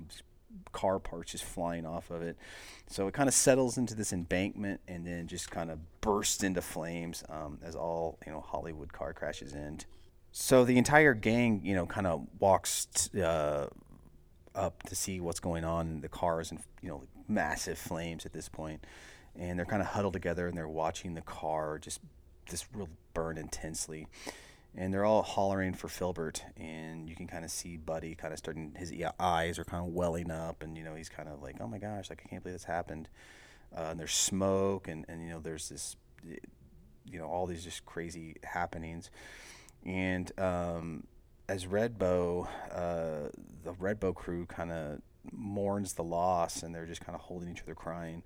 car 0.73 0.99
parts 0.99 1.33
just 1.33 1.45
flying 1.45 1.87
off 1.87 2.11
of 2.11 2.23
it. 2.23 2.37
So 2.89 3.07
it 3.09 3.15
kind 3.15 3.29
of 3.29 3.35
settles 3.35 3.79
into 3.79 3.95
this 3.95 4.13
embankment, 4.13 4.81
and 4.89 5.07
then 5.07 5.27
just 5.27 5.51
kind 5.51 5.71
of 5.71 5.79
bursts 6.01 6.43
into 6.43 6.63
flames 6.63 7.25
um, 7.29 7.59
as 7.63 7.75
all 7.75 8.19
you 8.27 8.33
know 8.33 8.41
Hollywood 8.41 8.93
car 8.93 9.13
crashes 9.13 9.55
end. 9.55 9.87
So 10.33 10.65
the 10.65 10.79
entire 10.79 11.15
gang, 11.15 11.61
you 11.65 11.75
know, 11.75 11.87
kind 11.87 12.07
of 12.07 12.27
walks. 12.39 12.87
T- 12.87 13.23
uh, 13.23 13.67
up 14.55 14.83
to 14.85 14.95
see 14.95 15.21
what's 15.21 15.41
going 15.41 15.65
on 15.65 16.01
the 16.01 16.09
cars 16.09 16.51
and 16.51 16.61
you 16.81 16.89
know 16.89 17.03
massive 17.27 17.79
flames 17.79 18.25
at 18.25 18.33
this 18.33 18.49
point 18.49 18.85
and 19.37 19.59
they're 19.59 19.67
kind 19.67 19.83
of 19.83 19.89
huddled 19.89 20.13
together 20.13 20.47
and 20.47 20.57
they're 20.57 20.69
watching 20.69 21.15
the 21.15 21.21
car 21.23 21.79
just 21.79 22.01
just 22.49 22.67
real 22.73 22.89
burn 23.15 23.39
intensely 23.39 24.07
and 24.77 24.93
they're 24.93 25.05
all 25.05 25.23
hollering 25.23 25.75
for 25.75 25.89
Philbert 25.89 26.41
and 26.57 27.09
you 27.09 27.15
can 27.15 27.27
kind 27.27 27.45
of 27.45 27.51
see 27.51 27.77
Buddy 27.77 28.15
kind 28.15 28.33
of 28.33 28.39
starting 28.39 28.75
his 28.77 28.93
eyes 29.21 29.59
are 29.59 29.65
kind 29.65 29.87
of 29.87 29.93
welling 29.93 30.31
up 30.31 30.63
and 30.63 30.77
you 30.77 30.85
know 30.85 30.95
he's 30.95 31.09
kind 31.09 31.29
of 31.29 31.43
like 31.43 31.57
oh 31.61 31.69
my 31.69 31.79
gosh 31.79 32.11
like 32.11 32.23
I 32.25 32.29
can't 32.29 32.43
believe 32.43 32.55
this 32.55 32.65
happened 32.65 33.09
uh, 33.77 33.89
and 33.91 34.01
there's 34.01 34.15
smoke 34.15 34.89
and 34.89 35.05
and 35.09 35.23
you 35.23 35.31
know 35.31 35.41
there's 35.41 35.69
this 35.69 35.97
you 36.25 37.19
know 37.19 37.27
all 37.27 37.47
these 37.47 37.65
just 37.65 37.85
crazy 37.87 38.37
happenings 38.43 39.11
and 39.85 40.33
um, 40.41 41.05
as 41.49 41.67
Red 41.67 41.99
Bow, 41.99 42.49
uh, 42.73 43.29
the 43.63 43.73
Red 43.79 44.01
Bow 44.01 44.13
crew 44.13 44.47
kind 44.47 44.73
of 44.73 45.01
mourns 45.33 45.95
the 45.95 46.05
loss, 46.05 46.63
and 46.63 46.75
they're 46.75 46.87
just 46.87 47.05
kind 47.05 47.15
of 47.15 47.23
holding 47.23 47.51
each 47.51 47.63
other, 47.63 47.75
crying. 47.75 48.23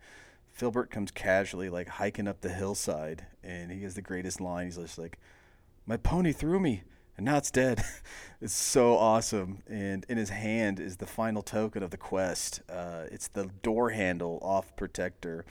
Philbert 0.58 0.90
comes 0.90 1.10
casually, 1.10 1.68
like 1.68 1.88
hiking 1.88 2.28
up 2.28 2.40
the 2.40 2.48
hillside, 2.48 3.26
and 3.42 3.70
he 3.70 3.82
has 3.82 3.94
the 3.94 4.02
greatest 4.02 4.40
line. 4.40 4.66
He's 4.66 4.76
just 4.76 4.98
like, 4.98 5.18
"My 5.88 5.96
pony 5.96 6.32
threw 6.32 6.60
me, 6.60 6.82
and 7.16 7.24
now 7.24 7.38
it's 7.38 7.50
dead." 7.50 7.82
it's 8.42 8.52
so 8.52 8.98
awesome. 8.98 9.62
And 9.66 10.04
in 10.06 10.18
his 10.18 10.28
hand 10.28 10.78
is 10.78 10.98
the 10.98 11.06
final 11.06 11.40
token 11.40 11.82
of 11.82 11.90
the 11.90 11.96
quest. 11.96 12.60
Uh, 12.68 13.04
it's 13.10 13.28
the 13.28 13.46
door 13.62 13.88
handle 13.90 14.38
off 14.42 14.76
Protector. 14.76 15.46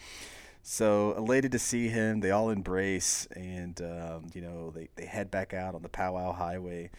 So 0.62 1.16
elated 1.18 1.52
to 1.54 1.60
see 1.60 1.88
him, 1.88 2.20
they 2.20 2.30
all 2.30 2.52
embrace, 2.52 3.26
and 3.36 3.82
um, 3.82 4.28
you 4.36 4.42
know 4.42 4.70
they, 4.70 4.90
they 4.96 5.06
head 5.06 5.32
back 5.32 5.56
out 5.56 5.74
on 5.74 5.82
the 5.82 5.90
Powwow 5.90 6.34
Highway. 6.34 6.92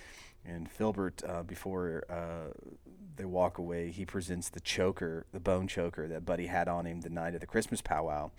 And 0.45 0.69
Philbert, 0.69 1.23
uh, 1.29 1.45
before 1.45 2.05
uh, 2.11 2.59
they 3.17 3.25
walk 3.25 3.59
away, 3.59 3.91
he 3.91 4.05
presents 4.05 4.49
the 4.49 4.61
choker, 4.61 5.27
the 5.33 5.39
bone 5.39 5.69
choker 5.69 6.09
that 6.09 6.25
Buddy 6.25 6.47
had 6.47 6.67
on 6.67 6.87
him 6.87 7.03
the 7.03 7.11
night 7.11 7.35
of 7.35 7.41
the 7.41 7.47
Christmas 7.47 7.83
powwow. 7.83 8.31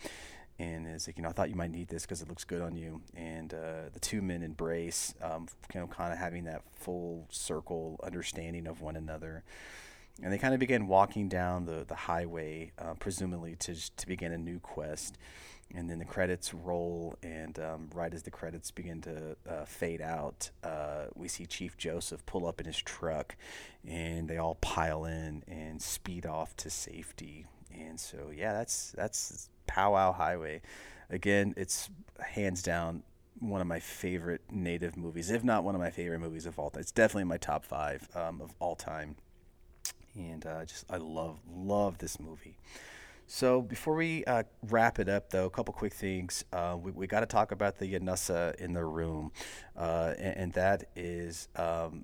And 0.60 0.86
is 0.88 1.08
like, 1.08 1.18
you 1.18 1.24
know, 1.24 1.30
I 1.30 1.32
thought 1.32 1.50
you 1.50 1.56
might 1.56 1.72
need 1.72 1.88
this 1.88 2.04
because 2.04 2.22
it 2.22 2.28
looks 2.28 2.44
good 2.44 2.62
on 2.62 2.76
you. 2.76 3.02
And 3.16 3.54
uh, 3.54 3.90
the 3.94 4.00
two 4.00 4.22
men 4.22 4.44
embrace, 4.44 5.14
um, 5.22 5.48
you 5.74 5.80
know, 5.80 5.88
kind 5.88 6.12
of 6.12 6.20
having 6.20 6.44
that 6.46 6.64
full 6.76 7.26
circle 7.30 8.00
understanding 8.04 8.68
of 8.68 8.82
one 8.82 8.98
another. 8.98 9.44
And 10.22 10.34
they 10.34 10.38
kind 10.38 10.54
of 10.54 10.60
begin 10.60 10.88
walking 10.88 11.30
down 11.30 11.66
the, 11.66 11.86
the 11.88 11.96
highway, 11.96 12.74
uh, 12.78 12.96
presumably 13.00 13.56
to, 13.60 13.96
to 13.96 14.08
begin 14.08 14.34
a 14.34 14.38
new 14.38 14.60
quest 14.60 15.18
and 15.74 15.90
then 15.90 16.00
the 16.00 16.06
credits 16.06 16.54
roll 16.54 17.16
and 17.22 17.60
um, 17.60 17.90
right 17.94 18.14
as 18.14 18.24
the 18.24 18.32
credits 18.32 18.72
begin 18.72 19.02
to 19.02 19.36
uh, 19.48 19.66
fade 19.66 20.02
out 20.02 20.50
uh, 20.64 21.06
we 21.16 21.28
see 21.28 21.46
chief 21.46 21.78
joseph 21.78 22.26
pull 22.26 22.48
up 22.48 22.60
in 22.60 22.66
his 22.66 22.78
truck 22.78 23.36
and 23.88 24.28
they 24.28 24.38
all 24.38 24.56
pile 24.56 25.06
in 25.06 25.44
and 25.48 25.82
speed 25.82 26.26
off 26.26 26.56
to 26.58 26.70
safety 26.70 27.46
and 27.72 28.00
so 28.00 28.32
yeah 28.36 28.54
that's 28.54 28.92
that's 28.98 29.50
powwow 29.70 30.12
highway 30.12 30.62
again 31.12 31.54
it's 31.56 31.90
hands 32.20 32.64
down 32.64 33.04
one 33.40 33.62
of 33.62 33.68
my 33.68 33.80
favorite 33.80 34.42
native 34.52 34.98
movies 34.98 35.30
if 35.30 35.44
not 35.44 35.64
one 35.64 35.76
of 35.76 35.80
my 35.80 35.92
favorite 35.92 36.20
movies 36.20 36.48
of 36.48 36.58
all 36.58 36.72
time 36.72 36.82
it's 36.82 36.92
definitely 36.92 37.24
my 37.24 37.38
top 37.38 37.64
five 37.64 38.10
um, 38.16 38.42
of 38.42 38.52
all 38.60 38.76
time 38.76 39.16
and 40.16 40.46
uh, 40.48 40.66
just 40.66 40.86
i 40.90 40.98
love 40.98 41.38
love 41.54 42.00
this 42.00 42.20
movie 42.20 42.58
so 43.32 43.62
before 43.62 43.94
we 43.94 44.26
uh, 44.26 44.42
wrap 44.70 44.98
it 44.98 45.08
up, 45.08 45.30
though, 45.30 45.46
a 45.46 45.52
couple 45.52 45.72
quick 45.72 45.94
things. 45.94 46.44
Uh, 46.52 46.76
we 46.82 46.90
we 46.90 47.06
got 47.06 47.20
to 47.20 47.28
talk 47.28 47.52
about 47.52 47.78
the 47.78 47.94
Yanusa 47.94 48.56
in 48.56 48.74
the 48.74 48.84
room, 48.84 49.32
uh, 49.78 50.16
and, 50.18 50.38
and, 50.38 50.54
that 50.54 50.86
is 50.96 51.48
because 51.54 51.88
um, 51.92 52.04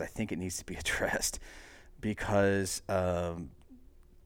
I 0.00 0.06
think 0.06 0.32
it 0.32 0.38
needs 0.40 0.56
to 0.56 0.64
be 0.64 0.74
addressed. 0.80 1.38
Because 2.00 2.82
um, 2.88 3.50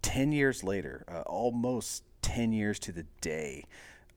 ten 0.00 0.32
years 0.32 0.64
later, 0.64 1.04
uh, 1.06 1.20
almost 1.26 2.02
ten 2.26 2.52
years 2.52 2.80
to 2.80 2.90
the 2.90 3.06
day, 3.20 3.66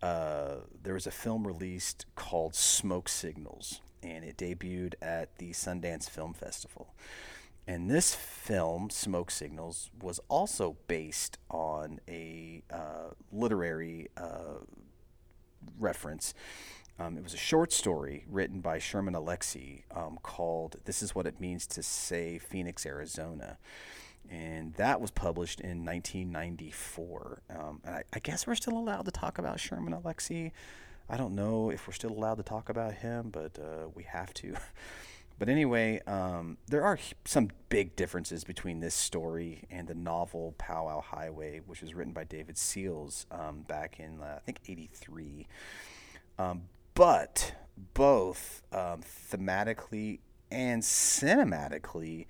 uh, 0.02 0.56
there 0.82 0.96
was 0.96 1.06
a 1.06 1.12
film 1.12 1.46
released 1.46 2.08
called 2.16 2.56
Smoke 2.56 3.08
Signals, 3.08 3.82
and 4.02 4.26
it 4.26 4.36
debuted 4.36 4.96
at 5.00 5.38
the 5.38 5.52
Sundance 5.52 6.10
Film 6.10 6.34
Festival. 6.34 6.96
And 7.68 7.88
this 7.88 8.16
film, 8.16 8.90
Smoke 8.90 9.30
Signals, 9.30 9.92
was 10.02 10.20
also 10.28 10.76
based 10.88 11.38
on 11.52 12.00
a 12.08 12.64
uh, 12.74 13.12
literary 13.32 14.08
uh, 14.18 14.64
reference. 15.80 16.34
Um, 16.98 17.16
it 17.16 17.24
was 17.24 17.36
a 17.36 17.38
short 17.38 17.72
story 17.72 18.26
written 18.28 18.60
by 18.60 18.80
Sherman 18.80 19.14
Alexie 19.14 19.84
um, 19.96 20.18
called 20.24 20.78
This 20.86 21.04
Is 21.04 21.14
What 21.14 21.28
It 21.28 21.40
Means 21.40 21.68
to 21.68 21.84
Say 21.84 22.40
Phoenix, 22.40 22.88
Arizona. 22.88 23.60
And 24.30 24.74
that 24.76 25.02
was 25.02 25.10
published 25.12 25.60
in 25.60 25.84
1994. 25.84 27.42
Um, 27.50 27.82
and 27.84 27.96
I, 27.96 28.04
I, 28.14 28.20
guess 28.20 28.46
we're 28.46 28.56
still 28.56 28.78
allowed 28.78 29.06
to 29.06 29.12
talk 29.12 29.40
about 29.40 29.60
Sherman 29.60 29.94
Alexie. 29.94 30.52
I 31.10 31.18
don't 31.18 31.34
know 31.34 31.72
if 31.72 31.88
we're 31.88 31.94
still 31.94 32.12
allowed 32.12 32.36
to 32.36 32.44
talk 32.44 32.70
about 32.70 32.94
him, 32.94 33.30
but 33.32 33.58
uh, 33.58 33.88
we 33.96 34.04
have 34.04 34.34
to. 34.36 34.56
But 35.40 35.48
anyway, 35.48 36.02
um, 36.06 36.58
there 36.68 36.84
are 36.84 37.00
some 37.24 37.48
big 37.70 37.96
differences 37.96 38.44
between 38.44 38.82
this 38.82 38.94
story 38.94 39.64
and 39.72 39.88
the 39.88 39.96
novel 39.96 40.54
Powwow 40.58 41.00
Highway, 41.00 41.62
which 41.66 41.82
was 41.82 41.94
written 41.94 42.12
by 42.12 42.26
David 42.26 42.58
Seals 42.58 43.26
um, 43.32 43.62
back 43.62 44.02
in, 44.02 44.20
uh, 44.20 44.36
I 44.36 44.40
think, 44.40 44.60
83. 44.68 45.48
Um, 46.38 46.64
but 46.94 47.54
both 47.94 48.64
um, 48.74 49.02
thematically 49.02 50.20
and 50.52 50.84
cinematically, 50.84 52.26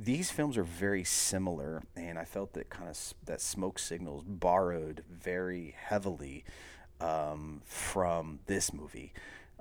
these 0.00 0.30
films 0.30 0.56
are 0.56 0.64
very 0.64 1.02
similar, 1.02 1.82
and 1.96 2.18
I 2.18 2.24
felt 2.24 2.52
that 2.52 2.70
kind 2.70 2.88
of 2.88 3.14
that 3.24 3.40
Smoke 3.40 3.78
Signals 3.78 4.22
borrowed 4.24 5.02
very 5.10 5.74
heavily 5.76 6.44
um, 7.00 7.62
from 7.66 8.38
this 8.46 8.72
movie 8.72 9.12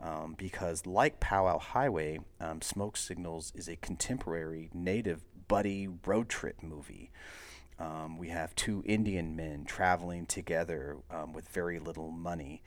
um, 0.01 0.35
because, 0.37 0.85
like 0.85 1.19
Powwow 1.19 1.57
Highway, 1.57 2.19
um, 2.39 2.61
Smoke 2.61 2.97
Signals 2.97 3.51
is 3.55 3.67
a 3.67 3.75
contemporary 3.77 4.69
native 4.73 5.23
buddy 5.47 5.87
road 6.05 6.29
trip 6.29 6.61
movie. 6.61 7.11
Um, 7.79 8.17
we 8.17 8.29
have 8.29 8.55
two 8.55 8.83
Indian 8.85 9.35
men 9.35 9.65
traveling 9.65 10.25
together 10.25 10.97
um, 11.11 11.33
with 11.33 11.47
very 11.49 11.79
little 11.79 12.11
money. 12.11 12.61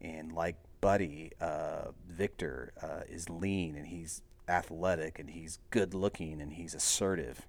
And 0.00 0.32
like 0.32 0.56
Buddy, 0.80 1.32
uh, 1.40 1.92
Victor 2.08 2.72
uh, 2.82 3.02
is 3.08 3.30
lean 3.30 3.76
and 3.76 3.86
he's 3.86 4.22
athletic 4.48 5.18
and 5.18 5.30
he's 5.30 5.58
good 5.70 5.94
looking 5.94 6.40
and 6.40 6.54
he's 6.54 6.74
assertive. 6.74 7.46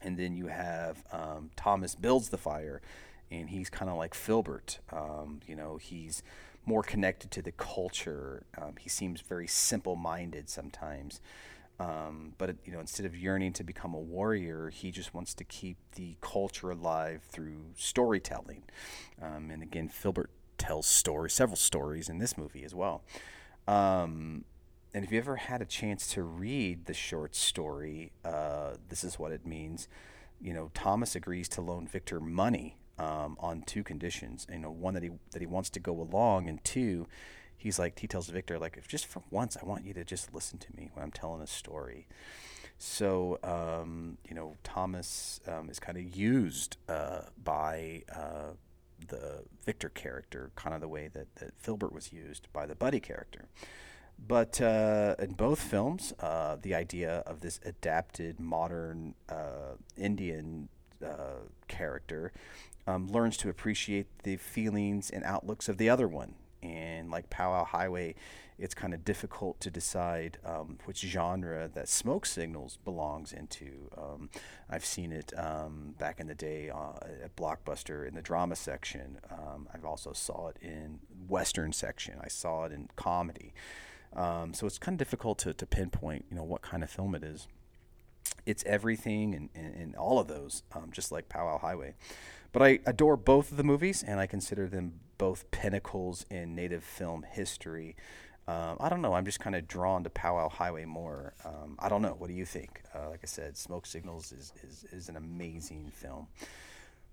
And 0.00 0.18
then 0.18 0.34
you 0.34 0.46
have 0.46 1.04
um, 1.12 1.50
Thomas 1.56 1.94
builds 1.94 2.30
the 2.30 2.38
fire 2.38 2.80
and 3.30 3.50
he's 3.50 3.70
kind 3.70 3.90
of 3.90 3.96
like 3.96 4.14
Philbert. 4.14 4.78
Um, 4.92 5.40
you 5.46 5.56
know, 5.56 5.76
he's 5.76 6.22
more 6.64 6.82
connected 6.82 7.30
to 7.32 7.42
the 7.42 7.52
culture. 7.52 8.44
Um, 8.60 8.74
he 8.78 8.88
seems 8.88 9.20
very 9.20 9.46
simple-minded 9.46 10.48
sometimes. 10.48 11.20
Um, 11.80 12.34
but 12.38 12.56
you 12.64 12.72
know, 12.72 12.80
instead 12.80 13.06
of 13.06 13.16
yearning 13.16 13.52
to 13.54 13.64
become 13.64 13.94
a 13.94 13.98
warrior, 13.98 14.70
he 14.70 14.90
just 14.90 15.14
wants 15.14 15.34
to 15.34 15.44
keep 15.44 15.76
the 15.96 16.16
culture 16.20 16.70
alive 16.70 17.22
through 17.22 17.72
storytelling. 17.76 18.62
Um, 19.20 19.50
and 19.50 19.62
again, 19.62 19.88
Philbert 19.88 20.28
tells 20.58 20.86
stories, 20.86 21.32
several 21.32 21.56
stories 21.56 22.08
in 22.08 22.18
this 22.18 22.38
movie 22.38 22.62
as 22.64 22.74
well. 22.74 23.02
Um, 23.66 24.44
and 24.94 25.04
if 25.04 25.12
you 25.12 25.18
ever 25.18 25.36
had 25.36 25.62
a 25.62 25.64
chance 25.64 26.06
to 26.08 26.22
read 26.22 26.84
the 26.84 26.94
short 26.94 27.34
story, 27.34 28.12
uh, 28.24 28.74
this 28.88 29.04
is 29.04 29.18
what 29.18 29.32
it 29.32 29.46
means. 29.46 29.88
You 30.40 30.52
know, 30.52 30.70
Thomas 30.74 31.14
agrees 31.14 31.48
to 31.50 31.60
loan 31.60 31.86
Victor 31.86 32.20
money 32.20 32.76
um, 32.98 33.36
on 33.40 33.62
two 33.62 33.82
conditions. 33.82 34.46
You 34.50 34.58
know, 34.58 34.70
one 34.70 34.94
that 34.94 35.02
he 35.02 35.10
that 35.30 35.40
he 35.40 35.46
wants 35.46 35.70
to 35.70 35.80
go 35.80 36.00
along, 36.00 36.48
and 36.48 36.62
two, 36.62 37.06
he's 37.56 37.78
like 37.78 37.98
he 37.98 38.06
tells 38.06 38.28
Victor 38.28 38.58
like, 38.58 38.76
if 38.76 38.86
just 38.86 39.06
for 39.06 39.22
once, 39.30 39.56
I 39.60 39.64
want 39.64 39.84
you 39.84 39.94
to 39.94 40.04
just 40.04 40.34
listen 40.34 40.58
to 40.58 40.76
me 40.76 40.90
when 40.92 41.02
I'm 41.02 41.12
telling 41.12 41.40
a 41.40 41.46
story. 41.46 42.06
So 42.76 43.38
um, 43.42 44.18
you 44.28 44.34
know, 44.34 44.56
Thomas 44.62 45.40
um, 45.46 45.70
is 45.70 45.78
kind 45.78 45.96
of 45.96 46.14
used 46.14 46.76
uh, 46.88 47.22
by 47.42 48.02
uh, 48.14 48.50
the 49.08 49.44
Victor 49.64 49.88
character, 49.88 50.50
kind 50.54 50.74
of 50.74 50.82
the 50.82 50.88
way 50.88 51.08
that 51.14 51.34
that 51.36 51.62
Philbert 51.62 51.92
was 51.92 52.12
used 52.12 52.48
by 52.52 52.66
the 52.66 52.74
Buddy 52.74 53.00
character. 53.00 53.46
But 54.26 54.60
uh, 54.60 55.16
in 55.18 55.32
both 55.32 55.60
films, 55.60 56.12
uh, 56.20 56.56
the 56.60 56.74
idea 56.74 57.22
of 57.26 57.40
this 57.40 57.58
adapted 57.64 58.38
modern 58.38 59.14
uh, 59.28 59.76
Indian 59.96 60.68
uh, 61.04 61.48
character 61.66 62.32
um, 62.86 63.08
learns 63.08 63.36
to 63.38 63.48
appreciate 63.48 64.06
the 64.22 64.36
feelings 64.36 65.10
and 65.10 65.24
outlooks 65.24 65.68
of 65.68 65.76
the 65.78 65.88
other 65.90 66.06
one. 66.06 66.34
And 66.62 67.10
like 67.10 67.30
Powwow 67.30 67.64
Highway, 67.64 68.14
it's 68.58 68.74
kind 68.74 68.94
of 68.94 69.04
difficult 69.04 69.58
to 69.60 69.70
decide 69.70 70.38
um, 70.44 70.78
which 70.84 71.00
genre 71.00 71.68
that 71.74 71.88
Smoke 71.88 72.24
Signals 72.24 72.78
belongs 72.84 73.32
into. 73.32 73.90
Um, 73.98 74.30
I've 74.70 74.84
seen 74.84 75.10
it 75.10 75.32
um, 75.36 75.96
back 75.98 76.20
in 76.20 76.28
the 76.28 76.34
day 76.36 76.70
uh, 76.70 76.92
at 77.24 77.34
Blockbuster 77.34 78.06
in 78.06 78.14
the 78.14 78.22
drama 78.22 78.54
section. 78.54 79.18
Um, 79.30 79.68
I've 79.74 79.84
also 79.84 80.12
saw 80.12 80.48
it 80.48 80.58
in 80.62 81.00
Western 81.26 81.72
section. 81.72 82.14
I 82.22 82.28
saw 82.28 82.64
it 82.64 82.72
in 82.72 82.88
comedy. 82.94 83.52
Um, 84.14 84.54
so 84.54 84.66
it's 84.66 84.78
kind 84.78 84.94
of 84.94 84.98
difficult 84.98 85.38
to, 85.40 85.54
to 85.54 85.66
pinpoint, 85.66 86.26
you 86.30 86.36
know, 86.36 86.44
what 86.44 86.62
kind 86.62 86.82
of 86.82 86.90
film 86.90 87.14
it 87.14 87.24
is. 87.24 87.48
It's 88.46 88.64
everything 88.64 89.34
and, 89.34 89.48
and, 89.54 89.74
and 89.74 89.96
all 89.96 90.18
of 90.18 90.28
those, 90.28 90.62
um, 90.72 90.90
just 90.92 91.12
like 91.12 91.28
Powwow 91.28 91.58
Highway. 91.58 91.94
But 92.52 92.62
I 92.62 92.80
adore 92.84 93.16
both 93.16 93.50
of 93.50 93.56
the 93.56 93.64
movies, 93.64 94.04
and 94.06 94.20
I 94.20 94.26
consider 94.26 94.68
them 94.68 95.00
both 95.16 95.50
pinnacles 95.50 96.26
in 96.30 96.54
native 96.54 96.84
film 96.84 97.24
history. 97.28 97.96
Um, 98.46 98.76
I 98.80 98.88
don't 98.88 99.00
know. 99.00 99.14
I'm 99.14 99.24
just 99.24 99.40
kind 99.40 99.56
of 99.56 99.66
drawn 99.66 100.04
to 100.04 100.10
Powwow 100.10 100.48
Highway 100.48 100.84
more. 100.84 101.32
Um, 101.44 101.76
I 101.78 101.88
don't 101.88 102.02
know. 102.02 102.14
What 102.18 102.28
do 102.28 102.34
you 102.34 102.44
think? 102.44 102.82
Uh, 102.94 103.08
like 103.08 103.20
I 103.22 103.26
said, 103.26 103.56
Smoke 103.56 103.86
Signals 103.86 104.32
is, 104.32 104.52
is, 104.62 104.84
is 104.92 105.08
an 105.08 105.16
amazing 105.16 105.90
film. 105.94 106.26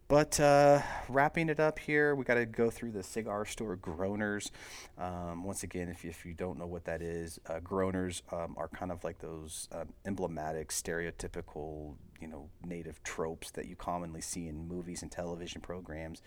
But 0.10 0.40
uh, 0.40 0.82
wrapping 1.08 1.50
it 1.50 1.60
up 1.60 1.78
here, 1.78 2.16
we 2.16 2.26
got 2.26 2.34
to 2.34 2.48
go 2.48 2.72
through 2.72 2.94
the 2.94 3.04
cigar 3.04 3.46
store 3.46 3.78
groaners. 3.78 4.50
Um, 4.98 5.44
once 5.44 5.62
again, 5.62 5.88
if 5.88 6.04
you, 6.04 6.10
if 6.10 6.26
you 6.26 6.34
don't 6.34 6.58
know 6.58 6.66
what 6.66 6.86
that 6.86 7.04
is, 7.04 7.40
uh, 7.48 7.60
groaners 7.60 8.24
um, 8.34 8.56
are 8.58 8.70
kind 8.70 8.92
of 8.92 9.04
like 9.04 9.20
those 9.20 9.70
um, 9.72 9.90
emblematic, 10.08 10.70
stereotypical, 10.70 11.94
you 12.20 12.28
know, 12.28 12.50
native 12.66 13.04
tropes 13.04 13.52
that 13.52 13.68
you 13.68 13.76
commonly 13.76 14.20
see 14.20 14.48
in 14.48 14.68
movies 14.68 15.04
and 15.04 15.12
television 15.12 15.62
programs 15.62 16.24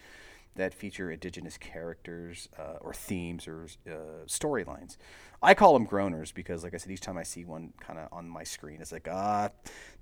that 0.57 0.75
feature 0.75 1.11
indigenous 1.11 1.57
characters 1.57 2.49
uh, 2.59 2.79
or 2.81 2.93
themes 2.93 3.49
or 3.49 3.67
uh, 3.89 4.27
storylines. 4.27 4.97
I 5.43 5.55
call 5.55 5.73
them 5.73 5.87
groaners 5.87 6.33
because, 6.33 6.63
like 6.63 6.73
I 6.73 6.77
said, 6.77 6.93
each 6.93 7.01
time 7.01 7.19
I 7.19 7.25
see 7.25 7.45
one 7.45 7.73
kind 7.81 7.99
of 7.99 8.09
on 8.13 8.29
my 8.29 8.45
screen, 8.45 8.81
it's 8.81 8.93
like 8.93 9.09
ah, 9.11 9.51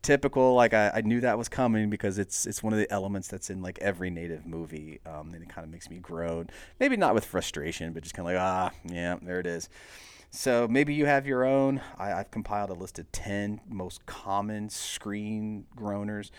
typical. 0.02 0.54
Like 0.54 0.74
I, 0.74 0.90
I, 0.96 1.00
knew 1.00 1.20
that 1.20 1.38
was 1.38 1.48
coming 1.48 1.88
because 1.88 2.18
it's 2.18 2.46
it's 2.46 2.62
one 2.62 2.74
of 2.74 2.78
the 2.78 2.90
elements 2.92 3.28
that's 3.28 3.48
in 3.48 3.62
like 3.62 3.78
every 3.78 4.10
native 4.10 4.44
movie, 4.44 5.00
um, 5.06 5.32
and 5.32 5.42
it 5.42 5.48
kind 5.48 5.64
of 5.64 5.70
makes 5.70 5.88
me 5.88 5.98
groan. 5.98 6.50
Maybe 6.78 6.96
not 6.96 7.14
with 7.14 7.24
frustration, 7.24 7.92
but 7.94 8.02
just 8.02 8.14
kind 8.14 8.28
of 8.28 8.34
like 8.34 8.42
ah, 8.42 8.70
yeah, 8.84 9.16
there 9.22 9.40
it 9.40 9.46
is. 9.46 9.70
So 10.30 10.68
maybe 10.68 10.94
you 10.94 11.06
have 11.06 11.26
your 11.26 11.44
own. 11.44 11.80
I, 11.98 12.08
have 12.08 12.30
compiled 12.30 12.70
a 12.70 12.74
list 12.74 12.98
of 12.98 13.10
ten 13.10 13.60
most 13.66 14.04
common 14.04 14.68
screen 14.68 15.64
groaners. 15.74 16.30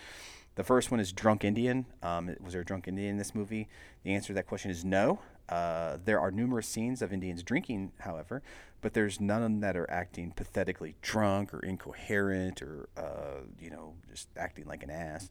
The 0.54 0.64
first 0.64 0.90
one 0.90 1.00
is 1.00 1.12
drunk 1.12 1.44
Indian. 1.44 1.86
Um, 2.02 2.34
was 2.40 2.52
there 2.52 2.62
a 2.62 2.64
drunk 2.64 2.86
Indian 2.86 3.10
in 3.10 3.16
this 3.16 3.34
movie? 3.34 3.68
The 4.04 4.14
answer 4.14 4.28
to 4.28 4.34
that 4.34 4.46
question 4.46 4.70
is 4.70 4.84
no. 4.84 5.20
Uh, 5.48 5.98
there 6.04 6.20
are 6.20 6.30
numerous 6.30 6.66
scenes 6.66 7.00
of 7.02 7.12
Indians 7.12 7.42
drinking, 7.42 7.92
however, 8.00 8.42
but 8.80 8.92
there's 8.92 9.20
none 9.20 9.60
that 9.60 9.76
are 9.76 9.90
acting 9.90 10.30
pathetically 10.30 10.94
drunk 11.02 11.54
or 11.54 11.60
incoherent 11.60 12.62
or, 12.62 12.88
uh, 12.96 13.42
you 13.58 13.70
know, 13.70 13.94
just 14.10 14.28
acting 14.36 14.66
like 14.66 14.82
an 14.82 14.90
ass. 14.90 15.30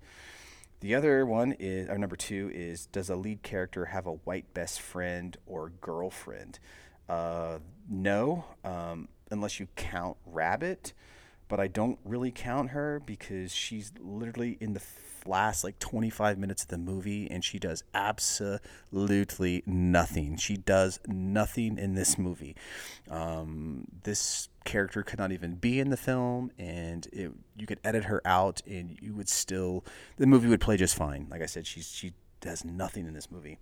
The 0.80 0.96
other 0.96 1.26
one 1.28 1.56
is, 1.60 1.88
or 1.90 1.98
number 2.00 2.16
two 2.16 2.52
is, 2.54 2.88
does 2.88 3.10
a 3.10 3.16
lead 3.16 3.44
character 3.44 3.86
have 3.86 4.08
a 4.08 4.14
white 4.14 4.52
best 4.56 4.82
friend 4.82 5.38
or 5.46 5.72
girlfriend? 5.82 6.58
Uh, 7.08 7.60
no, 7.88 8.46
um, 8.64 9.08
unless 9.30 9.60
you 9.60 9.68
count 9.76 10.18
Rabbit, 10.26 10.94
but 11.48 11.60
I 11.60 11.68
don't 11.68 12.00
really 12.04 12.32
count 12.32 12.72
her 12.72 13.00
because 13.06 13.54
she's 13.54 13.92
literally 14.00 14.58
in 14.60 14.74
the 14.74 14.82
last 15.26 15.64
like 15.64 15.80
25 15.80 16.38
minutes 16.38 16.64
of 16.64 16.70
the 16.70 16.78
movie 16.78 17.30
and 17.30 17.44
she 17.44 17.60
does 17.60 17.84
absolutely 17.94 19.64
nothing. 19.66 20.38
She 20.38 20.58
does 20.58 21.00
nothing 21.08 21.78
in 21.78 21.96
this 21.96 22.18
movie. 22.18 22.56
Um, 23.10 23.86
this 24.04 24.50
character 24.64 25.04
could 25.04 25.20
not 25.20 25.32
even 25.32 25.56
be 25.56 25.80
in 25.80 25.90
the 25.90 25.98
film 25.98 26.52
and 26.58 27.08
it, 27.12 27.32
you 27.58 27.66
could 27.66 27.80
edit 27.84 28.06
her 28.06 28.22
out 28.26 28.62
and 28.66 28.98
you 29.02 29.14
would 29.14 29.30
still 29.30 29.84
the 30.18 30.28
movie 30.28 30.48
would 30.48 30.62
play 30.62 30.78
just 30.78 30.96
fine. 30.96 31.28
Like 31.30 31.42
I 31.42 31.48
said, 31.48 31.66
she's 31.66 31.90
she 31.90 32.14
does 32.40 32.66
nothing 32.66 33.08
in 33.08 33.14
this 33.14 33.32
movie. 33.32 33.58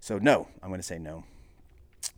So 0.00 0.18
no, 0.18 0.48
I'm 0.62 0.68
going 0.68 0.80
to 0.80 0.86
say 0.86 0.98
no. 0.98 1.24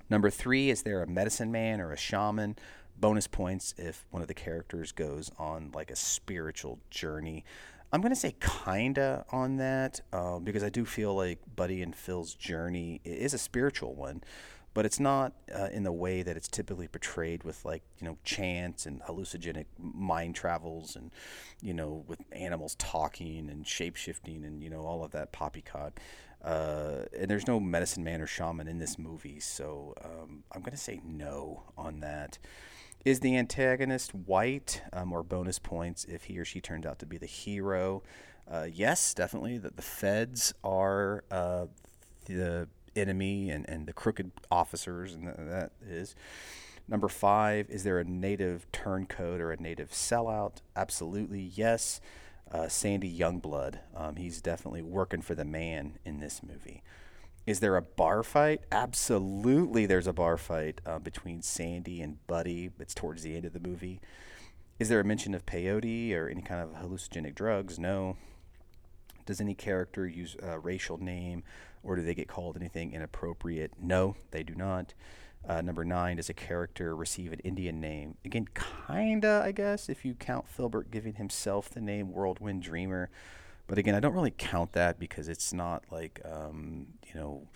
Number 0.08 0.28
3 0.28 0.70
is 0.70 0.82
there 0.82 1.02
a 1.02 1.06
medicine 1.06 1.52
man 1.52 1.80
or 1.80 1.92
a 1.92 1.96
shaman? 1.96 2.56
bonus 3.00 3.26
points 3.26 3.74
if 3.78 4.04
one 4.10 4.22
of 4.22 4.28
the 4.28 4.34
characters 4.34 4.92
goes 4.92 5.30
on 5.38 5.70
like 5.74 5.90
a 5.90 5.96
spiritual 5.96 6.78
journey. 6.90 7.44
I'm 7.92 8.00
going 8.00 8.12
to 8.12 8.20
say 8.20 8.36
kinda 8.40 9.24
on 9.30 9.56
that 9.56 10.00
uh, 10.12 10.38
because 10.38 10.62
I 10.62 10.68
do 10.68 10.84
feel 10.84 11.14
like 11.14 11.38
Buddy 11.56 11.82
and 11.82 11.94
Phil's 11.94 12.34
journey 12.34 13.00
is 13.04 13.34
a 13.34 13.38
spiritual 13.38 13.94
one, 13.94 14.22
but 14.74 14.86
it's 14.86 15.00
not 15.00 15.32
uh, 15.52 15.68
in 15.72 15.82
the 15.82 15.92
way 15.92 16.22
that 16.22 16.36
it's 16.36 16.46
typically 16.46 16.86
portrayed 16.86 17.42
with 17.42 17.64
like 17.64 17.82
you 17.98 18.06
know 18.06 18.16
chants 18.22 18.86
and 18.86 19.02
hallucinogenic 19.02 19.66
mind 19.78 20.36
travels 20.36 20.94
and 20.94 21.10
you 21.60 21.74
know 21.74 22.04
with 22.06 22.20
animals 22.30 22.76
talking 22.76 23.50
and 23.50 23.66
shape 23.66 23.96
shifting 23.96 24.44
and 24.44 24.62
you 24.62 24.70
know 24.70 24.82
all 24.82 25.02
of 25.02 25.10
that 25.10 25.32
poppycock. 25.32 25.98
Uh, 26.42 27.04
and 27.18 27.30
there's 27.30 27.46
no 27.46 27.60
medicine 27.60 28.02
man 28.02 28.20
or 28.20 28.26
shaman 28.26 28.66
in 28.66 28.78
this 28.78 28.98
movie, 28.98 29.40
so 29.40 29.94
um, 30.04 30.44
I'm 30.52 30.62
gonna 30.62 30.76
say 30.76 31.00
no 31.04 31.64
on 31.76 32.00
that. 32.00 32.38
Is 33.04 33.20
the 33.20 33.36
antagonist 33.36 34.14
white 34.14 34.82
um, 34.92 35.12
or 35.12 35.22
bonus 35.22 35.58
points 35.58 36.04
if 36.04 36.24
he 36.24 36.38
or 36.38 36.44
she 36.44 36.60
turns 36.60 36.84
out 36.84 36.98
to 36.98 37.06
be 37.06 37.16
the 37.16 37.26
hero? 37.26 38.02
Uh, 38.50 38.66
yes, 38.70 39.14
definitely. 39.14 39.56
That 39.56 39.76
the 39.76 39.82
feds 39.82 40.52
are 40.62 41.24
uh, 41.30 41.66
the 42.26 42.68
enemy 42.94 43.50
and, 43.50 43.68
and 43.68 43.86
the 43.86 43.92
crooked 43.92 44.32
officers, 44.50 45.14
and 45.14 45.28
that 45.28 45.72
is. 45.88 46.14
Number 46.88 47.08
five, 47.08 47.70
is 47.70 47.84
there 47.84 48.00
a 48.00 48.04
native 48.04 48.70
turncoat 48.72 49.40
or 49.40 49.52
a 49.52 49.56
native 49.56 49.92
sellout? 49.92 50.56
Absolutely, 50.74 51.52
yes. 51.54 52.00
Uh, 52.50 52.66
Sandy 52.66 53.16
Youngblood, 53.16 53.78
um, 53.94 54.16
he's 54.16 54.40
definitely 54.40 54.82
working 54.82 55.22
for 55.22 55.36
the 55.36 55.44
man 55.44 55.98
in 56.04 56.18
this 56.18 56.42
movie. 56.42 56.82
Is 57.50 57.58
there 57.58 57.74
a 57.74 57.82
bar 57.82 58.22
fight? 58.22 58.60
Absolutely, 58.70 59.84
there's 59.84 60.06
a 60.06 60.12
bar 60.12 60.36
fight 60.36 60.80
uh, 60.86 61.00
between 61.00 61.42
Sandy 61.42 62.00
and 62.00 62.24
Buddy. 62.28 62.70
It's 62.78 62.94
towards 62.94 63.24
the 63.24 63.34
end 63.34 63.44
of 63.44 63.52
the 63.52 63.58
movie. 63.58 64.00
Is 64.78 64.88
there 64.88 65.00
a 65.00 65.04
mention 65.04 65.34
of 65.34 65.46
peyote 65.46 66.14
or 66.14 66.28
any 66.28 66.42
kind 66.42 66.60
of 66.60 66.80
hallucinogenic 66.80 67.34
drugs? 67.34 67.76
No. 67.76 68.16
Does 69.26 69.40
any 69.40 69.56
character 69.56 70.06
use 70.06 70.36
a 70.40 70.60
racial 70.60 70.98
name 70.98 71.42
or 71.82 71.96
do 71.96 72.02
they 72.02 72.14
get 72.14 72.28
called 72.28 72.56
anything 72.56 72.92
inappropriate? 72.92 73.72
No, 73.82 74.14
they 74.30 74.44
do 74.44 74.54
not. 74.54 74.94
Uh, 75.44 75.60
number 75.60 75.84
nine, 75.84 76.18
does 76.18 76.30
a 76.30 76.34
character 76.34 76.94
receive 76.94 77.32
an 77.32 77.40
Indian 77.40 77.80
name? 77.80 78.16
Again, 78.24 78.46
kinda, 78.86 79.42
I 79.44 79.50
guess, 79.50 79.88
if 79.88 80.04
you 80.04 80.14
count 80.14 80.46
Philbert 80.56 80.92
giving 80.92 81.14
himself 81.14 81.68
the 81.68 81.80
name 81.80 82.12
Whirlwind 82.12 82.62
Dreamer. 82.62 83.10
But 83.70 83.78
again, 83.78 83.94
I 83.94 84.00
don't 84.00 84.14
really 84.14 84.34
count 84.36 84.72
that 84.72 84.98
because 84.98 85.28
it's 85.28 85.52
not 85.52 85.84
like, 85.92 86.20
um, 86.24 86.88
you 87.06 87.14
know, 87.14 87.46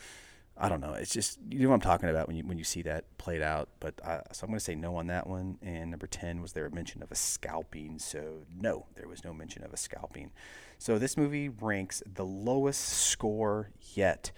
I 0.57 0.69
don't 0.69 0.81
know. 0.81 0.93
It's 0.93 1.12
just 1.12 1.41
you 1.51 1.59
know 1.59 1.70
what 1.70 1.74
I'm 1.74 1.81
talking 1.81 2.09
about 2.09 2.28
when 2.28 2.36
you 2.36 2.45
when 2.45 2.57
you 2.57 2.62
see 2.62 2.82
that 2.82 3.19
played 3.19 3.43
out. 3.43 3.69
But 3.81 3.95
so 4.31 4.45
I'm 4.45 4.51
going 4.51 4.61
to 4.61 4.65
say 4.65 4.77
no 4.77 4.95
on 4.95 5.09
that 5.09 5.27
one. 5.27 5.59
And 5.61 5.91
number 5.91 6.07
ten 6.07 6.41
was 6.41 6.53
there 6.53 6.66
a 6.66 6.70
mention 6.70 7.03
of 7.03 7.11
a 7.11 7.16
scalping? 7.16 7.99
So 7.99 8.47
no, 8.57 8.86
there 8.95 9.09
was 9.09 9.24
no 9.24 9.35
mention 9.35 9.65
of 9.65 9.73
a 9.73 9.77
scalping. 9.77 10.31
So 10.78 11.01
this 11.01 11.16
movie 11.16 11.49
ranks 11.49 12.01
the 12.07 12.24
lowest 12.24 12.82
score 12.82 13.70
yet. 13.95 14.31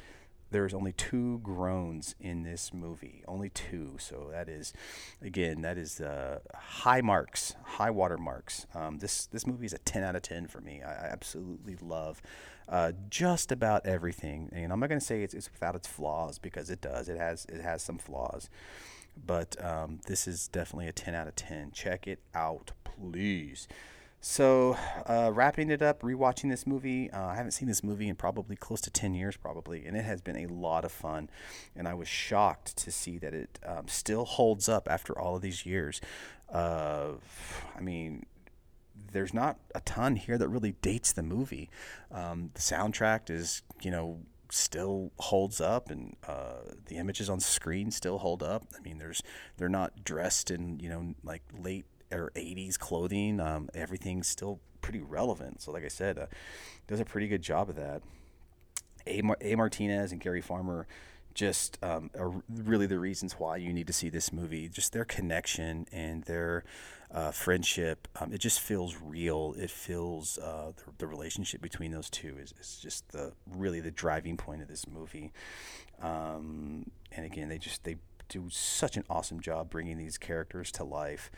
There's 0.51 0.75
only 0.75 0.93
two 0.93 1.39
groans 1.43 2.15
in 2.21 2.43
this 2.43 2.73
movie, 2.73 3.23
only 3.27 3.49
two. 3.49 3.97
So 3.99 4.29
that 4.31 4.49
is, 4.49 4.73
again, 5.21 5.63
that 5.63 5.77
is 5.77 6.01
uh, 6.01 6.39
high 6.55 7.01
marks, 7.01 7.57
high 7.65 7.91
water 7.91 8.17
marks. 8.17 8.67
Um, 8.75 8.99
this 8.99 9.27
this 9.27 9.47
movie 9.47 9.67
is 9.67 9.73
a 9.73 9.79
10 9.79 10.05
out 10.05 10.17
of 10.17 10.23
10 10.23 10.47
for 10.47 10.61
me. 10.61 10.83
I, 10.83 10.91
I 10.91 11.09
absolutely 11.11 11.77
love 11.81 12.23
uh, 12.69 12.93
just 13.11 13.53
about 13.53 13.87
everything. 13.87 14.51
And 14.53 14.73
I'm 14.73 14.81
not 14.81 14.89
going 14.89 15.01
to 15.01 15.05
say 15.05 15.23
it's, 15.23 15.35
it's 15.35 15.51
without 15.51 15.75
its 15.75 15.89
flaws 15.89 16.39
because 16.39 16.71
it 16.71 16.81
does. 16.81 17.09
It 17.09 17.19
has 17.19 17.45
it 17.47 17.61
has 17.61 17.83
some 17.83 17.99
flaws, 17.99 18.49
but 19.25 19.63
um, 19.65 20.01
this 20.07 20.27
is 20.27 20.49
definitely 20.49 20.89
a 20.89 20.93
10 20.93 21.15
out 21.15 21.29
of 21.29 21.37
10. 21.37 21.73
Check 21.73 22.07
it 22.07 22.21
out, 22.35 22.73
please. 22.85 23.69
So, 24.29 24.77
uh, 25.07 25.31
wrapping 25.33 25.71
it 25.71 25.83
up, 25.83 26.03
rewatching 26.03 26.51
this 26.51 26.67
movie. 26.67 27.09
Uh, 27.13 27.27
I 27.27 27.37
haven't 27.37 27.53
seen 27.53 27.69
this 27.69 27.85
movie 27.85 28.09
in 28.09 28.17
probably 28.17 28.57
close 28.57 28.81
to 28.81 28.91
10 28.91 29.15
years, 29.15 29.37
probably, 29.37 29.87
and 29.87 29.97
it 29.97 30.05
has 30.05 30.21
been 30.21 30.37
a 30.37 30.47
lot 30.47 30.85
of 30.85 30.91
fun. 30.91 31.31
And 31.77 31.87
I 31.87 31.95
was 31.95 32.09
shocked 32.09 32.77
to 32.79 32.91
see 32.91 33.19
that 33.19 33.33
it 33.33 33.61
um, 33.65 33.87
still 33.87 34.25
holds 34.25 34.69
up 34.69 34.89
after 34.91 35.17
all 35.17 35.37
of 35.37 35.43
these 35.43 35.65
years. 35.65 36.01
Uh, 36.53 37.13
I 37.77 37.81
mean, 37.81 38.27
there's 39.13 39.33
not 39.33 39.61
a 39.77 39.81
ton 39.83 40.17
here 40.17 40.39
that 40.39 40.49
really 40.49 40.73
dates 40.83 41.13
the 41.13 41.23
movie. 41.23 41.71
Um, 42.11 42.51
the 42.55 42.61
soundtrack 42.61 43.31
is, 43.31 43.63
you 43.81 43.93
know, 43.93 44.19
still 44.51 45.13
holds 45.19 45.61
up 45.61 45.89
and 45.89 46.17
uh, 46.27 46.73
the 46.87 46.97
images 46.97 47.31
on 47.31 47.39
screen 47.39 47.93
still 47.93 48.19
hold 48.19 48.43
up. 48.43 48.65
I 48.77 48.81
mean, 48.81 48.99
there's 48.99 49.23
they're 49.57 49.69
not 49.69 50.03
dressed 50.05 50.51
in 50.51 50.81
you 50.81 50.89
know 50.89 51.15
like 51.23 51.43
late 51.57 51.87
or 52.13 52.33
80s 52.35 52.79
clothing. 52.79 53.41
Um, 53.41 53.69
everything's 53.75 54.29
still 54.29 54.61
pretty 54.81 55.01
relevant. 55.01 55.63
So, 55.63 55.73
like 55.73 55.85
I 55.85 55.89
said, 55.89 56.19
uh, 56.19 56.27
does 56.87 57.01
a 57.01 57.05
pretty 57.05 57.29
good 57.29 57.43
job 57.43 57.69
of 57.69 57.77
that. 57.77 58.03
A. 59.07 59.23
Mar- 59.23 59.39
a. 59.41 59.55
Martinez 59.55 60.13
and 60.13 60.21
Gary 60.21 60.41
Farmer 60.41 60.87
just 61.35 61.79
um, 61.83 62.11
are 62.19 62.33
really 62.49 62.87
the 62.87 62.99
reasons 62.99 63.35
why 63.35 63.59
you 63.59 63.73
need 63.73 63.87
to 63.87 63.93
see 63.93 64.09
this 64.09 64.33
movie. 64.33 64.69
Just 64.69 64.93
their 64.93 65.05
connection 65.05 65.87
and 65.93 66.25
their 66.25 66.65
uh, 67.11 67.31
friendship. 67.31 68.09
Um, 68.19 68.33
it 68.33 68.39
just 68.39 68.59
feels 68.59 68.97
real. 68.97 69.55
It 69.59 69.71
feels 69.71 70.39
uh, 70.39 70.73
the, 70.77 70.93
the, 70.99 71.07
relationship 71.07 71.61
between 71.61 71.93
those 71.93 72.11
two 72.11 72.37
is, 72.41 72.55
is 72.59 72.79
just 72.83 73.09
the 73.11 73.33
really 73.55 73.81
the 73.81 73.91
driving 73.91 74.37
point 74.37 74.63
of 74.63 74.69
this 74.69 74.87
movie. 74.89 75.33
Um, 76.03 76.91
and 77.13 77.27
again, 77.27 77.49
they 77.49 77.59
just 77.59 77.85
they 77.85 77.97
do 78.29 78.47
such 78.51 78.97
an 78.97 79.05
awesome 79.09 79.41
job 79.41 79.71
bringing 79.71 79.99
these 79.99 80.19
characters 80.19 80.73
to 80.73 80.85
life. 80.85 81.31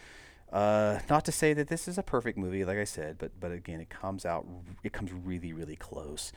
Uh, 0.53 1.01
not 1.11 1.25
to 1.27 1.33
say 1.33 1.53
that 1.53 1.69
this 1.69 1.87
is 1.87 1.99
a 1.99 2.03
perfect 2.03 2.39
movie, 2.39 2.65
like 2.65 2.79
I 2.79 2.85
said, 2.85 3.17
but 3.19 3.33
but 3.39 3.53
again, 3.53 3.81
it 3.81 3.91
comes 3.91 4.25
out, 4.25 4.47
it 4.83 4.93
comes 4.93 5.13
really, 5.13 5.53
really 5.53 5.77
close. 5.77 6.33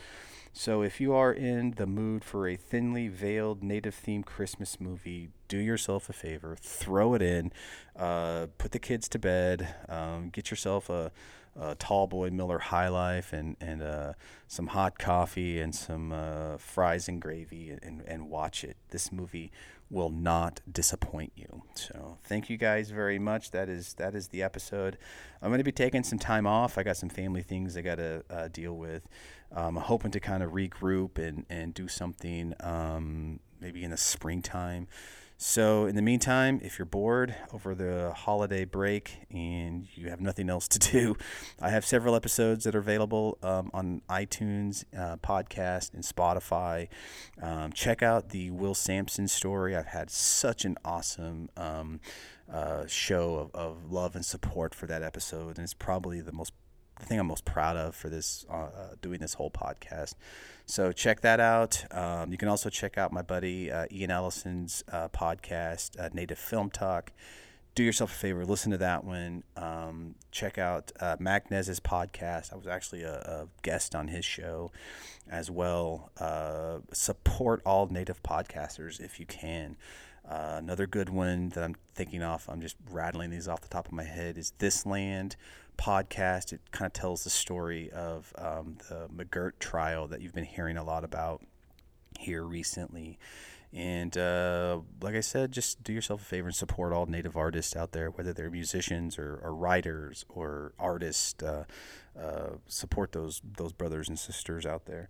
So 0.53 0.81
if 0.81 0.99
you 0.99 1.13
are 1.13 1.31
in 1.31 1.71
the 1.77 1.85
mood 1.85 2.25
for 2.25 2.45
a 2.47 2.57
thinly 2.57 3.07
veiled 3.07 3.63
native 3.63 3.95
themed 3.95 4.25
Christmas 4.25 4.81
movie, 4.81 5.29
do 5.47 5.57
yourself 5.57 6.09
a 6.09 6.13
favor, 6.13 6.57
throw 6.59 7.13
it 7.13 7.21
in, 7.21 7.53
uh, 7.95 8.47
put 8.57 8.73
the 8.73 8.79
kids 8.79 9.07
to 9.09 9.19
bed, 9.19 9.75
um, 9.87 10.29
get 10.29 10.51
yourself 10.51 10.89
a, 10.89 11.11
a, 11.57 11.75
tall 11.75 12.05
boy 12.05 12.31
Miller 12.31 12.59
High 12.59 12.89
Life 12.89 13.31
and 13.31 13.55
and 13.61 13.81
uh, 13.81 14.13
some 14.49 14.67
hot 14.67 14.99
coffee 14.99 15.61
and 15.61 15.73
some 15.73 16.11
uh, 16.11 16.57
fries 16.57 17.07
and 17.07 17.21
gravy 17.21 17.69
and, 17.81 18.01
and 18.05 18.29
watch 18.29 18.65
it. 18.65 18.75
This 18.89 19.09
movie 19.09 19.53
will 19.91 20.09
not 20.09 20.61
disappoint 20.71 21.33
you. 21.35 21.63
So 21.75 22.17
thank 22.23 22.49
you 22.49 22.57
guys 22.57 22.89
very 22.89 23.19
much. 23.19 23.51
That 23.51 23.67
is 23.69 23.93
that 23.95 24.15
is 24.15 24.29
the 24.29 24.41
episode. 24.41 24.97
I'm 25.41 25.49
going 25.49 25.59
to 25.59 25.65
be 25.65 25.71
taking 25.71 26.03
some 26.03 26.17
time 26.17 26.47
off. 26.47 26.77
I 26.77 26.83
got 26.83 26.97
some 26.97 27.09
family 27.09 27.43
things 27.43 27.75
I 27.75 27.81
got 27.81 27.95
to 27.95 28.23
uh, 28.29 28.47
deal 28.47 28.73
with. 28.77 29.07
Um, 29.53 29.77
I'm 29.77 29.83
hoping 29.83 30.11
to 30.11 30.19
kind 30.19 30.41
of 30.41 30.51
regroup 30.51 31.17
and 31.17 31.45
and 31.49 31.73
do 31.73 31.87
something 31.87 32.53
um, 32.61 33.41
maybe 33.59 33.83
in 33.83 33.91
the 33.91 33.97
springtime. 33.97 34.87
So, 35.43 35.87
in 35.87 35.95
the 35.95 36.03
meantime, 36.03 36.61
if 36.63 36.77
you're 36.77 36.85
bored 36.85 37.33
over 37.51 37.73
the 37.73 38.13
holiday 38.15 38.63
break 38.63 39.21
and 39.31 39.87
you 39.95 40.11
have 40.11 40.21
nothing 40.21 40.51
else 40.51 40.67
to 40.67 40.77
do, 40.91 41.17
I 41.59 41.71
have 41.71 41.83
several 41.83 42.15
episodes 42.15 42.63
that 42.65 42.75
are 42.75 42.79
available 42.79 43.39
um, 43.41 43.71
on 43.73 44.03
iTunes, 44.07 44.85
uh, 44.95 45.17
podcast, 45.17 45.95
and 45.95 46.03
Spotify. 46.03 46.89
Um, 47.41 47.73
check 47.73 48.03
out 48.03 48.29
the 48.29 48.51
Will 48.51 48.75
Sampson 48.75 49.27
story. 49.27 49.75
I've 49.75 49.87
had 49.87 50.11
such 50.11 50.63
an 50.63 50.77
awesome 50.85 51.49
um, 51.57 52.01
uh, 52.47 52.85
show 52.85 53.33
of, 53.33 53.55
of 53.55 53.91
love 53.91 54.15
and 54.15 54.23
support 54.23 54.75
for 54.75 54.85
that 54.85 55.01
episode, 55.01 55.57
and 55.57 55.63
it's 55.63 55.73
probably 55.73 56.21
the 56.21 56.31
most 56.31 56.53
the 57.01 57.07
thing 57.07 57.19
I'm 57.19 57.27
most 57.27 57.45
proud 57.45 57.77
of 57.77 57.95
for 57.95 58.09
this 58.09 58.45
uh, 58.49 58.53
uh, 58.53 58.69
doing 59.01 59.19
this 59.19 59.33
whole 59.33 59.51
podcast. 59.51 60.13
So 60.71 60.93
check 60.93 61.19
that 61.19 61.41
out. 61.41 61.83
Um, 61.91 62.31
you 62.31 62.37
can 62.37 62.47
also 62.47 62.69
check 62.69 62.97
out 62.97 63.11
my 63.11 63.21
buddy 63.21 63.69
uh, 63.69 63.87
Ian 63.91 64.09
Ellison's 64.09 64.85
uh, 64.89 65.09
podcast, 65.09 65.99
uh, 65.99 66.07
Native 66.13 66.39
Film 66.39 66.69
Talk. 66.69 67.11
Do 67.75 67.83
yourself 67.83 68.13
a 68.13 68.15
favor, 68.15 68.45
listen 68.45 68.71
to 68.71 68.77
that 68.77 69.03
one. 69.03 69.43
Um, 69.57 70.15
check 70.31 70.57
out 70.57 70.93
uh, 71.01 71.17
Magnez's 71.19 71.81
podcast. 71.81 72.53
I 72.53 72.55
was 72.55 72.67
actually 72.67 73.03
a, 73.03 73.15
a, 73.15 73.47
guest 73.63 73.95
on 73.95 74.07
his 74.07 74.23
show 74.23 74.71
as 75.29 75.51
well. 75.51 76.09
support 76.93 77.61
all 77.65 77.87
native 77.87 78.23
podcasters 78.23 79.01
if 79.01 79.19
you 79.19 79.25
can. 79.25 79.75
Uh, 80.25 80.55
another 80.57 80.87
good 80.87 81.09
one 81.09 81.49
that 81.49 81.65
I'm 81.65 81.75
thinking 81.95 82.23
off, 82.23 82.47
I'm 82.47 82.61
just 82.61 82.77
rattling 82.89 83.29
these 83.29 83.49
off 83.49 83.59
the 83.59 83.67
top 83.67 83.87
of 83.87 83.91
my 83.91 84.03
head, 84.05 84.37
is 84.37 84.53
This 84.59 84.85
Land 84.85 85.35
podcast. 85.77 86.53
It 86.53 86.61
kind 86.71 86.87
of 86.87 86.93
tells 86.93 87.23
the 87.23 87.29
story 87.29 87.89
of 87.91 88.33
um, 88.37 88.77
the 88.89 89.07
McGirt 89.07 89.53
trial 89.59 90.07
that 90.07 90.21
you've 90.21 90.33
been 90.33 90.45
hearing 90.45 90.77
a 90.77 90.83
lot 90.83 91.03
about 91.03 91.41
here 92.19 92.43
recently. 92.43 93.17
And 93.73 94.17
uh, 94.17 94.79
like 95.01 95.15
I 95.15 95.21
said, 95.21 95.53
just 95.53 95.81
do 95.81 95.93
yourself 95.93 96.21
a 96.21 96.25
favor 96.25 96.47
and 96.47 96.55
support 96.55 96.91
all 96.91 97.05
Native 97.05 97.37
artists 97.37 97.75
out 97.75 97.93
there, 97.93 98.09
whether 98.09 98.33
they're 98.33 98.49
musicians 98.49 99.17
or, 99.17 99.39
or 99.41 99.55
writers 99.55 100.25
or 100.29 100.73
artists. 100.77 101.41
Uh, 101.41 101.63
uh, 102.19 102.57
support 102.67 103.13
those 103.13 103.41
those 103.57 103.71
brothers 103.71 104.09
and 104.09 104.19
sisters 104.19 104.65
out 104.65 104.85
there. 104.85 105.07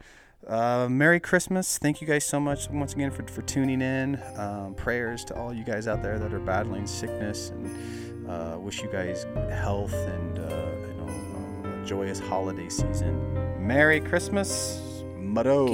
Uh, 0.48 0.88
Merry 0.90 1.20
Christmas. 1.20 1.78
Thank 1.78 2.02
you 2.02 2.08
guys 2.08 2.24
so 2.26 2.40
much 2.40 2.70
once 2.70 2.94
again 2.94 3.12
for, 3.12 3.26
for 3.28 3.42
tuning 3.44 3.82
in. 3.82 4.20
Um, 4.36 4.74
prayers 4.76 5.24
to 5.26 5.36
all 5.36 5.54
you 5.54 5.64
guys 5.64 5.88
out 5.88 6.02
there 6.02 6.18
that 6.20 6.34
are 6.34 6.40
battling 6.40 6.88
sickness 6.88 7.50
and 7.50 8.30
uh, 8.30 8.58
wish 8.60 8.82
you 8.82 8.90
guys 8.92 9.26
health 9.52 9.94
and 9.94 10.40
uh, 10.40 10.66
you 10.88 10.94
know, 10.98 11.82
a 11.82 11.86
joyous 11.86 12.20
holiday 12.20 12.70
season. 12.70 13.66
Merry 13.66 14.00
Christmas. 14.00 15.04
Mado. 15.18 15.68